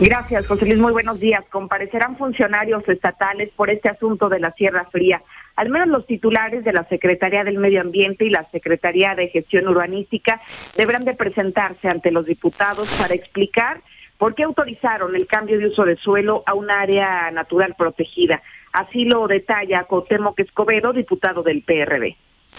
Gracias, 0.00 0.46
José 0.46 0.64
Luis. 0.64 0.78
Muy 0.78 0.92
buenos 0.92 1.20
días. 1.20 1.44
Comparecerán 1.50 2.16
funcionarios 2.16 2.88
estatales 2.88 3.50
por 3.54 3.68
este 3.68 3.90
asunto 3.90 4.30
de 4.30 4.40
la 4.40 4.50
Sierra 4.50 4.86
Fría. 4.90 5.20
Al 5.56 5.68
menos 5.68 5.88
los 5.88 6.06
titulares 6.06 6.64
de 6.64 6.72
la 6.72 6.84
Secretaría 6.84 7.44
del 7.44 7.58
Medio 7.58 7.82
Ambiente 7.82 8.24
y 8.24 8.30
la 8.30 8.44
Secretaría 8.44 9.14
de 9.14 9.28
Gestión 9.28 9.68
Urbanística 9.68 10.40
deberán 10.74 11.04
de 11.04 11.14
presentarse 11.14 11.88
ante 11.88 12.10
los 12.12 12.24
diputados 12.24 12.88
para 12.98 13.14
explicar 13.14 13.82
por 14.16 14.34
qué 14.34 14.44
autorizaron 14.44 15.14
el 15.16 15.26
cambio 15.26 15.58
de 15.58 15.66
uso 15.66 15.84
de 15.84 15.96
suelo 15.96 16.44
a 16.46 16.54
un 16.54 16.70
área 16.70 17.30
natural 17.30 17.74
protegida. 17.76 18.40
Así 18.72 19.04
lo 19.04 19.28
detalla 19.28 19.84
Cuauhtémoc 19.84 20.38
Escobedo, 20.40 20.94
diputado 20.94 21.42
del 21.42 21.62
PRD. 21.62 22.16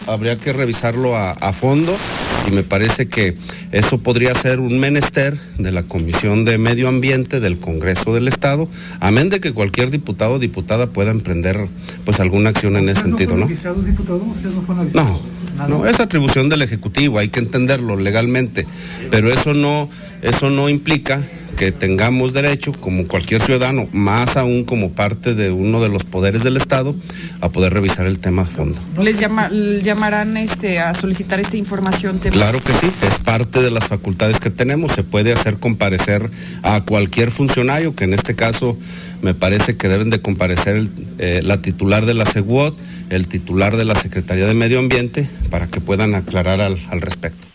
Habría 0.07 0.35
que 0.35 0.53
revisarlo 0.53 1.15
a, 1.15 1.53
fondo 1.53 1.95
y 2.47 2.51
me 2.51 2.63
parece 2.63 3.07
que 3.07 3.35
eso 3.72 3.99
podría 3.99 4.34
ser 4.35 4.59
un 4.59 4.80
menester 4.80 5.38
de 5.57 5.72
la 5.72 5.84
Comisión 5.84 6.45
de 6.45 6.57
Medio 6.57 6.88
Ambiente 6.88 7.39
del 7.39 7.59
Congreso 7.59 8.13
del 8.13 8.27
Estado, 8.27 8.69
amén 8.99 9.30
de 9.30 9.39
que 9.39 9.51
cualquier 9.53 9.91
diputado 9.91 10.34
o 10.34 10.39
diputada 10.39 10.88
pueda 10.88 11.11
emprender 11.11 11.68
pues 12.05 12.19
alguna 12.19 12.49
acción 12.49 12.76
en 12.77 12.89
ese 12.89 13.01
sentido, 13.01 13.35
¿no? 13.38 13.47
No, 14.95 15.22
no, 15.68 15.85
es 15.85 15.99
atribución 15.99 16.49
del 16.49 16.61
Ejecutivo, 16.61 17.19
hay 17.19 17.30
que 17.30 17.39
entenderlo 17.39 17.95
legalmente, 17.95 18.65
pero 19.09 19.31
eso 19.31 19.53
no, 19.53 19.89
eso 20.22 20.49
no 20.49 20.69
implica 20.69 21.22
que 21.57 21.72
tengamos 21.72 22.34
derecho, 22.34 22.72
como 22.73 23.07
cualquier 23.07 23.41
ciudadano, 23.41 23.88
más 23.91 24.38
aún 24.38 24.64
como 24.65 24.91
parte 24.91 25.36
de 25.36 25.52
uno 25.52 25.82
de 25.82 25.90
los 25.90 26.03
poderes 26.03 26.44
del 26.44 26.57
Estado, 26.57 26.95
a 27.40 27.49
poder 27.49 27.73
revisar 27.73 28.06
el 28.06 28.19
tema 28.19 28.44
a 28.44 28.45
fondo. 28.45 28.80
¿Les 28.99 29.19
llama, 29.19 29.49
llamarán 29.82 30.38
este, 30.38 30.80
a 30.80 30.94
solicitar 30.94 31.40
esta 31.40 31.57
información? 31.57 32.19
Tema? 32.19 32.36
Claro 32.36 32.64
que 32.64 32.73
sí, 32.73 32.91
es 33.02 33.19
parte 33.19 33.61
de 33.61 33.72
las 33.72 33.86
facultades 33.86 34.40
que 34.40 34.49
tenemos. 34.49 34.91
Se 34.94 35.03
puede 35.03 35.34
hacer 35.34 35.57
comparecer 35.57 36.30
a 36.64 36.82
cualquier 36.82 37.32
funcionario, 37.32 37.95
que 37.95 38.06
en 38.06 38.14
este 38.14 38.36
caso 38.36 38.78
me 39.22 39.34
parece 39.34 39.78
que 39.78 39.88
deben 39.88 40.10
de 40.10 40.22
comparecer 40.22 40.76
el, 40.76 40.90
eh, 41.19 41.41
la 41.44 41.61
titular 41.61 42.06
de 42.06 42.14
la 42.14 42.26
SEGUOT, 42.26 42.78
el 43.10 43.28
titular 43.28 43.78
de 43.78 43.86
la 43.86 43.95
Secretaría 43.95 44.45
de 44.45 44.53
Medio 44.53 44.80
Ambiente, 44.80 45.28
para 45.49 45.68
que 45.68 45.82
puedan 45.82 46.15
aclarar 46.15 46.61
al, 46.61 46.78
al 46.90 47.02
respecto. 47.02 47.51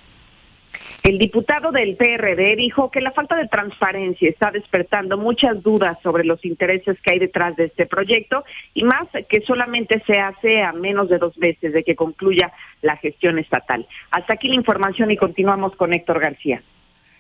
El 1.07 1.19
diputado 1.19 1.71
del 1.71 1.95
PRD 1.95 2.57
dijo 2.57 2.91
que 2.91 3.01
la 3.01 3.13
falta 3.13 3.37
de 3.37 3.47
transparencia 3.47 4.29
está 4.29 4.51
despertando 4.51 5.17
muchas 5.17 5.63
dudas 5.63 6.03
sobre 6.03 6.25
los 6.25 6.45
intereses 6.45 7.01
que 7.01 7.13
hay 7.13 7.21
detrás 7.21 7.55
de 7.55 7.67
este 7.67 7.87
proyecto 7.87 8.43
y 8.75 8.83
más 8.83 9.07
que 9.29 9.41
solamente 9.43 10.03
se 10.05 10.19
hace 10.19 10.65
a 10.65 10.73
menos 10.73 11.09
de 11.09 11.19
dos 11.19 11.39
meses 11.39 11.73
de 11.73 11.85
que 11.85 11.95
concluya 11.95 12.51
la 12.83 12.97
gestión 12.97 13.39
estatal. 13.39 13.87
Hasta 14.11 14.35
aquí 14.35 14.49
la 14.49 14.57
información 14.57 15.13
y 15.13 15.17
continuamos 15.17 15.77
con 15.77 15.93
Héctor 15.93 16.19
García. 16.19 16.61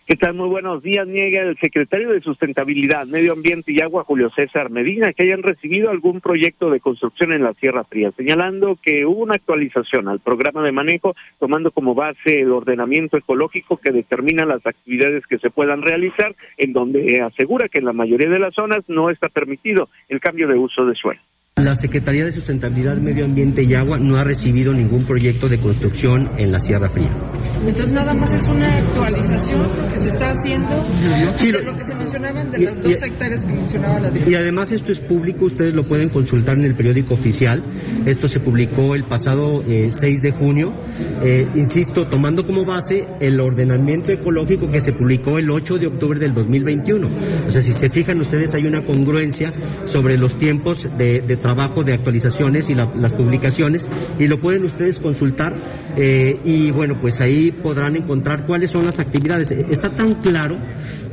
¿Qué 0.06 0.14
tal? 0.14 0.34
Muy 0.34 0.48
buenos 0.48 0.84
días. 0.84 1.04
Niega 1.04 1.42
el 1.42 1.58
secretario 1.58 2.12
de 2.12 2.20
Sustentabilidad, 2.20 3.08
Medio 3.08 3.32
Ambiente 3.32 3.72
y 3.72 3.80
Agua, 3.80 4.04
Julio 4.04 4.30
César 4.30 4.70
Medina, 4.70 5.12
que 5.12 5.24
hayan 5.24 5.42
recibido 5.42 5.90
algún 5.90 6.20
proyecto 6.20 6.70
de 6.70 6.78
construcción 6.78 7.32
en 7.32 7.42
la 7.42 7.54
Sierra 7.54 7.82
Fría, 7.82 8.12
señalando 8.12 8.78
que 8.80 9.04
hubo 9.04 9.24
una 9.24 9.34
actualización 9.34 10.06
al 10.06 10.20
programa 10.20 10.62
de 10.62 10.70
manejo, 10.70 11.16
tomando 11.40 11.72
como 11.72 11.96
base 11.96 12.42
el 12.42 12.52
ordenamiento 12.52 13.16
ecológico 13.16 13.78
que 13.78 13.90
determina 13.90 14.46
las 14.46 14.64
actividades 14.64 15.26
que 15.26 15.38
se 15.38 15.50
puedan 15.50 15.82
realizar, 15.82 16.36
en 16.56 16.72
donde 16.72 17.20
asegura 17.22 17.68
que 17.68 17.80
en 17.80 17.86
la 17.86 17.92
mayoría 17.92 18.28
de 18.28 18.38
las 18.38 18.54
zonas 18.54 18.88
no 18.88 19.10
está 19.10 19.28
permitido 19.28 19.88
el 20.08 20.20
cambio 20.20 20.46
de 20.46 20.54
uso 20.54 20.86
de 20.86 20.94
suelo. 20.94 21.20
La 21.62 21.74
Secretaría 21.74 22.22
de 22.22 22.32
Sustentabilidad, 22.32 22.98
Medio 22.98 23.24
Ambiente 23.24 23.62
y 23.62 23.72
Agua 23.72 23.98
no 23.98 24.16
ha 24.18 24.24
recibido 24.24 24.74
ningún 24.74 25.04
proyecto 25.06 25.48
de 25.48 25.56
construcción 25.56 26.28
en 26.36 26.52
la 26.52 26.58
Sierra 26.58 26.90
Fría. 26.90 27.10
Entonces 27.62 27.92
nada 27.92 28.12
más 28.12 28.30
es 28.34 28.46
una 28.46 28.76
actualización 28.76 29.62
lo 29.62 29.88
que 29.90 29.98
se 29.98 30.08
está 30.10 30.32
haciendo 30.32 30.68
Sí, 31.36 31.46
de 31.50 31.52
lo- 31.62 31.72
lo 31.72 31.78
que 31.78 31.84
se 31.84 31.94
mencionaban 31.94 32.50
de 32.50 32.60
y- 32.60 32.64
las 32.66 32.76
y- 32.76 32.82
dos 32.82 33.02
hectáreas 33.02 33.42
que 33.46 33.54
mencionaba 33.54 34.00
la 34.00 34.08
Y 34.08 34.12
directora. 34.12 34.38
además 34.40 34.70
esto 34.72 34.92
es 34.92 34.98
público, 34.98 35.46
ustedes 35.46 35.72
lo 35.72 35.82
pueden 35.82 36.10
consultar 36.10 36.58
en 36.58 36.66
el 36.66 36.74
periódico 36.74 37.14
oficial. 37.14 37.62
Esto 38.04 38.28
se 38.28 38.38
publicó 38.38 38.94
el 38.94 39.04
pasado 39.04 39.62
eh, 39.66 39.88
6 39.90 40.20
de 40.20 40.32
junio. 40.32 40.74
Eh, 41.24 41.46
insisto, 41.54 42.06
tomando 42.06 42.46
como 42.46 42.66
base 42.66 43.06
el 43.20 43.40
ordenamiento 43.40 44.12
ecológico 44.12 44.70
que 44.70 44.82
se 44.82 44.92
publicó 44.92 45.38
el 45.38 45.50
8 45.50 45.78
de 45.78 45.86
octubre 45.86 46.18
del 46.20 46.34
2021. 46.34 47.08
O 47.48 47.50
sea, 47.50 47.62
si 47.62 47.72
se 47.72 47.88
fijan 47.88 48.20
ustedes 48.20 48.54
hay 48.54 48.66
una 48.66 48.82
congruencia 48.82 49.54
sobre 49.86 50.18
los 50.18 50.36
tiempos 50.36 50.86
de, 50.98 51.22
de 51.22 51.45
trabajo 51.47 51.85
de 51.85 51.94
actualizaciones 51.94 52.68
y 52.70 52.74
la- 52.74 52.93
las 52.97 53.14
publicaciones 53.14 53.89
y 54.18 54.27
lo 54.27 54.40
pueden 54.40 54.64
ustedes 54.64 54.98
consultar 54.98 55.55
eh, 55.97 56.40
y 56.44 56.73
bueno, 56.73 56.98
pues 57.01 57.20
ahí 57.20 57.52
podrán 57.52 57.94
encontrar 57.94 58.47
cuáles 58.47 58.73
son 58.73 58.85
las 58.85 58.98
actividades. 58.98 59.52
Eh, 59.52 59.64
Está 59.70 59.90
tan 59.90 60.14
claro 60.14 60.56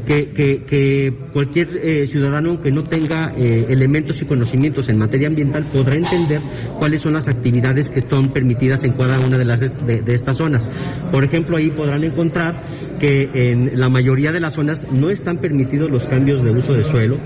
que, 0.08 0.30
que- 0.32 0.64
que 0.66 1.14
cualquier 1.32 1.68
eh, 1.82 2.08
ciudadano 2.08 2.60
que 2.62 2.72
no 2.72 2.84
tenga 2.84 3.32
elementos 3.38 4.22
y 4.22 4.26
conocimientos 4.26 4.90
en 4.90 4.98
materia 4.98 5.28
ambiental 5.28 5.66
podrá 5.72 5.96
entender 5.96 6.42
cuáles 6.80 7.02
son 7.02 7.14
las 7.14 7.28
actividades 7.28 7.90
que 7.92 8.00
están 8.00 8.30
permitidas 8.34 8.84
en 8.84 8.92
cada 8.94 9.20
una 9.20 9.38
de, 9.38 9.46
las 9.46 9.60
de 9.62 10.14
estas 10.16 10.38
zonas. 10.38 10.68
Por 11.12 11.24
ejemplo, 11.24 11.58
ahí 11.58 11.70
podrán 11.70 12.04
encontrar 12.04 12.64
que 13.00 13.30
en 13.34 13.80
la 13.80 13.88
mayoría 13.90 14.32
de 14.32 14.40
las 14.40 14.54
zonas 14.56 14.86
no 14.92 15.10
están 15.12 15.38
permitidos 15.38 15.90
los 15.92 16.06
cambios 16.08 16.44
de 16.44 16.52
uso 16.52 16.74
de 16.74 16.84
suelo. 16.84 17.18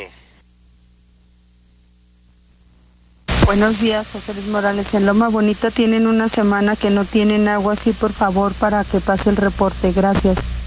Buenos 3.45 3.81
días, 3.81 4.07
José 4.13 4.33
Luis 4.33 4.47
Morales. 4.47 4.93
En 4.93 5.05
Loma 5.05 5.27
Bonita 5.27 5.71
tienen 5.71 6.07
una 6.07 6.29
semana 6.29 6.77
que 6.77 6.89
no 6.89 7.03
tienen 7.03 7.49
agua, 7.49 7.75
sí, 7.75 7.91
por 7.91 8.13
favor, 8.13 8.53
para 8.53 8.85
que 8.85 9.01
pase 9.01 9.29
el 9.29 9.35
reporte. 9.35 9.91
Gracias. 9.91 10.64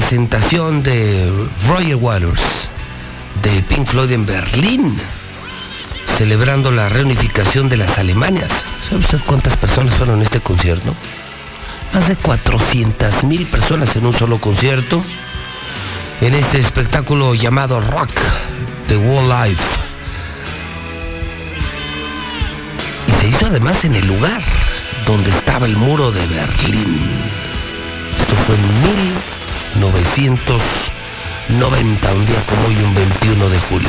Presentación 0.00 0.84
de 0.84 1.28
Roger 1.66 1.96
Waters 1.96 2.40
de 3.42 3.62
Pink 3.64 3.84
Floyd 3.84 4.12
en 4.12 4.26
Berlín, 4.26 4.96
celebrando 6.16 6.70
la 6.70 6.88
reunificación 6.88 7.68
de 7.68 7.78
las 7.78 7.98
Alemanias. 7.98 8.50
¿Sabe 8.88 9.00
usted 9.00 9.18
cuántas 9.26 9.56
personas 9.56 9.94
fueron 9.94 10.18
en 10.18 10.22
este 10.22 10.38
concierto? 10.38 10.94
Más 11.92 12.06
de 12.06 12.14
400 12.14 13.24
mil 13.24 13.44
personas 13.46 13.96
en 13.96 14.06
un 14.06 14.14
solo 14.14 14.40
concierto, 14.40 15.02
en 16.20 16.34
este 16.34 16.60
espectáculo 16.60 17.34
llamado 17.34 17.80
Rock 17.80 18.12
The 18.86 18.96
World 18.98 19.46
Life. 19.46 19.64
Y 23.08 23.20
se 23.20 23.28
hizo 23.30 23.46
además 23.46 23.84
en 23.84 23.96
el 23.96 24.06
lugar 24.06 24.42
donde 25.06 25.28
estaba 25.30 25.66
el 25.66 25.76
muro 25.76 26.12
de 26.12 26.24
Berlín. 26.28 27.00
Esto 28.12 28.34
fue 28.46 28.54
en 28.54 28.82
1990, 29.74 32.12
un 32.12 32.26
día 32.26 32.42
como 32.46 32.66
hoy, 32.66 32.76
un 32.76 32.94
21 32.94 33.48
de 33.48 33.58
julio. 33.60 33.88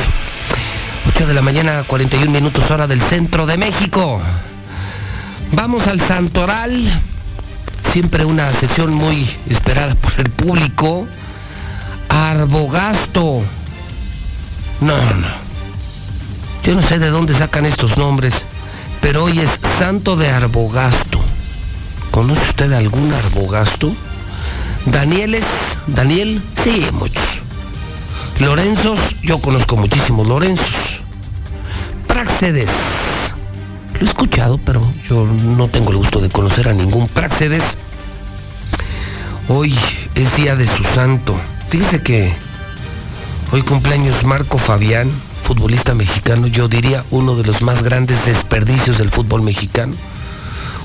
8 1.08 1.26
de 1.26 1.34
la 1.34 1.42
mañana, 1.42 1.82
41 1.86 2.30
minutos 2.30 2.70
hora 2.70 2.86
del 2.86 3.00
centro 3.00 3.46
de 3.46 3.56
México. 3.56 4.22
Vamos 5.52 5.86
al 5.88 6.00
Santoral. 6.00 7.00
Siempre 7.92 8.24
una 8.24 8.52
sección 8.52 8.94
muy 8.94 9.28
esperada 9.48 9.94
por 9.94 10.12
el 10.18 10.30
público. 10.30 11.06
Arbogasto. 12.08 13.42
No, 14.80 14.96
no. 14.96 15.50
Yo 16.62 16.74
no 16.74 16.82
sé 16.82 16.98
de 16.98 17.08
dónde 17.08 17.34
sacan 17.34 17.66
estos 17.66 17.96
nombres, 17.96 18.44
pero 19.00 19.24
hoy 19.24 19.40
es 19.40 19.50
Santo 19.78 20.16
de 20.16 20.28
Arbogasto. 20.28 21.20
¿Conoce 22.10 22.42
usted 22.42 22.72
algún 22.72 23.12
Arbogasto? 23.12 23.94
Danieles, 24.86 25.44
Daniel, 25.94 26.40
sí, 26.62 26.86
muchos. 26.92 27.24
Lorenzos, 28.38 28.98
yo 29.22 29.38
conozco 29.38 29.76
muchísimos 29.76 30.26
Lorenzos. 30.26 31.00
Praxedes, 32.06 32.70
lo 33.94 34.06
he 34.06 34.08
escuchado, 34.08 34.58
pero 34.58 34.86
yo 35.08 35.26
no 35.26 35.68
tengo 35.68 35.90
el 35.90 35.96
gusto 35.96 36.20
de 36.20 36.28
conocer 36.28 36.68
a 36.68 36.72
ningún 36.72 37.08
Praxedes. 37.08 37.62
Hoy 39.48 39.76
es 40.14 40.36
día 40.36 40.54
de 40.54 40.66
su 40.66 40.84
santo. 40.84 41.34
Fíjese 41.68 42.02
que 42.02 42.32
hoy 43.52 43.62
cumpleaños 43.62 44.22
Marco 44.24 44.58
Fabián, 44.58 45.10
futbolista 45.42 45.94
mexicano, 45.94 46.46
yo 46.46 46.68
diría 46.68 47.04
uno 47.10 47.34
de 47.34 47.44
los 47.44 47.62
más 47.62 47.82
grandes 47.82 48.24
desperdicios 48.24 48.98
del 48.98 49.10
fútbol 49.10 49.42
mexicano. 49.42 49.94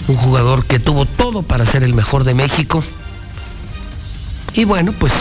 Un 0.08 0.16
jugador 0.16 0.66
que 0.66 0.80
tuvo 0.80 1.06
todo 1.06 1.44
para 1.44 1.66
ser 1.66 1.84
el 1.84 1.94
mejor 1.94 2.24
de 2.24 2.34
México. 2.34 2.84
Y 4.56 4.64
bueno, 4.64 4.94
pues 4.94 5.12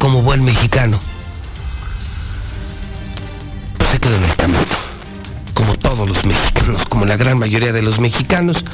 como 0.00 0.22
buen 0.22 0.44
mexicano, 0.44 0.98
pues 3.76 3.90
se 3.90 4.00
quedó 4.00 4.16
en 4.16 4.24
el 4.24 4.34
camino. 4.34 4.58
Como 5.54 5.76
todos 5.76 6.08
los 6.08 6.24
mexicanos, 6.24 6.82
como 6.88 7.06
la 7.06 7.16
gran 7.16 7.38
mayoría 7.38 7.72
de 7.72 7.80
los 7.80 8.00
mexicanos. 8.00 8.64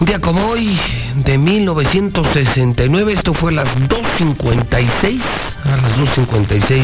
Un 0.00 0.06
día 0.06 0.20
como 0.20 0.44
hoy, 0.48 0.78
de 1.24 1.38
1969, 1.38 3.14
esto 3.14 3.32
fue 3.32 3.52
a 3.52 3.54
las 3.54 3.68
2.56, 3.88 5.20
a 5.64 5.76
las 5.76 5.96
2.56, 5.96 6.82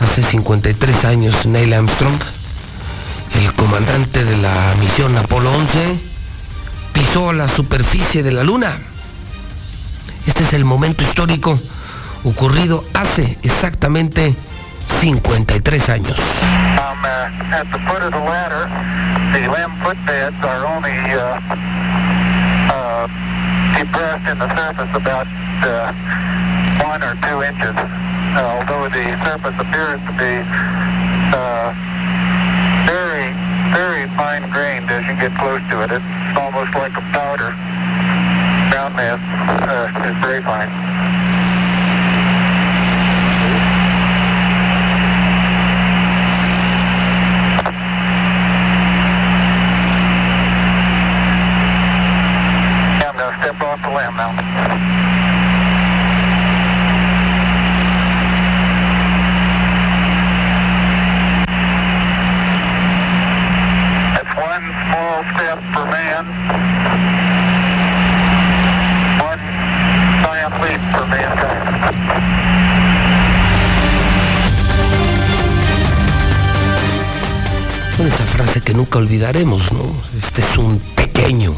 hace 0.00 0.22
53 0.22 1.04
años, 1.06 1.46
Neil 1.46 1.72
Armstrong, 1.72 2.18
el 3.34 3.52
comandante 3.54 4.24
de 4.26 4.36
la 4.36 4.74
misión 4.78 5.16
Apolo 5.16 5.50
11, 5.54 5.98
pisó 6.92 7.32
la 7.32 7.48
superficie 7.48 8.22
de 8.22 8.32
la 8.32 8.44
Luna. 8.44 8.78
Este 10.28 10.44
es 10.44 10.52
el 10.52 10.66
momento 10.66 11.02
histórico 11.02 11.58
ocurrido 12.22 12.84
hace 12.92 13.38
exactamente 13.42 14.36
53 15.00 15.88
años. 15.88 16.18
Um, 16.18 17.02
uh, 17.02 17.30
only 20.66 20.92
uh, 21.16 21.40
uh, 22.68 23.08
surface 24.54 24.92
inches, 27.42 27.74
surface 29.24 29.56
very 33.72 34.08
fine 34.16 34.48
grained 34.50 34.90
as 34.90 35.06
you 35.06 35.14
get 35.16 35.34
close 35.38 35.62
to 35.70 35.82
it. 35.82 35.90
It's 35.92 36.38
almost 36.38 36.74
like 36.74 36.96
a 36.96 37.04
powder. 37.12 37.54
Ground 38.78 38.94
mass 38.94 39.18
uh, 39.68 40.20
very 40.22 40.40
fine. 40.40 40.68
I'm 53.02 53.16
going 53.16 53.34
to 53.34 53.40
step 53.42 53.60
off 53.62 53.82
the 53.82 53.88
limb 53.88 54.14
now. 54.14 54.97
Que 78.64 78.74
nunca 78.74 78.98
olvidaremos, 78.98 79.72
¿no? 79.72 79.80
Este 80.18 80.42
es 80.42 80.58
un 80.58 80.78
pequeño 80.94 81.54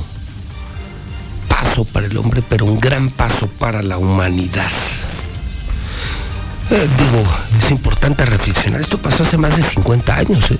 paso 1.48 1.84
para 1.84 2.06
el 2.06 2.16
hombre, 2.16 2.40
pero 2.48 2.66
un 2.66 2.78
gran 2.78 3.10
paso 3.10 3.48
para 3.48 3.82
la 3.82 3.98
humanidad. 3.98 4.70
Eh, 6.70 6.88
digo, 6.98 7.24
es 7.58 7.70
importante 7.72 8.24
reflexionar. 8.24 8.80
Esto 8.80 8.98
pasó 8.98 9.24
hace 9.24 9.36
más 9.36 9.56
de 9.56 9.62
50 9.62 10.14
años. 10.14 10.50
¿eh? 10.52 10.58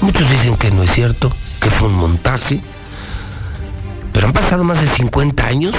Muchos 0.00 0.30
dicen 0.30 0.56
que 0.56 0.70
no 0.70 0.82
es 0.82 0.92
cierto, 0.92 1.30
que 1.60 1.68
fue 1.68 1.88
un 1.88 1.96
montaje. 1.96 2.60
Pero 4.14 4.28
han 4.28 4.32
pasado 4.32 4.64
más 4.64 4.80
de 4.80 4.86
50 4.86 5.46
años. 5.46 5.76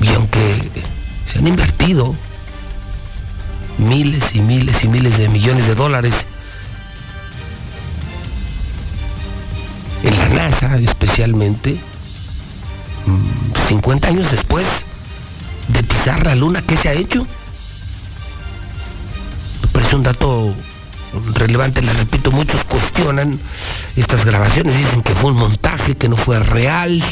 Y 0.00 0.14
aunque 0.14 0.70
se 1.26 1.38
han 1.40 1.46
invertido 1.48 2.14
miles 3.78 4.34
y 4.34 4.40
miles 4.40 4.84
y 4.84 4.88
miles 4.88 5.18
de 5.18 5.28
millones 5.28 5.66
de 5.66 5.74
dólares 5.74 6.14
Especialmente, 10.38 11.76
mm, 13.06 13.68
50 13.68 14.06
años 14.06 14.30
después 14.30 14.64
de 15.66 15.82
pisar 15.82 16.24
la 16.24 16.36
luna, 16.36 16.62
¿qué 16.62 16.76
se 16.76 16.88
ha 16.88 16.92
hecho? 16.92 17.26
Me 19.62 19.68
parece 19.72 19.96
un 19.96 20.04
dato 20.04 20.54
relevante, 21.34 21.82
le 21.82 21.92
repito, 21.92 22.30
muchos 22.30 22.62
cuestionan 22.64 23.36
estas 23.96 24.24
grabaciones, 24.24 24.78
dicen 24.78 25.02
que 25.02 25.12
fue 25.14 25.32
un 25.32 25.38
montaje, 25.38 25.96
que 25.96 26.08
no 26.08 26.16
fue 26.16 26.38
real, 26.38 27.02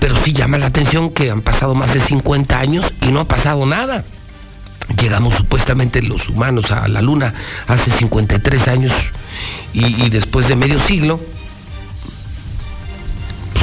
pero 0.00 0.16
sí 0.24 0.32
llama 0.32 0.58
la 0.58 0.66
atención 0.66 1.10
que 1.10 1.30
han 1.30 1.40
pasado 1.40 1.76
más 1.76 1.94
de 1.94 2.00
50 2.00 2.58
años 2.58 2.92
y 3.00 3.12
no 3.12 3.20
ha 3.20 3.28
pasado 3.28 3.64
nada. 3.64 4.04
Llegamos 5.00 5.34
supuestamente 5.34 6.02
los 6.02 6.28
humanos 6.28 6.72
a 6.72 6.88
la 6.88 7.00
luna 7.00 7.32
hace 7.68 7.92
53 7.92 8.68
años 8.68 8.92
y, 9.72 10.10
después 10.10 10.48
de 10.48 10.56
medio 10.56 10.80
siglo, 10.80 11.20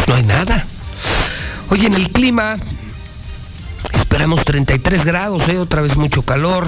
no 0.08 0.16
hay 0.16 0.24
nada. 0.24 0.66
Oye, 1.70 1.88
en 1.88 1.94
el 1.94 2.10
clima 2.10 2.58
esperamos 3.94 4.44
33 4.44 5.06
grados, 5.06 5.48
¿eh? 5.50 5.58
otra 5.58 5.82
vez 5.82 5.96
mucho 5.96 6.24
calor. 6.24 6.68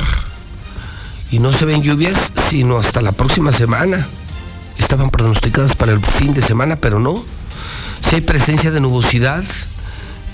Y 1.31 1.39
no 1.39 1.51
se 1.51 1.65
ven 1.65 1.81
lluvias 1.81 2.17
sino 2.49 2.77
hasta 2.77 3.01
la 3.01 3.11
próxima 3.11 3.51
semana. 3.51 4.07
Estaban 4.77 5.09
pronosticadas 5.09 5.75
para 5.75 5.91
el 5.91 5.99
fin 5.99 6.33
de 6.33 6.41
semana, 6.41 6.77
pero 6.77 6.99
no. 6.99 7.23
Sí 8.07 8.15
hay 8.15 8.21
presencia 8.21 8.71
de 8.71 8.79
nubosidad, 8.79 9.43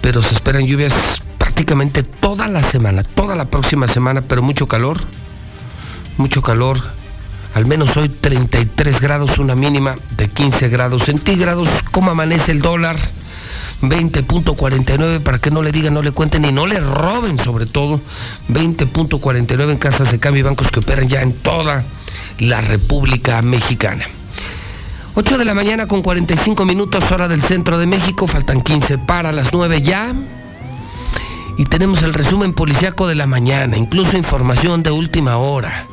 pero 0.02 0.22
se 0.22 0.34
esperan 0.36 0.66
lluvias 0.66 0.94
prácticamente 1.38 2.04
toda 2.04 2.48
la 2.48 2.62
semana, 2.64 3.04
toda 3.04 3.36
la 3.36 3.46
próxima 3.46 3.88
semana, 3.88 4.22
pero 4.22 4.42
mucho 4.42 4.68
calor. 4.68 5.00
Mucho 6.18 6.42
calor. 6.42 6.99
Al 7.54 7.66
menos 7.66 7.98
hoy 7.98 8.10
33 8.10 9.02
grados, 9.02 9.40
una 9.40 9.56
mínima 9.56 9.96
de 10.16 10.30
15 10.30 10.70
grados 10.70 11.04
centígrados. 11.06 11.68
¿Cómo 11.92 12.12
amanece 12.12 12.52
el 12.52 12.62
dólar? 12.62 12.98
20.49 13.82 15.22
para 15.22 15.40
que 15.40 15.52
no 15.52 15.62
le 15.62 15.72
digan, 15.72 15.94
no 15.94 16.02
le 16.02 16.12
cuenten 16.12 16.46
y 16.46 16.52
no 16.52 16.68
le 16.68 16.80
roben 16.80 17.40
sobre 17.40 17.66
todo. 17.66 18.02
20.49 18.50 19.72
en 19.72 19.78
casas 19.78 20.12
de 20.12 20.20
cambio 20.20 20.42
y 20.42 20.44
bancos 20.44 20.72
que 20.72 20.80
operan 20.80 21.08
ya 21.08 21.22
en 21.22 21.34
toda 21.34 21.84
la 22.40 22.62
República 22.62 23.42
Mexicana. 23.42 24.06
8 25.16 25.38
de 25.38 25.46
la 25.46 25.54
mañana 25.54 25.88
con 25.88 26.02
45 26.02 26.66
minutos 26.66 27.12
hora 27.12 27.28
del 27.28 27.42
centro 27.42 27.78
de 27.78 27.88
México, 27.88 28.28
faltan 28.28 28.62
15 28.62 29.00
para 29.00 29.32
las 29.32 29.52
9 29.52 29.82
ya. 29.82 30.14
Y 31.58 31.66
tenemos 31.66 32.04
el 32.04 32.14
resumen 32.14 32.54
policiaco 32.54 33.06
de 33.08 33.16
la 33.16 33.28
mañana, 33.28 33.76
incluso 33.76 34.16
información 34.16 34.82
de 34.82 34.92
última 34.92 35.36
hora. 35.36 35.89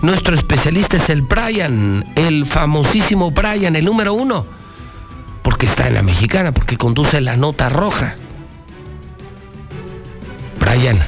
Nuestro 0.00 0.34
especialista 0.34 0.96
es 0.96 1.10
el 1.10 1.22
Brian, 1.22 2.04
el 2.14 2.46
famosísimo 2.46 3.32
Brian, 3.32 3.74
el 3.74 3.84
número 3.84 4.14
uno, 4.14 4.46
porque 5.42 5.66
está 5.66 5.88
en 5.88 5.94
la 5.94 6.02
mexicana, 6.02 6.52
porque 6.52 6.76
conduce 6.76 7.20
la 7.20 7.36
nota 7.36 7.68
roja. 7.68 8.14
Brian, 10.60 10.98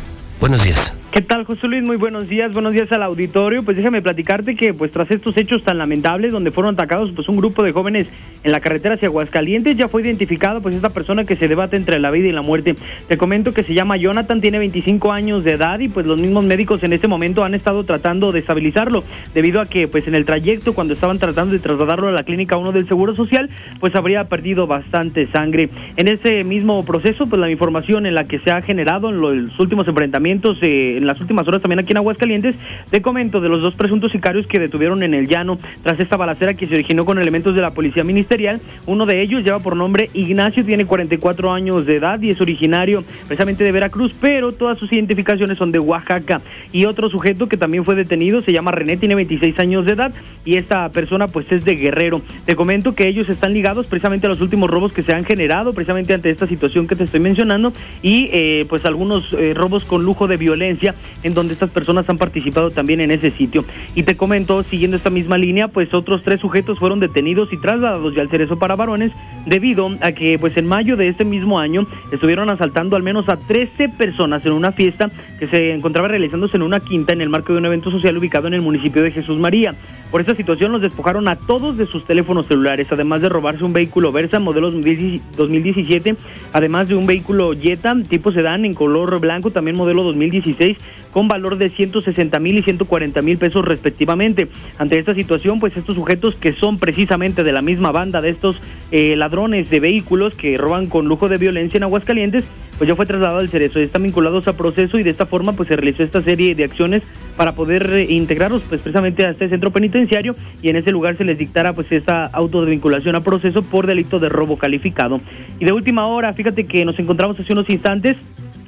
buenos 0.40 0.64
días. 0.64 0.92
¿Qué 1.12 1.22
tal, 1.22 1.42
José 1.42 1.66
Luis? 1.66 1.82
Muy 1.82 1.96
buenos 1.96 2.28
días, 2.28 2.52
buenos 2.52 2.72
días 2.72 2.92
al 2.92 3.02
auditorio. 3.02 3.64
Pues 3.64 3.76
déjame 3.76 4.00
platicarte 4.00 4.54
que 4.54 4.72
pues 4.72 4.92
tras 4.92 5.10
estos 5.10 5.36
hechos 5.36 5.64
tan 5.64 5.76
lamentables 5.76 6.30
donde 6.30 6.52
fueron 6.52 6.74
atacados 6.74 7.10
pues 7.10 7.28
un 7.28 7.36
grupo 7.36 7.64
de 7.64 7.72
jóvenes 7.72 8.06
en 8.44 8.52
la 8.52 8.60
carretera 8.60 8.94
hacia 8.94 9.08
Aguascalientes 9.08 9.76
ya 9.76 9.88
fue 9.88 10.02
identificado 10.02 10.62
pues 10.62 10.76
esta 10.76 10.90
persona 10.90 11.24
que 11.24 11.34
se 11.34 11.48
debate 11.48 11.76
entre 11.76 11.98
la 11.98 12.12
vida 12.12 12.28
y 12.28 12.32
la 12.32 12.42
muerte. 12.42 12.76
Te 13.08 13.18
comento 13.18 13.52
que 13.52 13.64
se 13.64 13.74
llama 13.74 13.96
Jonathan, 13.96 14.40
tiene 14.40 14.60
25 14.60 15.10
años 15.10 15.42
de 15.42 15.52
edad 15.52 15.80
y 15.80 15.88
pues 15.88 16.06
los 16.06 16.20
mismos 16.20 16.44
médicos 16.44 16.84
en 16.84 16.92
este 16.92 17.08
momento 17.08 17.42
han 17.42 17.54
estado 17.54 17.82
tratando 17.82 18.30
de 18.30 18.38
estabilizarlo 18.38 19.02
debido 19.34 19.60
a 19.60 19.66
que 19.66 19.88
pues 19.88 20.06
en 20.06 20.14
el 20.14 20.24
trayecto 20.24 20.74
cuando 20.74 20.94
estaban 20.94 21.18
tratando 21.18 21.52
de 21.52 21.58
trasladarlo 21.58 22.06
a 22.06 22.12
la 22.12 22.22
clínica 22.22 22.56
1 22.56 22.70
del 22.70 22.86
Seguro 22.86 23.16
Social 23.16 23.50
pues 23.80 23.96
habría 23.96 24.28
perdido 24.28 24.68
bastante 24.68 25.26
sangre. 25.32 25.70
En 25.96 26.06
ese 26.06 26.44
mismo 26.44 26.84
proceso 26.84 27.26
pues 27.26 27.40
la 27.40 27.50
información 27.50 28.06
en 28.06 28.14
la 28.14 28.28
que 28.28 28.38
se 28.38 28.52
ha 28.52 28.62
generado 28.62 29.08
en 29.08 29.20
los 29.20 29.58
últimos 29.58 29.88
enfrentamientos 29.88 30.56
eh, 30.62 30.99
en 31.00 31.06
las 31.06 31.20
últimas 31.20 31.46
horas 31.48 31.62
también 31.62 31.80
aquí 31.80 31.92
en 31.92 31.96
Aguascalientes, 31.96 32.56
te 32.90 33.02
comento 33.02 33.40
de 33.40 33.48
los 33.48 33.60
dos 33.60 33.74
presuntos 33.74 34.12
sicarios 34.12 34.46
que 34.46 34.58
detuvieron 34.58 35.02
en 35.02 35.14
el 35.14 35.28
llano 35.28 35.58
tras 35.82 35.98
esta 35.98 36.16
balacera 36.16 36.54
que 36.54 36.66
se 36.66 36.74
originó 36.74 37.04
con 37.04 37.18
elementos 37.18 37.54
de 37.54 37.62
la 37.62 37.72
policía 37.72 38.04
ministerial. 38.04 38.60
Uno 38.86 39.06
de 39.06 39.22
ellos 39.22 39.42
lleva 39.42 39.58
por 39.60 39.76
nombre 39.76 40.10
Ignacio, 40.14 40.64
tiene 40.64 40.84
44 40.84 41.52
años 41.52 41.86
de 41.86 41.96
edad 41.96 42.20
y 42.20 42.30
es 42.30 42.40
originario 42.40 43.02
precisamente 43.26 43.64
de 43.64 43.72
Veracruz, 43.72 44.14
pero 44.20 44.52
todas 44.52 44.78
sus 44.78 44.92
identificaciones 44.92 45.58
son 45.58 45.72
de 45.72 45.78
Oaxaca. 45.78 46.40
Y 46.72 46.84
otro 46.84 47.08
sujeto 47.08 47.48
que 47.48 47.56
también 47.56 47.84
fue 47.84 47.94
detenido 47.94 48.42
se 48.42 48.52
llama 48.52 48.70
René, 48.70 48.96
tiene 48.96 49.14
26 49.14 49.58
años 49.58 49.86
de 49.86 49.92
edad 49.92 50.12
y 50.44 50.56
esta 50.56 50.88
persona 50.90 51.28
pues 51.28 51.50
es 51.50 51.64
de 51.64 51.76
Guerrero. 51.76 52.20
Te 52.44 52.56
comento 52.56 52.94
que 52.94 53.08
ellos 53.08 53.28
están 53.28 53.52
ligados 53.52 53.86
precisamente 53.86 54.26
a 54.26 54.30
los 54.30 54.40
últimos 54.40 54.70
robos 54.70 54.92
que 54.92 55.02
se 55.02 55.14
han 55.14 55.24
generado 55.24 55.72
precisamente 55.72 56.14
ante 56.14 56.30
esta 56.30 56.46
situación 56.46 56.86
que 56.86 56.96
te 56.96 57.04
estoy 57.04 57.20
mencionando 57.20 57.72
y 58.02 58.28
eh, 58.32 58.66
pues 58.68 58.84
algunos 58.84 59.32
eh, 59.32 59.54
robos 59.54 59.84
con 59.84 60.04
lujo 60.04 60.28
de 60.28 60.36
violencia 60.36 60.89
en 61.22 61.34
donde 61.34 61.52
estas 61.52 61.70
personas 61.70 62.08
han 62.08 62.18
participado 62.18 62.70
también 62.70 63.00
en 63.00 63.10
ese 63.10 63.30
sitio. 63.30 63.64
Y 63.94 64.02
te 64.02 64.16
comento, 64.16 64.62
siguiendo 64.62 64.96
esta 64.96 65.10
misma 65.10 65.38
línea, 65.38 65.68
pues 65.68 65.92
otros 65.94 66.22
tres 66.22 66.40
sujetos 66.40 66.78
fueron 66.78 67.00
detenidos 67.00 67.52
y 67.52 67.56
trasladados 67.56 68.14
ya 68.14 68.22
al 68.22 68.28
cerezo 68.28 68.58
para 68.58 68.76
varones 68.76 69.12
debido 69.46 69.90
a 70.00 70.12
que 70.12 70.38
pues 70.38 70.56
en 70.56 70.66
mayo 70.66 70.96
de 70.96 71.08
este 71.08 71.24
mismo 71.24 71.58
año 71.58 71.86
estuvieron 72.12 72.50
asaltando 72.50 72.96
al 72.96 73.02
menos 73.02 73.28
a 73.28 73.36
13 73.36 73.88
personas 73.90 74.44
en 74.44 74.52
una 74.52 74.72
fiesta 74.72 75.10
que 75.38 75.46
se 75.46 75.72
encontraba 75.72 76.08
realizándose 76.08 76.56
en 76.56 76.62
una 76.62 76.80
quinta 76.80 77.12
en 77.12 77.20
el 77.20 77.28
marco 77.28 77.52
de 77.52 77.58
un 77.58 77.66
evento 77.66 77.90
social 77.90 78.16
ubicado 78.16 78.46
en 78.48 78.54
el 78.54 78.62
municipio 78.62 79.02
de 79.02 79.10
Jesús 79.10 79.38
María. 79.38 79.74
Por 80.10 80.20
esta 80.20 80.34
situación 80.34 80.72
los 80.72 80.82
despojaron 80.82 81.28
a 81.28 81.36
todos 81.36 81.78
de 81.78 81.86
sus 81.86 82.04
teléfonos 82.04 82.48
celulares, 82.48 82.88
además 82.90 83.20
de 83.20 83.28
robarse 83.28 83.62
un 83.62 83.72
vehículo 83.72 84.10
Versa 84.10 84.40
modelo 84.40 84.70
2017, 84.72 86.16
además 86.52 86.88
de 86.88 86.96
un 86.96 87.06
vehículo 87.06 87.52
Jetta 87.52 87.94
tipo 88.08 88.32
sedán 88.32 88.64
en 88.64 88.74
color 88.74 89.20
blanco, 89.20 89.52
también 89.52 89.76
modelo 89.76 90.02
2016, 90.02 90.78
con 91.10 91.28
valor 91.28 91.56
de 91.58 91.70
160 91.70 92.38
mil 92.38 92.58
y 92.58 92.62
140 92.62 93.22
mil 93.22 93.38
pesos 93.38 93.64
respectivamente. 93.64 94.48
Ante 94.78 94.98
esta 94.98 95.14
situación, 95.14 95.60
pues 95.60 95.76
estos 95.76 95.94
sujetos 95.94 96.34
que 96.34 96.52
son 96.52 96.78
precisamente 96.78 97.44
de 97.44 97.52
la 97.52 97.62
misma 97.62 97.92
banda 97.92 98.20
de 98.20 98.30
estos 98.30 98.60
eh, 98.90 99.16
ladrones 99.16 99.70
de 99.70 99.80
vehículos 99.80 100.34
que 100.34 100.56
roban 100.56 100.86
con 100.86 101.06
lujo 101.06 101.28
de 101.28 101.38
violencia 101.38 101.78
en 101.78 101.84
Aguascalientes, 101.84 102.44
pues 102.78 102.88
ya 102.88 102.96
fue 102.96 103.04
trasladado 103.04 103.40
al 103.40 103.48
Cerezo, 103.50 103.78
están 103.78 104.04
vinculados 104.04 104.48
a 104.48 104.56
proceso 104.56 104.98
y 104.98 105.02
de 105.02 105.10
esta 105.10 105.26
forma 105.26 105.52
pues 105.52 105.68
se 105.68 105.76
realizó 105.76 106.02
esta 106.02 106.22
serie 106.22 106.54
de 106.54 106.64
acciones 106.64 107.02
para 107.36 107.52
poder 107.52 107.90
eh, 107.92 108.06
integrarlos 108.08 108.62
pues 108.62 108.80
precisamente 108.80 109.26
a 109.26 109.32
este 109.32 109.50
centro 109.50 109.70
penitenciario 109.70 110.34
y 110.62 110.70
en 110.70 110.76
ese 110.76 110.90
lugar 110.90 111.16
se 111.16 111.24
les 111.24 111.36
dictara 111.36 111.74
pues 111.74 111.92
esta 111.92 112.24
auto 112.26 112.64
de 112.64 112.70
vinculación 112.70 113.16
a 113.16 113.20
proceso 113.20 113.62
por 113.62 113.86
delito 113.86 114.18
de 114.18 114.30
robo 114.30 114.56
calificado. 114.56 115.20
Y 115.58 115.66
de 115.66 115.72
última 115.72 116.06
hora, 116.06 116.32
fíjate 116.32 116.64
que 116.64 116.84
nos 116.86 116.98
encontramos 116.98 117.38
hace 117.38 117.52
unos 117.52 117.68
instantes 117.68 118.16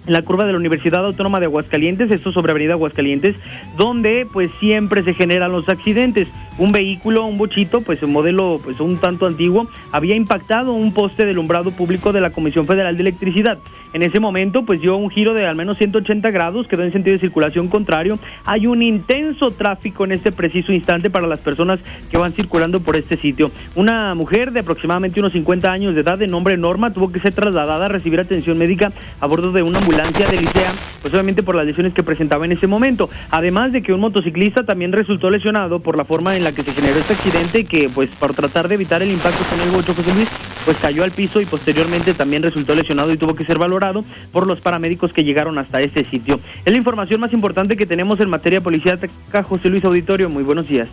en 0.06 0.12
la 0.12 0.22
curva 0.22 0.44
de 0.44 0.52
la 0.52 0.58
Universidad 0.58 1.04
Autónoma 1.04 1.40
de 1.40 1.46
Aguascalientes, 1.46 2.10
esto 2.10 2.32
sobre 2.32 2.50
Avenida 2.50 2.72
Aguascalientes, 2.72 3.36
donde 3.76 4.26
pues 4.32 4.50
siempre 4.58 5.02
se 5.02 5.14
generan 5.14 5.52
los 5.52 5.68
accidentes. 5.68 6.28
Un 6.58 6.72
vehículo, 6.72 7.24
un 7.24 7.38
bochito, 7.38 7.80
pues 7.80 8.02
un 8.02 8.12
modelo 8.12 8.60
pues 8.62 8.80
un 8.80 8.98
tanto 8.98 9.26
antiguo, 9.26 9.68
había 9.92 10.16
impactado 10.16 10.72
un 10.72 10.92
poste 10.92 11.24
de 11.24 11.30
alumbrado 11.30 11.70
público 11.70 12.12
de 12.12 12.20
la 12.20 12.30
Comisión 12.30 12.66
Federal 12.66 12.96
de 12.96 13.02
Electricidad. 13.02 13.58
En 13.92 14.00
ese 14.00 14.20
momento, 14.20 14.62
pues 14.62 14.80
dio 14.80 14.96
un 14.96 15.10
giro 15.10 15.34
de 15.34 15.46
al 15.46 15.54
menos 15.54 15.76
180 15.76 16.30
grados, 16.30 16.66
quedó 16.66 16.82
en 16.82 16.92
sentido 16.92 17.14
de 17.14 17.20
circulación 17.20 17.68
contrario. 17.68 18.18
Hay 18.46 18.66
un 18.66 18.82
intenso 18.82 19.50
tráfico 19.50 20.04
en 20.04 20.12
este 20.12 20.32
preciso 20.32 20.72
instante 20.72 21.10
para 21.10 21.26
las 21.26 21.40
personas 21.40 21.78
que 22.10 22.16
van 22.16 22.32
circulando 22.32 22.80
por 22.80 22.96
este 22.96 23.18
sitio. 23.18 23.50
Una 23.74 24.14
mujer 24.14 24.52
de 24.52 24.60
aproximadamente 24.60 25.20
unos 25.20 25.32
50 25.32 25.70
años 25.70 25.94
de 25.94 26.00
edad, 26.00 26.18
de 26.18 26.26
nombre 26.26 26.56
Norma, 26.56 26.92
tuvo 26.92 27.12
que 27.12 27.20
ser 27.20 27.34
trasladada 27.34 27.86
a 27.86 27.88
recibir 27.88 28.18
atención 28.18 28.56
médica 28.56 28.92
a 29.20 29.26
bordo 29.26 29.52
de 29.52 29.62
una 29.62 29.78
ambulancia 29.78 30.26
de 30.26 30.38
Licea, 30.38 30.72
pues 31.02 31.12
obviamente 31.12 31.42
por 31.42 31.54
las 31.54 31.66
lesiones 31.66 31.92
que 31.92 32.02
presentaba 32.02 32.46
en 32.46 32.52
ese 32.52 32.66
momento. 32.66 33.10
Además 33.30 33.72
de 33.72 33.82
que 33.82 33.92
un 33.92 34.00
motociclista 34.00 34.64
también 34.64 34.92
resultó 34.92 35.28
lesionado 35.28 35.80
por 35.80 35.98
la 35.98 36.06
forma 36.06 36.34
en 36.34 36.44
la 36.44 36.52
que 36.52 36.62
se 36.62 36.72
generó 36.72 36.98
este 36.98 37.12
accidente, 37.12 37.64
que 37.64 37.90
pues 37.94 38.08
por 38.10 38.32
tratar 38.32 38.68
de 38.68 38.76
evitar 38.76 39.02
el 39.02 39.10
impacto 39.10 39.44
con 39.50 39.60
el 39.60 39.70
bocho 39.70 39.94
José 39.94 40.14
Luis, 40.14 40.28
pues 40.64 40.78
cayó 40.78 41.04
al 41.04 41.10
piso 41.10 41.40
y 41.42 41.44
posteriormente 41.44 42.14
también 42.14 42.42
resultó 42.42 42.74
lesionado 42.74 43.12
y 43.12 43.18
tuvo 43.18 43.34
que 43.34 43.44
ser 43.44 43.58
valorado 43.58 43.81
por 44.30 44.46
los 44.46 44.60
paramédicos 44.60 45.12
que 45.12 45.24
llegaron 45.24 45.58
hasta 45.58 45.80
este 45.80 46.04
sitio. 46.04 46.38
Es 46.64 46.72
la 46.72 46.78
información 46.78 47.20
más 47.20 47.32
importante 47.32 47.76
que 47.76 47.86
tenemos 47.86 48.20
en 48.20 48.30
materia 48.30 48.60
policial. 48.60 48.98
José 49.42 49.68
Luis 49.68 49.84
Auditorio, 49.84 50.28
muy 50.28 50.44
buenos 50.44 50.68
días. 50.68 50.88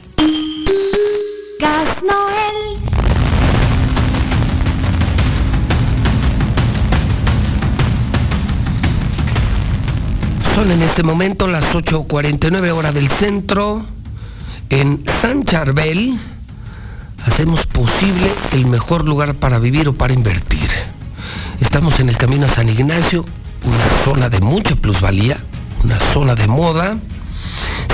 Gas 1.59 2.03
Noel. 2.03 2.79
Son 10.55 10.71
en 10.71 10.81
este 10.81 11.03
momento 11.03 11.47
las 11.47 11.75
8.49 11.75 12.71
horas 12.71 12.93
del 12.93 13.07
centro. 13.09 13.85
En 14.69 15.03
San 15.21 15.43
Charbel 15.45 16.15
hacemos 17.25 17.65
posible 17.67 18.31
el 18.53 18.65
mejor 18.65 19.05
lugar 19.05 19.35
para 19.35 19.59
vivir 19.59 19.87
o 19.89 19.93
para 19.93 20.13
invertir. 20.13 20.69
Estamos 21.61 21.99
en 21.99 22.09
el 22.09 22.17
camino 22.17 22.45
a 22.45 22.49
San 22.49 22.69
Ignacio, 22.69 23.25
una 23.63 24.03
zona 24.05 24.29
de 24.29 24.39
mucha 24.39 24.75
plusvalía, 24.75 25.37
una 25.83 25.99
zona 26.13 26.35
de 26.35 26.47
moda, 26.47 26.97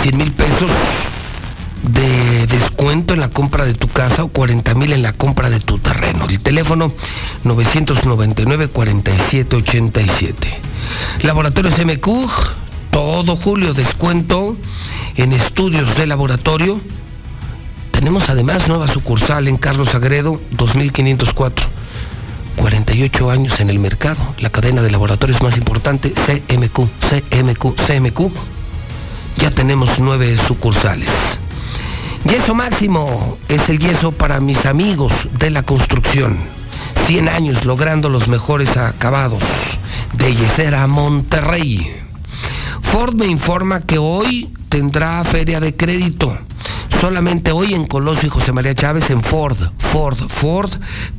100 0.01 0.17
mil 0.17 0.31
pesos 0.31 0.69
de 1.81 2.45
descuento 2.47 3.13
en 3.15 3.21
la 3.21 3.29
compra 3.29 3.65
de 3.65 3.73
tu 3.73 3.87
casa 3.87 4.23
o 4.23 4.27
40 4.27 4.75
mil 4.75 4.93
en 4.93 5.01
la 5.01 5.13
compra 5.13 5.49
de 5.49 5.59
tu 5.59 5.79
terreno. 5.79 6.27
El 6.29 6.39
teléfono 6.39 6.93
999-4787. 7.43 10.33
Laboratorios 11.23 11.83
MQ, 11.83 12.07
todo 12.91 13.35
julio 13.35 13.73
descuento 13.73 14.55
en 15.15 15.33
estudios 15.33 15.97
de 15.97 16.05
laboratorio. 16.05 16.79
Tenemos 17.91 18.29
además 18.29 18.67
nueva 18.67 18.87
sucursal 18.87 19.47
en 19.47 19.57
Carlos 19.57 19.95
Agredo 19.95 20.39
2504 20.51 21.84
48 22.57 23.31
años 23.31 23.59
en 23.59 23.69
el 23.69 23.79
mercado, 23.79 24.35
la 24.39 24.49
cadena 24.49 24.81
de 24.81 24.91
laboratorios 24.91 25.41
más 25.41 25.57
importante, 25.57 26.13
CMQ, 26.13 26.87
CMQ, 27.09 27.75
CMQ. 27.75 28.31
Ya 29.37 29.51
tenemos 29.51 29.99
nueve 29.99 30.37
sucursales. 30.47 31.09
Yeso 32.23 32.55
máximo 32.55 33.37
es 33.49 33.69
el 33.69 33.79
yeso 33.79 34.11
para 34.11 34.39
mis 34.39 34.65
amigos 34.65 35.27
de 35.37 35.51
la 35.51 35.63
construcción. 35.63 36.37
100 37.07 37.29
años 37.29 37.65
logrando 37.65 38.09
los 38.09 38.27
mejores 38.27 38.77
acabados. 38.77 39.43
De 40.13 40.33
Yesera 40.33 40.87
Monterrey. 40.87 41.93
Ford 42.81 43.13
me 43.13 43.27
informa 43.27 43.81
que 43.81 43.99
hoy 43.99 44.49
tendrá 44.69 45.23
feria 45.23 45.59
de 45.59 45.75
crédito. 45.75 46.35
Solamente 46.99 47.51
hoy 47.51 47.73
en 47.73 47.85
Colosio 47.85 48.27
y 48.27 48.29
José 48.29 48.51
María 48.51 48.73
Chávez 48.73 49.09
en 49.09 49.21
Ford, 49.21 49.57
Ford, 49.77 50.17
Ford, 50.29 50.71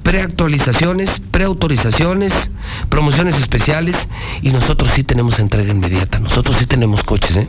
preactualizaciones, 0.03 1.20
preautorizaciones, 1.31 2.51
promociones 2.89 3.39
especiales 3.39 4.09
y 4.43 4.51
nosotros 4.51 4.90
sí 4.94 5.05
tenemos 5.05 5.39
entrega 5.39 5.70
inmediata, 5.70 6.19
nosotros 6.19 6.57
sí 6.59 6.66
tenemos 6.66 7.05
coches, 7.05 7.36
¿eh? 7.36 7.48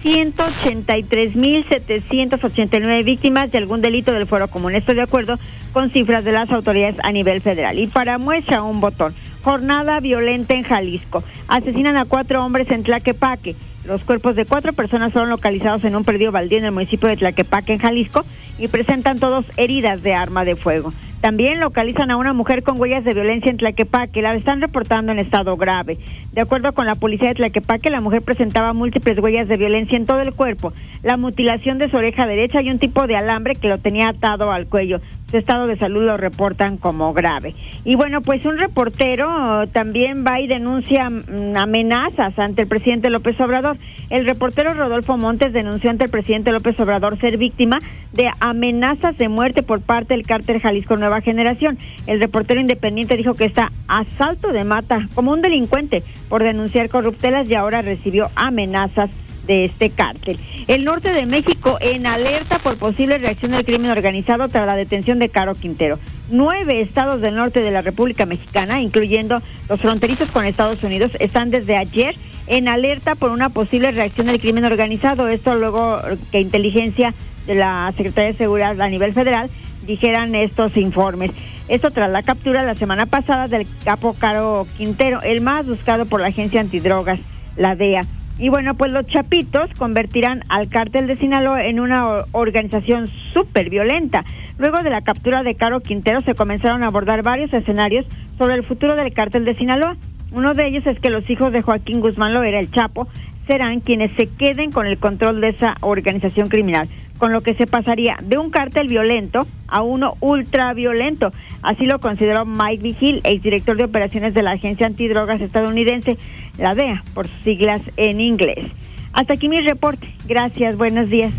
183.789 0.07 3.03
víctimas 3.03 3.51
de 3.51 3.59
algún 3.59 3.81
delito 3.81 4.12
del 4.12 4.28
fuero 4.28 4.47
común. 4.47 4.77
Estoy 4.77 4.95
de 4.95 5.03
acuerdo 5.03 5.37
con 5.73 5.91
cifras 5.91 6.24
de 6.24 6.31
las 6.31 6.53
autoridades 6.53 6.95
a 7.03 7.11
nivel 7.11 7.41
federal. 7.41 7.77
Y 7.77 7.89
para 7.89 8.16
muestra 8.16 8.62
un 8.62 8.81
botón. 8.81 9.12
Jornada 9.43 9.99
violenta 9.99 10.55
en 10.55 10.62
Jalisco. 10.62 11.24
Asesinan 11.49 11.97
a 11.97 12.05
cuatro 12.05 12.45
hombres 12.45 12.70
en 12.70 12.85
Tlaquepaque. 12.85 13.57
Los 13.85 14.05
cuerpos 14.05 14.37
de 14.37 14.45
cuatro 14.45 14.73
personas 14.73 15.12
fueron 15.12 15.31
localizados 15.31 15.83
en 15.83 15.97
un 15.97 16.05
perdido 16.05 16.31
baldío 16.31 16.59
en 16.59 16.66
el 16.66 16.73
municipio 16.73 17.09
de 17.09 17.16
Tlaquepaque, 17.16 17.73
en 17.73 17.81
Jalisco, 17.81 18.24
y 18.59 18.69
presentan 18.69 19.19
todos 19.19 19.45
heridas 19.57 20.05
de 20.05 20.15
arma 20.15 20.45
de 20.45 20.55
fuego. 20.55 20.93
También 21.20 21.61
localizan 21.61 22.11
a 22.11 22.16
una 22.16 22.33
mujer 22.33 22.62
con 22.62 22.81
huellas 22.81 23.05
de 23.05 23.15
violencia 23.15 23.51
en 23.51 23.57
Tlaquepaque. 23.57 24.23
La 24.23 24.35
están 24.35 24.61
reportando 24.61 25.12
en 25.12 25.19
estado 25.19 25.57
grave. 25.57 25.99
De 26.37 26.43
acuerdo 26.43 26.73
con 26.73 26.85
la 26.85 26.95
policía 26.95 27.29
de 27.29 27.35
Tlaquepaque, 27.37 27.89
la 27.89 28.03
mujer 28.03 28.21
presentaba 28.21 28.75
múltiples 28.75 29.19
huellas 29.19 29.49
de 29.49 29.57
violencia 29.57 29.97
en 29.97 30.05
todo 30.05 30.21
el 30.21 30.35
cuerpo, 30.35 30.75
la 31.03 31.17
mutilación 31.17 31.79
de 31.79 31.89
su 31.89 31.97
oreja 31.97 32.27
derecha 32.27 32.61
y 32.61 32.69
un 32.69 32.79
tipo 32.79 33.07
de 33.07 33.17
alambre 33.17 33.55
que 33.55 33.69
lo 33.69 33.79
tenía 33.79 34.11
atado 34.11 34.53
al 34.53 34.67
cuello. 34.67 35.01
Su 35.31 35.39
estado 35.39 35.67
de 35.67 35.79
salud 35.79 36.03
lo 36.03 36.19
reportan 36.19 36.77
como 36.77 37.15
grave. 37.15 37.55
Y 37.85 37.97
bueno, 37.97 38.21
pues 38.21 38.45
un 38.45 38.59
reportero 38.59 39.67
también 39.73 40.25
va 40.27 40.39
y 40.39 40.47
denuncia 40.47 41.09
mm, 41.09 41.57
amenazas 41.57 42.39
ante 42.39 42.63
el 42.63 42.69
presidente 42.69 43.09
López 43.09 43.41
Obrador. 43.41 43.79
El 44.09 44.25
reportero 44.25 44.73
Rodolfo 44.73 45.17
Montes 45.17 45.53
denunció 45.53 45.91
ante 45.91 46.05
el 46.05 46.11
presidente 46.11 46.53
López 46.53 46.79
Obrador 46.79 47.19
ser 47.19 47.39
víctima 47.39 47.79
de 48.13 48.31
amenazas 48.39 49.19
de 49.19 49.29
muerte 49.29 49.65
por 49.65 49.81
parte 49.81 50.15
del 50.15 50.25
cártel 50.25 50.61
Jalisco 50.61 50.97
Nueva 50.97 51.23
Generación. 51.23 51.77
El 52.07 52.21
reportero 52.21 52.61
independiente 52.61 53.17
dijo 53.17 53.35
que 53.35 53.47
está 53.47 53.73
asalto 53.89 54.53
de 54.53 54.63
mata 54.63 55.09
como 55.15 55.33
un 55.33 55.43
delincuente 55.43 56.05
por 56.28 56.43
denunciar 56.43 56.89
corruptelas 56.89 57.48
y 57.48 57.55
ahora 57.55 57.82
recibió 57.82 58.31
amenazas 58.35 59.11
de 59.47 59.65
este 59.65 59.90
cártel. 59.90 60.39
El 60.66 60.85
norte 60.85 61.12
de 61.12 61.27
México 61.27 61.78
en 61.81 62.07
alerta 62.07 62.59
por 62.59 62.77
posible 62.77 63.19
reacción 63.19 63.53
del 63.53 63.65
crimen 63.65 63.90
organizado 63.90 64.48
tras 64.48 64.66
la 64.66 64.77
detención 64.77 65.19
de 65.19 65.28
Caro 65.28 65.55
Quintero. 65.55 65.98
Nueve 66.28 66.81
estados 66.81 67.20
del 67.20 67.36
norte 67.36 67.61
de 67.61 67.70
la 67.70 67.82
República 67.82 68.27
Mexicana, 68.27 68.81
incluyendo 68.81 69.40
los 69.69 69.81
fronterizos 69.81 70.31
con 70.31 70.44
Estados 70.44 70.82
Unidos, 70.82 71.12
están 71.20 71.51
desde 71.51 71.77
ayer 71.77 72.16
en 72.48 72.69
alerta 72.69 73.15
por 73.15 73.31
una 73.31 73.48
posible 73.48 73.93
reacción 73.93 74.27
del 74.27 74.40
crimen 74.40 74.65
organizado. 74.65 75.28
Esto 75.28 75.55
luego 75.55 76.01
que 76.32 76.40
inteligencia 76.40 77.15
de 77.47 77.55
la 77.55 77.93
Secretaría 77.97 78.32
de 78.32 78.39
Seguridad 78.39 78.81
a 78.81 78.89
nivel 78.89 79.12
federal 79.12 79.48
dijeran 79.87 80.35
estos 80.35 80.77
informes. 80.77 81.31
Esto 81.69 81.91
tras 81.91 82.11
la 82.11 82.23
captura 82.23 82.63
la 82.63 82.75
semana 82.75 83.07
pasada 83.07 83.49
del 83.49 83.67
capo 83.85 84.15
Caro 84.19 84.67
Quintero, 84.77 85.21
el 85.23 85.41
más 85.41 85.67
buscado 85.67 86.07
por 86.07 86.21
la 86.21 86.29
agencia 86.29 86.61
antidrogas, 86.61 87.19
la 87.57 87.75
DEA. 87.75 88.03
Y 88.39 88.51
bueno, 88.51 88.75
pues 88.75 88.93
los 88.93 89.07
chapitos 89.07 89.71
convertirán 89.79 90.43
al 90.49 90.69
cártel 90.69 91.07
de 91.07 91.17
Sinaloa 91.17 91.65
en 91.65 91.81
una 91.81 92.19
organización 92.33 93.07
súper 93.33 93.71
violenta. 93.71 94.25
Luego 94.59 94.79
de 94.79 94.91
la 94.91 95.01
captura 95.01 95.43
de 95.43 95.55
Caro 95.55 95.81
Quintero 95.81 96.21
se 96.21 96.35
comenzaron 96.35 96.83
a 96.83 96.89
abordar 96.89 97.23
varios 97.23 97.53
escenarios 97.55 98.05
sobre 98.37 98.55
el 98.55 98.65
futuro 98.65 98.95
del 98.95 99.15
cártel 99.15 99.47
de 99.47 99.55
Sinaloa. 99.55 99.97
Uno 100.33 100.53
de 100.53 100.67
ellos 100.67 100.87
es 100.87 101.01
que 101.01 101.09
los 101.09 101.29
hijos 101.31 101.51
de 101.53 101.63
Joaquín 101.63 102.01
Guzmán 102.01 102.35
Loera, 102.35 102.61
el 102.61 102.71
Chapo, 102.71 103.09
serán 103.47 103.81
quienes 103.81 104.14
se 104.16 104.28
queden 104.28 104.70
con 104.70 104.86
el 104.86 104.98
control 104.98 105.40
de 105.40 105.51
esa 105.51 105.77
organización 105.81 106.48
criminal, 106.48 106.89
con 107.18 107.32
lo 107.32 107.40
que 107.40 107.55
se 107.55 107.66
pasaría 107.66 108.16
de 108.23 108.39
un 108.39 108.51
cártel 108.51 108.89
violento 108.89 109.47
a 109.68 109.82
uno 109.82 110.16
ultraviolento. 110.20 111.31
Así 111.62 111.85
lo 111.85 111.98
consideró 111.98 112.44
Mike 112.44 112.82
Vigil, 112.82 113.20
exdirector 113.24 113.77
de 113.77 113.85
operaciones 113.85 114.35
de 114.35 114.43
la 114.43 114.52
Agencia 114.52 114.86
Antidrogas 114.86 115.40
estadounidense, 115.40 116.16
la 116.59 116.74
DEA, 116.74 117.02
por 117.14 117.28
sus 117.28 117.40
siglas 117.43 117.81
en 117.97 118.20
inglés. 118.20 118.66
Hasta 119.12 119.35
aquí 119.35 119.48
mi 119.48 119.60
reporte. 119.60 120.06
Gracias, 120.27 120.77
buenos 120.77 121.09
días. 121.09 121.32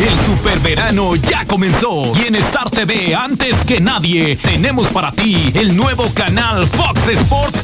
El 0.00 0.18
superverano 0.18 1.14
ya 1.14 1.44
comenzó 1.44 2.12
y 2.20 2.26
en 2.26 2.34
Star 2.34 2.68
TV 2.70 3.14
antes 3.14 3.64
que 3.64 3.80
nadie 3.80 4.34
tenemos 4.34 4.88
para 4.88 5.12
ti 5.12 5.52
el 5.54 5.76
nuevo 5.76 6.12
canal 6.12 6.66
Fox 6.66 7.06
Sports 7.06 7.62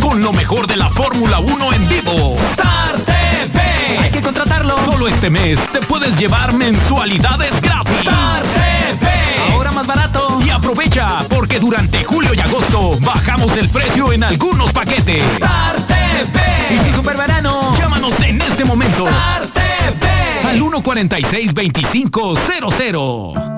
Con 0.00 0.22
lo 0.22 0.32
mejor 0.32 0.66
de 0.66 0.78
la 0.78 0.88
Fórmula 0.88 1.40
1 1.40 1.72
en 1.74 1.88
vivo. 1.90 2.34
Star 2.52 2.98
TV. 3.00 3.98
Hay 3.98 4.10
que 4.10 4.22
contratarlo. 4.22 4.74
Solo 4.90 5.08
este 5.08 5.28
mes 5.28 5.60
te 5.72 5.80
puedes 5.80 6.18
llevar 6.18 6.54
mensualidades 6.54 7.52
gratis. 7.60 7.92
Star 7.98 8.42
TV. 8.44 9.06
Ahora 9.52 9.70
más 9.72 9.86
barato. 9.86 10.40
Y 10.42 10.48
aprovecha 10.48 11.18
porque 11.28 11.60
durante 11.60 12.02
julio 12.02 12.32
y 12.32 12.40
agosto 12.40 12.96
bajamos 13.00 13.54
el 13.58 13.68
precio 13.68 14.10
en 14.10 14.24
algunos 14.24 14.72
paquetes. 14.72 15.22
Star 15.34 15.76
TV. 15.86 16.40
Y 16.70 16.78
si 16.86 16.92
superverano, 16.94 17.76
llámanos 17.76 18.18
en 18.22 18.40
este 18.40 18.64
momento. 18.64 19.06
Star 19.06 19.46
TV. 19.48 20.48
Al 20.48 20.62
146-2500. 20.62 23.57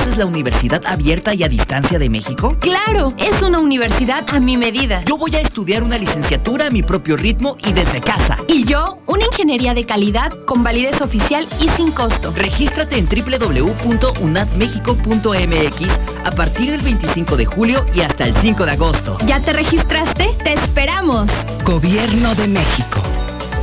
conoces 0.01 0.17
la 0.17 0.25
Universidad 0.25 0.81
Abierta 0.87 1.35
y 1.35 1.43
a 1.43 1.47
Distancia 1.47 1.99
de 1.99 2.09
México? 2.09 2.57
Claro, 2.59 3.13
es 3.19 3.43
una 3.43 3.59
universidad 3.59 4.25
a 4.29 4.39
mi 4.39 4.57
medida. 4.57 5.03
Yo 5.05 5.15
voy 5.15 5.35
a 5.35 5.39
estudiar 5.39 5.83
una 5.83 5.99
licenciatura 5.99 6.65
a 6.67 6.69
mi 6.71 6.81
propio 6.81 7.17
ritmo 7.17 7.55
y 7.67 7.73
desde 7.73 8.01
casa. 8.01 8.37
Y 8.47 8.63
yo, 8.63 8.97
una 9.05 9.25
ingeniería 9.25 9.75
de 9.75 9.85
calidad 9.85 10.31
con 10.45 10.63
validez 10.63 11.01
oficial 11.01 11.45
y 11.59 11.69
sin 11.69 11.91
costo. 11.91 12.33
Regístrate 12.35 12.97
en 12.97 13.07
www.unadmexico.mx 13.07 16.01
a 16.25 16.31
partir 16.31 16.71
del 16.71 16.81
25 16.81 17.37
de 17.37 17.45
julio 17.45 17.85
y 17.93 18.01
hasta 18.01 18.25
el 18.25 18.35
5 18.35 18.65
de 18.65 18.71
agosto. 18.71 19.19
¿Ya 19.27 19.39
te 19.39 19.53
registraste? 19.53 20.35
¡Te 20.43 20.53
esperamos! 20.53 21.29
Gobierno 21.63 22.33
de 22.33 22.47
México. 22.47 23.03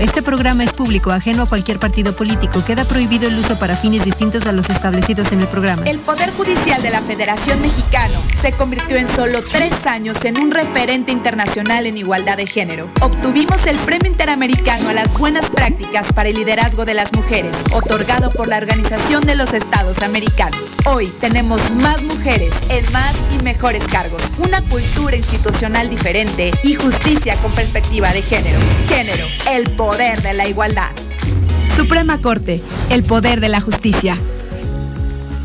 Este 0.00 0.22
programa 0.22 0.62
es 0.62 0.72
público, 0.72 1.10
ajeno 1.10 1.42
a 1.42 1.46
cualquier 1.46 1.80
partido 1.80 2.14
político. 2.14 2.64
Queda 2.64 2.84
prohibido 2.84 3.26
el 3.26 3.36
uso 3.36 3.58
para 3.58 3.74
fines 3.74 4.04
distintos 4.04 4.46
a 4.46 4.52
los 4.52 4.70
establecidos 4.70 5.32
en 5.32 5.40
el 5.40 5.48
programa. 5.48 5.82
El 5.90 5.98
Poder 5.98 6.32
Judicial 6.34 6.80
de 6.80 6.90
la 6.90 7.00
Federación 7.00 7.60
Mexicano 7.60 8.22
se 8.40 8.52
convirtió 8.52 8.96
en 8.96 9.08
solo 9.08 9.42
tres 9.42 9.86
años 9.86 10.24
en 10.24 10.38
un 10.38 10.52
referente 10.52 11.10
internacional 11.10 11.84
en 11.84 11.98
igualdad 11.98 12.36
de 12.36 12.46
género. 12.46 12.88
Obtuvimos 13.00 13.66
el 13.66 13.76
Premio 13.78 14.08
Interamericano 14.08 14.88
a 14.88 14.92
las 14.92 15.12
Buenas 15.18 15.50
Prácticas 15.50 16.12
para 16.12 16.28
el 16.28 16.36
Liderazgo 16.36 16.84
de 16.84 16.94
las 16.94 17.12
Mujeres, 17.12 17.56
otorgado 17.72 18.30
por 18.30 18.46
la 18.46 18.58
Organización 18.58 19.26
de 19.26 19.34
los 19.34 19.52
Estados 19.52 19.98
Americanos. 19.98 20.76
Hoy 20.86 21.10
tenemos 21.20 21.60
más 21.82 22.00
mujeres 22.04 22.54
en 22.68 22.90
más 22.92 23.16
y 23.34 23.42
mejores 23.42 23.82
cargos, 23.88 24.22
una 24.38 24.62
cultura 24.68 25.16
institucional 25.16 25.90
diferente 25.90 26.52
y 26.62 26.74
justicia 26.74 27.34
con 27.42 27.50
perspectiva 27.50 28.12
de 28.12 28.22
género. 28.22 28.60
Género, 28.86 29.26
el 29.50 29.68
poder 29.70 29.87
de 29.96 30.34
la 30.34 30.46
igualdad. 30.46 30.90
Suprema 31.74 32.20
Corte, 32.20 32.60
el 32.90 33.04
poder 33.04 33.40
de 33.40 33.48
la 33.48 33.62
justicia. 33.62 34.18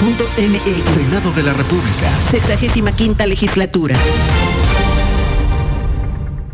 Senado 0.00 1.30
de 1.36 1.42
la 1.42 1.52
República. 1.52 2.10
Sexagésima 2.30 2.96
quinta 2.96 3.26
legislatura. 3.26 3.94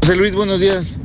José 0.01 0.17
Luis, 0.17 0.35
buenos 0.35 0.59
días. 0.59 0.99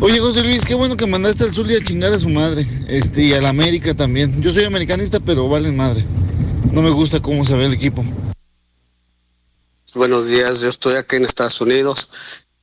Oye, 0.00 0.20
José 0.20 0.44
Luis, 0.44 0.64
qué 0.64 0.76
bueno 0.76 0.96
que 0.96 1.06
mandaste 1.06 1.42
al 1.42 1.52
Zulia 1.52 1.78
a 1.78 1.82
chingar 1.82 2.12
a 2.12 2.20
su 2.20 2.28
madre. 2.28 2.64
Este, 2.86 3.22
y 3.22 3.32
a 3.32 3.42
la 3.42 3.48
América 3.48 3.94
también. 3.94 4.40
Yo 4.40 4.52
soy 4.52 4.62
americanista, 4.62 5.18
pero 5.18 5.48
valen 5.48 5.76
madre. 5.76 6.04
No 6.70 6.82
me 6.82 6.90
gusta 6.90 7.18
cómo 7.18 7.44
se 7.44 7.56
ve 7.56 7.64
el 7.64 7.72
equipo. 7.72 8.04
Buenos 9.92 10.28
días, 10.28 10.60
yo 10.60 10.68
estoy 10.68 10.94
aquí 10.94 11.16
en 11.16 11.24
Estados 11.24 11.60
Unidos. 11.60 12.08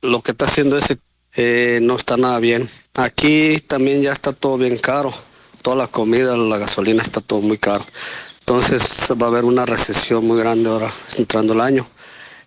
Lo 0.00 0.22
que 0.22 0.30
está 0.30 0.46
haciendo 0.46 0.78
ese 0.78 0.96
eh, 1.36 1.78
no 1.82 1.96
está 1.96 2.16
nada 2.16 2.38
bien. 2.38 2.66
Aquí 2.94 3.60
también 3.66 4.00
ya 4.00 4.14
está 4.14 4.32
todo 4.32 4.56
bien 4.56 4.78
caro. 4.78 5.12
Toda 5.60 5.76
la 5.76 5.88
comida, 5.88 6.34
la 6.38 6.56
gasolina 6.56 7.02
está 7.02 7.20
todo 7.20 7.42
muy 7.42 7.58
caro. 7.58 7.84
Entonces 8.42 9.08
va 9.20 9.26
a 9.26 9.28
haber 9.30 9.44
una 9.44 9.64
recesión 9.64 10.26
muy 10.26 10.36
grande 10.38 10.68
ahora 10.68 10.92
entrando 11.16 11.52
el 11.52 11.60
año. 11.60 11.86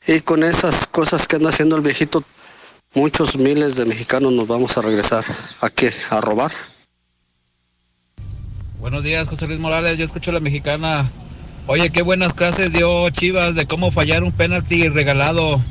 Y 0.05 0.19
con 0.19 0.43
esas 0.43 0.88
cosas 0.88 1.26
que 1.26 1.38
anda 1.38 1.49
haciendo 1.49 1.77
el 1.77 1.81
viejito, 1.81 2.23
muchos 2.93 3.38
miles 3.38 3.77
de 3.77 3.85
mexicanos 3.85 4.34
nos 4.34 4.45
vamos 4.45 4.77
a 4.77 4.81
regresar 4.81 5.23
aquí 5.61 5.88
a 6.09 6.19
robar. 6.19 6.51
Buenos 8.80 9.03
días, 9.03 9.30
José 9.30 9.47
Luis 9.47 9.59
Morales. 9.59 9.97
Yo 9.97 10.05
escucho 10.05 10.31
a 10.31 10.34
la 10.34 10.41
mexicana. 10.41 11.09
Oye, 11.65 11.89
qué 11.89 12.01
buenas 12.01 12.34
clases 12.34 12.73
dio 12.73 13.09
Chivas 13.09 13.55
de 13.55 13.65
cómo 13.65 13.89
fallar 13.89 14.23
un 14.23 14.34
penalti 14.34 14.89
regalado. 14.89 15.61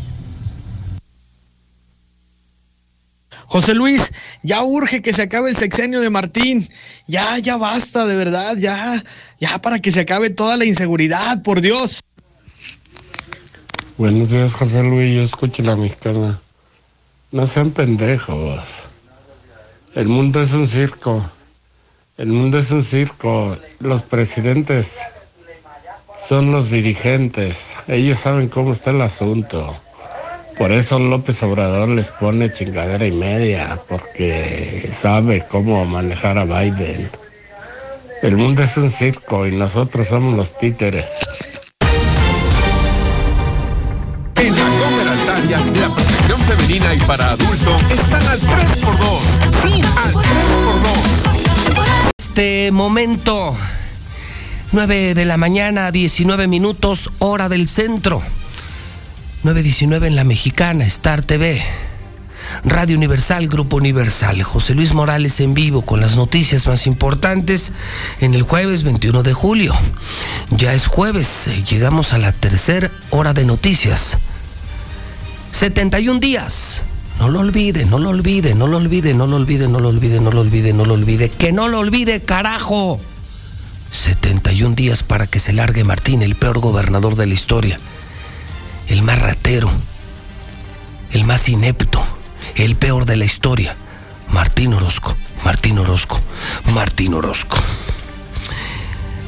José 3.46 3.74
Luis, 3.74 4.12
ya 4.42 4.62
urge 4.62 5.02
que 5.02 5.12
se 5.12 5.22
acabe 5.22 5.50
el 5.50 5.56
sexenio 5.56 6.00
de 6.00 6.10
Martín. 6.10 6.68
Ya, 7.06 7.38
ya 7.38 7.56
basta, 7.56 8.06
de 8.06 8.16
verdad, 8.16 8.56
ya, 8.56 9.04
ya 9.38 9.60
para 9.60 9.78
que 9.78 9.90
se 9.90 10.00
acabe 10.00 10.30
toda 10.30 10.56
la 10.56 10.64
inseguridad, 10.64 11.42
por 11.42 11.60
Dios. 11.60 12.02
Buenos 13.96 14.30
días, 14.30 14.54
José 14.54 14.82
Luis. 14.82 15.14
Yo 15.14 15.22
escucho 15.22 15.62
la 15.62 15.76
mexicana. 15.76 16.40
No 17.30 17.46
sean 17.46 17.70
pendejos. 17.70 18.60
El 19.94 20.08
mundo 20.08 20.42
es 20.42 20.52
un 20.52 20.68
circo. 20.68 21.24
El 22.16 22.28
mundo 22.28 22.58
es 22.58 22.70
un 22.72 22.82
circo. 22.82 23.56
Los 23.78 24.02
presidentes 24.02 24.98
son 26.28 26.50
los 26.50 26.70
dirigentes. 26.70 27.74
Ellos 27.86 28.18
saben 28.18 28.48
cómo 28.48 28.72
está 28.72 28.90
el 28.90 29.00
asunto. 29.00 29.76
Por 30.58 30.70
eso 30.70 30.98
López 30.98 31.42
Obrador 31.42 31.88
les 31.88 32.10
pone 32.12 32.52
chingadera 32.52 33.06
y 33.06 33.12
media, 33.12 33.78
porque 33.88 34.88
sabe 34.92 35.44
cómo 35.50 35.84
manejar 35.84 36.38
a 36.38 36.44
Biden. 36.44 37.10
El 38.22 38.36
mundo 38.36 38.62
es 38.62 38.76
un 38.76 38.90
circo 38.90 39.46
y 39.46 39.52
nosotros 39.52 40.08
somos 40.08 40.36
los 40.36 40.56
títeres. 40.56 41.16
En 44.36 44.54
la 44.54 44.62
Comer 44.62 45.08
Altaria, 45.08 45.58
la 45.58 45.94
protección 45.94 46.38
femenina 46.40 46.94
y 46.94 46.98
para 47.00 47.32
adulto 47.32 47.78
están 47.90 48.26
al 48.26 48.40
3x2. 48.40 49.20
Sí, 49.62 49.82
al 49.96 50.14
3x2. 50.14 52.10
Este 52.16 52.70
momento, 52.70 53.56
9 54.72 55.14
de 55.14 55.24
la 55.24 55.36
mañana, 55.36 55.90
19 55.90 56.46
minutos, 56.46 57.10
hora 57.18 57.48
del 57.48 57.68
centro. 57.68 58.22
9.19 59.44 60.06
en 60.06 60.16
la 60.16 60.24
mexicana, 60.24 60.86
Star 60.86 61.20
TV. 61.20 61.62
Radio 62.64 62.96
Universal, 62.96 63.46
Grupo 63.46 63.76
Universal. 63.76 64.42
José 64.42 64.74
Luis 64.74 64.94
Morales 64.94 65.38
en 65.40 65.52
vivo 65.52 65.82
con 65.82 66.00
las 66.00 66.16
noticias 66.16 66.66
más 66.66 66.86
importantes 66.86 67.70
en 68.20 68.32
el 68.32 68.40
jueves 68.40 68.84
21 68.84 69.22
de 69.22 69.34
julio. 69.34 69.74
Ya 70.48 70.72
es 70.72 70.86
jueves, 70.86 71.48
eh, 71.48 71.62
llegamos 71.62 72.14
a 72.14 72.18
la 72.18 72.32
tercera 72.32 72.90
hora 73.10 73.34
de 73.34 73.44
noticias. 73.44 74.16
71 75.52 76.20
días. 76.20 76.80
No 77.18 77.28
lo 77.28 77.40
olvide, 77.40 77.84
no 77.84 77.98
lo 77.98 78.08
olvide, 78.08 78.54
no 78.54 78.66
lo 78.66 78.78
olvide, 78.78 79.12
no 79.12 79.26
lo 79.26 79.36
olvide, 79.36 79.68
no 79.68 79.78
lo 79.78 79.90
olvide, 79.90 80.20
no 80.20 80.30
lo 80.30 80.40
olvide, 80.40 80.72
no 80.72 80.86
lo 80.86 80.94
olvide. 80.94 81.28
Que 81.28 81.52
no 81.52 81.68
lo 81.68 81.80
olvide, 81.80 82.22
carajo. 82.22 82.98
71 83.90 84.74
días 84.74 85.02
para 85.02 85.26
que 85.26 85.38
se 85.38 85.52
largue 85.52 85.84
Martín, 85.84 86.22
el 86.22 86.34
peor 86.34 86.60
gobernador 86.60 87.14
de 87.14 87.26
la 87.26 87.34
historia. 87.34 87.78
El 88.88 89.02
más 89.02 89.18
ratero. 89.18 89.70
El 91.12 91.24
más 91.24 91.48
inepto. 91.48 92.02
El 92.56 92.76
peor 92.76 93.06
de 93.06 93.16
la 93.16 93.24
historia. 93.24 93.76
Martín 94.30 94.74
Orozco. 94.74 95.16
Martín 95.44 95.78
Orozco. 95.78 96.20
Martín 96.72 97.14
Orozco. 97.14 97.58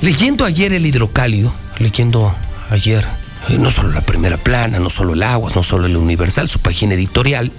Leyendo 0.01 0.45
ayer 0.45 0.73
el 0.73 0.85
hidrocálido, 0.87 1.55
leyendo 1.79 2.35
ayer 2.71 3.07
Eh, 3.49 3.59
no 3.59 3.71
solo 3.71 3.93
la 3.93 4.01
primera 4.01 4.37
plana, 4.37 4.81
no 4.81 4.91
solo 4.91 5.15
el 5.15 5.23
Aguas, 5.23 5.55
no 5.55 5.63
solo 5.63 5.87
el 5.87 5.97
Universal, 5.97 6.49
su 6.49 6.59
página 6.59 6.95
editorial. 6.95 7.53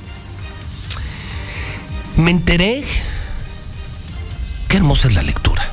Me 2.18 2.32
enteré 2.32 2.84
qué 4.68 4.78
hermosa 4.78 5.07
es 5.07 5.14
la 5.15 5.24
lectura. 5.24 5.69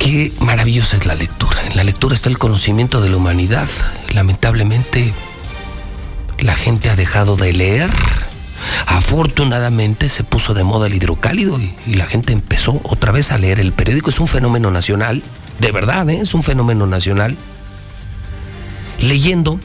Qué 0.00 0.32
maravillosa 0.40 0.96
es 0.96 1.04
la 1.04 1.14
lectura. 1.14 1.62
En 1.66 1.76
la 1.76 1.84
lectura 1.84 2.14
está 2.14 2.30
el 2.30 2.38
conocimiento 2.38 3.02
de 3.02 3.10
la 3.10 3.18
humanidad. 3.18 3.68
Lamentablemente, 4.14 5.12
la 6.38 6.54
gente 6.54 6.88
ha 6.88 6.96
dejado 6.96 7.36
de 7.36 7.52
leer. 7.52 7.90
Afortunadamente 8.86 10.08
se 10.08 10.24
puso 10.24 10.54
de 10.54 10.64
moda 10.64 10.86
el 10.86 10.94
hidrocálido 10.94 11.60
y, 11.60 11.94
la 11.94 12.06
gente 12.06 12.32
empezó 12.32 12.80
otra 12.84 13.12
vez 13.12 13.30
a 13.30 13.36
leer 13.36 13.60
el 13.60 13.72
periódico. 13.72 14.08
Es 14.08 14.20
un 14.20 14.26
fenómeno 14.26 14.70
nacional, 14.70 15.22
de 15.58 15.70
verdad, 15.70 16.08
¿eh? 16.08 16.20
es 16.22 16.32
un 16.32 16.42
fenómeno 16.42 16.86
nacional. 16.86 17.36
Leyendo, 19.00 19.60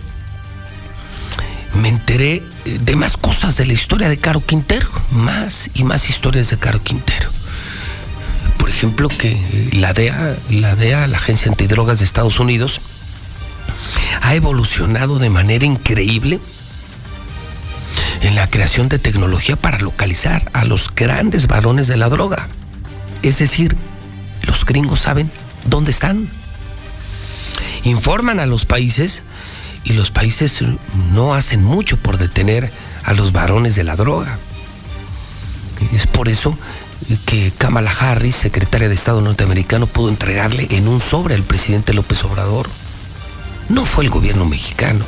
me 1.76 1.88
enteré 1.88 2.44
de 2.66 2.96
más 2.98 3.16
cosas 3.16 3.56
de 3.56 3.66
la 3.66 3.74
historia 3.74 4.10
de 4.10 4.18
Caro 4.18 4.42
Quintero, 4.42 4.90
más 5.12 5.72
y 5.74 5.86
más 5.86 6.10
historias 6.10 6.50
de 6.50 6.58
Caro 6.58 6.84
Quintero 6.84 7.30
por 8.58 8.70
ejemplo, 8.70 9.08
que 9.10 9.70
la 9.74 9.94
DEA, 9.94 10.36
la 10.50 10.76
DEA, 10.76 11.08
la 11.08 11.18
Agencia 11.18 11.52
Antidrogas 11.52 12.00
de 12.00 12.06
Estados 12.06 12.40
Unidos, 12.40 12.82
ha 14.22 14.36
evolucionado 14.36 15.20
de 15.20 15.30
manera 15.30 15.66
increíble 15.66 16.40
en 18.22 18.36
la 18.36 18.50
creación 18.50 18.90
de 18.90 19.00
tecnología 19.00 19.56
para 19.56 19.80
localizar 19.80 20.50
a 20.54 20.66
los 20.66 20.94
grandes 20.94 21.48
varones 21.48 21.88
de 21.88 21.98
la 21.98 22.10
droga. 22.10 22.48
Es 23.22 23.40
decir, 23.40 23.76
los 24.44 24.66
gringos 24.66 25.02
saben 25.02 25.32
dónde 25.66 25.92
están. 25.92 26.28
Informan 27.84 28.40
a 28.40 28.46
los 28.46 28.66
países 28.66 29.24
y 29.84 29.94
los 29.94 30.10
países 30.10 30.64
no 31.14 31.36
hacen 31.36 31.64
mucho 31.64 31.98
por 31.98 32.18
detener 32.18 32.72
a 33.04 33.14
los 33.14 33.32
varones 33.32 33.76
de 33.76 33.84
la 33.84 33.96
droga. 33.96 34.40
Es 35.94 36.08
por 36.08 36.30
eso 36.30 36.58
que 37.26 37.52
Kamala 37.58 37.92
Harris, 37.92 38.36
secretaria 38.36 38.90
de 38.90 38.96
Estado 38.96 39.22
norteamericano, 39.22 39.88
pudo 39.88 40.10
entregarle 40.10 40.68
en 40.72 40.88
un 40.88 41.02
sobre 41.02 41.36
al 41.36 41.44
presidente 41.44 41.94
López 41.94 42.24
Obrador. 42.24 42.68
No 43.70 43.86
fue 43.86 44.04
el 44.04 44.10
gobierno 44.10 44.46
mexicano, 44.46 45.06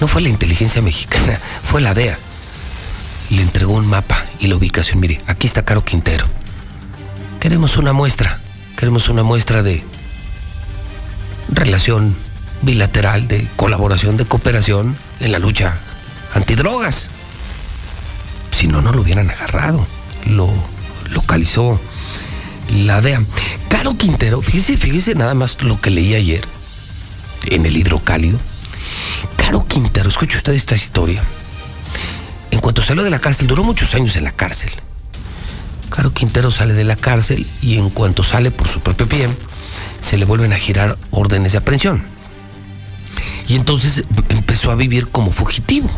no 0.00 0.08
fue 0.08 0.22
la 0.22 0.28
inteligencia 0.28 0.80
mexicana, 0.80 1.38
fue 1.64 1.80
la 1.80 1.94
DEA. 1.94 2.18
Le 3.30 3.42
entregó 3.42 3.74
un 3.74 3.86
mapa 3.86 4.24
y 4.38 4.46
la 4.46 4.56
ubicación. 4.56 5.00
Mire, 5.00 5.20
aquí 5.26 5.46
está 5.46 5.64
Caro 5.64 5.84
Quintero. 5.84 6.24
Queremos 7.40 7.76
una 7.76 7.92
muestra, 7.92 8.40
queremos 8.76 9.08
una 9.08 9.22
muestra 9.22 9.62
de 9.62 9.84
relación 11.50 12.16
bilateral, 12.62 13.28
de 13.28 13.46
colaboración, 13.56 14.16
de 14.16 14.24
cooperación 14.24 14.96
en 15.20 15.32
la 15.32 15.38
lucha 15.38 15.76
antidrogas. 16.34 17.10
Si 18.50 18.66
no, 18.66 18.80
no 18.80 18.92
lo 18.92 19.02
hubieran 19.02 19.30
agarrado. 19.30 19.86
Localizó 21.10 21.80
la 22.70 23.00
DEA. 23.00 23.22
Caro 23.68 23.96
Quintero, 23.96 24.42
fíjese, 24.42 24.76
fíjese 24.76 25.14
nada 25.14 25.34
más 25.34 25.62
lo 25.62 25.80
que 25.80 25.90
leí 25.90 26.14
ayer 26.14 26.44
en 27.46 27.66
el 27.66 27.76
hidrocálido. 27.76 28.38
Caro 29.36 29.64
Quintero, 29.66 30.08
escuche 30.08 30.36
usted 30.36 30.52
esta 30.52 30.74
historia. 30.74 31.22
En 32.50 32.60
cuanto 32.60 32.82
salió 32.82 33.02
de 33.02 33.10
la 33.10 33.20
cárcel, 33.20 33.46
duró 33.46 33.64
muchos 33.64 33.94
años 33.94 34.16
en 34.16 34.24
la 34.24 34.32
cárcel. 34.32 34.72
Caro 35.90 36.12
Quintero 36.12 36.50
sale 36.50 36.74
de 36.74 36.84
la 36.84 36.96
cárcel 36.96 37.46
y 37.62 37.78
en 37.78 37.90
cuanto 37.90 38.22
sale 38.22 38.50
por 38.50 38.68
su 38.68 38.80
propio 38.80 39.08
pie, 39.08 39.28
se 40.00 40.16
le 40.16 40.24
vuelven 40.24 40.52
a 40.52 40.58
girar 40.58 40.96
órdenes 41.10 41.52
de 41.52 41.58
aprehensión. 41.58 42.02
Y 43.48 43.56
entonces 43.56 44.04
empezó 44.28 44.70
a 44.70 44.74
vivir 44.74 45.08
como 45.08 45.32
fugitivo. 45.32 45.88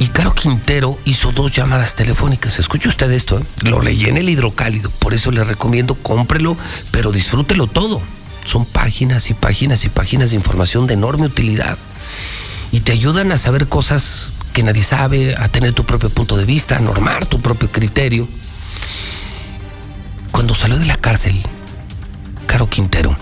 Y 0.00 0.08
Caro 0.08 0.32
Quintero 0.32 0.96
hizo 1.04 1.32
dos 1.32 1.52
llamadas 1.52 1.96
telefónicas. 1.96 2.58
Escuche 2.58 2.88
usted 2.88 3.10
esto, 3.10 3.38
¿eh? 3.38 3.42
lo 3.62 3.82
leí 3.82 4.04
en 4.04 4.16
el 4.16 4.28
hidrocálido, 4.28 4.90
por 4.90 5.12
eso 5.12 5.30
le 5.30 5.42
recomiendo 5.42 5.96
cómprelo, 5.96 6.56
pero 6.92 7.10
disfrútelo 7.10 7.66
todo. 7.66 8.00
Son 8.44 8.64
páginas 8.64 9.28
y 9.30 9.34
páginas 9.34 9.84
y 9.84 9.88
páginas 9.88 10.30
de 10.30 10.36
información 10.36 10.86
de 10.86 10.94
enorme 10.94 11.26
utilidad. 11.26 11.76
Y 12.70 12.80
te 12.80 12.92
ayudan 12.92 13.32
a 13.32 13.38
saber 13.38 13.66
cosas 13.66 14.28
que 14.52 14.62
nadie 14.62 14.84
sabe, 14.84 15.34
a 15.36 15.48
tener 15.48 15.72
tu 15.72 15.84
propio 15.84 16.10
punto 16.10 16.36
de 16.36 16.44
vista, 16.44 16.76
a 16.76 16.80
normar 16.80 17.26
tu 17.26 17.40
propio 17.40 17.70
criterio. 17.70 18.28
Cuando 20.30 20.54
salió 20.54 20.78
de 20.78 20.86
la 20.86 20.96
cárcel, 20.96 21.42
Caro 22.46 22.70
Quintero 22.70 23.16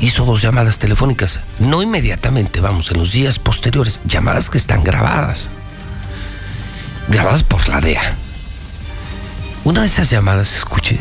hizo 0.00 0.24
dos 0.24 0.42
llamadas 0.42 0.78
telefónicas, 0.78 1.40
no 1.58 1.82
inmediatamente, 1.82 2.60
vamos, 2.60 2.90
en 2.90 2.98
los 2.98 3.12
días 3.12 3.38
posteriores, 3.38 4.00
llamadas 4.04 4.50
que 4.50 4.58
están 4.58 4.84
grabadas, 4.84 5.50
grabadas 7.08 7.42
por 7.42 7.68
la 7.68 7.80
DEA. 7.80 8.14
Una 9.64 9.82
de 9.82 9.86
esas 9.86 10.10
llamadas, 10.10 10.56
escuche, 10.56 10.98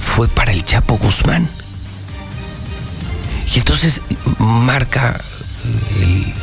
fue 0.00 0.28
para 0.28 0.52
el 0.52 0.64
Chapo 0.64 0.96
Guzmán. 0.98 1.48
Y 3.54 3.58
entonces 3.58 4.00
marca 4.38 5.20
eh, 5.64 6.02
el, 6.02 6.34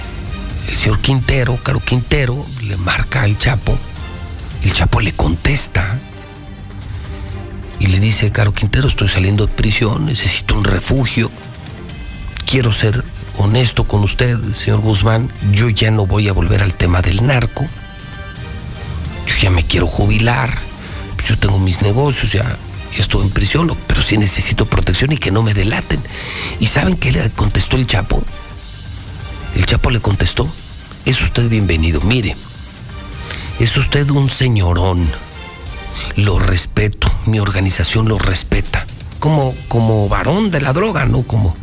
el 0.69 0.76
señor 0.76 0.99
Quintero, 0.99 1.57
Caro 1.61 1.80
Quintero, 1.80 2.45
le 2.64 2.77
marca 2.77 3.23
al 3.23 3.38
Chapo, 3.38 3.77
el 4.64 4.73
Chapo 4.73 4.99
le 4.99 5.14
contesta 5.14 5.99
y 7.86 7.88
le 7.88 7.99
dice, 7.99 8.32
Caro 8.32 8.52
Quintero, 8.52 8.88
estoy 8.88 9.10
saliendo 9.10 9.45
de 9.45 9.53
prisión, 9.53 10.06
necesito 10.06 10.56
un 10.56 10.64
refugio, 10.64 11.30
quiero 12.45 12.74
ser 12.74 13.03
honesto 13.38 13.84
con 13.84 14.03
usted, 14.03 14.40
señor 14.53 14.80
Guzmán, 14.80 15.30
yo 15.52 15.70
ya 15.70 15.91
no 15.91 16.07
voy 16.07 16.28
a 16.28 16.34
volver 16.34 16.64
al 16.64 16.74
tema 16.74 17.03
del 17.03 17.28
narco, 17.28 17.64
yo 19.28 19.36
ya 19.40 19.52
me 19.52 19.64
quiero 19.64 19.86
jubilar, 19.86 20.52
pues 21.16 21.28
yo 21.28 21.38
tengo 21.38 21.60
mis 21.60 21.84
negocios, 21.84 22.32
ya, 22.32 22.57
ya 22.95 23.03
estoy 23.03 23.22
en 23.22 23.30
prisión, 23.30 23.72
pero 23.86 24.02
sí 24.02 24.18
necesito 24.18 24.66
protección 24.66 25.12
y 25.12 25.18
que 25.18 25.30
no 25.30 25.44
me 25.44 25.53
delaten. 25.53 26.02
¿Y 26.60 26.66
saben 26.68 26.98
qué 26.98 27.12
le 27.12 27.30
contestó 27.32 27.78
el 27.78 27.86
Chapo? 27.86 28.24
El 29.56 29.66
Chapo 29.68 29.91
le 29.91 29.99
contestó, 29.99 30.52
es 31.06 31.22
usted 31.22 31.49
bienvenido, 31.49 32.02
mire, 32.02 32.36
es 33.60 33.78
usted 33.78 34.10
un 34.10 34.28
señorón 34.28 35.07
lo 36.15 36.39
respeto, 36.39 37.11
mi 37.26 37.39
organización 37.39 38.07
lo 38.07 38.17
respeta. 38.17 38.85
Como, 39.19 39.55
como 39.67 40.07
varón 40.07 40.51
de 40.51 40.61
la 40.61 40.73
droga, 40.73 41.05
¿no? 41.05 41.23
Como, 41.23 41.55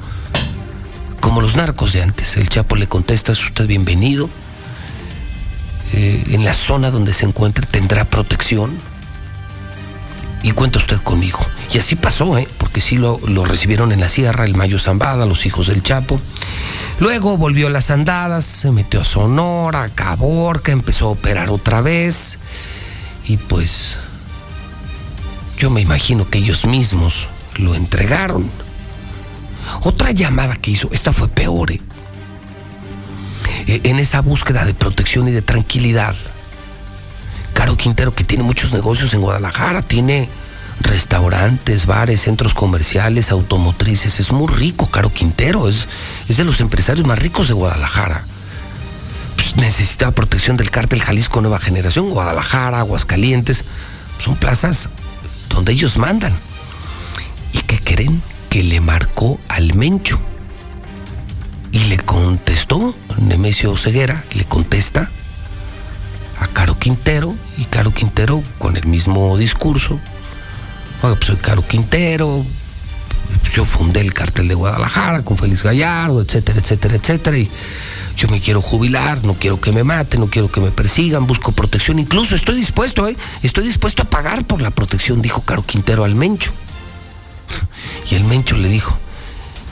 como 1.20 1.40
los 1.40 1.54
narcos 1.54 1.92
de 1.92 2.02
antes. 2.02 2.36
El 2.36 2.48
Chapo 2.48 2.76
le 2.76 2.88
contesta, 2.88 3.32
es 3.32 3.44
usted 3.44 3.66
bienvenido. 3.66 4.28
Eh, 5.92 6.24
en 6.30 6.44
la 6.44 6.54
zona 6.54 6.90
donde 6.90 7.12
se 7.12 7.26
encuentre 7.26 7.66
tendrá 7.66 8.04
protección. 8.04 8.76
Y 10.42 10.50
cuenta 10.52 10.80
usted 10.80 11.00
conmigo. 11.02 11.38
Y 11.72 11.78
así 11.78 11.94
pasó, 11.94 12.36
¿eh? 12.36 12.48
Porque 12.58 12.80
sí 12.80 12.96
lo, 12.96 13.20
lo 13.26 13.44
recibieron 13.44 13.92
en 13.92 14.00
la 14.00 14.08
sierra, 14.08 14.44
el 14.44 14.56
Mayo 14.56 14.80
Zambada, 14.80 15.24
los 15.24 15.46
hijos 15.46 15.68
del 15.68 15.84
Chapo. 15.84 16.18
Luego 16.98 17.36
volvió 17.36 17.68
a 17.68 17.70
las 17.70 17.90
andadas, 17.90 18.44
se 18.44 18.72
metió 18.72 19.02
a 19.02 19.04
Sonora, 19.04 19.84
a 19.84 19.88
Caborca, 19.88 20.72
empezó 20.72 21.06
a 21.06 21.10
operar 21.10 21.48
otra 21.48 21.80
vez. 21.80 22.38
Y 23.26 23.36
pues 23.36 23.96
yo 25.62 25.70
me 25.70 25.80
imagino 25.80 26.28
que 26.28 26.38
ellos 26.38 26.66
mismos 26.66 27.28
lo 27.54 27.76
entregaron. 27.76 28.50
Otra 29.82 30.10
llamada 30.10 30.56
que 30.56 30.72
hizo, 30.72 30.88
esta 30.90 31.12
fue 31.12 31.28
peor, 31.28 31.70
¿eh? 31.70 31.80
en 33.68 34.00
esa 34.00 34.22
búsqueda 34.22 34.64
de 34.64 34.74
protección 34.74 35.28
y 35.28 35.30
de 35.30 35.40
tranquilidad. 35.40 36.16
Caro 37.54 37.76
Quintero, 37.76 38.12
que 38.12 38.24
tiene 38.24 38.42
muchos 38.42 38.72
negocios 38.72 39.14
en 39.14 39.20
Guadalajara, 39.20 39.82
tiene 39.82 40.28
restaurantes, 40.80 41.86
bares, 41.86 42.22
centros 42.22 42.54
comerciales, 42.54 43.30
automotrices, 43.30 44.18
es 44.18 44.32
muy 44.32 44.48
rico, 44.52 44.90
Caro 44.90 45.12
Quintero, 45.12 45.68
es, 45.68 45.86
es 46.28 46.38
de 46.38 46.44
los 46.44 46.60
empresarios 46.60 47.06
más 47.06 47.20
ricos 47.20 47.46
de 47.46 47.54
Guadalajara. 47.54 48.24
Pues 49.36 49.54
necesitaba 49.54 50.10
protección 50.10 50.56
del 50.56 50.72
cártel 50.72 51.02
Jalisco 51.02 51.40
Nueva 51.40 51.60
Generación, 51.60 52.10
Guadalajara, 52.10 52.80
Aguascalientes, 52.80 53.64
son 54.24 54.34
plazas 54.34 54.88
donde 55.52 55.72
ellos 55.72 55.98
mandan. 55.98 56.34
¿Y 57.52 57.58
qué 57.60 57.78
creen? 57.78 58.22
Que 58.48 58.62
le 58.62 58.80
marcó 58.80 59.38
al 59.48 59.74
Mencho. 59.74 60.18
Y 61.70 61.84
le 61.84 61.96
contestó, 61.98 62.94
Nemesio 63.18 63.76
Ceguera, 63.76 64.24
le 64.34 64.44
contesta 64.44 65.10
a 66.38 66.48
Caro 66.48 66.78
Quintero, 66.78 67.34
y 67.56 67.64
Caro 67.64 67.94
Quintero 67.94 68.42
con 68.58 68.76
el 68.76 68.86
mismo 68.86 69.36
discurso. 69.38 69.98
Oiga, 71.02 71.16
pues 71.16 71.26
soy 71.26 71.36
Caro 71.36 71.66
Quintero, 71.66 72.44
yo 73.52 73.64
fundé 73.64 74.00
el 74.00 74.12
cartel 74.12 74.48
de 74.48 74.54
Guadalajara 74.54 75.22
con 75.22 75.36
Félix 75.36 75.62
Gallardo, 75.62 76.22
etcétera, 76.22 76.60
etcétera, 76.60 76.94
etcétera. 76.96 77.38
Y 77.38 77.50
yo 78.22 78.28
me 78.28 78.40
quiero 78.40 78.62
jubilar, 78.62 79.24
no 79.24 79.34
quiero 79.34 79.60
que 79.60 79.72
me 79.72 79.82
maten, 79.82 80.20
no 80.20 80.28
quiero 80.28 80.48
que 80.48 80.60
me 80.60 80.70
persigan, 80.70 81.26
busco 81.26 81.50
protección, 81.50 81.98
incluso 81.98 82.36
estoy 82.36 82.54
dispuesto, 82.54 83.08
¿eh? 83.08 83.16
Estoy 83.42 83.64
dispuesto 83.64 84.04
a 84.04 84.10
pagar 84.10 84.44
por 84.44 84.62
la 84.62 84.70
protección, 84.70 85.20
dijo 85.20 85.42
Caro 85.42 85.64
Quintero 85.64 86.04
al 86.04 86.14
Mencho. 86.14 86.52
Y 88.08 88.14
el 88.14 88.22
Mencho 88.22 88.56
le 88.56 88.68
dijo, 88.68 88.96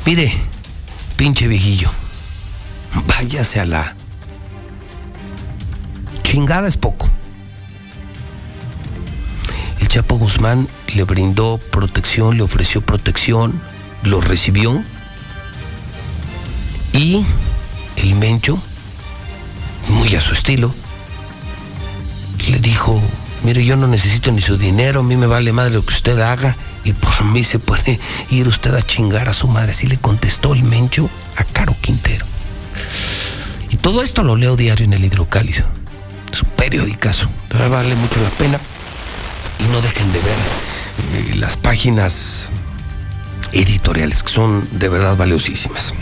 mire, 0.04 0.32
pinche 1.14 1.46
viejillo, 1.46 1.90
váyase 3.06 3.60
a 3.60 3.66
la... 3.66 3.94
Chingada 6.24 6.66
es 6.66 6.76
poco. 6.76 7.08
El 9.78 9.86
Chapo 9.86 10.16
Guzmán 10.16 10.66
le 10.92 11.04
brindó 11.04 11.58
protección, 11.70 12.36
le 12.36 12.42
ofreció 12.42 12.80
protección, 12.80 13.62
lo 14.02 14.20
recibió 14.20 14.82
y 16.92 17.24
el 18.00 18.14
Mencho, 18.14 18.58
muy 19.88 20.14
a 20.14 20.20
su 20.20 20.32
estilo, 20.32 20.74
le 22.48 22.58
dijo, 22.58 23.00
mire, 23.42 23.64
yo 23.64 23.76
no 23.76 23.86
necesito 23.86 24.32
ni 24.32 24.40
su 24.40 24.56
dinero, 24.56 25.00
a 25.00 25.02
mí 25.02 25.16
me 25.16 25.26
vale 25.26 25.52
más 25.52 25.70
lo 25.70 25.84
que 25.84 25.94
usted 25.94 26.18
haga 26.20 26.56
y 26.84 26.92
por 26.92 27.24
mí 27.32 27.44
se 27.44 27.58
puede 27.58 28.00
ir 28.30 28.48
usted 28.48 28.74
a 28.74 28.82
chingar 28.82 29.28
a 29.28 29.32
su 29.32 29.48
madre. 29.48 29.72
Así 29.72 29.86
le 29.86 29.98
contestó 29.98 30.54
el 30.54 30.62
Mencho 30.62 31.10
a 31.36 31.44
Caro 31.44 31.76
Quintero. 31.80 32.26
Y 33.68 33.76
todo 33.76 34.02
esto 34.02 34.22
lo 34.22 34.36
leo 34.36 34.56
diario 34.56 34.84
en 34.84 34.94
el 34.94 35.04
Hidrocálido, 35.04 35.64
su 36.32 36.44
periodicazo, 36.46 37.28
pero 37.48 37.68
vale 37.70 37.94
mucho 37.94 38.20
la 38.20 38.30
pena 38.30 38.58
y 39.58 39.72
no 39.72 39.80
dejen 39.80 40.12
de 40.12 40.18
ver 40.20 40.36
eh, 41.14 41.34
las 41.36 41.56
páginas 41.56 42.48
editoriales 43.52 44.22
que 44.22 44.32
son 44.32 44.66
de 44.72 44.88
verdad 44.88 45.16
valiosísimas. 45.16 45.92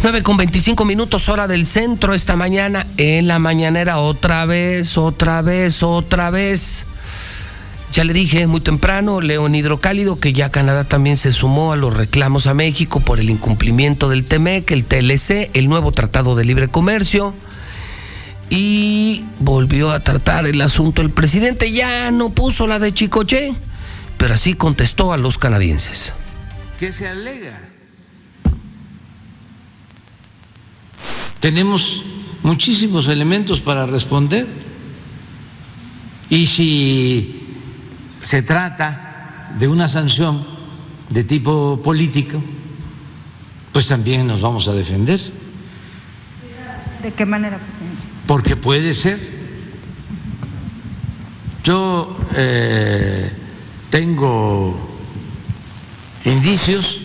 9 0.00 0.22
con 0.22 0.36
25 0.36 0.84
minutos 0.84 1.28
hora 1.28 1.48
del 1.48 1.66
centro 1.66 2.14
esta 2.14 2.36
mañana 2.36 2.86
en 2.98 3.26
la 3.26 3.40
mañanera 3.40 3.98
otra 3.98 4.46
vez, 4.46 4.96
otra 4.96 5.42
vez, 5.42 5.82
otra 5.82 6.30
vez. 6.30 6.86
Ya 7.92 8.04
le 8.04 8.12
dije 8.12 8.46
muy 8.46 8.60
temprano, 8.60 9.20
León 9.20 9.56
Hidrocálido, 9.56 10.20
que 10.20 10.32
ya 10.32 10.50
Canadá 10.50 10.84
también 10.84 11.16
se 11.16 11.32
sumó 11.32 11.72
a 11.72 11.76
los 11.76 11.96
reclamos 11.96 12.46
a 12.46 12.54
México 12.54 13.00
por 13.00 13.18
el 13.18 13.28
incumplimiento 13.28 14.08
del 14.08 14.24
TEMEC, 14.24 14.70
el 14.70 14.84
TLC, 14.84 15.50
el 15.54 15.68
nuevo 15.68 15.90
Tratado 15.90 16.36
de 16.36 16.44
Libre 16.44 16.68
Comercio. 16.68 17.34
Y 18.50 19.24
volvió 19.40 19.90
a 19.90 20.00
tratar 20.00 20.46
el 20.46 20.60
asunto 20.60 21.02
el 21.02 21.10
presidente. 21.10 21.72
Ya 21.72 22.12
no 22.12 22.30
puso 22.30 22.68
la 22.68 22.78
de 22.78 22.94
Chicoche, 22.94 23.52
pero 24.16 24.34
así 24.34 24.54
contestó 24.54 25.12
a 25.12 25.16
los 25.16 25.38
canadienses. 25.38 26.14
¿Qué 26.78 26.92
se 26.92 27.08
alega? 27.08 27.58
Tenemos 31.40 32.02
muchísimos 32.42 33.08
elementos 33.08 33.60
para 33.60 33.86
responder. 33.86 34.46
Y 36.30 36.46
si 36.46 37.46
se 38.20 38.42
trata 38.42 39.54
de 39.58 39.68
una 39.68 39.88
sanción 39.88 40.44
de 41.08 41.24
tipo 41.24 41.80
político, 41.82 42.42
pues 43.72 43.86
también 43.86 44.26
nos 44.26 44.40
vamos 44.40 44.68
a 44.68 44.72
defender. 44.72 45.20
¿De 47.02 47.12
qué 47.12 47.24
manera, 47.24 47.58
presidente? 47.58 48.02
Porque 48.26 48.56
puede 48.56 48.92
ser. 48.92 49.38
Yo 51.64 52.16
eh, 52.34 53.30
tengo 53.90 54.88
indicios 56.24 57.00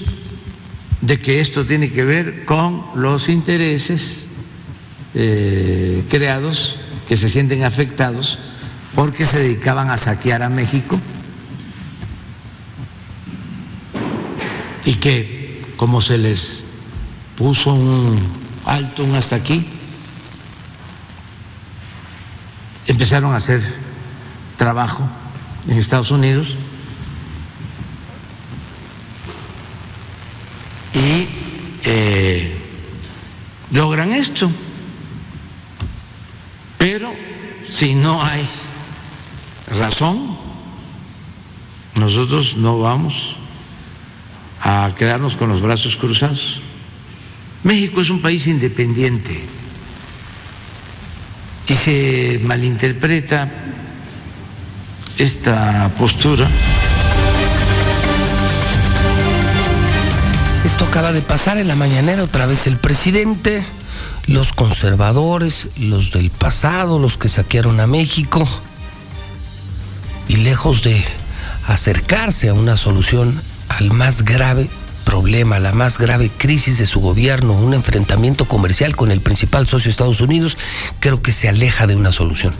de 1.01 1.19
que 1.19 1.41
esto 1.41 1.65
tiene 1.65 1.91
que 1.91 2.03
ver 2.03 2.45
con 2.45 2.83
los 2.95 3.29
intereses 3.29 4.22
eh, 5.15 6.03
creados 6.09 6.79
que 7.07 7.17
se 7.17 7.29
sienten 7.29 7.63
afectados 7.63 8.39
porque 8.95 9.25
se 9.25 9.39
dedicaban 9.39 9.89
a 9.89 9.97
saquear 9.97 10.43
a 10.43 10.49
México 10.49 10.99
y 14.85 14.95
que 14.95 15.61
como 15.77 16.01
se 16.01 16.17
les 16.17 16.65
puso 17.37 17.73
un 17.73 18.19
alto, 18.65 19.03
un 19.03 19.15
hasta 19.15 19.35
aquí, 19.35 19.65
empezaron 22.87 23.33
a 23.33 23.37
hacer 23.37 23.61
trabajo 24.57 25.07
en 25.67 25.77
Estados 25.77 26.11
Unidos 26.11 26.55
y 30.93 31.27
eh, 31.83 32.55
logran 33.71 34.13
esto. 34.13 34.51
Pero 36.83 37.15
si 37.65 37.95
no 37.95 38.21
hay 38.21 38.45
razón, 39.79 40.37
nosotros 41.95 42.57
no 42.57 42.77
vamos 42.77 43.37
a 44.61 44.91
quedarnos 44.97 45.37
con 45.37 45.47
los 45.47 45.61
brazos 45.61 45.95
cruzados. 45.95 46.59
México 47.63 48.01
es 48.01 48.09
un 48.09 48.21
país 48.21 48.47
independiente 48.47 49.45
y 51.69 51.73
se 51.73 52.41
malinterpreta 52.43 53.49
esta 55.17 55.89
postura. 55.97 56.49
Esto 60.65 60.83
acaba 60.83 61.13
de 61.13 61.21
pasar 61.21 61.57
en 61.59 61.69
la 61.69 61.77
mañanera 61.77 62.23
otra 62.23 62.45
vez 62.45 62.67
el 62.67 62.75
presidente, 62.75 63.63
los 64.25 64.53
conservadores, 64.53 65.69
los 65.77 66.11
del 66.11 66.29
pasado, 66.29 66.99
los 66.99 67.17
que 67.17 67.29
saquearon 67.29 67.79
a 67.79 67.87
México, 67.87 68.47
y 70.27 70.37
lejos 70.37 70.83
de 70.83 71.03
acercarse 71.67 72.49
a 72.49 72.53
una 72.53 72.77
solución 72.77 73.41
al 73.69 73.91
más 73.91 74.23
grave 74.23 74.69
problema, 75.03 75.59
la 75.59 75.73
más 75.73 75.97
grave 75.97 76.31
crisis 76.35 76.77
de 76.77 76.85
su 76.85 76.99
gobierno, 77.01 77.53
un 77.53 77.73
enfrentamiento 77.73 78.45
comercial 78.45 78.95
con 78.95 79.11
el 79.11 79.21
principal 79.21 79.67
socio 79.67 79.89
de 79.89 79.91
Estados 79.91 80.21
Unidos, 80.21 80.57
creo 80.99 81.21
que 81.21 81.33
se 81.33 81.49
aleja 81.49 81.87
de 81.87 81.95
una 81.95 82.11
solución. 82.11 82.53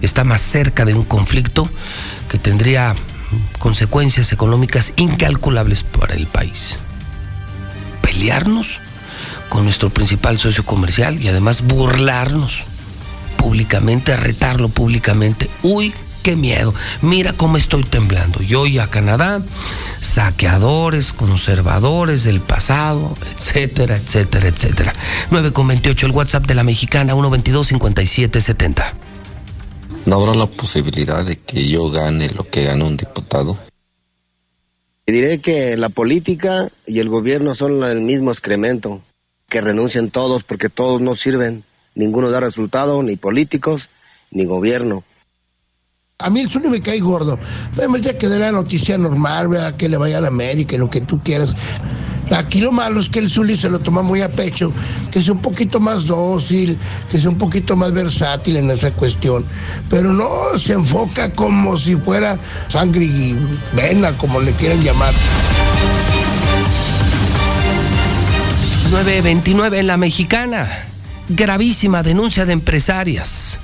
Está 0.00 0.24
más 0.24 0.40
cerca 0.40 0.84
de 0.84 0.94
un 0.94 1.04
conflicto 1.04 1.68
que 2.28 2.38
tendría 2.38 2.94
consecuencias 3.58 4.32
económicas 4.32 4.92
incalculables 4.96 5.82
para 5.82 6.14
el 6.14 6.26
país. 6.26 6.76
Pelearnos 8.02 8.80
con 9.50 9.64
nuestro 9.64 9.90
principal 9.90 10.38
socio 10.38 10.64
comercial 10.64 11.20
y 11.22 11.28
además 11.28 11.60
burlarnos 11.60 12.64
públicamente, 13.36 14.16
retarlo 14.16 14.68
públicamente. 14.68 15.50
Uy, 15.62 15.92
qué 16.22 16.36
miedo. 16.36 16.72
Mira 17.02 17.32
cómo 17.32 17.56
estoy 17.56 17.82
temblando. 17.82 18.40
Yo 18.42 18.66
y 18.66 18.78
a 18.78 18.88
Canadá, 18.88 19.42
saqueadores, 20.00 21.12
conservadores 21.12 22.24
del 22.24 22.40
pasado, 22.40 23.14
etcétera, 23.34 23.96
etcétera, 23.96 24.48
etcétera. 24.48 24.92
9 25.30 25.52
con 25.52 25.66
28, 25.68 26.06
el 26.06 26.12
WhatsApp 26.12 26.46
de 26.46 26.54
la 26.54 26.64
mexicana, 26.64 27.12
122 27.12 27.66
5770. 27.66 28.94
¿No 30.06 30.16
habrá 30.16 30.34
la 30.34 30.46
posibilidad 30.46 31.24
de 31.24 31.36
que 31.36 31.66
yo 31.66 31.90
gane 31.90 32.28
lo 32.30 32.48
que 32.48 32.64
gana 32.64 32.86
un 32.86 32.96
diputado? 32.96 33.58
Diré 35.06 35.40
que 35.40 35.76
la 35.76 35.88
política 35.88 36.70
y 36.86 37.00
el 37.00 37.08
gobierno 37.08 37.54
son 37.54 37.82
el 37.82 38.00
mismo 38.00 38.30
excremento, 38.30 39.02
que 39.50 39.60
renuncian 39.60 40.10
todos 40.10 40.44
porque 40.44 40.70
todos 40.70 41.02
no 41.02 41.14
sirven. 41.14 41.64
Ninguno 41.94 42.30
da 42.30 42.40
resultado, 42.40 43.02
ni 43.02 43.16
políticos, 43.16 43.90
ni 44.30 44.46
gobierno. 44.46 45.04
A 46.20 46.28
mí 46.28 46.40
el 46.40 46.50
Zuli 46.50 46.68
me 46.68 46.80
cae 46.80 47.00
gordo. 47.00 47.38
Además 47.76 48.02
ya 48.02 48.16
que 48.16 48.28
de 48.28 48.38
la 48.38 48.52
noticia 48.52 48.96
normal, 48.96 49.48
¿verdad? 49.48 49.76
que 49.76 49.88
le 49.88 49.96
vaya 49.96 50.18
a 50.18 50.20
la 50.20 50.28
América, 50.28 50.76
lo 50.76 50.88
que 50.88 51.00
tú 51.00 51.20
quieras. 51.22 51.54
Aquí 52.30 52.60
lo 52.60 52.70
malo 52.70 53.00
es 53.00 53.08
que 53.08 53.18
el 53.18 53.28
Zuli 53.28 53.56
se 53.56 53.68
lo 53.68 53.80
toma 53.80 54.02
muy 54.02 54.20
a 54.20 54.30
pecho, 54.30 54.72
que 55.10 55.20
sea 55.20 55.32
un 55.32 55.42
poquito 55.42 55.80
más 55.80 56.06
dócil, 56.06 56.78
que 57.10 57.18
sea 57.18 57.30
un 57.30 57.38
poquito 57.38 57.74
más 57.74 57.92
versátil 57.92 58.56
en 58.56 58.70
esa 58.70 58.92
cuestión. 58.92 59.44
Pero 59.88 60.12
no 60.12 60.56
se 60.56 60.74
enfoca 60.74 61.32
como 61.32 61.76
si 61.76 61.96
fuera 61.96 62.38
sangre 62.68 63.04
y 63.04 63.36
vena, 63.74 64.12
como 64.12 64.40
le 64.40 64.52
quieran 64.52 64.82
llamar. 64.82 65.14
929 68.90 69.78
en 69.78 69.86
la 69.86 69.96
mexicana. 69.96 70.68
Gravísima 71.28 72.02
denuncia 72.02 72.44
de 72.44 72.52
empresarias. 72.52 73.60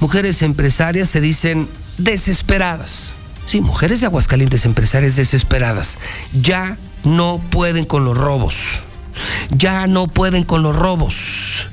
Mujeres 0.00 0.42
empresarias 0.42 1.08
se 1.08 1.22
dicen 1.22 1.66
desesperadas. 1.96 3.14
Sí, 3.46 3.62
mujeres 3.62 4.00
de 4.02 4.06
Aguascalientes 4.06 4.66
empresarias 4.66 5.16
desesperadas. 5.16 5.98
Ya 6.38 6.76
no 7.04 7.40
pueden 7.50 7.86
con 7.86 8.04
los 8.04 8.18
robos. 8.18 8.82
Ya 9.48 9.86
no 9.86 10.08
pueden 10.08 10.44
con 10.44 10.62
los 10.62 10.76
robos. 10.76 11.68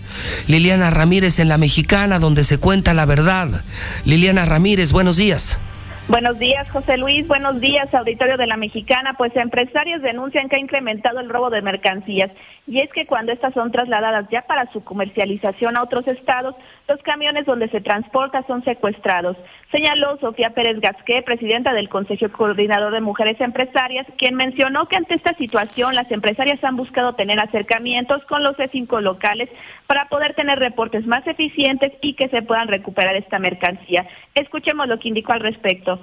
Liliana 0.47 0.89
Ramírez 0.89 1.39
en 1.39 1.49
La 1.49 1.57
Mexicana, 1.57 2.19
donde 2.19 2.45
se 2.45 2.57
cuenta 2.57 2.93
la 2.93 3.03
verdad. 3.03 3.65
Liliana 4.05 4.45
Ramírez, 4.45 4.93
buenos 4.93 5.17
días. 5.17 5.57
Buenos 6.09 6.37
días, 6.37 6.69
José 6.69 6.97
Luis. 6.97 7.27
Buenos 7.27 7.61
días, 7.61 7.93
auditorio 7.93 8.35
de 8.35 8.45
la 8.45 8.57
Mexicana. 8.57 9.13
Pues 9.17 9.33
empresarios 9.37 10.01
denuncian 10.01 10.49
que 10.49 10.57
ha 10.57 10.59
incrementado 10.59 11.21
el 11.21 11.29
robo 11.29 11.49
de 11.49 11.61
mercancías. 11.61 12.29
Y 12.67 12.81
es 12.81 12.91
que 12.91 13.05
cuando 13.05 13.31
estas 13.31 13.53
son 13.53 13.71
trasladadas 13.71 14.27
ya 14.29 14.41
para 14.41 14.69
su 14.71 14.83
comercialización 14.83 15.77
a 15.77 15.83
otros 15.83 16.07
estados, 16.09 16.55
los 16.87 17.01
camiones 17.01 17.45
donde 17.45 17.69
se 17.69 17.81
transporta 17.81 18.43
son 18.45 18.63
secuestrados. 18.63 19.37
Señaló 19.71 20.17
Sofía 20.17 20.51
Pérez 20.51 20.79
Gasqué, 20.79 21.21
presidenta 21.21 21.73
del 21.73 21.89
Consejo 21.89 22.29
Coordinador 22.29 22.93
de 22.93 23.01
Mujeres 23.01 23.39
Empresarias, 23.39 24.05
quien 24.17 24.35
mencionó 24.35 24.87
que 24.87 24.97
ante 24.97 25.15
esta 25.15 25.33
situación 25.33 25.95
las 25.95 26.11
empresarias 26.11 26.63
han 26.63 26.75
buscado 26.75 27.13
tener 27.13 27.39
acercamientos 27.39 28.23
con 28.25 28.43
los 28.43 28.57
C5 28.57 29.01
locales 29.01 29.49
para 29.87 30.05
poder 30.05 30.33
tener 30.35 30.59
reportes 30.59 31.05
más 31.05 31.25
eficientes 31.25 31.93
y 32.01 32.13
que 32.13 32.27
se 32.29 32.41
puedan 32.41 32.67
recuperar 32.67 33.15
esta 33.15 33.39
mercancía. 33.39 34.05
Escuchemos 34.35 34.87
lo 34.87 34.99
que 34.99 35.07
indicó 35.07 35.33
al 35.33 35.39
respecto. 35.39 35.99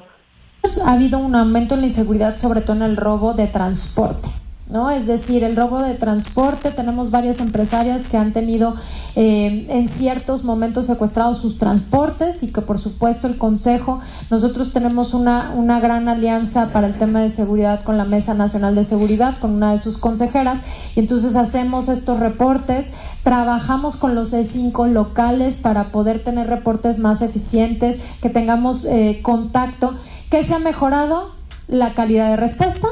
Ha 0.87 0.93
habido 0.93 1.19
un 1.19 1.35
aumento 1.35 1.75
en 1.75 1.83
la 1.83 1.87
inseguridad, 1.89 2.37
sobre 2.37 2.61
todo 2.61 2.77
en 2.77 2.83
el 2.83 2.97
robo 2.97 3.35
de 3.35 3.47
transporte. 3.47 4.29
¿No? 4.71 4.91
Es 4.91 5.09
decir, 5.09 5.43
el 5.43 5.57
robo 5.57 5.83
de 5.83 5.95
transporte, 5.95 6.71
tenemos 6.71 7.11
varias 7.11 7.41
empresarias 7.41 8.09
que 8.09 8.17
han 8.17 8.33
tenido 8.33 8.77
eh, 9.17 9.67
en 9.69 9.89
ciertos 9.89 10.45
momentos 10.45 10.87
secuestrados 10.87 11.41
sus 11.43 11.59
transportes 11.59 12.45
y 12.45 12.53
que 12.53 12.61
por 12.61 12.81
supuesto 12.81 13.27
el 13.27 13.37
Consejo, 13.37 14.01
nosotros 14.31 14.73
tenemos 14.73 15.13
una, 15.13 15.53
una 15.57 15.81
gran 15.81 16.09
alianza 16.09 16.73
para 16.73 16.87
el 16.87 16.95
tema 16.95 17.21
de 17.21 17.31
seguridad 17.31 17.83
con 17.83 17.99
la 17.99 18.05
Mesa 18.05 18.35
Nacional 18.35 18.77
de 18.77 18.85
Seguridad, 18.85 19.37
con 19.41 19.55
una 19.55 19.73
de 19.73 19.79
sus 19.79 19.99
consejeras, 19.99 20.61
y 20.95 21.01
entonces 21.01 21.35
hacemos 21.35 21.89
estos 21.89 22.21
reportes, 22.21 22.95
trabajamos 23.25 23.97
con 23.97 24.15
los 24.15 24.33
E5 24.33 24.89
locales 24.93 25.63
para 25.63 25.85
poder 25.85 26.23
tener 26.23 26.47
reportes 26.47 27.01
más 27.01 27.23
eficientes, 27.23 28.03
que 28.23 28.31
tengamos 28.31 28.85
eh, 28.85 29.19
contacto 29.23 29.95
¿Qué 30.31 30.45
se 30.45 30.55
ha 30.55 30.61
mejorado? 30.61 31.33
La 31.67 31.91
calidad 31.91 32.31
de 32.31 32.37
respuesta 32.37 32.87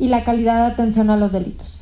y 0.00 0.08
la 0.08 0.24
calidad 0.24 0.66
de 0.66 0.72
atención 0.72 1.10
a 1.10 1.16
los 1.16 1.30
delitos. 1.30 1.80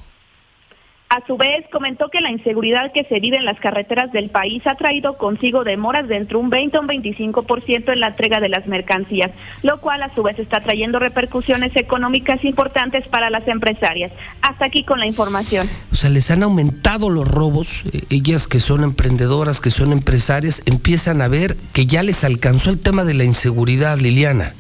A 1.11 1.27
su 1.27 1.39
vez, 1.39 1.65
comentó 1.73 2.11
que 2.11 2.21
la 2.21 2.31
inseguridad 2.31 2.93
que 2.93 3.05
se 3.05 3.19
vive 3.19 3.39
en 3.39 3.47
las 3.47 3.59
carreteras 3.61 4.13
del 4.13 4.29
país 4.29 4.63
ha 4.67 4.75
traído 4.75 5.17
consigo 5.17 5.65
demoras 5.65 6.07
de 6.07 6.17
entre 6.17 6.37
un 6.37 6.51
20 6.51 6.77
a 6.77 6.81
un 6.81 6.89
25% 6.89 7.91
en 7.91 8.01
la 8.01 8.09
entrega 8.09 8.41
de 8.41 8.51
las 8.51 8.67
mercancías, 8.67 9.31
lo 9.63 9.81
cual 9.81 10.03
a 10.03 10.15
su 10.15 10.23
vez 10.23 10.39
está 10.39 10.61
trayendo 10.61 10.99
repercusiones 10.99 11.75
económicas 11.77 12.45
importantes 12.45 13.09
para 13.09 13.31
las 13.31 13.49
empresarias. 13.49 14.13
Hasta 14.43 14.67
aquí 14.67 14.85
con 14.85 14.99
la 14.99 15.07
información. 15.07 15.67
O 15.91 15.97
sea, 15.97 16.11
les 16.11 16.31
han 16.31 16.43
aumentado 16.43 17.09
los 17.09 17.27
robos. 17.27 17.85
Eh, 17.91 18.03
Ellas 18.11 18.47
que 18.47 18.61
son 18.61 18.85
emprendedoras, 18.85 19.61
que 19.61 19.71
son 19.71 19.93
empresarias, 19.93 20.61
empiezan 20.67 21.23
a 21.23 21.29
ver 21.29 21.57
que 21.73 21.87
ya 21.87 22.03
les 22.03 22.23
alcanzó 22.23 22.69
el 22.69 22.81
tema 22.81 23.05
de 23.05 23.15
la 23.15 23.25
inseguridad, 23.25 23.97
Liliana. 23.97 24.53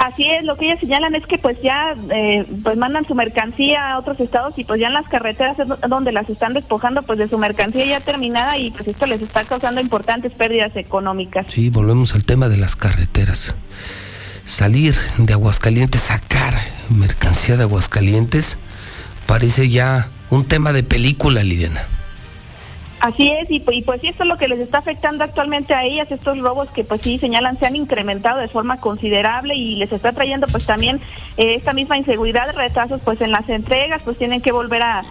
Así 0.00 0.26
es, 0.26 0.46
lo 0.46 0.56
que 0.56 0.64
ellas 0.64 0.80
señalan 0.80 1.14
es 1.14 1.26
que 1.26 1.36
pues 1.36 1.60
ya 1.60 1.94
eh, 2.10 2.46
pues 2.62 2.78
mandan 2.78 3.04
su 3.04 3.14
mercancía 3.14 3.92
a 3.92 3.98
otros 3.98 4.18
estados 4.18 4.54
y 4.56 4.64
pues 4.64 4.80
ya 4.80 4.86
en 4.86 4.94
las 4.94 5.06
carreteras 5.06 5.58
es 5.58 5.68
donde 5.90 6.10
las 6.10 6.30
están 6.30 6.54
despojando 6.54 7.02
pues 7.02 7.18
de 7.18 7.28
su 7.28 7.36
mercancía 7.36 7.84
ya 7.84 8.00
terminada 8.00 8.56
y 8.56 8.70
pues 8.70 8.88
esto 8.88 9.04
les 9.04 9.20
está 9.20 9.44
causando 9.44 9.78
importantes 9.78 10.32
pérdidas 10.32 10.74
económicas. 10.76 11.44
Sí, 11.50 11.68
volvemos 11.68 12.14
al 12.14 12.24
tema 12.24 12.48
de 12.48 12.56
las 12.56 12.76
carreteras. 12.76 13.54
Salir 14.46 14.94
de 15.18 15.34
Aguascalientes, 15.34 16.00
sacar 16.00 16.54
mercancía 16.88 17.58
de 17.58 17.64
Aguascalientes, 17.64 18.56
parece 19.26 19.68
ya 19.68 20.08
un 20.30 20.46
tema 20.46 20.72
de 20.72 20.82
película, 20.82 21.42
Liliana. 21.42 21.82
Así 23.00 23.32
es, 23.32 23.50
y, 23.50 23.62
y, 23.70 23.82
pues 23.82 24.02
sí, 24.02 24.08
esto 24.08 24.24
es 24.24 24.28
lo 24.28 24.36
que 24.36 24.46
les 24.46 24.60
está 24.60 24.78
afectando 24.78 25.24
actualmente 25.24 25.72
a 25.72 25.84
ellas, 25.84 26.12
estos 26.12 26.38
robos 26.38 26.68
que 26.68 26.84
pues 26.84 27.00
sí 27.00 27.18
señalan 27.18 27.58
se 27.58 27.64
han 27.64 27.74
incrementado 27.74 28.40
de 28.40 28.48
forma 28.48 28.78
considerable 28.78 29.54
y 29.54 29.76
les 29.76 29.90
está 29.90 30.12
trayendo 30.12 30.46
pues 30.48 30.66
también 30.66 31.00
eh, 31.38 31.54
esta 31.54 31.72
misma 31.72 31.96
inseguridad, 31.96 32.54
retrasos 32.54 33.00
pues 33.02 33.22
en 33.22 33.32
las 33.32 33.48
entregas, 33.48 34.02
pues 34.04 34.18
tienen 34.18 34.42
que 34.42 34.52
volver 34.52 34.82
a, 34.82 35.02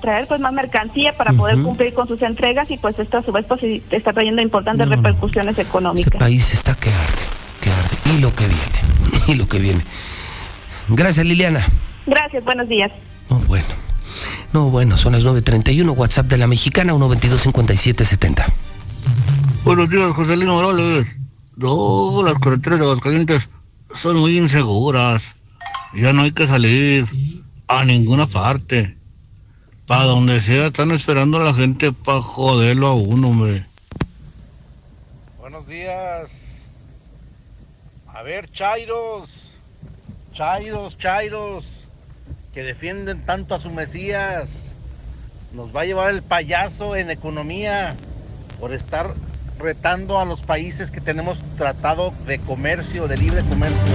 traer 0.00 0.26
pues 0.26 0.40
más 0.40 0.54
mercancía 0.54 1.12
para 1.12 1.34
poder 1.34 1.60
cumplir 1.60 1.92
con 1.92 2.08
sus 2.08 2.22
entregas 2.22 2.70
y 2.70 2.78
pues 2.78 2.98
esto 2.98 3.18
a 3.18 3.22
su 3.22 3.30
vez 3.30 3.44
pues 3.46 3.62
está 3.90 4.14
trayendo 4.14 4.40
importantes 4.40 4.88
repercusiones 4.88 5.58
económicas. 5.58 6.06
Este 6.06 6.18
país 6.18 6.54
está 6.54 6.74
que 6.74 6.88
arde, 6.88 7.24
que 7.60 7.70
arde, 7.70 8.16
y 8.16 8.20
lo 8.20 8.34
que 8.34 8.46
viene, 8.46 9.24
y 9.28 9.34
lo 9.34 9.46
que 9.46 9.58
viene. 9.58 9.84
Gracias 10.88 11.26
Liliana. 11.26 11.66
Gracias, 12.06 12.42
buenos 12.44 12.68
días. 12.68 12.90
bueno. 13.46 13.93
No, 14.52 14.70
bueno, 14.70 14.96
son 14.96 15.12
las 15.12 15.24
9.31, 15.24 15.96
WhatsApp 15.96 16.26
de 16.26 16.38
la 16.38 16.46
mexicana, 16.46 16.92
122-5770. 16.94 18.44
Buenos 19.64 19.90
días, 19.90 20.12
Joselino 20.12 20.54
Morales. 20.54 21.20
No, 21.56 22.22
las 22.24 22.34
carreteras 22.34 22.78
de 22.78 22.84
Aguascalientes 22.84 23.48
son 23.94 24.18
muy 24.18 24.38
inseguras. 24.38 25.36
Ya 25.94 26.12
no 26.12 26.22
hay 26.22 26.32
que 26.32 26.46
salir 26.46 27.06
a 27.68 27.84
ninguna 27.84 28.26
parte. 28.26 28.96
Para 29.86 30.04
donde 30.04 30.40
sea, 30.40 30.66
están 30.66 30.90
esperando 30.92 31.38
a 31.38 31.44
la 31.44 31.54
gente 31.54 31.92
para 31.92 32.20
joderlo 32.20 32.88
a 32.88 32.94
uno, 32.94 33.28
hombre. 33.28 33.66
Buenos 35.38 35.66
días. 35.66 36.62
A 38.12 38.22
ver, 38.22 38.50
Chairos. 38.50 39.54
Chairos, 40.32 40.98
Chairos 40.98 41.83
que 42.54 42.62
defienden 42.62 43.20
tanto 43.26 43.56
a 43.56 43.58
su 43.58 43.70
Mesías. 43.70 44.72
Nos 45.52 45.74
va 45.74 45.80
a 45.80 45.84
llevar 45.84 46.14
el 46.14 46.22
payaso 46.22 46.94
en 46.94 47.10
economía 47.10 47.96
por 48.60 48.72
estar 48.72 49.12
retando 49.58 50.20
a 50.20 50.24
los 50.24 50.42
países 50.42 50.92
que 50.92 51.00
tenemos 51.00 51.40
tratado 51.58 52.14
de 52.26 52.38
comercio, 52.38 53.08
de 53.08 53.16
libre 53.16 53.42
comercio. 53.42 53.94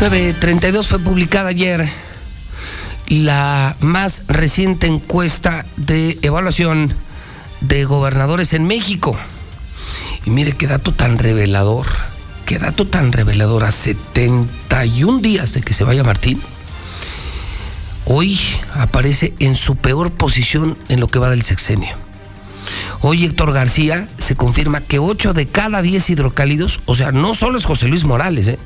932 0.00 0.88
fue 0.88 0.98
publicada 0.98 1.48
ayer 1.50 1.88
la 3.08 3.76
más 3.80 4.24
reciente 4.26 4.88
encuesta 4.88 5.64
de 5.76 6.18
evaluación 6.22 6.92
de 7.60 7.84
gobernadores 7.84 8.52
en 8.52 8.66
México. 8.66 9.16
Y 10.26 10.30
mire 10.30 10.52
qué 10.52 10.66
dato 10.66 10.92
tan 10.92 11.18
revelador, 11.18 11.86
qué 12.46 12.58
dato 12.58 12.84
tan 12.84 13.12
revelador. 13.12 13.64
A 13.64 13.70
71 13.70 15.20
días 15.20 15.54
de 15.54 15.62
que 15.62 15.72
se 15.72 15.84
vaya 15.84 16.02
Martín, 16.02 16.42
hoy 18.06 18.38
aparece 18.74 19.34
en 19.38 19.54
su 19.54 19.76
peor 19.76 20.10
posición 20.10 20.76
en 20.88 20.98
lo 20.98 21.06
que 21.06 21.20
va 21.20 21.30
del 21.30 21.42
sexenio. 21.42 21.96
Hoy 23.02 23.24
Héctor 23.24 23.52
García 23.52 24.08
se 24.18 24.34
confirma 24.34 24.80
que 24.80 24.98
8 24.98 25.32
de 25.32 25.46
cada 25.46 25.80
10 25.80 26.10
hidrocálidos, 26.10 26.80
o 26.86 26.96
sea, 26.96 27.12
no 27.12 27.36
solo 27.36 27.56
es 27.56 27.64
José 27.64 27.86
Luis 27.86 28.04
Morales, 28.04 28.48
¿eh? 28.48 28.58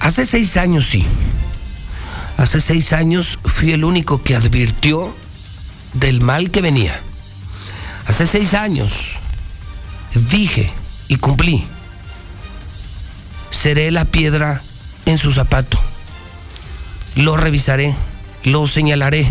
Hace 0.00 0.26
seis 0.26 0.56
años 0.56 0.86
sí. 0.86 1.06
Hace 2.36 2.60
seis 2.60 2.92
años 2.92 3.38
fui 3.44 3.72
el 3.72 3.84
único 3.84 4.22
que 4.22 4.34
advirtió 4.34 5.14
del 5.94 6.20
mal 6.20 6.50
que 6.50 6.60
venía. 6.60 7.00
Hace 8.06 8.26
seis 8.26 8.54
años 8.54 9.16
dije 10.16 10.72
y 11.08 11.16
cumplí. 11.16 11.64
Seré 13.50 13.90
la 13.90 14.04
piedra 14.04 14.62
en 15.06 15.18
su 15.18 15.32
zapato. 15.32 15.78
Lo 17.14 17.36
revisaré, 17.36 17.94
lo 18.44 18.66
señalaré. 18.66 19.26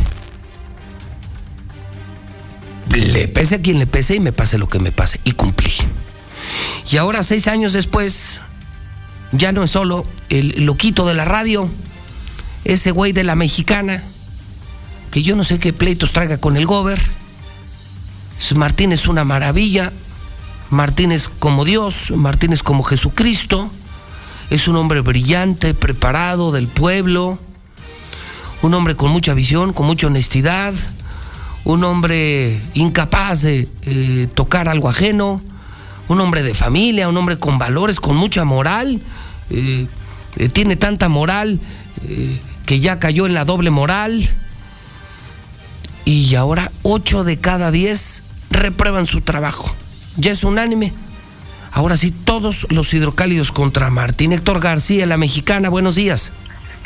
Le 2.91 3.27
pese 3.27 3.55
a 3.55 3.61
quien 3.61 3.79
le 3.79 3.87
pese 3.87 4.15
y 4.15 4.19
me 4.19 4.31
pase 4.31 4.57
lo 4.57 4.67
que 4.67 4.79
me 4.79 4.91
pase. 4.91 5.19
Y 5.23 5.31
cumplí. 5.31 5.73
Y 6.91 6.97
ahora, 6.97 7.23
seis 7.23 7.47
años 7.47 7.73
después, 7.73 8.39
ya 9.31 9.51
no 9.51 9.63
es 9.63 9.71
solo 9.71 10.05
el 10.29 10.65
loquito 10.65 11.07
de 11.07 11.13
la 11.13 11.25
radio, 11.25 11.69
ese 12.63 12.91
güey 12.91 13.11
de 13.11 13.23
la 13.23 13.35
mexicana, 13.35 14.03
que 15.11 15.23
yo 15.23 15.35
no 15.35 15.43
sé 15.43 15.59
qué 15.59 15.73
pleitos 15.73 16.13
traiga 16.13 16.37
con 16.37 16.57
el 16.57 16.65
gober. 16.65 17.01
Martín 18.55 18.91
es 18.91 19.07
una 19.07 19.23
maravilla, 19.23 19.91
Martínez 20.69 21.29
como 21.39 21.65
Dios, 21.65 22.11
Martínez 22.11 22.63
como 22.63 22.83
Jesucristo. 22.83 23.69
Es 24.49 24.67
un 24.67 24.75
hombre 24.75 25.01
brillante, 25.01 25.73
preparado 25.73 26.51
del 26.51 26.67
pueblo, 26.67 27.39
un 28.61 28.73
hombre 28.73 28.95
con 28.95 29.11
mucha 29.11 29.33
visión, 29.33 29.73
con 29.73 29.87
mucha 29.87 30.07
honestidad, 30.07 30.73
un 31.63 31.83
hombre 31.83 32.61
incapaz 32.73 33.41
de 33.41 33.67
eh, 33.83 34.27
tocar 34.35 34.69
algo 34.69 34.89
ajeno, 34.89 35.41
un 36.07 36.21
hombre 36.21 36.43
de 36.43 36.53
familia, 36.53 37.09
un 37.09 37.17
hombre 37.17 37.39
con 37.39 37.57
valores, 37.57 37.99
con 37.99 38.15
mucha 38.15 38.43
moral. 38.43 39.01
Eh, 39.49 39.87
eh, 40.37 40.49
tiene 40.49 40.75
tanta 40.75 41.09
moral 41.09 41.59
que 42.65 42.79
ya 42.79 42.99
cayó 42.99 43.25
en 43.25 43.33
la 43.33 43.45
doble 43.45 43.71
moral. 43.71 44.27
Y 46.03 46.35
ahora 46.35 46.71
ocho 46.83 47.23
de 47.23 47.37
cada 47.37 47.71
diez 47.71 48.21
reprueban 48.51 49.07
su 49.07 49.21
trabajo 49.21 49.75
ya 50.17 50.31
es 50.31 50.43
unánime. 50.43 50.93
Ahora 51.71 51.97
sí, 51.97 52.11
todos 52.11 52.67
los 52.69 52.93
hidrocálidos 52.93 53.51
contra 53.51 53.89
Martín. 53.89 54.31
Héctor 54.31 54.59
García, 54.61 55.05
la 55.05 55.17
mexicana, 55.17 55.69
buenos 55.69 55.95
días. 55.95 56.31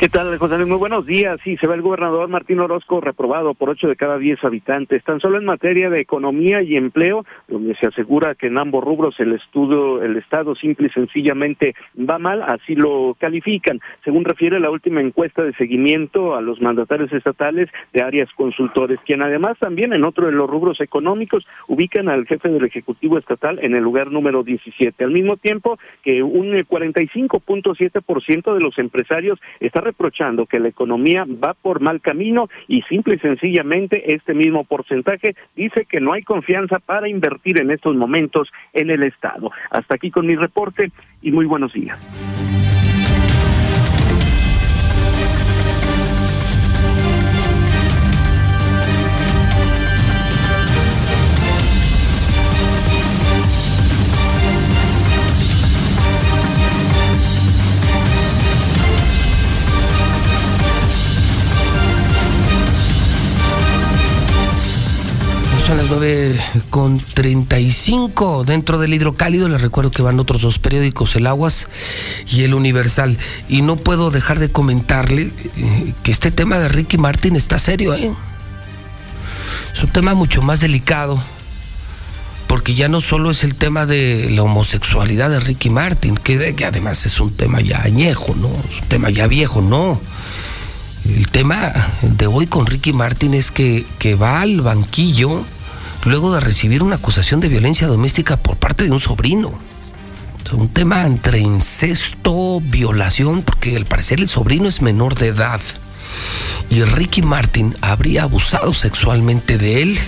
¿Qué 0.00 0.08
tal, 0.08 0.34
José 0.38 0.56
Luis? 0.56 0.66
Muy 0.66 0.78
buenos 0.78 1.04
días. 1.04 1.38
Sí, 1.44 1.58
se 1.58 1.66
ve 1.66 1.74
el 1.74 1.82
gobernador 1.82 2.26
Martín 2.30 2.58
Orozco 2.58 3.02
reprobado 3.02 3.52
por 3.52 3.68
ocho 3.68 3.86
de 3.86 3.96
cada 3.96 4.16
diez 4.16 4.42
habitantes, 4.42 5.04
tan 5.04 5.20
solo 5.20 5.36
en 5.36 5.44
materia 5.44 5.90
de 5.90 6.00
economía 6.00 6.62
y 6.62 6.76
empleo, 6.76 7.26
donde 7.48 7.74
se 7.74 7.88
asegura 7.88 8.34
que 8.34 8.46
en 8.46 8.56
ambos 8.56 8.82
rubros 8.82 9.20
el 9.20 9.34
estudio, 9.34 10.02
el 10.02 10.16
Estado 10.16 10.54
simple 10.54 10.86
y 10.86 10.90
sencillamente 10.90 11.74
va 11.98 12.18
mal, 12.18 12.40
así 12.40 12.76
lo 12.76 13.14
califican, 13.20 13.78
según 14.02 14.24
refiere 14.24 14.58
la 14.58 14.70
última 14.70 15.02
encuesta 15.02 15.42
de 15.42 15.52
seguimiento 15.52 16.34
a 16.34 16.40
los 16.40 16.62
mandatarios 16.62 17.12
estatales 17.12 17.68
de 17.92 18.02
áreas 18.02 18.32
consultores, 18.32 19.00
quien 19.04 19.20
además 19.20 19.58
también 19.58 19.92
en 19.92 20.06
otro 20.06 20.24
de 20.24 20.32
los 20.32 20.48
rubros 20.48 20.80
económicos 20.80 21.46
ubican 21.68 22.08
al 22.08 22.24
jefe 22.24 22.48
del 22.48 22.64
Ejecutivo 22.64 23.18
Estatal 23.18 23.58
en 23.60 23.74
el 23.74 23.82
lugar 23.82 24.10
número 24.10 24.44
17, 24.44 25.04
al 25.04 25.10
mismo 25.10 25.36
tiempo 25.36 25.78
que 26.02 26.22
un 26.22 26.52
45.7% 26.52 28.54
de 28.54 28.60
los 28.60 28.78
empresarios 28.78 29.38
está 29.60 29.89
reprochando 29.90 30.46
que 30.46 30.60
la 30.60 30.68
economía 30.68 31.26
va 31.26 31.54
por 31.54 31.80
mal 31.80 32.00
camino 32.00 32.48
y 32.68 32.82
simple 32.82 33.16
y 33.16 33.18
sencillamente 33.18 34.14
este 34.14 34.34
mismo 34.34 34.64
porcentaje 34.64 35.34
dice 35.56 35.84
que 35.84 36.00
no 36.00 36.12
hay 36.12 36.22
confianza 36.22 36.78
para 36.78 37.08
invertir 37.08 37.60
en 37.60 37.70
estos 37.70 37.96
momentos 37.96 38.48
en 38.72 38.90
el 38.90 39.02
Estado. 39.02 39.50
Hasta 39.70 39.96
aquí 39.96 40.10
con 40.10 40.26
mi 40.26 40.36
reporte 40.36 40.92
y 41.22 41.32
muy 41.32 41.46
buenos 41.46 41.72
días. 41.72 41.98
9 65.90 66.40
con 66.70 67.00
35 67.00 68.44
dentro 68.44 68.78
del 68.78 68.94
hidrocálido. 68.94 69.48
Les 69.48 69.60
recuerdo 69.60 69.90
que 69.90 70.02
van 70.02 70.20
otros 70.20 70.42
dos 70.42 70.60
periódicos, 70.60 71.16
El 71.16 71.26
Aguas 71.26 71.66
y 72.30 72.44
El 72.44 72.54
Universal. 72.54 73.18
Y 73.48 73.62
no 73.62 73.74
puedo 73.74 74.12
dejar 74.12 74.38
de 74.38 74.50
comentarle 74.50 75.32
eh, 75.56 75.92
que 76.04 76.12
este 76.12 76.30
tema 76.30 76.58
de 76.60 76.68
Ricky 76.68 76.96
Martin 76.96 77.34
está 77.34 77.58
serio, 77.58 77.92
¿eh? 77.94 78.14
Es 79.74 79.82
un 79.82 79.90
tema 79.90 80.14
mucho 80.14 80.42
más 80.42 80.60
delicado. 80.60 81.20
Porque 82.46 82.74
ya 82.74 82.88
no 82.88 83.00
solo 83.00 83.32
es 83.32 83.42
el 83.42 83.56
tema 83.56 83.84
de 83.84 84.28
la 84.30 84.44
homosexualidad 84.44 85.28
de 85.30 85.40
Ricky 85.40 85.70
Martin, 85.70 86.16
que, 86.16 86.54
además 86.64 87.04
es 87.04 87.18
un 87.18 87.32
tema 87.34 87.60
ya 87.60 87.82
añejo, 87.82 88.34
¿no? 88.36 88.48
Es 88.48 88.82
un 88.82 88.88
tema 88.88 89.10
ya 89.10 89.26
viejo, 89.26 89.60
no. 89.60 90.00
El 91.04 91.28
tema 91.28 91.72
de 92.02 92.26
hoy 92.28 92.46
con 92.46 92.66
Ricky 92.66 92.92
Martin 92.92 93.34
es 93.34 93.50
que, 93.50 93.84
que 93.98 94.14
va 94.14 94.40
al 94.40 94.60
banquillo 94.60 95.44
luego 96.04 96.32
de 96.34 96.40
recibir 96.40 96.82
una 96.82 96.96
acusación 96.96 97.40
de 97.40 97.48
violencia 97.48 97.86
doméstica 97.86 98.36
por 98.36 98.56
parte 98.56 98.84
de 98.84 98.90
un 98.90 99.00
sobrino. 99.00 99.52
Un 100.52 100.68
tema 100.68 101.06
entre 101.06 101.38
incesto, 101.38 102.60
violación, 102.60 103.42
porque 103.42 103.76
al 103.76 103.84
parecer 103.84 104.20
el 104.20 104.28
sobrino 104.28 104.68
es 104.68 104.82
menor 104.82 105.14
de 105.14 105.28
edad. 105.28 105.60
Y 106.70 106.82
Ricky 106.82 107.22
Martin 107.22 107.76
habría 107.80 108.24
abusado 108.24 108.74
sexualmente 108.74 109.58
de 109.58 109.82
él. 109.82 109.98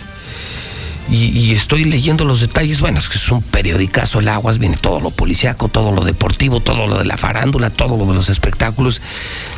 Y, 1.10 1.52
estoy 1.52 1.84
leyendo 1.84 2.24
los 2.24 2.40
detalles. 2.40 2.80
Bueno, 2.80 2.98
es 2.98 3.08
que 3.08 3.18
es 3.18 3.28
un 3.28 3.42
periodicazo 3.42 4.20
el 4.20 4.28
Aguas, 4.28 4.58
viene 4.58 4.76
todo 4.76 5.00
lo 5.00 5.10
policíaco, 5.10 5.68
todo 5.68 5.92
lo 5.92 6.04
deportivo, 6.04 6.60
todo 6.60 6.86
lo 6.86 6.98
de 6.98 7.04
la 7.04 7.18
farándula, 7.18 7.70
todo 7.70 7.96
lo 7.98 8.06
de 8.06 8.14
los 8.14 8.28
espectáculos. 8.30 9.02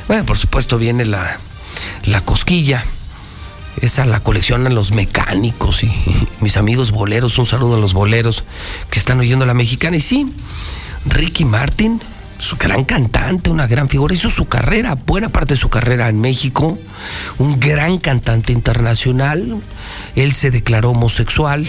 Bueno, 0.09 0.27
por 0.27 0.37
supuesto 0.37 0.79
viene 0.79 1.05
la, 1.05 1.39
la 2.07 2.23
cosquilla. 2.23 2.85
Esa 3.81 4.05
la 4.05 4.20
coleccionan 4.20 4.75
los 4.75 4.93
mecánicos 4.93 5.83
y, 5.83 5.93
mis 6.41 6.57
amigos 6.57 6.91
boleros. 6.91 7.39
Un 7.39 7.47
saludo 7.47 7.77
a 7.77 7.81
los 7.81 7.93
boleros 7.93 8.44
que 8.91 8.99
están 8.99 9.20
oyendo 9.20 9.47
la 9.47 9.55
mexicana. 9.55 9.97
Y 9.97 10.01
sí, 10.01 10.27
Ricky 11.07 11.44
Martin, 11.44 12.01
su 12.39 12.57
gran 12.57 12.85
cantante, 12.85 13.51
una 13.51 13.67
gran 13.67 13.89
figura, 13.89 14.15
hizo 14.15 14.31
su 14.31 14.47
carrera, 14.47 14.94
buena 14.94 15.31
parte 15.31 15.55
de 15.55 15.61
su 15.61 15.69
carrera 15.69 16.09
en 16.09 16.20
México, 16.20 16.78
un 17.39 17.59
gran 17.59 17.99
cantante 17.99 18.53
internacional. 18.53 19.61
Él 20.15 20.33
se 20.33 20.51
declaró 20.51 20.91
homosexual 20.91 21.67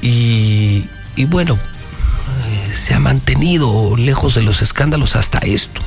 y, 0.00 0.84
y 1.16 1.24
bueno, 1.24 1.54
eh, 1.54 2.74
se 2.74 2.94
ha 2.94 3.00
mantenido 3.00 3.96
lejos 3.96 4.34
de 4.34 4.42
los 4.42 4.62
escándalos 4.62 5.16
hasta 5.16 5.38
esto 5.38 5.80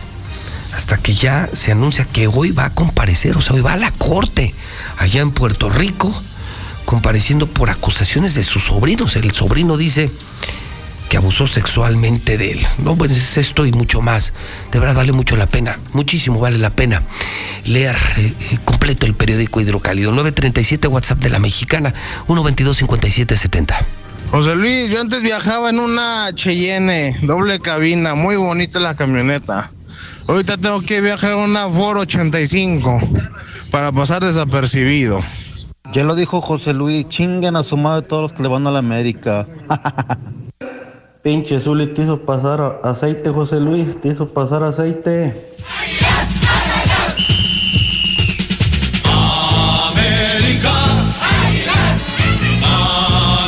hasta 0.73 0.97
que 0.97 1.13
ya 1.13 1.49
se 1.53 1.71
anuncia 1.71 2.05
que 2.05 2.27
hoy 2.27 2.51
va 2.51 2.65
a 2.65 2.69
comparecer, 2.69 3.37
o 3.37 3.41
sea, 3.41 3.55
hoy 3.55 3.61
va 3.61 3.73
a 3.73 3.77
la 3.77 3.91
corte 3.91 4.53
allá 5.01 5.21
en 5.21 5.31
Puerto 5.31 5.69
Rico, 5.69 6.13
compareciendo 6.85 7.47
por 7.47 7.69
acusaciones 7.69 8.35
de 8.35 8.43
sus 8.43 8.65
sobrinos. 8.65 9.15
El 9.15 9.31
sobrino 9.31 9.75
dice 9.75 10.11
que 11.09 11.17
abusó 11.17 11.47
sexualmente 11.47 12.37
de 12.37 12.51
él. 12.51 12.67
No, 12.77 12.95
pues 12.95 13.11
es 13.11 13.37
esto 13.37 13.65
y 13.65 13.71
mucho 13.71 14.01
más. 14.01 14.31
De 14.71 14.79
verdad 14.79 14.95
vale 14.95 15.11
mucho 15.11 15.35
la 15.35 15.47
pena, 15.47 15.79
muchísimo 15.93 16.39
vale 16.39 16.57
la 16.57 16.69
pena 16.69 17.01
leer 17.65 17.97
eh, 18.17 18.33
completo 18.63 19.05
el 19.05 19.15
periódico 19.15 19.59
Hidrocálido. 19.59 20.11
937 20.11 20.87
WhatsApp 20.87 21.17
de 21.17 21.29
la 21.29 21.39
Mexicana, 21.39 21.93
122 22.27 22.77
5770. 22.77 23.85
José 24.29 24.55
Luis, 24.55 24.89
yo 24.89 25.01
antes 25.01 25.21
viajaba 25.21 25.71
en 25.71 25.79
una 25.79 26.29
Cheyenne, 26.33 27.17
doble 27.23 27.59
cabina, 27.59 28.15
muy 28.15 28.35
bonita 28.37 28.79
la 28.79 28.95
camioneta. 28.95 29.71
Ahorita 30.31 30.55
tengo 30.55 30.79
que 30.79 31.01
viajar 31.01 31.33
en 31.33 31.39
una 31.39 31.67
Ford 31.67 31.97
85 31.97 33.01
para 33.69 33.91
pasar 33.91 34.23
desapercibido. 34.23 35.19
Ya 35.91 36.05
lo 36.05 36.15
dijo 36.15 36.39
José 36.39 36.73
Luis, 36.73 37.09
chinguen 37.09 37.57
a 37.57 37.63
su 37.63 37.75
madre 37.75 38.07
todos 38.07 38.21
los 38.21 38.31
que 38.31 38.41
le 38.41 38.47
van 38.47 38.65
a 38.65 38.71
la 38.71 38.79
América. 38.79 39.45
Pinche 41.21 41.59
Zuli 41.59 41.93
te 41.93 42.03
hizo 42.03 42.21
pasar 42.21 42.79
aceite, 42.81 43.29
José 43.29 43.59
Luis, 43.59 43.99
te 43.99 44.07
hizo 44.07 44.25
pasar 44.25 44.63
aceite. 44.63 45.51
América. 49.91 50.71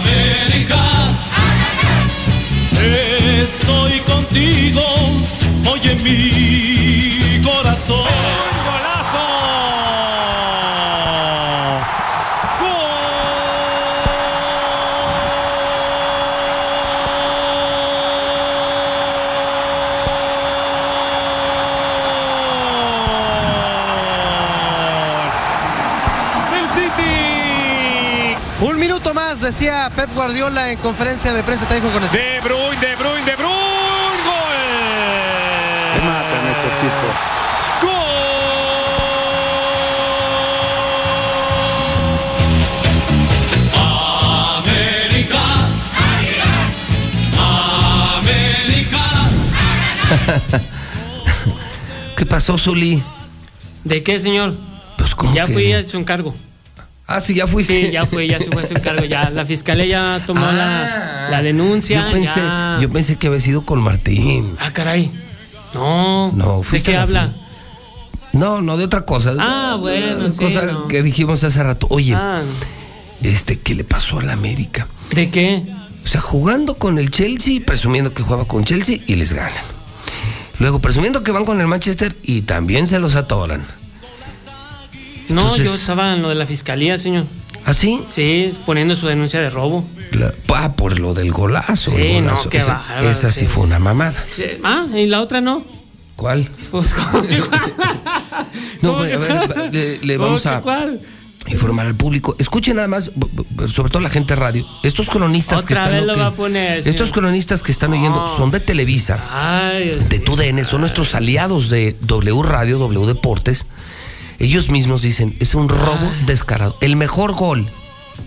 América. 0.02 0.84
Estoy 3.42 4.00
contigo, 4.00 4.82
oye 5.72 5.96
mi 6.04 6.73
corazón. 7.88 8.02
del 26.52 26.68
City. 26.70 28.36
Un 28.62 28.80
minuto 28.80 29.14
más, 29.14 29.42
decía 29.42 29.90
Pep 29.94 30.10
Guardiola 30.14 30.72
en 30.72 30.78
conferencia 30.80 31.34
de 31.34 31.44
prensa 31.44 31.68
técnico 31.68 31.92
con 31.92 32.04
este. 32.04 32.18
De 32.18 32.40
Bruyne, 32.40 32.80
De 32.80 32.96
Bruyne, 32.96 33.26
De 33.26 33.36
Bruyne, 33.36 33.43
¿Qué 52.18 52.26
pasó, 52.26 52.58
Zuli? 52.58 53.02
¿De 53.84 54.04
qué, 54.04 54.20
señor? 54.20 54.54
Pues 54.98 55.16
¿cómo 55.16 55.34
Ya 55.34 55.46
que 55.46 55.54
fui 55.54 55.72
a 55.74 55.84
su 55.88 55.98
encargo. 55.98 56.34
Ah, 57.06 57.20
sí, 57.20 57.34
ya 57.36 57.48
fuiste. 57.48 57.88
Sí, 57.88 57.92
ya 57.92 58.06
fui, 58.06 58.28
ya 58.28 58.40
se 58.40 58.50
fue 58.50 58.64
a 58.64 58.66
su 58.66 58.74
encargo. 58.74 59.04
Ya 59.06 59.30
la 59.30 59.46
fiscalía 59.46 59.86
ya 59.86 60.22
tomó 60.26 60.46
la, 60.52 61.28
la 61.30 61.42
denuncia. 61.42 62.02
Ah. 62.02 62.08
Yo 62.08 62.14
pensé, 62.14 62.40
ya- 62.42 62.78
yo 62.82 62.90
pensé 62.92 63.16
que 63.18 63.28
había 63.28 63.42
sido 63.42 63.66
con 63.66 63.82
Martín. 63.82 64.56
Ah, 64.60 64.72
caray. 64.72 65.12
No. 65.74 66.32
No, 66.34 66.60
¿De 66.60 66.64
fuiste 66.64 66.92
qué 66.92 66.98
a 66.98 67.00
la 67.00 67.04
habla? 67.04 67.34
No, 68.32 68.62
no, 68.62 68.78
de 68.78 68.86
otra 68.86 69.02
cosa. 69.06 69.34
Ah, 69.40 69.78
bueno, 69.80 70.28
sí, 70.32 70.38
cosa 70.38 70.66
no. 70.66 70.88
que 70.88 71.04
dijimos 71.04 71.44
hace 71.44 71.62
rato. 71.62 71.88
Oye, 71.90 72.16
Ah, 72.16 72.42
este, 73.22 73.60
¿qué 73.60 73.76
le 73.76 73.84
pasó 73.84 74.20
a 74.20 74.24
la 74.24 74.34
América? 74.34 74.88
¿De 75.12 75.30
qué? 75.30 75.64
O 76.04 76.08
sea, 76.08 76.22
jugando 76.22 76.76
con 76.76 77.00
el 77.00 77.12
Chelsea, 77.12 77.60
presumiendo 77.66 78.14
que 78.14 78.24
jugaba 78.24 78.46
con 78.46 78.64
Chelsea 78.64 79.00
y 79.08 79.16
les 79.16 79.34
ganan. 79.34 79.64
Luego 80.64 80.80
presumiendo 80.80 81.24
que 81.24 81.34
van 81.34 81.44
con 81.44 81.60
el 81.60 81.68
Manchester 81.68 82.16
y 82.24 82.44
también 82.44 82.88
se 82.88 82.98
los 82.98 83.16
atoran. 83.16 83.66
No, 85.28 85.42
Entonces- 85.42 85.66
yo 85.66 85.76
estaba 85.76 86.14
en 86.14 86.22
lo 86.22 86.30
de 86.30 86.36
la 86.36 86.46
fiscalía, 86.46 86.98
señor. 86.98 87.26
¿Ah, 87.66 87.74
sí? 87.74 88.00
Sí, 88.10 88.54
poniendo 88.66 88.96
su 88.96 89.08
denuncia 89.08 89.42
de 89.42 89.50
robo. 89.50 89.84
La- 90.12 90.34
ah, 90.56 90.72
por 90.72 90.98
lo 91.02 91.14
del 91.14 91.34
golazo. 91.34 91.92
Sí, 91.92 91.98
el 91.98 92.26
no, 92.28 92.42
qué 92.50 92.60
Esa- 92.60 92.76
bárbaro, 92.76 93.10
Esa 93.10 93.30
sí 93.34 93.42
sí. 93.42 93.46
fue 93.48 93.64
una 93.66 93.80
mamada. 93.80 94.16
Sí, 94.26 94.46
Ah, 94.64 94.86
y 94.96 95.06
la 95.08 95.20
otra 95.22 95.42
no. 95.42 95.66
¿Cuál? 96.16 96.48
Pues, 96.72 96.94
¿cómo 96.94 97.24
que 97.28 97.40
cuál? 97.42 97.62
No, 98.82 98.94
¿Cómo 98.94 99.04
a 99.04 99.06
ver, 99.06 99.74
le, 99.74 99.98
le 99.98 100.16
¿Cómo 100.16 100.28
vamos 100.28 100.46
a 100.46 100.62
cuál? 100.62 101.02
Informar 101.48 101.86
al 101.86 101.96
público. 101.96 102.36
Escuchen 102.40 102.76
nada 102.78 102.88
más, 102.88 103.12
sobre 103.68 103.92
todo 103.92 104.02
la 104.02 104.10
gente 104.10 104.34
de 104.36 104.40
radio. 104.40 104.66
Estos 104.84 105.10
cronistas 105.10 105.66
que 105.66 105.74
están. 105.74 105.92
vez 105.92 106.04
lo 106.06 106.14
que- 106.14 106.20
va 106.22 106.28
a 106.28 106.34
poner, 106.36 106.84
señor. 106.84 106.88
estos 106.96 107.12
cronistas 107.12 107.64
que 107.64 107.72
están 107.72 107.92
oyendo 107.92 108.22
No. 108.22 108.28
son 108.28 108.52
de 108.52 108.60
Televisa, 108.60 109.20
Ay, 109.32 109.92
de 110.10 110.20
TUDN, 110.20 110.64
son 110.64 110.82
nuestros 110.82 111.16
aliados 111.16 111.70
de 111.70 111.96
W 112.02 112.44
Radio, 112.44 112.78
W 112.80 113.06
Deportes. 113.08 113.66
Ellos 114.40 114.70
mismos 114.70 115.02
dicen, 115.02 115.36
es 115.40 115.54
un 115.56 115.70
robo 115.70 116.12
descarado. 116.26 116.76
El 116.82 116.96
mejor 116.96 117.34
gol 117.34 117.68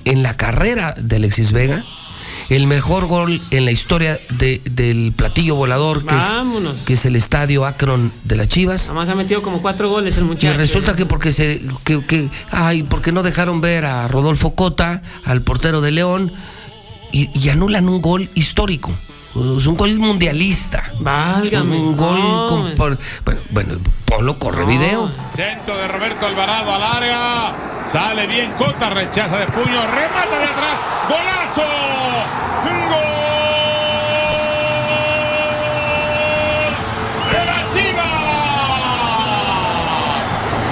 en 0.05 0.23
la 0.23 0.37
carrera 0.37 0.95
de 0.99 1.17
Alexis 1.17 1.53
Vega, 1.53 1.85
el 2.49 2.67
mejor 2.67 3.07
gol 3.07 3.41
en 3.51 3.65
la 3.65 3.73
historia 3.73 4.21
de- 4.31 4.61
del 4.65 5.13
platillo 5.17 5.55
volador, 5.57 6.05
que 6.07 6.15
es, 6.17 6.23
que 6.85 6.93
es 6.95 7.05
el 7.07 7.17
estadio 7.17 7.65
Akron 7.67 8.13
de 8.25 8.37
las 8.37 8.49
Chivas. 8.49 8.83
Nada 8.83 8.95
más 8.95 9.09
ha 9.09 9.15
metido 9.15 9.43
como 9.43 9.61
cuatro 9.63 9.89
goles 9.91 10.17
el 10.17 10.25
Y 10.25 10.27
muchacho. 10.29 10.57
resulta 10.57 10.95
que 10.97 11.07
porque 11.07 11.33
se 11.33 11.61
que, 11.85 12.05
que- 12.07 12.29
ay, 12.51 12.83
porque 12.85 13.13
no 13.13 13.23
dejaron 13.23 13.61
ver 13.61 13.85
a 13.87 14.07
Rodolfo 14.09 14.55
Cota, 14.55 15.03
al 15.25 15.43
portero 15.43 15.81
de 15.81 15.91
León, 15.91 16.33
y, 17.13 17.31
y 17.39 17.49
anulan 17.49 17.89
un 17.89 18.01
gol 18.01 18.29
histórico. 18.35 18.93
Es 19.59 19.67
un 19.67 19.77
gol 19.77 19.95
mundialista. 19.99 20.91
Válgame. 21.01 21.77
Un 21.77 21.95
gol 21.97 22.19
no, 22.19 22.47
con- 22.47 22.75
por- 22.75 22.99
bueno, 23.25 23.41
bueno, 23.51 23.75
ponlo, 24.07 24.39
corre 24.39 24.65
video. 24.65 25.11
Centro 25.35 25.77
de 25.77 25.89
Roberto 25.89 26.27
Alvarado 26.27 26.73
al 26.75 26.83
área. 26.83 27.55
Sale 27.93 28.27
bien 28.27 28.51
Cota, 28.59 28.89
rechaza 28.91 29.37
de 29.39 29.47
puño, 29.47 29.81
remata 29.83 30.39
de 30.39 30.45
atrás. 30.45 30.79
¡Golazo! 31.09 31.63
¡Gol! 35.87 36.73
¡De 37.33 37.41
la 37.45 37.61
Chivas! 37.73 38.05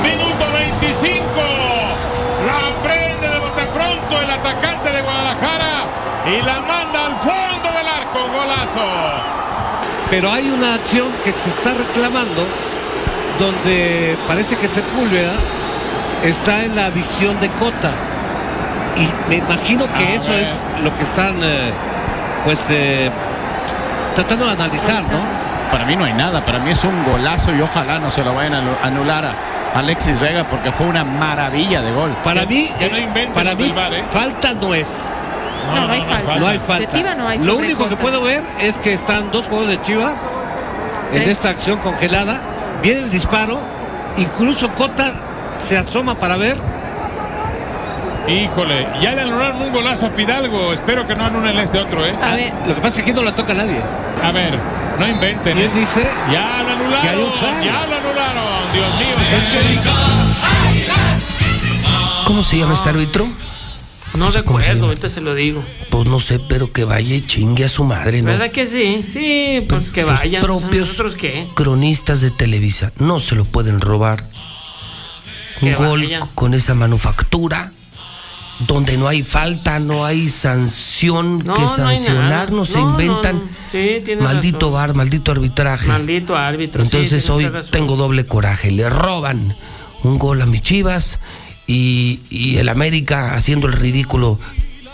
Minuto 0.02 0.44
25. 0.52 1.24
La 2.46 2.60
prende 2.82 3.28
de 3.28 3.38
bote 3.38 3.62
pronto 3.74 4.20
el 4.22 4.30
atacante 4.30 4.90
de 4.90 5.02
Guadalajara 5.02 5.84
y 6.26 6.42
la 6.42 6.54
manda 6.60 7.06
al 7.06 7.16
fondo 7.20 7.68
del 7.78 7.88
arco. 7.88 8.18
¡Golazo! 8.32 8.90
Pero 10.10 10.30
hay 10.32 10.48
una 10.50 10.74
acción 10.74 11.08
que 11.24 11.32
se 11.32 11.48
está 11.50 11.72
reclamando 11.74 12.46
donde 13.38 14.16
parece 14.28 14.56
que 14.56 14.68
Sepúlveda 14.68 15.32
está 16.22 16.64
en 16.64 16.76
la 16.76 16.90
visión 16.90 17.38
de 17.40 17.48
Cota. 17.50 17.90
Y 18.96 19.08
me 19.28 19.36
imagino 19.36 19.86
que 19.98 20.04
A 20.04 20.14
eso 20.14 20.30
ver. 20.30 20.42
es 20.44 20.82
lo 20.84 20.96
que 20.96 21.02
están 21.04 21.34
eh, 21.42 21.72
pues 22.44 22.58
eh, 22.68 23.10
tratando 24.14 24.46
de 24.46 24.52
analizar, 24.52 25.02
¿no? 25.04 25.18
Para 25.72 25.84
mí 25.84 25.96
no 25.96 26.04
hay 26.04 26.12
nada, 26.12 26.40
para 26.44 26.60
mí 26.60 26.70
es 26.70 26.84
un 26.84 27.04
golazo 27.04 27.52
y 27.52 27.60
ojalá 27.60 27.98
no 27.98 28.10
se 28.12 28.22
lo 28.22 28.32
vayan 28.34 28.54
a 28.54 28.58
anu- 28.60 28.76
anular 28.84 29.24
a 29.24 29.78
Alexis 29.78 30.20
Vega 30.20 30.44
porque 30.44 30.70
fue 30.70 30.86
una 30.86 31.02
maravilla 31.02 31.82
de 31.82 31.90
gol. 31.90 32.10
Para 32.22 32.46
mí, 32.46 32.70
no 32.78 32.86
eh, 32.86 33.28
para 33.34 33.56
mí 33.56 33.74
¿eh? 33.76 34.04
falta 34.12 34.52
no 34.52 34.72
es. 34.74 34.86
No, 35.66 35.86
no 35.86 35.92
hay 35.92 36.00
falta. 36.02 36.36
No 36.36 36.46
hay 36.46 36.58
De 36.58 36.64
falta. 36.64 36.90
Tiva 36.96 37.14
no 37.14 37.28
hay 37.28 37.38
Lo 37.38 37.52
sobre 37.52 37.66
único 37.66 37.88
que 37.88 37.96
puedo 37.96 38.22
ver 38.22 38.42
es 38.60 38.78
que 38.78 38.94
están 38.94 39.30
dos 39.30 39.46
jugadores 39.46 39.78
de 39.78 39.84
Chivas 39.86 40.14
en 41.12 41.18
Tres. 41.18 41.28
esta 41.30 41.50
acción 41.50 41.78
congelada. 41.78 42.40
Viene 42.82 43.00
el 43.00 43.10
disparo. 43.10 43.58
Incluso 44.16 44.68
Cota 44.70 45.14
se 45.66 45.76
asoma 45.76 46.14
para 46.14 46.36
ver. 46.36 46.56
Híjole, 48.28 48.86
ya 49.02 49.12
le 49.12 49.20
anularon 49.22 49.60
un 49.62 49.72
golazo 49.72 50.06
a 50.06 50.10
Fidalgo. 50.10 50.72
Espero 50.72 51.06
que 51.06 51.14
no 51.14 51.24
anulen 51.26 51.58
este 51.58 51.78
otro, 51.78 52.06
¿eh? 52.06 52.14
A 52.22 52.34
ver, 52.34 52.52
Lo 52.66 52.74
que 52.74 52.80
pasa 52.80 52.88
es 52.88 52.94
que 52.96 53.00
aquí 53.02 53.12
no 53.12 53.22
la 53.22 53.32
toca 53.34 53.52
nadie. 53.52 53.80
A 54.22 54.32
ver, 54.32 54.58
no 54.98 55.06
inventen. 55.06 55.58
Y 55.58 55.60
¿eh? 55.60 55.64
él 55.66 55.70
dice 55.74 56.06
Ya 56.32 56.62
lo 56.62 56.72
anularon, 56.72 57.62
ya 57.62 57.86
lo 57.86 57.96
anularon. 57.96 58.72
Dios 58.72 58.86
mío. 58.98 59.14
¿Cómo 62.26 62.42
se 62.42 62.56
llama 62.58 62.74
este 62.74 62.88
árbitro? 62.88 63.26
No 64.14 64.30
sé 64.30 64.38
recuerdo, 64.38 64.86
ahorita 64.86 65.08
se 65.08 65.20
lo 65.20 65.34
digo. 65.34 65.62
Pues 65.90 66.06
no 66.06 66.20
sé, 66.20 66.38
pero 66.48 66.72
que 66.72 66.84
vaya 66.84 67.14
y 67.14 67.20
chingue 67.20 67.64
a 67.64 67.68
su 67.68 67.84
madre, 67.84 68.22
¿no? 68.22 68.28
¿Verdad 68.28 68.50
que 68.50 68.66
sí? 68.66 69.04
Sí, 69.08 69.64
pues 69.68 69.90
que 69.90 70.02
Los 70.02 70.20
vayan. 70.20 70.40
pues, 70.44 70.62
propios 70.62 70.88
¿Nosotros 70.88 71.16
qué? 71.16 71.46
cronistas 71.54 72.20
de 72.20 72.30
Televisa 72.30 72.92
no 72.98 73.18
se 73.20 73.34
lo 73.34 73.44
pueden 73.44 73.80
robar. 73.80 74.24
Un 75.62 75.68
Que 75.68 75.74
gol 75.74 76.08
con 76.34 76.54
esa 76.54 76.74
manufactura, 76.74 77.72
donde 78.68 78.96
no 78.96 79.08
hay 79.08 79.22
falta, 79.22 79.78
no 79.78 80.04
hay 80.04 80.28
sanción 80.28 81.38
No, 81.44 81.54
que 81.54 81.66
sancionar, 81.66 82.52
no, 82.52 82.64
se 82.64 82.78
No, 82.78 82.90
inventan. 82.90 83.42
Sí, 83.70 84.02
Maldito 84.20 84.58
razón. 84.58 84.72
bar, 84.72 84.94
maldito 84.94 85.32
arbitraje. 85.32 85.88
Maldito 85.88 86.36
árbitro. 86.36 86.82
Entonces 86.84 87.28
hoy 87.30 87.50
tengo 87.70 87.96
doble 87.96 88.26
coraje. 88.26 88.70
Le 88.70 88.88
roban 88.88 89.56
un 90.02 90.18
gol 90.18 90.40
a 90.42 90.46
mis 90.46 90.62
chivas 90.62 91.18
y, 91.66 92.20
y 92.30 92.56
el 92.58 92.68
América 92.68 93.34
haciendo 93.34 93.66
el 93.66 93.72
ridículo, 93.74 94.38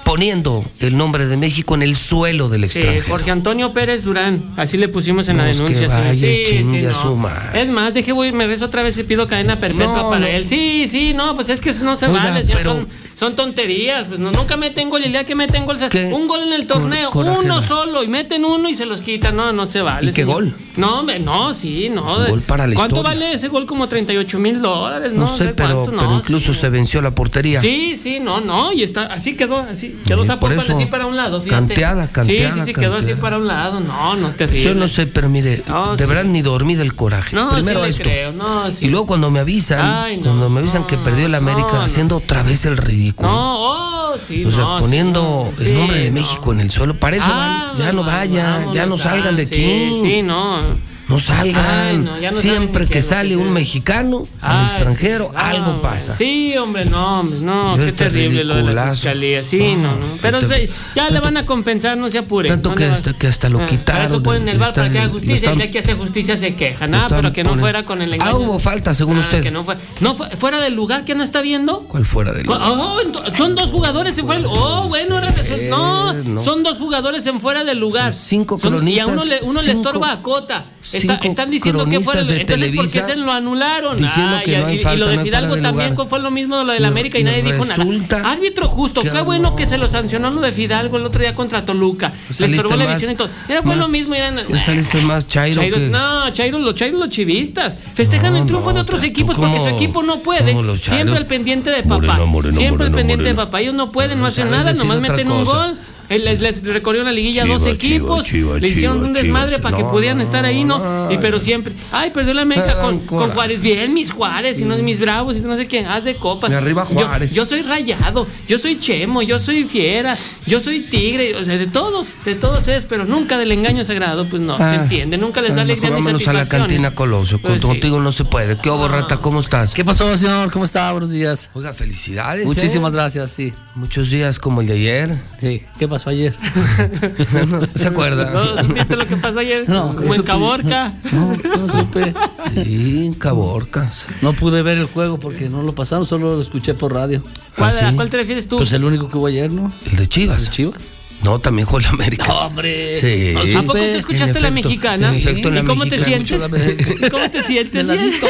poniendo 0.04 0.64
el 0.80 0.96
nombre 0.96 1.26
de 1.26 1.36
México 1.36 1.74
en 1.74 1.82
el 1.82 1.96
suelo 1.96 2.48
del 2.48 2.68
Sí, 2.68 2.78
extranjero. 2.78 3.06
Jorge 3.08 3.30
Antonio 3.30 3.72
Pérez 3.72 4.02
Durán, 4.04 4.42
así 4.56 4.76
le 4.76 4.88
pusimos 4.88 5.28
en 5.28 5.36
la 5.36 5.44
No, 5.44 5.50
es 5.50 5.56
que 5.60 5.68
denuncia. 5.74 5.88
vaya, 5.98 6.14
sí, 6.14 6.44
sí, 6.70 6.84
a 6.86 6.90
no. 6.92 7.30
Es 7.54 7.68
más, 7.68 7.94
deje 7.94 8.12
voy, 8.12 8.32
me 8.32 8.46
rezo 8.46 8.64
otra 8.66 8.82
vez 8.82 8.98
y 8.98 9.04
pido 9.04 9.28
cadena 9.28 9.58
perpetua 9.60 10.02
No, 10.02 10.10
para 10.10 10.28
él. 10.28 10.44
Sí, 10.46 10.86
sí, 10.88 11.12
no, 11.14 11.36
pues 11.36 11.48
es 11.50 11.60
que 11.60 11.70
eso 11.70 11.84
no 11.84 11.96
se 11.96 12.08
vale, 12.08 12.42
señor, 12.42 12.58
pero- 12.58 12.74
son, 12.74 12.88
son 13.20 13.36
tonterías. 13.36 14.06
Pues 14.06 14.18
no, 14.18 14.30
nunca 14.32 14.56
meten 14.56 14.88
gol 14.90 15.02
y 15.02 15.04
el 15.04 15.12
día 15.12 15.24
que 15.24 15.34
meten 15.34 15.66
gol, 15.66 15.76
un 16.12 16.26
gol 16.26 16.42
en 16.42 16.52
el 16.54 16.66
torneo, 16.66 17.10
Cor- 17.10 17.26
uno 17.26 17.42
no. 17.60 17.62
solo 17.62 18.02
y 18.02 18.08
meten 18.08 18.44
uno 18.46 18.68
y 18.70 18.74
se 18.76 18.86
los 18.86 19.02
quitan. 19.02 19.36
No, 19.36 19.52
no 19.52 19.66
se 19.66 19.82
vale. 19.82 20.10
¿Y 20.10 20.14
qué 20.14 20.22
señor. 20.22 20.34
gol? 20.44 20.54
No, 20.76 21.02
no, 21.02 21.52
sí, 21.52 21.90
no. 21.90 22.26
Gol 22.26 22.40
para 22.40 22.66
la 22.66 22.74
¿Cuánto 22.74 22.96
historia. 22.96 23.20
vale 23.20 23.32
ese 23.34 23.48
gol? 23.48 23.66
Como 23.66 23.86
38 23.88 24.38
mil 24.38 24.62
dólares, 24.62 25.12
No, 25.12 25.20
¿no? 25.20 25.26
sé, 25.36 25.48
pero, 25.54 25.82
pero 25.84 25.96
no, 26.02 26.16
incluso 26.16 26.54
sí. 26.54 26.60
se 26.60 26.70
venció 26.70 27.02
la 27.02 27.10
portería. 27.10 27.60
Sí, 27.60 27.96
sí, 28.02 28.18
no, 28.20 28.40
no, 28.40 28.72
y 28.72 28.82
está, 28.82 29.02
así 29.04 29.36
quedó, 29.36 29.58
así, 29.58 29.96
quedó 30.06 30.22
Sí, 30.22 30.28
Zapopan 30.28 30.56
por 30.56 30.64
eso, 30.64 30.72
así 30.72 30.86
para 30.86 31.04
un 31.06 31.16
lado, 31.16 31.42
fíjate. 31.42 31.66
canteada, 31.68 32.08
canteada, 32.08 32.54
Sí, 32.54 32.60
sí, 32.60 32.66
sí, 32.66 32.72
quedó 32.72 32.94
así 32.96 33.12
para 33.14 33.36
un 33.36 33.46
lado, 33.46 33.80
no, 33.80 34.16
no, 34.16 34.30
terrible. 34.30 34.64
Yo 34.64 34.74
no 34.74 34.88
sé, 34.88 35.06
pero 35.06 35.28
mire, 35.28 35.62
No, 35.68 35.94
de 35.96 36.06
verdad 36.06 36.24
ni 36.24 36.40
dormí 36.40 36.74
del 36.74 36.94
coraje. 36.94 37.36
No, 37.36 37.50
Primero 37.50 37.84
esto. 37.84 38.02
creo, 38.02 38.32
no, 38.32 38.72
sí. 38.72 38.86
Y 38.86 38.88
luego 38.88 39.06
cuando 39.06 39.30
me 39.30 39.40
avisan, 39.40 39.80
Ay, 39.82 40.18
cuando 40.18 40.48
me 40.48 40.60
avisan 40.60 40.86
que 40.86 40.96
perdió 40.96 41.26
el 41.26 41.34
América 41.34 41.84
haciendo 41.84 42.16
otra 42.16 42.42
vez 42.42 42.64
el 42.64 42.76
ridículo. 42.78 43.09
No, 43.18 44.10
oh, 44.12 44.18
sí, 44.18 44.44
o 44.44 44.50
sea, 44.50 44.60
no, 44.64 44.78
poniendo 44.80 45.52
el 45.58 45.66
sí, 45.66 45.72
nombre 45.72 45.98
de 46.00 46.08
no. 46.10 46.14
México 46.14 46.52
en 46.52 46.60
el 46.60 46.70
suelo. 46.70 46.94
Para 46.94 47.16
eso 47.16 47.26
Ah, 47.28 47.72
van, 47.74 47.78
ya 47.78 47.92
no 47.92 48.04
vayan, 48.04 48.72
ya 48.72 48.86
no 48.86 48.98
salgan 48.98 49.36
de 49.36 49.42
aquí. 49.42 49.54
Sí, 49.56 50.00
sí, 50.02 50.22
no. 50.22 50.62
No 51.10 51.18
salgan. 51.18 51.64
Ay, 51.66 51.98
no, 51.98 52.18
ya 52.20 52.30
no 52.30 52.36
saben 52.36 52.50
Siempre 52.58 52.86
que 52.86 53.02
sale 53.02 53.36
un 53.36 53.52
mexicano 53.52 54.26
al 54.40 54.64
extranjero, 54.66 55.28
sí, 55.30 55.36
algo 55.36 55.80
pasa. 55.80 56.14
Sí, 56.14 56.56
hombre, 56.56 56.84
no, 56.84 57.20
hombre, 57.20 57.40
no, 57.40 57.76
qué 57.76 57.88
este 57.88 58.04
terrible 58.04 58.44
lo 58.44 58.54
de 58.54 58.72
la 58.74 58.90
fiscalía. 58.92 59.42
Sí, 59.42 59.74
no, 59.74 59.96
no. 59.96 60.06
Pero 60.22 60.40
se- 60.40 60.70
ya 60.94 61.10
le 61.10 61.20
van 61.20 61.36
a 61.36 61.44
compensar, 61.44 61.98
no 61.98 62.08
se 62.10 62.18
apure. 62.18 62.48
tanto 62.48 62.74
que 62.74 62.84
hasta- 62.84 63.12
que 63.12 63.26
hasta 63.26 63.48
lo 63.48 63.60
Ah, 63.60 63.66
quitaron 63.66 63.84
Para 64.02 64.04
eso 64.06 64.22
ponen 64.22 64.48
el 64.48 64.58
bar 64.58 64.72
para 64.72 64.88
que 64.90 64.98
haga 64.98 65.08
justicia. 65.10 65.34
están- 65.34 65.56
y 65.56 65.58
ya 65.58 65.70
que 65.70 65.78
hace 65.80 65.94
justicia 65.94 66.36
se 66.36 66.54
quejan. 66.54 66.94
Ah, 66.94 67.06
pero 67.10 67.32
que 67.32 67.42
no 67.44 67.56
fuera 67.56 67.82
con 67.82 68.00
el 68.02 68.14
engaño. 68.14 68.30
Ah, 68.30 68.36
hubo 68.36 68.58
falta, 68.58 68.94
según 68.94 69.16
Ah, 69.18 69.20
usted. 69.20 69.42
Que 69.42 69.50
no 69.50 69.64
fue, 69.64 69.76
no 70.00 70.14
fue, 70.14 70.30
fuera 70.30 70.60
del 70.60 70.74
lugar 70.74 71.04
que 71.04 71.14
no 71.16 71.22
está 71.24 71.40
viendo. 71.42 71.80
¿Cuál 71.88 72.06
fuera 72.06 72.32
del 72.32 72.48
Oh, 72.48 73.00
ento- 73.04 73.36
son 73.36 73.54
dos 73.56 73.70
jugadores 73.70 74.16
en 74.16 74.26
fuera 74.26 74.40
del 74.42 74.50
Oh, 74.50 74.86
bueno, 74.88 75.20
no, 75.20 76.42
son 76.42 76.62
dos 76.62 76.78
jugadores 76.78 77.26
en 77.26 77.40
fuera 77.40 77.64
del 77.64 77.78
lugar. 77.80 78.14
cinco 78.14 78.58
Son- 78.58 78.86
Y 78.86 78.98
a 78.98 79.06
uno 79.06 79.16
cronistas, 79.16 79.42
le, 79.42 79.48
uno 79.48 79.62
le 79.62 79.72
estorba 79.72 80.12
a 80.12 80.22
Cota. 80.22 80.64
Está- 80.92 81.16
están 81.16 81.50
diciendo 81.50 81.84
que 81.84 81.98
del 81.98 82.00
de 82.00 82.10
Entonces, 82.10 82.26
¿por 82.26 82.38
qué 82.38 82.44
Televisa 82.46 83.04
se 83.04 83.16
lo 83.16 83.30
anularon? 83.32 83.98
diciendo 83.98 84.36
Ah, 84.38 84.42
que 84.42 84.52
y, 84.52 84.56
no 84.56 84.66
hay 84.66 84.76
y- 84.76 84.80
y 84.80 84.82
falta, 84.82 84.98
lo 84.98 85.08
de 85.08 85.18
Fidalgo 85.18 85.56
también 85.58 85.90
lugar. 85.90 86.08
fue 86.08 86.20
lo 86.20 86.30
mismo 86.30 86.56
de 86.58 86.64
lo 86.64 86.72
del 86.72 86.84
América 86.86 87.18
y 87.18 87.20
y 87.20 87.24
nadie 87.24 87.42
dijo 87.42 87.64
nada. 87.66 87.76
resulta 87.76 88.30
Árbitro 88.30 88.66
justo, 88.68 89.02
qué 89.02 89.20
bueno 89.20 89.50
no. 89.50 89.56
que 89.56 89.66
se 89.66 89.76
lo 89.76 89.88
sancionó 89.88 90.30
lo 90.30 90.40
de 90.40 90.52
Fidalgo 90.52 90.96
el 90.96 91.04
otro 91.04 91.20
día 91.20 91.34
contra 91.34 91.66
Toluca. 91.66 92.08
Le 92.28 92.34
Saliste 92.34 92.56
estorbó 92.56 92.76
la 92.78 92.84
más- 92.86 92.94
visión 92.94 93.12
y 93.12 93.14
todo. 93.16 93.28
Era 93.48 93.60
fue 93.62 93.68
más- 93.76 93.78
lo 93.78 93.88
mismo. 93.88 94.14
Eran, 94.14 94.40
saliste 94.64 95.00
más 95.02 95.28
chairo 95.28 95.60
Chairos, 95.60 95.80
que... 95.80 95.88
no, 95.88 96.30
Chairo, 96.32 96.58
los 96.58 96.74
Chairos 96.74 96.98
los 96.98 97.08
chivistas. 97.10 97.76
Festejan 97.94 98.32
No, 98.32 98.38
el 98.40 98.46
triunfo 98.46 98.68
no, 98.70 98.74
de 98.76 98.80
otros 98.80 99.02
equipos 99.02 99.36
porque 99.36 99.58
su 99.60 99.68
equipo 99.68 100.02
no 100.02 100.20
puede. 100.20 100.56
Siempre 100.78 101.16
al 101.16 101.26
pendiente 101.26 101.70
de 101.70 101.82
papá. 101.82 101.96
Moreno, 102.00 102.26
moreno, 102.26 102.56
Siempre 102.56 102.86
al 102.86 102.92
pendiente 102.92 103.24
de 103.24 103.34
papá. 103.34 103.60
Ellos 103.60 103.74
no 103.74 103.92
pueden, 103.92 104.18
no 104.18 104.26
hacen 104.26 104.50
nada, 104.50 104.72
nomás 104.72 105.00
meten 105.00 105.30
un 105.30 105.44
gol. 105.44 105.76
Les, 106.10 106.40
les 106.40 106.64
recorrió 106.64 107.04
la 107.04 107.12
liguilla 107.12 107.44
a 107.44 107.46
dos 107.46 107.64
equipos. 107.66 108.26
Chivas, 108.26 108.26
Chivas, 108.26 108.60
le 108.60 108.68
hicieron 108.68 109.04
un 109.04 109.12
desmadre 109.12 109.50
Chivas. 109.56 109.62
para 109.62 109.76
que 109.76 109.82
No, 109.84 109.90
pudieran 109.92 110.18
no, 110.18 110.24
estar 110.24 110.44
ahí, 110.44 110.64
¿no? 110.64 111.08
Y 111.10 111.18
pero 111.18 111.38
siempre. 111.38 111.72
Ay, 111.92 112.10
perdió 112.10 112.34
la 112.34 112.42
América 112.42 112.74
Ah, 112.78 112.82
con, 112.82 112.98
con 113.06 113.30
Juárez. 113.30 113.60
Bien, 113.62 113.94
mis 113.94 114.10
Juárez, 114.10 114.58
y 114.60 114.64
no 114.64 114.76
mis 114.78 114.98
Bravos, 114.98 115.36
y 115.36 115.40
no 115.40 115.56
sé 115.56 115.68
qué. 115.68 115.86
Haz 115.86 116.02
de 116.04 116.16
copas. 116.16 116.50
Y 116.50 116.54
arriba 116.54 116.84
Yo- 116.90 116.94
Juárez. 117.06 117.32
Yo, 117.32 117.46
soy 117.46 117.62
rayado, 117.62 118.26
yo 118.48 118.58
soy 118.58 118.78
chemo, 118.80 119.22
yo 119.22 119.38
soy 119.38 119.62
fiera, 119.64 120.16
yo 120.46 120.60
soy 120.60 120.80
tigre. 120.80 121.36
O 121.36 121.44
sea, 121.44 121.56
de 121.56 121.68
todos, 121.68 122.08
de 122.24 122.34
todos 122.34 122.66
es, 122.66 122.84
pero 122.86 123.04
nunca 123.04 123.38
del 123.38 123.52
engaño 123.52 123.84
sagrado, 123.84 124.26
pues 124.28 124.42
no, 124.42 124.56
se 124.56 124.62
Ah, 124.64 124.74
entiende. 124.82 125.16
Nunca 125.16 125.40
les 125.42 125.54
da 125.54 125.60
Ah, 125.60 125.62
alegría 125.62 125.90
ni 125.90 125.96
vámonos 125.96 126.26
a 126.26 126.32
la 126.32 126.44
cantina 126.46 126.90
Colosio. 126.92 127.40
Con- 127.40 127.50
Pues 127.52 127.60
sí. 127.62 127.68
Contigo 127.68 128.00
no 128.00 128.10
se 128.10 128.24
puede. 128.24 128.56
¿Qué 128.56 128.68
hubo, 128.68 128.88
rata? 128.88 129.18
¿Cómo 129.18 129.40
estás? 129.40 129.74
¿Qué 129.74 129.84
pasó, 129.84 130.18
señor? 130.18 130.50
¿Cómo 130.50 130.64
está? 130.64 130.90
Buenos 130.90 131.12
días. 131.12 131.50
Oiga, 131.54 131.72
felicidades. 131.72 132.46
Muchísimas 132.46 132.90
¿eh? 132.92 132.96
gracias, 132.96 133.30
sí. 133.30 133.52
Muchos 133.76 134.10
días 134.10 134.40
como 134.40 134.60
el 134.60 134.66
de 134.66 134.72
ayer. 134.74 135.14
Sí, 135.40 135.62
¿qué 135.78 135.86
pasó? 135.86 135.99
Pasó 136.00 136.10
ayer. 136.10 136.34
no, 137.48 137.60
¿Se 137.74 137.88
acuerda? 137.88 138.30
¿No 138.30 138.62
supiste 138.62 138.96
lo 138.96 139.06
que 139.06 139.16
pasó 139.16 139.40
ayer? 139.40 139.68
No, 139.68 139.94
Como 139.94 140.14
en. 140.14 140.22
Caborca. 140.22 140.92
No, 141.12 141.34
no 141.34 141.72
supe. 141.72 142.14
Sí, 142.54 143.06
en 143.06 143.12
Caborcas. 143.14 144.06
No 144.22 144.32
pude 144.32 144.62
ver 144.62 144.78
el 144.78 144.86
juego 144.86 145.18
porque 145.18 145.48
no 145.48 145.62
lo 145.62 145.74
pasaron, 145.74 146.06
solo 146.06 146.36
lo 146.36 146.40
escuché 146.40 146.74
por 146.74 146.94
radio. 146.94 147.22
¿Cuál, 147.56 147.74
¿Ah, 147.82 147.88
¿A 147.88 147.92
cuál 147.92 148.08
te 148.08 148.16
refieres 148.16 148.48
tú? 148.48 148.56
Pues 148.56 148.72
el 148.72 148.84
único 148.84 149.10
que 149.10 149.18
hubo 149.18 149.26
ayer, 149.26 149.52
¿no? 149.52 149.70
El 149.90 149.96
de 149.98 150.08
Chivas. 150.08 150.38
¿El 150.38 150.44
de 150.46 150.50
Chivas? 150.50 150.90
No, 151.22 151.38
también 151.38 151.66
jugó 151.66 151.80
el 151.80 151.86
América. 151.86 152.32
¡Hombre! 152.32 152.98
Sí. 152.98 153.34
No 153.34 153.58
¿A 153.58 153.62
poco 153.62 153.74
te 153.74 153.98
escuchaste 153.98 154.38
En 154.38 154.42
la 154.42 154.48
efecto. 154.48 154.68
mexicana? 154.68 155.08
En 155.10 155.14
efecto, 155.16 155.48
en 155.48 155.54
la 155.54 155.60
¿Y 155.60 155.64
cómo 155.64 155.86
te 155.86 155.98
sientes? 155.98 156.40
La 156.40 156.48
mexicana. 156.48 157.06
¿Y 157.06 157.10
¿Cómo 157.10 157.30
te 157.30 157.42
sientes? 157.42 157.86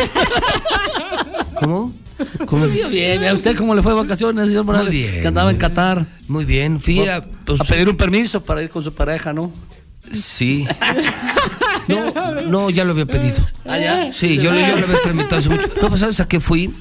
¿Cómo? 1.60 1.92
¿Cómo? 2.46 2.66
Muy 2.66 2.82
bien, 2.90 3.24
¿a 3.24 3.32
usted 3.32 3.56
cómo 3.56 3.74
le 3.74 3.82
fue 3.82 3.92
de 3.92 4.00
vacaciones, 4.00 4.48
señor 4.48 4.64
Morales? 4.64 4.88
Muy 4.92 5.02
bien, 5.02 5.20
Que 5.20 5.28
andaba 5.28 5.50
en 5.50 5.56
Qatar. 5.56 6.06
Muy 6.28 6.44
bien, 6.44 6.80
fui 6.80 7.06
a, 7.08 7.24
pues, 7.44 7.60
A 7.60 7.64
pedir 7.64 7.88
un 7.88 7.96
permiso 7.96 8.42
para 8.42 8.62
ir 8.62 8.70
con 8.70 8.82
su 8.82 8.92
pareja, 8.94 9.32
¿no? 9.32 9.52
Sí. 10.12 10.66
No, 11.88 12.12
no, 12.42 12.70
ya 12.70 12.84
lo 12.84 12.92
había 12.92 13.06
pedido. 13.06 13.38
¿Ah, 13.66 13.76
ya? 13.78 14.12
Sí, 14.12 14.36
yo, 14.36 14.52
lo- 14.52 14.60
yo 14.60 14.76
lo 14.76 14.84
había 14.84 15.02
tramitado 15.02 15.36
hace 15.40 15.48
mucho. 15.48 15.68
No, 15.82 15.88
pues 15.88 16.00
¿sabes 16.00 16.20
a 16.20 16.28
qué 16.28 16.38
fui? 16.38 16.72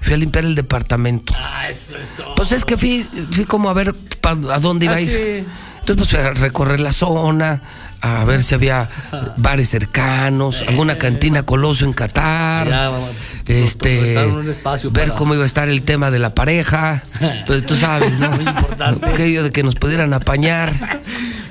Fui 0.00 0.14
a 0.14 0.16
limpiar 0.16 0.44
el 0.46 0.54
departamento. 0.54 1.34
Ah, 1.36 1.68
eso 1.68 1.98
es 1.98 2.08
todo. 2.16 2.34
Pues 2.34 2.50
es 2.52 2.64
que 2.64 2.78
fui, 2.78 3.06
fui 3.30 3.44
como 3.44 3.68
a 3.68 3.74
ver 3.74 3.94
pa- 4.22 4.30
a 4.30 4.58
dónde 4.58 4.86
iba 4.86 4.94
Ah, 4.94 4.98
a 4.98 5.00
ir. 5.02 5.10
sí. 5.10 5.46
Entonces 5.80 5.96
pues 5.96 6.10
fui 6.10 6.18
a 6.20 6.30
recorrer 6.32 6.80
la 6.80 6.92
zona, 6.92 7.60
a 8.02 8.24
ver 8.24 8.42
si 8.44 8.54
había 8.54 8.90
bares 9.38 9.68
cercanos, 9.70 10.62
alguna 10.66 10.98
cantina 10.98 11.44
coloso 11.44 11.84
en 11.84 11.92
Qatar. 11.92 12.68
Ya, 12.68 12.88
vamos, 12.88 13.10
este 13.46 14.18
un 14.26 14.48
espacio 14.48 14.90
ver 14.90 15.08
para- 15.08 15.18
cómo 15.18 15.34
iba 15.34 15.42
a 15.44 15.46
estar 15.46 15.68
el 15.68 15.82
tema 15.82 16.10
de 16.10 16.18
la 16.18 16.34
pareja. 16.34 17.02
Pues 17.46 17.64
tú 17.66 17.76
sabes, 17.76 18.18
¿no? 18.18 18.30
Muy 18.32 18.44
importante. 18.44 19.06
Aquello 19.06 19.42
de 19.44 19.52
que 19.52 19.62
nos 19.62 19.76
pudieran 19.76 20.12
apañar. 20.12 20.72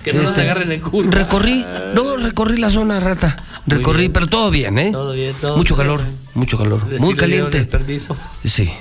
Que 0.01 0.13
no 0.13 0.23
nos 0.23 0.31
Este, 0.31 0.41
agarren 0.49 0.71
en 0.71 0.79
curva. 0.81 1.11
Recorrí, 1.11 1.63
no, 1.93 2.17
recorrí 2.17 2.57
la 2.57 2.71
zona 2.71 2.99
rata. 2.99 3.37
Recorrí, 3.67 4.09
pero 4.09 4.25
todo 4.25 4.49
bien, 4.49 4.79
¿eh? 4.79 4.89
Todo 4.91 5.13
bien, 5.13 5.35
todo 5.39 5.55
Mucho 5.57 5.75
bien. 5.75 5.87
calor, 5.87 6.01
mucho 6.33 6.57
calor. 6.57 6.81
Muy 6.99 7.13
caliente. 7.15 7.59
el 7.59 7.67
permiso. 7.67 8.17
Sí, 8.43 8.71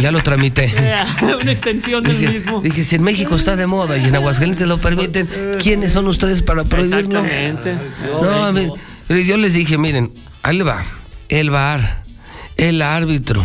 ya 0.00 0.10
lo 0.12 0.22
tramité. 0.22 0.72
Una 1.42 1.52
extensión 1.52 2.02
del 2.04 2.18
Dije, 2.18 2.32
mismo. 2.32 2.60
dije, 2.60 2.84
si 2.84 2.96
en 2.96 3.02
México 3.02 3.36
está 3.36 3.56
de 3.56 3.66
moda 3.66 3.96
y 3.98 4.04
en 4.06 4.14
Aguascalientes 4.14 4.66
lo 4.66 4.78
permiten, 4.78 5.28
¿quiénes 5.60 5.92
son 5.92 6.06
ustedes 6.08 6.42
para 6.42 6.64
prohibirlo? 6.64 7.24
Exactamente. 7.24 7.74
No, 8.22 8.52
mí- 8.52 9.24
yo 9.26 9.36
les 9.36 9.52
dije, 9.54 9.78
miren, 9.78 10.12
ahí 10.42 10.56
le 10.58 10.64
va. 10.64 10.84
El 11.28 11.50
bar, 11.50 12.02
el 12.56 12.80
árbitro, 12.82 13.44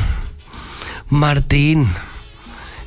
Martín 1.10 1.88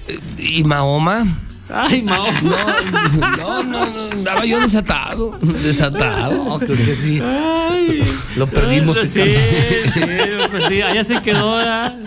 eh, 0.08 0.18
y 0.39 0.65
Mahoma. 0.65 1.26
Ay, 1.69 2.03
Mao. 2.03 2.27
No, 2.43 3.62
no, 3.62 3.62
no, 3.62 3.86
no, 3.91 4.11
andaba 4.12 4.45
yo 4.45 4.61
desatado, 4.61 5.39
desatado. 5.62 6.45
No, 6.45 6.59
creo 6.59 6.77
que 6.77 6.95
sí. 6.97 7.20
Ay. 7.23 8.05
Lo 8.36 8.47
perdimos 8.47 8.99
en 8.99 9.07
Sí, 9.07 9.19
casa. 9.20 9.93
sí, 9.95 10.01
pues 10.51 10.65
sí, 10.69 10.83
allá 10.83 11.05
se 11.05 11.20
quedó. 11.23 11.59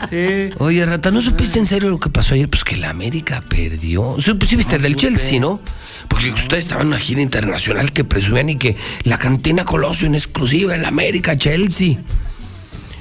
Sí. 0.09 0.49
Oye, 0.59 0.85
Rata, 0.85 1.11
¿no 1.11 1.21
supiste 1.21 1.59
en 1.59 1.65
serio 1.65 1.89
lo 1.89 1.99
que 1.99 2.09
pasó 2.09 2.33
ayer? 2.35 2.49
Pues 2.49 2.63
que 2.63 2.77
la 2.77 2.89
América 2.89 3.41
perdió. 3.47 4.15
Sí, 4.23 4.33
pues 4.33 4.49
sí 4.49 4.55
viste 4.55 4.75
el 4.77 4.81
del 4.81 4.95
Chelsea, 4.95 5.39
¿no? 5.39 5.59
Porque 6.07 6.31
ustedes 6.31 6.63
estaban 6.65 6.83
en 6.83 6.93
una 6.93 6.99
gira 6.99 7.21
internacional 7.21 7.91
que 7.91 8.03
presumían 8.03 8.49
y 8.49 8.57
que 8.57 8.75
la 9.03 9.17
cantina 9.17 9.65
Colosio 9.65 10.07
en 10.07 10.15
exclusiva 10.15 10.73
en 10.75 10.81
la 10.83 10.87
América 10.89 11.37
Chelsea. 11.37 11.97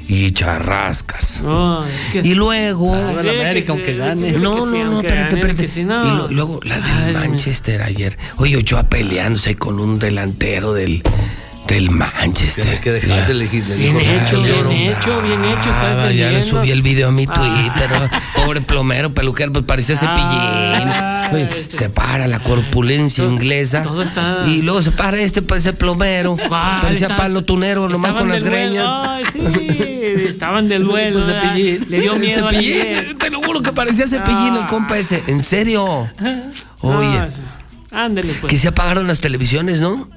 Y 0.09 0.33
charrascas. 0.33 1.41
Y 2.23 2.35
luego. 2.35 2.95
Arriba 2.95 3.23
la 3.23 3.33
Sí, 3.33 3.39
América, 3.41 3.67
que 3.67 3.73
aunque 3.73 3.93
sí, 3.93 3.97
gane. 3.99 4.27
que 4.29 4.39
No, 4.39 4.65
no, 4.67 4.85
no, 4.85 5.01
espérate, 5.01 5.35
espérate. 5.37 5.69
sí, 5.69 5.85
no. 5.85 6.03
Y 6.07 6.17
lo- 6.17 6.29
luego 6.29 6.61
la 6.65 6.79
del 6.79 7.15
Manchester 7.15 7.83
ayer. 7.83 8.17
Oye, 8.39 8.57
Ochoa 8.57 8.85
peleándose 8.85 9.57
con 9.57 9.79
un 9.79 9.99
delantero 9.99 10.73
del, 10.73 11.03
del 11.69 11.91
Manchester. 11.91 12.65
Tiene 12.65 12.81
que 12.81 12.91
dejarse 12.93 13.33
elegir. 13.33 13.65
le 13.69 13.77
Bien 13.77 14.01
hecho, 14.01 14.37
"Ay, 14.37 14.43
bien 14.43 14.57
lloro". 14.57 14.71
hecho, 14.73 15.23
bien 15.23 15.45
hecho, 15.45 15.71
está 15.71 16.05
Ah, 16.07 16.11
ya 16.13 16.31
le 16.31 16.43
subí 16.43 16.71
el 16.71 16.83
video 16.83 17.09
a 17.09 17.13
mi 17.13 17.27
Ah. 17.29 17.33
Twitter. 17.35 17.91
¿no? 18.01 18.09
Pobre 18.45 18.61
plomero, 18.63 19.13
peluquero, 19.13 19.53
pues 19.53 19.65
parecía 19.65 19.97
cepillín. 19.97 20.19
Ah, 20.23 21.31
Oye, 21.33 21.67
se 21.69 21.91
para 21.91 22.27
la 22.27 22.39
corpulencia 22.41 23.23
inglesa. 23.25 23.83
todo 23.83 24.03
está- 24.03 24.45
Y 24.47 24.63
luego 24.63 24.81
se 24.81 24.93
para 24.93 25.19
este, 25.19 25.43
parece 25.43 25.75
plomero. 25.75 26.37
¿Cuál? 26.49 26.81
Parecía 26.81 27.09
Está- 27.09 27.17
palo 27.19 27.45
tunero, 27.45 27.89
nomás 27.89 28.13
con 28.15 28.29
las 28.31 28.43
greñas. 28.45 28.89
Ay, 29.07 29.25
sí, 29.33 29.41
estaban 30.29 30.69
del 30.69 30.85
vuelo. 30.87 31.23
Cepillín. 31.23 31.85
Le 31.91 32.01
dio 32.01 32.15
El 32.15 32.21
miedo 32.21 32.47
a 32.49 32.51
cepillín, 32.53 33.19
te 33.19 33.29
lo 33.31 33.43
juro 33.43 33.61
que 33.63 33.73
parecía 33.73 34.07
cepillín 34.07 34.55
el 34.57 34.63
Ah. 34.63 34.67
compa 34.71 34.97
ese. 34.99 35.23
En 35.27 35.45
serio. 35.45 36.09
Oye, 36.81 37.23
Ándale, 37.91 38.33
pues. 38.41 38.51
que 38.51 38.59
se 38.59 38.69
apagaron 38.69 39.07
las 39.07 39.21
televisiones, 39.21 39.81
¿no? 39.81 40.09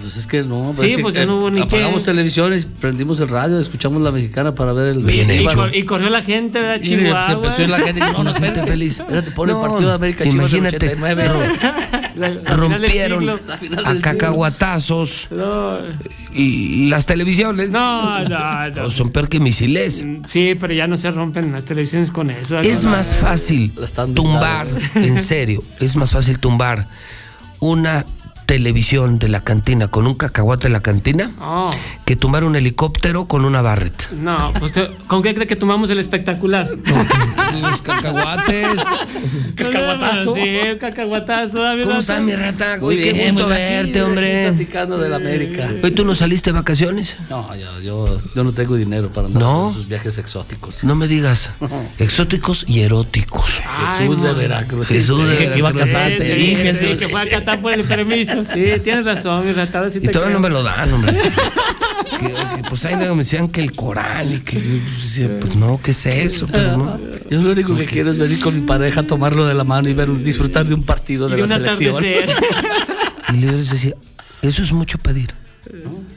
Pues 0.00 0.16
es 0.16 0.26
que 0.26 0.42
no. 0.44 0.72
Sí, 0.78 0.86
es 0.86 0.96
que, 0.96 1.02
pues 1.02 1.14
ya 1.14 1.22
eh, 1.22 1.26
no 1.26 1.38
hubo 1.38 1.50
ni 1.50 1.60
Apagamos 1.60 2.00
qué. 2.02 2.06
televisiones, 2.06 2.64
prendimos 2.64 3.18
el 3.20 3.28
radio, 3.28 3.58
escuchamos 3.60 4.00
la 4.00 4.12
mexicana 4.12 4.54
para 4.54 4.72
ver 4.72 4.96
el. 4.96 5.02
Bien 5.04 5.28
y, 5.30 5.34
hecho. 5.34 5.56
cor- 5.56 5.74
y 5.74 5.82
corrió 5.82 6.08
la 6.10 6.22
gente, 6.22 6.60
¿verdad? 6.60 6.80
Y 6.82 6.88
se 6.88 6.96
Chihuahua. 6.96 7.32
empezó 7.32 7.66
la 7.66 7.78
gente. 7.80 8.00
No, 8.00 8.22
no, 8.24 8.34
Gente 8.34 8.62
feliz. 8.66 9.00
Espérate, 9.00 9.28
el 9.30 9.34
No, 9.48 9.60
partido 9.60 9.88
de 9.88 9.94
América 9.94 10.24
Chivas 10.24 10.50
imagínate, 10.52 10.76
89. 10.76 11.28
ro- 11.28 11.40
La- 12.16 12.28
la 12.30 12.50
rompieron 12.52 13.28
a 13.30 13.94
cacahuatazos 14.00 15.26
No, 15.30 15.78
y 16.32 16.88
las 16.88 17.06
televisiones. 17.06 17.70
no, 17.70 18.20
no, 18.28 18.68
no. 18.70 18.82
No, 18.82 18.90
son 18.90 19.10
peor 19.10 19.28
que 19.28 19.40
misiles. 19.40 20.04
Sí, 20.28 20.56
pero 20.58 20.72
ya 20.72 20.86
no 20.86 20.96
se 20.96 21.10
rompen 21.10 21.52
las 21.52 21.64
televisiones 21.66 22.10
con 22.10 22.30
eso. 22.30 22.58
Es 22.60 22.84
más 22.84 23.14
fácil 23.14 23.72
La 23.76 23.84
están 23.86 24.14
tumbar, 24.14 24.66
en 24.94 25.20
serio, 25.20 25.62
es 25.80 25.96
más 25.96 26.12
fácil 26.12 26.38
tumbar 26.38 26.86
una 27.58 28.04
televisión 28.54 29.20
de 29.20 29.28
la 29.28 29.44
cantina 29.44 29.86
con 29.86 30.08
un 30.08 30.14
cacahuate 30.16 30.66
de 30.66 30.72
la 30.72 30.80
cantina 30.80 31.30
No, 31.38 31.70
que 32.04 32.16
tumbar 32.16 32.42
un 32.42 32.56
helicóptero 32.56 33.26
con 33.26 33.44
una 33.44 33.62
Barrett. 33.62 34.10
no, 34.10 34.52
pues 34.58 34.72
te- 34.72 34.88
¿con 35.06 35.22
qué 35.22 35.34
cree 35.36 35.46
que 35.46 35.54
tomamos 35.54 35.88
el 35.90 36.00
espectacular? 36.00 36.66
Los 37.62 37.82
cacahuates. 37.82 38.66
Cacahuatazo. 39.56 40.34
Sí, 40.34 40.40
un 40.72 40.78
cacahuatazo. 40.78 41.60
¿verdad? 41.60 41.84
¿Cómo 41.84 41.98
está 42.00 42.20
mi 42.20 42.34
rata? 42.34 42.76
Muy 42.80 42.96
Uy, 42.96 43.02
qué 43.02 43.12
bien, 43.12 43.34
gusto 43.34 43.48
pues, 43.48 43.58
verte, 43.58 43.90
aquí 43.90 44.00
hombre. 44.00 44.46
Platicando 44.48 44.98
de 44.98 45.08
la 45.08 45.16
América. 45.16 45.68
Hoy 45.82 45.90
tú 45.90 46.04
no 46.04 46.14
saliste 46.14 46.50
de 46.50 46.54
vacaciones. 46.54 47.16
No, 47.28 47.48
yo, 47.56 47.80
yo, 47.80 48.20
yo 48.36 48.44
no 48.44 48.52
tengo 48.52 48.76
dinero 48.76 49.10
para 49.10 49.26
andar 49.26 49.42
¿No? 49.42 49.68
en 49.70 49.74
sus 49.74 49.88
viajes 49.88 50.16
exóticos. 50.18 50.84
No 50.84 50.94
me 50.94 51.08
digas. 51.08 51.50
Exóticos 51.98 52.64
y 52.68 52.80
eróticos. 52.80 53.50
Ay, 53.78 54.06
Jesús 54.08 54.22
de. 54.22 54.32
Veracruz. 54.32 54.88
Jesús 54.88 55.18
de 55.26 55.30
dije 55.32 55.50
que 55.50 55.58
iba 55.58 55.68
a 55.70 55.72
Veracruz. 55.72 55.92
casar, 55.94 56.16
te 56.18 56.34
dije. 56.34 56.74
sí, 56.74 56.96
que 56.96 57.08
fue 57.08 57.20
a 57.22 57.26
Qatar 57.26 57.60
por 57.60 57.72
el 57.72 57.82
permiso. 57.84 58.39
Sí, 58.44 58.64
tienes 58.82 59.04
razón, 59.04 59.44
ahora 59.72 59.90
sí 59.90 59.98
Y 59.98 60.00
te 60.02 60.08
todavía 60.08 60.36
creo. 60.36 60.40
no 60.40 60.40
me 60.40 60.50
lo 60.50 60.62
dan, 60.62 60.92
hombre. 60.92 61.12
que, 62.18 62.26
que, 62.28 62.62
pues 62.68 62.84
ahí 62.84 62.96
me 62.96 63.06
decían 63.06 63.48
que 63.48 63.60
el 63.62 63.72
Corán 63.72 64.32
y 64.32 64.38
que 64.40 64.56
yo 64.56 65.02
decía, 65.02 65.38
pues 65.40 65.56
no, 65.56 65.80
¿qué 65.82 65.90
es 65.92 66.06
eso? 66.06 66.46
Pero 66.50 66.76
no. 66.76 66.98
Yo 67.30 67.40
lo 67.42 67.52
único 67.52 67.76
que 67.76 67.86
quiero 67.86 68.10
es 68.10 68.18
venir 68.18 68.40
con 68.40 68.54
mi 68.54 68.62
pareja, 68.62 69.02
tomarlo 69.04 69.46
de 69.46 69.54
la 69.54 69.64
mano 69.64 69.88
y 69.88 69.94
ver, 69.94 70.12
disfrutar 70.22 70.66
de 70.66 70.74
un 70.74 70.82
partido 70.82 71.28
de 71.28 71.38
Y 71.38 71.42
un 71.42 71.48
la 71.48 71.56
selección. 71.56 71.94
atardecer. 71.96 72.30
Y 73.34 73.40
yo 73.42 73.52
les 73.52 73.70
decía, 73.70 73.94
eso 74.42 74.62
es 74.64 74.72
mucho 74.72 74.98
pedir. 74.98 75.32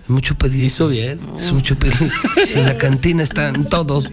Mucho 0.07 0.35
pedir. 0.35 0.63
Hizo 0.65 0.87
bien. 0.87 1.19
Es 1.39 1.51
mucho 1.51 1.75
pedir. 1.77 2.11
Si 2.45 2.59
en 2.59 2.65
la 2.65 2.77
cantina 2.77 3.23
están 3.23 3.65
todos. 3.69 4.05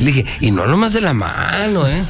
Le 0.00 0.06
dije, 0.06 0.26
y 0.40 0.50
no 0.50 0.66
nomás 0.66 0.92
de 0.92 1.00
la 1.00 1.12
mano, 1.14 1.86
¿eh? 1.86 2.02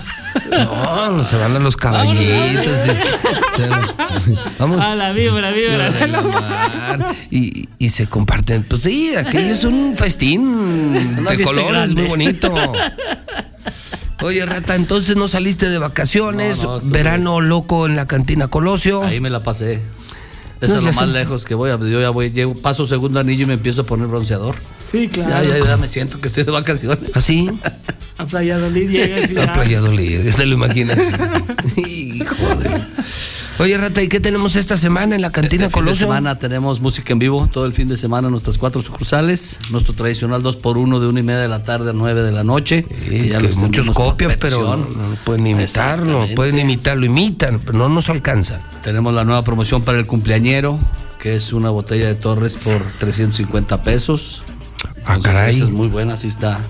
No, 0.50 1.24
se 1.24 1.36
van 1.36 1.56
a 1.56 1.58
los 1.58 1.76
caballitos. 1.76 2.66
y- 2.86 4.34
vamos. 4.58 4.80
A 4.82 4.94
la 4.94 5.12
vibra. 5.12 5.50
de 5.52 6.06
la 6.08 6.22
mar, 6.22 7.14
y, 7.30 7.68
y 7.78 7.90
se 7.90 8.06
comparten. 8.06 8.62
Pues 8.62 8.82
sí, 8.82 9.14
aquello 9.16 9.52
es 9.52 9.64
un 9.64 9.94
festín 9.96 11.24
de 11.24 11.42
colores 11.42 11.94
muy 11.94 12.04
bonito. 12.06 12.54
Oye, 14.22 14.44
Rata, 14.44 14.74
entonces 14.74 15.16
no 15.16 15.28
saliste 15.28 15.68
de 15.70 15.78
vacaciones, 15.78 16.58
No, 16.58 16.62
no, 16.64 16.76
estuve- 16.78 16.92
verano 16.92 17.40
loco 17.40 17.86
en 17.86 17.96
la 17.96 18.06
cantina 18.06 18.48
Colosio. 18.48 19.02
Ahí 19.02 19.18
me 19.20 19.30
la 19.30 19.40
pasé. 19.40 19.80
Eso 20.60 20.74
No, 20.80 20.90
es 20.90 20.96
lo 20.96 21.00
más 21.00 21.08
lejos 21.08 21.44
que 21.44 21.54
voy. 21.54 21.70
Yo 21.70 22.00
ya 22.00 22.10
voy, 22.10 22.30
paso 22.62 22.86
segundo 22.86 23.18
anillo 23.20 23.44
y 23.44 23.46
me 23.46 23.54
empiezo 23.54 23.82
a 23.82 23.84
poner 23.84 24.06
bronceador. 24.08 24.56
Sí, 24.90 25.08
claro. 25.08 25.30
Ya, 25.44 25.58
ya, 25.58 25.64
ya 25.64 25.76
me 25.76 25.88
siento 25.88 26.20
que 26.20 26.28
estoy 26.28 26.44
de 26.44 26.50
vacaciones. 26.52 27.10
¿Así? 27.14 27.50
A 28.18 28.26
Playa 28.26 28.58
Dolid 28.58 28.90
llegas 28.90 29.30
y 29.30 29.38
A 29.38 29.46
ya. 29.46 29.52
Playa 29.54 29.80
Dolid, 29.80 30.22
ya 30.24 30.34
te 30.34 30.44
lo 30.44 30.54
imaginas. 30.54 30.98
Hijo 31.76 32.54
de- 32.56 32.80
Oye, 33.60 33.76
Rata, 33.76 34.02
¿y 34.02 34.08
qué 34.08 34.20
tenemos 34.20 34.56
esta 34.56 34.78
semana 34.78 35.14
en 35.14 35.20
la 35.20 35.30
cantina 35.30 35.66
Este 35.66 35.76
fin 35.76 35.84
de 35.84 35.90
Colosio? 35.90 36.06
semana 36.06 36.38
tenemos 36.38 36.80
música 36.80 37.12
en 37.12 37.18
vivo 37.18 37.46
todo 37.52 37.66
el 37.66 37.74
fin 37.74 37.88
de 37.88 37.98
semana 37.98 38.28
en 38.28 38.32
nuestras 38.32 38.56
cuatro 38.56 38.80
sucursales. 38.80 39.58
Nuestro 39.70 39.92
tradicional 39.92 40.42
2x1 40.42 40.98
de 40.98 41.06
una 41.06 41.20
y 41.20 41.22
media 41.22 41.40
de 41.40 41.48
la 41.48 41.62
tarde 41.62 41.90
a 41.90 41.92
9 41.92 42.22
de 42.22 42.32
la 42.32 42.42
noche. 42.42 42.86
Sí, 43.06 43.28
ya 43.28 43.38
que 43.38 43.48
muchos 43.56 43.90
copian, 43.90 44.34
pero 44.40 44.78
no, 44.78 44.86
pueden 45.26 45.46
imitarlo, 45.46 46.26
pueden 46.34 46.58
imitarlo, 46.58 47.04
imitan, 47.04 47.60
pero 47.60 47.76
no 47.76 47.90
nos 47.90 48.08
alcanzan. 48.08 48.62
Tenemos 48.82 49.12
la 49.12 49.24
nueva 49.24 49.44
promoción 49.44 49.82
para 49.82 49.98
el 49.98 50.06
cumpleañero, 50.06 50.78
que 51.20 51.34
es 51.34 51.52
una 51.52 51.68
botella 51.68 52.06
de 52.06 52.14
Torres 52.14 52.56
por 52.56 52.80
350 52.98 53.82
pesos. 53.82 54.42
Ah, 55.04 55.16
Entonces, 55.16 55.32
caray. 55.32 55.56
esa 55.56 55.64
es 55.64 55.70
muy 55.70 55.88
buena, 55.88 56.14
así 56.14 56.28
está. 56.28 56.62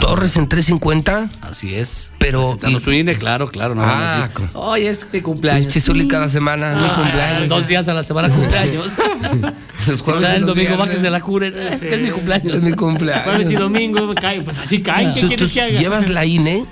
Torres 0.00 0.36
en 0.36 0.48
350. 0.48 1.28
Así 1.42 1.74
es. 1.74 2.10
Pero. 2.18 2.40
Presentando 2.42 2.80
su 2.80 2.92
INE, 2.92 3.14
claro, 3.16 3.48
claro. 3.50 3.74
No 3.74 3.82
van 3.82 3.90
a 3.90 4.12
Ah, 4.14 4.28
decir, 4.28 4.34
con- 4.34 4.50
Hoy 4.54 4.86
es 4.86 5.06
mi 5.12 5.20
cumpleaños. 5.20 5.72
Chizuli 5.72 6.08
cada 6.08 6.28
semana, 6.28 6.74
mi 6.76 6.86
Ah, 6.86 6.94
cumpleaños. 6.94 7.48
Dos 7.48 7.66
días 7.68 7.86
a 7.88 7.94
la 7.94 8.02
semana 8.04 8.28
cumpleaños. 8.30 8.92
Los 9.86 10.02
jueves 10.02 10.28
y 10.32 10.34
el 10.34 10.40
los 10.42 10.48
domingo 10.50 10.76
va 10.76 10.88
que 10.88 10.96
se 10.96 11.10
la 11.10 11.20
curen. 11.20 11.56
Es 11.58 11.80
que 11.80 11.94
es 11.94 12.00
mi 12.00 12.10
cumpleaños. 12.10 12.54
Es 12.56 12.62
mi 12.62 12.72
cumpleaños. 12.72 13.24
Jueves 13.24 13.50
y 13.50 13.54
domingo 13.54 14.14
cae, 14.14 14.40
pues 14.42 14.58
así 14.58 14.82
cae. 14.82 15.14
¿Qué 15.14 15.26
quieres 15.28 15.50
que 15.52 15.60
haga? 15.62 15.78
llevas 15.80 16.08
la 16.10 16.24
INE 16.26 16.64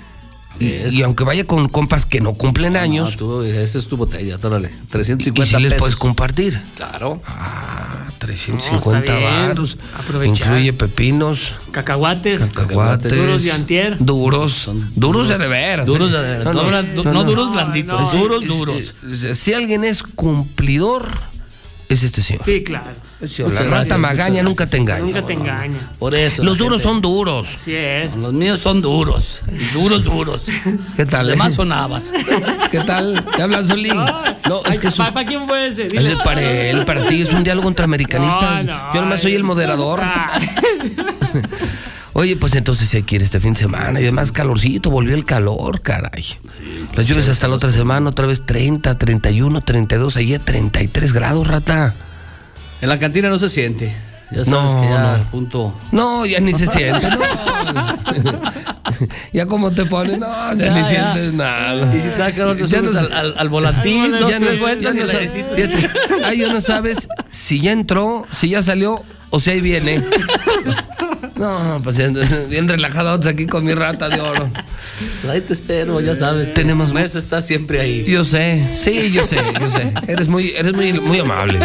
y, 0.59 0.65
y 0.95 1.01
aunque 1.03 1.23
vaya 1.23 1.45
con 1.45 1.67
compas 1.69 2.05
que 2.05 2.19
no 2.19 2.33
cumplen 2.33 2.75
años, 2.77 3.11
No, 3.11 3.17
tú, 3.17 3.41
esa 3.43 3.77
es 3.77 3.87
tu 3.87 3.95
botella, 3.97 4.37
tórale. 4.39 4.69
y 4.69 4.87
350 4.87 5.57
si 5.57 5.63
les 5.63 5.71
pesos. 5.73 5.79
puedes 5.79 5.95
compartir. 5.95 6.61
Claro. 6.75 7.21
Ah, 7.25 7.96
350 8.27 8.99
está 8.99 9.15
bien. 9.17 9.47
varos. 9.49 9.77
Aprovechar. 9.97 10.47
Incluye 10.47 10.73
pepinos, 10.73 11.53
Cacahuates. 11.71 12.51
cacahuates. 12.51 13.15
Duros 13.15 13.43
de 13.43 13.51
antier. 13.51 13.97
Duros. 13.99 14.69
duros 14.95 15.27
de 15.29 15.37
de 15.37 15.47
veras. 15.47 15.85
Duros 15.85 16.09
¿eh? 16.09 16.13
de 16.13 16.21
veras. 16.21 16.53
No, 16.53 17.03
no, 17.03 17.13
no 17.13 17.23
duros 17.23 17.51
blanditos, 17.51 18.11
duros, 18.11 18.45
duros. 18.45 18.93
Si 19.33 19.53
alguien 19.53 19.83
es 19.83 20.03
cumplidor, 20.03 21.07
es 21.89 22.03
este 22.03 22.21
señor. 22.21 22.43
Sí, 22.43 22.63
claro. 22.63 22.91
La 23.19 23.63
rata 23.63 23.97
magaña 23.97 24.43
nunca 24.43 24.65
te 24.67 24.77
engaña. 24.77 25.03
Nunca 25.03 25.25
te 25.25 25.33
engaña. 25.33 25.79
Por 25.97 26.13
eso. 26.13 26.43
Los 26.43 26.57
duros 26.57 26.81
gente- 26.81 26.93
son 26.93 27.01
duros. 27.01 27.49
Así 27.55 27.73
es. 27.73 28.15
Los 28.15 28.33
míos 28.33 28.59
son 28.59 28.81
duros. 28.81 29.41
Duros, 29.73 30.03
duros. 30.03 30.43
¿Qué 30.95 31.05
tal? 31.05 31.21
Los 31.25 31.29
eh? 31.29 31.31
demás 31.31 31.53
son 31.53 31.71
habas. 31.71 32.13
¿Qué 32.71 32.79
tal? 32.81 33.23
¿Te 33.35 33.41
hablan, 33.41 33.67
Solín? 33.67 33.95
No, 33.95 34.63
es 34.69 34.79
que 34.79 34.87
es 34.87 34.99
un- 34.99 35.05
¿Para 35.05 35.25
quién 35.25 35.47
fue 35.47 35.67
ese? 35.67 35.87
Dile. 35.87 36.09
de 36.09 36.17
para 36.17 36.41
él, 36.41 36.85
para 36.85 37.07
ti, 37.07 37.21
es 37.21 37.33
un 37.33 37.43
diálogo 37.43 37.67
entre 37.69 37.85
americanistas. 37.85 38.65
No, 38.65 38.73
no, 38.73 38.93
Yo 38.93 39.01
nomás 39.01 39.21
soy 39.21 39.33
el 39.35 39.43
moderador. 39.43 40.01
Oye, 42.19 42.35
pues 42.35 42.55
entonces 42.55 42.91
hay 42.95 43.03
que 43.03 43.17
ir 43.17 43.21
este 43.21 43.39
fin 43.39 43.53
de 43.53 43.59
semana 43.59 43.99
y 43.99 44.03
además 44.03 44.31
calorcito, 44.31 44.89
volvió 44.89 45.13
el 45.13 45.23
calor, 45.23 45.81
caray. 45.81 46.25
Las 46.95 47.05
lluvias 47.05 47.27
hasta 47.29 47.47
la 47.47 47.53
otra 47.55 47.71
semana, 47.71 48.09
otra 48.09 48.25
vez 48.25 48.43
30, 48.43 48.97
31, 48.97 49.61
32, 49.61 50.17
ayer 50.17 50.41
33 50.43 51.13
grados, 51.13 51.45
rata. 51.47 51.93
En 52.81 52.89
la 52.89 52.97
cantina 52.97 53.29
no 53.29 53.37
se 53.37 53.49
siente. 53.49 53.93
Ya 54.31 54.43
sabes 54.43 54.73
No, 54.73 54.81
que 54.81 54.87
ya 54.89 55.17
no. 55.17 55.23
punto. 55.29 55.79
No, 55.91 56.25
ya 56.25 56.39
ni 56.39 56.53
se 56.55 56.65
siente. 56.67 57.07
no. 58.23 58.41
ya 59.31 59.45
como 59.45 59.69
te 59.69 59.85
ponen, 59.85 60.19
no, 60.19 60.53
ya, 60.55 60.65
Ya, 60.65 60.73
ni 60.73 60.81
ya. 60.81 60.87
sientes 61.13 61.33
nada. 61.33 61.95
Y 61.95 62.01
si 62.01 62.09
da 62.09 62.31
calor, 62.31 62.57
te 62.57 62.65
Ya 62.65 62.79
subes 62.79 62.93
no 62.93 62.99
al, 62.99 63.13
al, 63.13 63.33
al 63.37 63.49
volantín, 63.49 64.11
ya 64.27 64.39
no- 64.39 64.45
tres 64.47 64.59
vueltas 64.59 64.95
y 64.95 66.37
ya 66.39 66.47
no 66.51 66.61
sabes 66.61 67.07
si 67.29 67.61
ya 67.61 67.71
entró, 67.73 68.25
si 68.35 68.49
ya 68.49 68.63
salió 68.63 69.03
o 69.29 69.39
si 69.39 69.49
ahí 69.51 69.61
viene. 69.61 70.03
No, 71.35 71.79
pues 71.83 71.97
bien 72.49 72.67
relajados 72.67 73.25
aquí 73.27 73.45
con 73.45 73.63
mi 73.63 73.73
rata 73.73 74.09
de 74.09 74.19
oro. 74.19 74.49
Ahí 75.29 75.41
te 75.41 75.53
espero, 75.53 76.01
ya 76.01 76.15
sabes. 76.15 76.53
Tenemos- 76.53 76.93
Mes 76.93 77.13
está 77.15 77.41
siempre 77.41 77.79
ahí. 77.79 78.05
Yo 78.07 78.23
sé, 78.25 78.67
sí, 78.75 79.11
yo 79.11 79.27
sé, 79.27 79.37
yo 79.59 79.69
sé. 79.69 79.93
Eres 80.07 80.27
muy, 80.27 80.49
eres 80.57 80.73
muy, 80.73 80.93
muy 80.93 81.19
amable. 81.19 81.59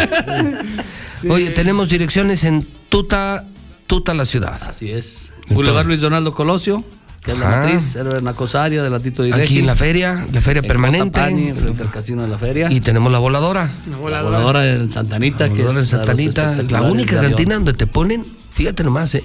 Oye, 1.29 1.49
tenemos 1.51 1.89
direcciones 1.89 2.43
en 2.43 2.67
Tuta, 2.89 3.45
Tuta 3.87 4.13
la 4.13 4.25
ciudad. 4.25 4.61
Así 4.67 4.91
es. 4.91 5.31
Boulevard 5.49 5.87
Luis 5.87 6.01
Donaldo 6.01 6.33
Colosio, 6.33 6.83
que 7.23 7.31
es 7.31 7.39
la 7.39 7.47
Ajá. 7.49 7.57
matriz, 7.65 7.95
héroe 7.95 8.15
de 8.15 8.21
Nacosaria, 8.21 8.83
del 8.83 8.91
Latito 8.91 9.23
de 9.23 9.29
Ilegi. 9.29 9.43
Aquí 9.43 9.59
en 9.59 9.65
la 9.67 9.75
feria, 9.75 10.25
la 10.33 10.41
feria 10.41 10.59
En 10.61 10.67
permanente. 10.67 11.05
Cotapani, 11.19 11.53
frente 11.53 11.81
al 11.83 11.89
casino 11.91 12.21
de 12.21 12.27
la 12.27 12.37
feria. 12.37 12.69
Y 12.71 12.81
tenemos 12.81 13.11
la 13.11 13.19
voladora. 13.19 13.71
la 13.89 14.21
voladora 14.21 14.67
en 14.67 14.89
Santanita, 14.89 15.45
que 15.47 15.61
Voladora 15.61 15.79
es 15.79 15.91
en 15.93 15.97
Santanita, 15.99 16.43
la 16.45 16.51
espectaculares 16.51 16.91
única 16.93 17.11
de 17.13 17.17
avión. 17.19 17.31
cantina 17.31 17.55
donde 17.55 17.73
te 17.73 17.87
ponen, 17.87 18.25
fíjate 18.51 18.83
nomás, 18.83 19.15
eh. 19.15 19.23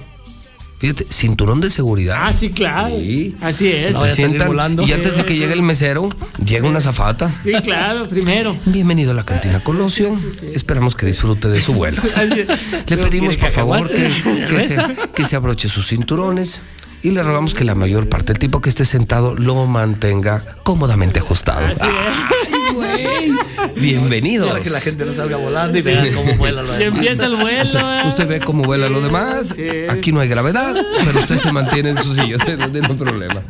Fíjate, 0.78 1.09
cinturón 1.10 1.60
de 1.60 1.70
seguridad. 1.70 2.18
Ah, 2.20 2.33
sí, 2.33 2.51
claro. 2.51 2.97
Sí. 3.01 3.35
Así 3.41 3.67
es. 3.67 3.91
No 3.94 4.02
Se 4.05 4.15
sientan 4.15 4.47
volando. 4.47 4.86
y 4.86 4.93
antes 4.93 5.17
de 5.17 5.25
que 5.25 5.35
llegue 5.36 5.52
el 5.55 5.62
mesero, 5.62 6.09
llega 6.44 6.68
una 6.68 6.81
zafata. 6.81 7.33
Sí, 7.43 7.51
claro, 7.65 8.07
primero. 8.07 8.55
Bienvenido 8.65 9.10
a 9.10 9.15
la 9.15 9.25
cantina 9.25 9.59
Colosio. 9.59 10.17
Esperamos 10.55 10.94
que 10.94 11.05
disfrute 11.05 11.49
de 11.49 11.60
su 11.60 11.73
vuelo. 11.75 12.01
Así 12.15 12.41
es. 12.43 12.49
Le 12.89 12.97
pedimos 12.97 13.36
por 13.39 13.51
favor 13.51 13.89
que 13.91 14.09
se, 14.68 14.78
que 15.17 15.27
se 15.27 15.35
abroche 15.35 15.68
sus 15.68 15.89
cinturones 15.89 16.60
y 17.02 17.10
le 17.12 17.23
rogamos 17.23 17.55
que 17.55 17.65
la 17.65 17.75
mayor 17.75 18.09
parte 18.09 18.33
del 18.33 18.41
tipo 18.41 18.60
que 18.60 18.68
esté 18.70 18.85
sentado 18.85 19.35
lo 19.35 19.67
mantenga 19.67 20.43
cómodamente 20.65 21.20
ajustado. 21.20 21.65
Así 21.67 21.75
es. 21.75 22.17
¡Ay, 22.55 22.75
güey! 22.75 23.33
Bienvenidos. 23.77 24.49
Para 24.51 24.60
que 24.62 24.70
la 24.70 24.81
gente 24.81 25.05
no 25.05 25.12
salga 25.12 25.36
volando 25.36 25.78
y 25.78 25.83
vea 25.83 26.05
cómo 26.15 26.35
vuela 26.35 26.62
lo 26.62 26.75
Y 26.75 26.78
demás. 26.78 26.99
empieza 26.99 27.27
el 27.27 27.36
vuelo. 27.36 27.78
¿eh? 27.78 28.02
Usted 28.09 28.27
ve 28.28 28.41
cómo 28.41 28.65
vuela 28.65 28.89
lo 28.89 29.01
demás. 29.01 29.49
Sí. 29.55 29.65
Aquí 29.89 30.10
no 30.12 30.20
hay 30.20 30.28
gravedad, 30.28 30.75
pero 31.05 31.20
usted 31.20 31.36
se 31.39 31.52
mantiene 31.52 31.91
en 31.91 31.99
su 32.02 32.15
silla, 32.15 32.36
usted 32.36 32.59
no 32.59 32.70
tiene 32.70 32.89
problema. 32.94 33.43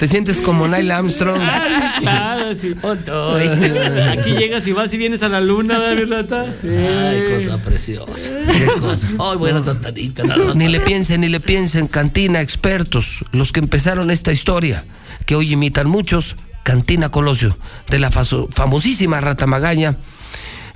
Te 0.00 0.08
sientes 0.08 0.40
como 0.40 0.66
Neil 0.66 0.90
Armstrong. 0.90 1.40
Ah, 2.06 2.52
sí, 2.56 2.72
claro, 2.74 3.38
sí. 3.38 3.48
Aquí 4.18 4.30
llegas 4.30 4.66
y 4.66 4.72
vas 4.72 4.90
y 4.94 4.96
vienes 4.96 5.22
a 5.22 5.28
la 5.28 5.40
luna, 5.42 5.78
¿verdad, 5.78 6.02
mi 6.02 6.10
rata? 6.10 6.46
Sí. 6.58 6.68
Ay, 6.68 7.24
cosa 7.34 7.58
preciosa. 7.62 8.30
Qué 8.50 8.64
cosa. 8.80 9.06
Ay, 9.18 9.36
buena 9.36 9.62
Santanita. 9.62 10.22
Ni 10.54 10.68
le 10.68 10.80
piensen, 10.80 11.20
ni 11.20 11.28
le 11.28 11.40
piensen, 11.40 11.86
cantina, 11.88 12.40
expertos, 12.40 13.18
los 13.32 13.52
que 13.52 13.60
empezaron 13.60 14.10
esta 14.10 14.32
historia, 14.32 14.82
que 15.26 15.34
hoy 15.36 15.52
imitan 15.52 15.88
muchos, 15.90 16.36
Cantina 16.62 17.10
Colosio, 17.10 17.58
de 17.90 17.98
la 17.98 18.10
faso- 18.10 18.48
famosísima 18.50 19.20
Rata 19.20 19.46
Magaña, 19.46 19.96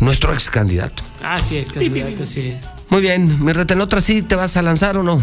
nuestro 0.01 0.35
ex 0.35 0.51
candidato. 0.51 1.03
Ah, 1.23 1.39
sí, 1.39 1.57
el 1.57 1.73
candidato, 1.73 2.27
sí. 2.27 2.55
Muy 2.91 3.01
bien, 3.01 3.43
mi 3.43 3.53
rata, 3.55 3.73
¿en 3.73 3.81
otra 3.81 4.03
sí 4.03 4.21
te 4.21 4.35
vas 4.37 4.59
a 4.59 4.63
lanzar 4.63 4.99
o 4.99 5.03
no? 5.03 5.23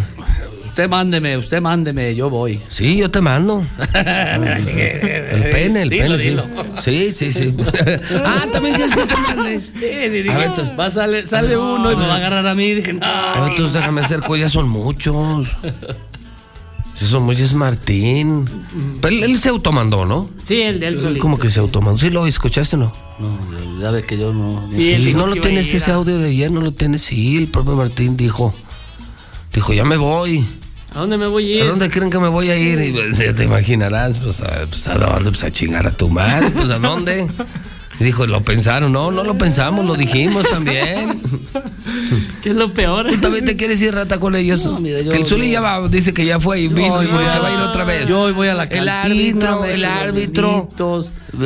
Usted 0.72 0.88
mándeme, 0.88 1.38
usted 1.38 1.62
mándeme, 1.62 2.16
yo 2.16 2.30
voy. 2.30 2.62
Sí, 2.70 2.96
yo 2.96 3.12
te 3.12 3.20
mando. 3.20 3.62
El 3.94 5.44
pene, 5.52 5.82
el 5.82 5.90
Dilo, 5.90 6.04
pene, 6.06 6.18
sí. 6.18 6.30
dilo. 6.30 6.46
Sí, 6.82 7.12
sí, 7.12 7.34
sí. 7.34 7.54
ah, 8.26 8.46
también 8.54 8.76
quieres 8.76 8.96
que 8.96 9.04
te 9.06 9.16
mande. 9.18 9.60
Sí, 9.60 9.70
sí, 9.82 10.10
dije, 10.10 10.32
A 10.32 10.38
ver, 10.38 10.48
entonces- 10.48 10.80
va, 10.80 10.90
sale, 10.90 11.28
sale 11.28 11.58
uno 11.58 11.92
y 11.92 11.96
me 11.98 12.08
va 12.08 12.14
a 12.14 12.16
agarrar 12.16 12.48
a 12.48 12.56
mí. 12.56 12.72
Dije, 12.72 12.94
no. 12.94 13.06
A 13.06 13.42
ver, 13.42 13.50
entonces 13.52 13.74
déjame 13.74 14.00
hacer, 14.00 14.22
ya 14.40 14.48
son 14.48 14.70
muchos. 14.70 15.50
Sí, 16.96 17.06
son 17.06 17.24
muchos, 17.24 17.54
Martín. 17.54 18.46
Pero 19.02 19.14
él, 19.14 19.24
él 19.24 19.40
se 19.40 19.50
automandó, 19.50 20.06
¿no? 20.06 20.30
Sí, 20.42 20.62
el 20.62 20.80
de 20.80 20.88
él 20.88 20.98
solito. 20.98 21.22
¿Cómo 21.22 21.38
que 21.38 21.50
se 21.52 21.60
automandó? 21.60 21.98
¿Sí 21.98 22.10
lo 22.12 22.26
escuchaste 22.28 22.78
o 22.78 22.80
no? 22.80 22.92
No, 23.20 23.82
ya 23.82 23.92
ve 23.92 24.04
que 24.04 24.18
yo 24.18 24.32
no. 24.34 24.70
Sí, 24.70 24.96
Sí, 25.04 25.14
no 25.14 25.28
lo 25.28 25.36
tienes 25.36 25.74
ese 25.74 25.92
audio 25.92 26.18
de 26.18 26.30
ayer, 26.30 26.50
no 26.50 26.62
lo 26.62 26.72
tienes. 26.72 27.02
Sí, 27.02 27.36
el 27.36 27.48
propio 27.48 27.74
Martín 27.76 28.16
dijo. 28.16 28.54
Dijo, 29.54 29.74
ya 29.74 29.84
me 29.84 29.98
voy. 29.98 30.46
¿A 30.94 31.00
dónde 31.00 31.18
me 31.18 31.28
voy 31.28 31.52
a 31.54 31.56
ir? 31.58 31.62
¿A 31.64 31.68
dónde 31.68 31.90
creen 31.90 32.10
que 32.10 32.20
me 32.20 32.28
voy 32.28 32.50
a 32.50 32.58
ir? 32.58 32.80
Y 32.82 32.92
pues, 32.92 33.18
ya 33.18 33.34
te 33.34 33.44
imaginarás, 33.46 34.18
pues 34.18 34.42
a, 34.42 34.66
pues, 34.68 34.88
¿a 34.88 34.96
dónde? 34.96 35.30
Pues 35.32 35.44
a 35.44 35.52
chingar 35.52 35.88
a 35.88 35.92
tu 35.92 36.10
madre, 36.10 36.50
pues 36.52 36.70
a 36.70 36.80
dónde. 36.80 37.28
Y 38.00 38.04
dijo, 38.04 38.26
lo 38.26 38.42
pensaron, 38.42 38.92
no, 38.92 39.12
no 39.12 39.24
lo 39.24 39.38
pensamos, 39.38 39.86
lo 39.86 39.96
dijimos 39.96 40.50
también. 40.50 41.22
¿Qué 42.42 42.50
es 42.50 42.56
lo 42.56 42.74
peor? 42.74 43.08
¿Tú 43.10 43.18
también 43.20 43.46
te 43.46 43.56
quieres 43.56 43.82
ir 43.82 43.94
rata 43.94 44.20
con 44.20 44.36
ellos? 44.36 44.66
No, 44.66 44.80
mira, 44.80 45.02
yo- 45.02 45.12
que 45.12 45.20
el 45.20 45.26
Zuli 45.26 45.48
yo- 45.48 45.54
ya 45.54 45.62
va, 45.62 45.88
dice 45.88 46.14
que 46.14 46.26
ya 46.26 46.40
fue 46.40 46.62
y 46.62 46.68
vino 46.68 47.02
y 47.04 47.08
voy 47.08 47.24
que 47.24 47.30
a- 47.30 47.40
va 47.40 47.48
a 47.50 47.54
ir 47.54 47.60
otra 47.60 47.84
vez. 47.86 48.08
Yo 48.10 48.22
hoy 48.22 48.34
voy 48.34 48.48
a 48.48 48.56
la 48.56 48.64
El 48.64 48.70
cantina. 48.86 49.02
árbitro, 49.04 49.66
el 49.66 49.72
echo 49.84 49.88
los 49.88 50.02
árbitro. 50.02 50.70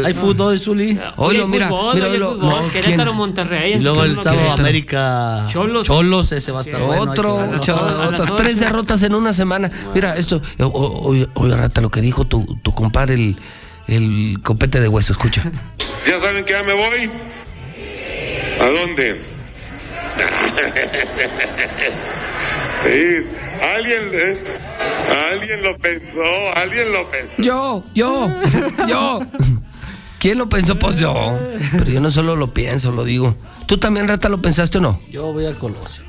Hay 0.04 0.14
fútbol, 0.14 0.58
Zuli. 0.60 1.00
Oye, 1.18 1.42
Hoy 1.44 1.48
mira, 1.50 1.68
fútbol, 1.68 1.96
mira, 1.96 2.08
hoy 2.08 2.18
lo- 2.18 2.32
fútbol, 2.34 2.50
no, 2.66 2.72
Querétaro, 2.72 3.04
¿quién? 3.12 3.16
Monterrey. 3.18 3.74
Y 3.74 3.80
luego 3.80 4.04
el 4.04 4.16
sábado 4.16 4.32
Querétaro. 4.42 4.62
América. 4.64 5.48
Cholos. 5.52 5.88
Cholos, 5.88 6.32
ese 6.32 6.52
va 6.52 6.60
a 6.60 6.62
estar 6.64 6.82
bueno. 6.82 7.12
Otro, 7.12 7.40
A 7.40 8.12
las 8.12 8.36
tres 8.36 8.60
derrotas 8.60 9.04
en 9.04 9.14
una 9.14 9.32
semana. 9.34 9.70
Mira, 9.94 10.16
esto, 10.18 10.42
oye, 10.60 11.28
oye, 11.36 11.56
rata, 11.56 11.82
lo 11.82 11.90
que 11.90 12.02
dijo 12.02 12.26
tu, 12.26 12.46
tu 12.64 12.74
compadre, 12.74 13.14
el, 13.16 13.36
el 13.88 14.40
copete 14.42 14.80
de 14.82 14.88
hueso, 14.88 15.14
escucha. 15.14 15.44
¿Ya 16.08 16.20
saben 16.20 16.44
que 16.46 16.52
ya 16.54 16.64
me 16.64 16.74
voy? 16.74 17.12
¿A 18.62 18.70
dónde? 18.70 19.36
Sí, 22.86 23.16
alguien, 23.76 24.04
eh, 24.14 24.38
alguien 25.32 25.64
lo 25.64 25.76
pensó, 25.78 26.22
alguien 26.56 26.92
lo 26.92 27.10
pensó. 27.10 27.42
Yo, 27.42 27.84
yo, 27.96 28.30
yo. 28.88 29.20
¿Quién 30.26 30.40
lo 30.40 30.50
pensó? 30.50 30.80
Pues 30.80 30.98
yo. 30.98 31.38
Pero 31.72 31.86
yo 31.86 32.00
no 32.00 32.10
solo 32.10 32.36
lo 32.36 32.52
pienso, 32.52 32.92
lo 32.92 33.04
digo. 33.04 33.36
¿Tú 33.68 33.78
también, 33.78 34.08
rata, 34.08 34.28
lo 34.28 34.40
pensaste 34.40 34.80
o 34.80 34.82
no? 34.82 35.00
Yo 35.12 35.32
voy 35.32 35.46
a 35.46 35.54
Colosio. 35.54 36.04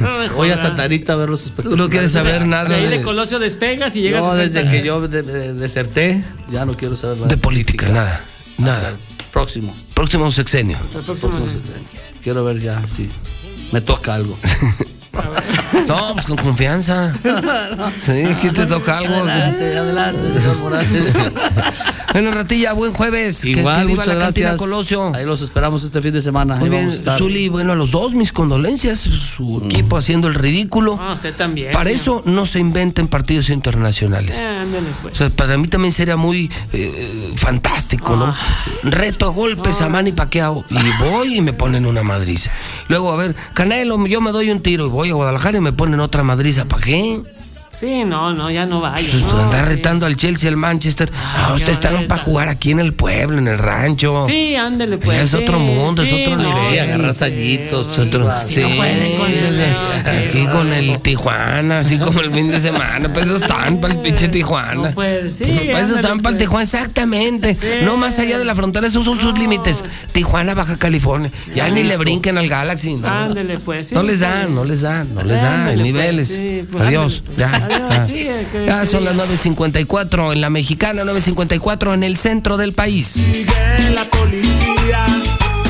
No 0.00 0.16
Voy 0.16 0.48
a 0.50 0.54
jodas. 0.56 0.60
Santanita 0.62 1.12
a 1.12 1.16
ver 1.16 1.28
los 1.30 1.42
Tú 1.42 1.46
espectáculos. 1.46 1.78
no 1.78 1.88
quieres 1.88 2.10
saber 2.10 2.44
nada 2.44 2.70
De 2.70 2.74
ahí 2.74 2.82
de 2.88 2.98
de, 2.98 3.02
Colosio 3.02 3.38
despegas 3.38 3.94
y 3.94 4.00
llegas 4.00 4.24
No, 4.24 4.32
a 4.32 4.36
desde 4.36 4.68
que 4.68 4.82
yo 4.84 5.00
de- 5.06 5.22
de- 5.22 5.54
deserté, 5.54 6.24
ya 6.50 6.64
no 6.64 6.76
quiero 6.76 6.96
saber 6.96 7.18
nada. 7.18 7.28
de 7.28 7.36
política, 7.36 7.88
nada. 7.88 8.20
Nada. 8.58 8.96
Próximo. 9.32 9.72
Próximo 9.94 10.32
sexenio. 10.32 10.76
Hasta 10.82 10.98
el 10.98 11.04
próximo. 11.04 11.30
Próximo 11.30 11.52
sexenio. 11.52 11.88
Quiero 12.20 12.44
ver 12.44 12.58
ya, 12.60 12.82
sí. 12.96 13.08
Me 13.70 13.80
toca 13.80 14.14
algo. 14.16 14.36
No, 15.88 16.14
pues 16.14 16.26
con 16.26 16.36
confianza. 16.36 17.12
Sí, 18.06 18.22
aquí 18.24 18.50
te 18.50 18.66
toca 18.66 18.98
algo. 18.98 19.14
Adelante, 19.14 19.76
adelante, 19.76 20.32
señor 20.32 20.56
Morales. 20.58 21.12
Bueno, 22.12 22.30
Ratilla, 22.30 22.72
buen 22.74 22.92
jueves. 22.92 23.40
Que- 23.40 23.50
Igual, 23.50 23.80
que, 23.80 23.86
viva 23.86 24.02
muchas 24.02 24.14
la 24.18 24.24
cantina 24.24 24.48
gracias. 24.50 24.68
Colosio. 24.70 25.14
Ahí 25.14 25.24
los 25.24 25.40
esperamos 25.42 25.82
este 25.82 26.00
fin 26.02 26.12
de 26.12 26.20
semana. 26.20 26.56
Muy 26.56 26.64
Ahí 26.66 26.70
bien, 26.70 26.82
vamos 26.84 26.94
a 26.94 26.98
estar. 26.98 27.18
Zuli, 27.18 27.48
bueno, 27.48 27.72
a 27.72 27.74
los 27.74 27.90
dos 27.90 28.12
mis 28.14 28.32
condolencias. 28.32 28.98
Su 29.00 29.62
equipo 29.64 29.96
haciendo 29.96 30.28
el 30.28 30.34
ridículo. 30.34 30.98
Ah, 31.00 31.12
usted 31.14 31.34
también. 31.34 31.72
Para 31.72 31.84
señor. 31.84 32.00
eso 32.00 32.22
no 32.26 32.46
se 32.46 32.58
inventen 32.58 33.08
partidos 33.08 33.48
internacionales. 33.50 34.36
Eh, 34.38 34.58
ándale, 34.62 34.86
pues. 35.00 35.14
O 35.14 35.16
sea, 35.16 35.30
para 35.30 35.56
mí 35.58 35.68
también 35.68 35.92
sería 35.92 36.16
muy 36.16 36.50
eh, 36.72 37.32
fantástico, 37.36 38.16
¿no? 38.16 38.34
Reto 38.82 39.26
a 39.26 39.30
golpes 39.30 39.80
a 39.80 39.88
Manny 39.88 40.12
Pacquiao 40.12 40.64
y 40.70 41.02
voy 41.02 41.38
y 41.38 41.40
me 41.40 41.52
ponen 41.52 41.86
una 41.86 42.02
madriza. 42.02 42.50
Luego, 42.88 43.12
a 43.12 43.16
ver, 43.16 43.34
Canelo, 43.54 44.06
yo 44.06 44.20
me 44.20 44.32
doy 44.32 44.50
un 44.50 44.60
tiro 44.60 44.86
y 44.86 44.90
voy 44.90 45.01
a 45.10 45.14
Guadalajara 45.14 45.58
y 45.58 45.60
me 45.60 45.72
ponen 45.72 46.00
otra 46.00 46.22
madriza. 46.22 46.64
¿Para 46.64 46.82
qué? 46.82 47.20
Sí, 47.82 48.04
no, 48.04 48.32
no, 48.32 48.48
ya 48.48 48.64
no 48.64 48.80
vaya. 48.80 49.08
Pues, 49.10 49.22
no, 49.24 49.42
andar 49.42 49.64
sí. 49.64 49.70
retando 49.70 50.06
al 50.06 50.14
Chelsea, 50.16 50.48
al 50.48 50.56
Manchester. 50.56 51.10
Ah, 51.12 51.46
ya 51.48 51.54
ustedes 51.54 51.72
están 51.72 52.06
para 52.06 52.22
jugar 52.22 52.48
aquí 52.48 52.70
en 52.70 52.78
el 52.78 52.92
pueblo, 52.92 53.38
en 53.38 53.48
el 53.48 53.58
rancho. 53.58 54.24
Sí, 54.28 54.54
ándele 54.54 54.98
pues. 54.98 55.20
es 55.22 55.30
sí, 55.30 55.36
otro 55.38 55.58
mundo, 55.58 56.04
sí, 56.04 56.14
es 56.14 56.28
otro 56.28 56.36
no, 56.36 56.54
nivel. 56.54 56.72
sí, 56.72 56.78
agarrar 56.78 57.12
sallitos, 57.12 57.88
Es 57.88 57.98
otro- 57.98 58.30
sí, 58.44 58.60
no 58.60 58.68
con 59.18 60.06
aquí 60.06 60.46
con 60.46 60.72
el 60.72 60.98
Tijuana, 61.00 61.80
así 61.80 61.98
como 61.98 62.20
el 62.20 62.30
fin 62.30 62.52
de 62.52 62.60
semana. 62.60 63.12
Pues 63.12 63.26
eso 63.26 63.36
están 63.38 63.78
para 63.78 63.94
el 63.94 64.00
pinche 64.02 64.28
Tijuana. 64.28 64.90
No 64.90 64.90
puede, 64.92 65.28
sí, 65.28 65.44
Pues 65.44 65.86
eso 65.86 65.96
están 65.96 66.20
para 66.20 66.34
el 66.34 66.36
pues. 66.36 66.38
Tijuana, 66.38 66.62
exactamente. 66.62 67.56
No 67.84 67.96
más 67.96 68.16
allá 68.20 68.38
de 68.38 68.44
la 68.44 68.54
frontera, 68.54 68.86
esos 68.86 69.04
son 69.04 69.18
sus 69.18 69.36
límites. 69.36 69.82
Tijuana, 70.12 70.54
Baja 70.54 70.76
California. 70.76 71.32
Ya 71.52 71.68
ni 71.68 71.82
le 71.82 71.96
brinquen 71.96 72.38
al 72.38 72.48
Galaxy. 72.48 72.94
No, 72.94 73.08
Ándele 73.08 73.58
pues. 73.58 73.90
No 73.90 74.04
les 74.04 74.20
dan, 74.20 74.54
no 74.54 74.64
les 74.64 74.82
dan, 74.82 75.12
no 75.14 75.22
les 75.24 75.42
dan. 75.42 75.64
Pues, 75.64 75.78
niveles. 75.78 76.28
sí, 76.28 76.64
pues, 76.70 76.84
Adiós. 76.84 77.22
Ya. 77.36 77.71
Sí, 78.06 78.16
que- 78.52 78.64
que 78.66 78.86
son 78.86 79.04
las 79.04 79.14
9.54 79.16 80.32
en 80.32 80.40
la 80.40 80.50
mexicana, 80.50 81.02
9.54 81.04 81.94
en 81.94 82.02
el 82.04 82.16
centro 82.16 82.56
del 82.56 82.72
país. 82.72 83.44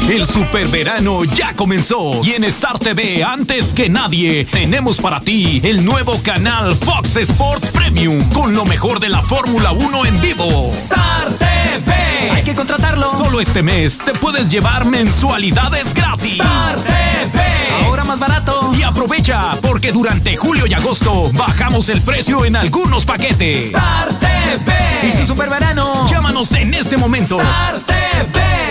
El 0.08 0.26
superverano 0.26 1.24
ya 1.24 1.54
comenzó 1.54 2.22
y 2.24 2.32
en 2.32 2.44
Star 2.44 2.78
TV 2.78 3.22
antes 3.22 3.72
que 3.72 3.88
nadie 3.88 4.44
tenemos 4.44 4.98
para 4.98 5.20
ti 5.20 5.60
el 5.62 5.84
nuevo 5.84 6.20
canal 6.22 6.74
Fox 6.74 7.16
Sports 7.16 7.70
Premium 7.70 8.22
con 8.30 8.52
lo 8.52 8.64
mejor 8.64 8.98
de 8.98 9.08
la 9.08 9.22
Fórmula 9.22 9.72
1 9.72 10.06
en 10.06 10.20
vivo. 10.20 10.66
Star 10.66 11.32
TV. 11.32 12.30
Hay 12.32 12.42
que 12.42 12.52
contratarlo. 12.52 13.10
Solo 13.10 13.40
este 13.40 13.62
mes 13.62 13.98
te 13.98 14.12
puedes 14.12 14.50
llevar 14.50 14.84
mensualidades 14.86 15.94
gratis. 15.94 16.32
Star 16.32 16.76
TV. 16.76 17.40
Ahora 17.84 18.04
más 18.04 18.18
barato. 18.18 18.72
Y 18.76 18.82
aprovecha 18.82 19.52
porque 19.62 19.92
durante 19.92 20.36
julio 20.36 20.66
y 20.66 20.74
agosto 20.74 21.30
bajamos 21.32 21.88
el 21.88 22.02
precio 22.02 22.44
en 22.44 22.56
algunos 22.56 23.04
paquetes. 23.04 23.66
Star 23.66 24.08
TV. 24.18 25.08
Y 25.08 25.12
su 25.16 25.26
superverano. 25.26 26.08
Llámanos 26.10 26.50
en 26.52 26.74
este 26.74 26.96
momento. 26.96 27.40
Star 27.40 27.78
TV. 27.80 28.51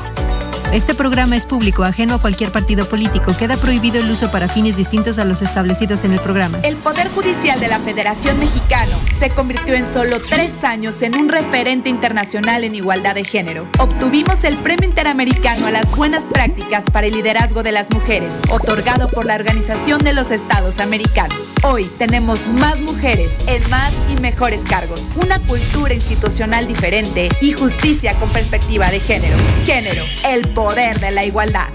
Este 0.71 0.93
programa 0.93 1.35
es 1.35 1.47
público, 1.47 1.83
ajeno 1.83 2.13
a 2.13 2.21
cualquier 2.21 2.51
partido 2.51 2.87
político. 2.87 3.35
Queda 3.35 3.57
prohibido 3.57 3.99
el 3.99 4.09
uso 4.11 4.29
para 4.29 4.47
fines 4.47 4.77
distintos 4.77 5.17
a 5.17 5.25
los 5.25 5.41
establecidos 5.41 6.03
en 6.03 6.11
el 6.11 6.19
programa. 6.19 6.59
El 6.61 6.75
Poder 6.75 7.09
Judicial 7.09 7.59
de 7.59 7.67
la 7.67 7.79
Federación 7.79 8.37
Mexicano 8.37 8.95
se 9.11 9.31
convirtió 9.31 9.73
en 9.73 9.87
solo 9.87 10.21
tres 10.21 10.63
años 10.63 11.01
en 11.01 11.15
un 11.15 11.27
referente 11.27 11.89
internacional 11.89 12.63
en 12.63 12.75
igualdad 12.75 13.15
de 13.15 13.23
género. 13.23 13.67
Obtuvimos 13.79 14.43
el 14.43 14.55
Premio 14.57 14.87
Interamericano 14.87 15.65
a 15.65 15.71
las 15.71 15.89
Buenas 15.95 16.29
Prácticas 16.29 16.85
para 16.91 17.07
el 17.07 17.13
Liderazgo 17.13 17.63
de 17.63 17.71
las 17.71 17.89
Mujeres, 17.89 18.35
otorgado 18.51 19.09
por 19.09 19.25
la 19.25 19.35
Organización 19.35 20.03
de 20.03 20.13
los 20.13 20.29
Estados 20.29 20.79
Americanos. 20.79 21.55
Hoy 21.63 21.89
tenemos 21.97 22.47
más 22.47 22.79
mujeres 22.79 23.39
en 23.47 23.67
más 23.71 23.91
y 24.15 24.21
mejores 24.21 24.61
cargos, 24.65 25.09
una 25.15 25.39
cultura 25.39 25.95
institucional 25.95 26.67
diferente 26.67 27.29
y 27.41 27.53
justicia 27.53 28.13
con 28.19 28.29
perspectiva 28.29 28.91
de 28.91 28.99
género. 28.99 29.35
Género, 29.65 30.03
el 30.27 30.41
poder 30.49 30.58
de 30.67 31.11
la 31.11 31.25
igualdad. 31.25 31.69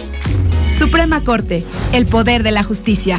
Suprema 0.78 1.24
Corte, 1.24 1.64
el 1.94 2.06
poder 2.06 2.42
de 2.42 2.52
la 2.52 2.62
justicia. 2.62 3.18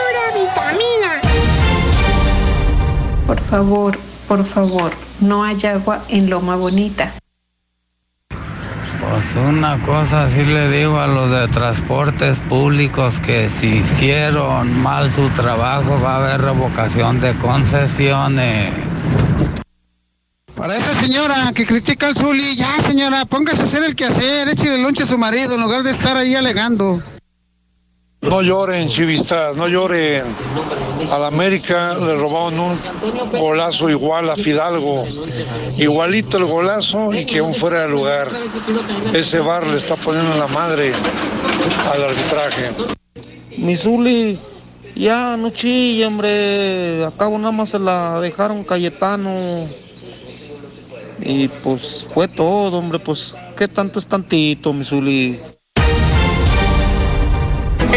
Por 3.31 3.39
favor, 3.39 3.97
por 4.27 4.43
favor, 4.43 4.91
no 5.21 5.45
hay 5.45 5.65
agua 5.65 6.03
en 6.09 6.29
Loma 6.29 6.57
Bonita. 6.57 7.13
Pues 8.29 9.35
una 9.37 9.81
cosa 9.85 10.29
sí 10.29 10.43
le 10.43 10.69
digo 10.69 10.99
a 10.99 11.07
los 11.07 11.31
de 11.31 11.47
transportes 11.47 12.41
públicos 12.41 13.21
que 13.21 13.47
si 13.47 13.67
hicieron 13.67 14.77
mal 14.83 15.09
su 15.13 15.29
trabajo 15.29 15.97
va 16.01 16.15
a 16.15 16.17
haber 16.17 16.41
revocación 16.41 17.21
de 17.21 17.33
concesiones. 17.35 18.73
Para 20.53 20.75
esa 20.75 20.93
señora 20.95 21.53
que 21.55 21.65
critica 21.65 22.07
al 22.07 22.17
Zuli, 22.17 22.57
ya 22.57 22.81
señora, 22.81 23.23
póngase 23.23 23.61
a 23.61 23.65
hacer 23.65 23.83
el 23.85 23.95
quehacer, 23.95 24.49
échale 24.49 24.77
lonche 24.77 25.03
a 25.03 25.05
su 25.07 25.17
marido 25.17 25.55
en 25.55 25.61
lugar 25.61 25.83
de 25.83 25.91
estar 25.91 26.17
ahí 26.17 26.35
alegando. 26.35 26.99
No 28.23 28.41
lloren, 28.41 28.89
chivistas, 28.89 29.55
no 29.55 29.69
lloren. 29.69 30.25
Al 31.09 31.23
América 31.23 31.95
le 31.95 32.15
robaron 32.15 32.59
un 32.59 32.79
golazo 33.37 33.89
igual 33.89 34.29
a 34.29 34.35
Fidalgo. 34.35 35.05
Igualito 35.77 36.37
el 36.37 36.45
golazo 36.45 37.13
y 37.13 37.25
que 37.25 37.39
aún 37.39 37.55
fuera 37.55 37.81
de 37.81 37.89
lugar. 37.89 38.27
Ese 39.13 39.39
bar 39.39 39.65
le 39.65 39.77
está 39.77 39.95
poniendo 39.95 40.37
la 40.37 40.47
madre 40.47 40.91
al 41.93 42.03
arbitraje. 42.03 42.71
Mi 43.57 43.75
Zuli, 43.75 44.39
ya 44.95 45.37
no 45.37 45.49
chille, 45.49 46.05
hombre. 46.05 47.05
Acabo 47.05 47.37
nada 47.37 47.51
más 47.51 47.69
se 47.69 47.79
la 47.79 48.19
dejaron 48.19 48.63
Cayetano. 48.63 49.67
Y 51.19 51.47
pues 51.47 52.07
fue 52.13 52.27
todo, 52.27 52.77
hombre. 52.77 52.99
Pues, 52.99 53.35
¿qué 53.57 53.67
tanto 53.67 53.99
es 53.99 54.07
tantito, 54.07 54.73
mi 54.73 54.83
Zuli? 54.83 55.39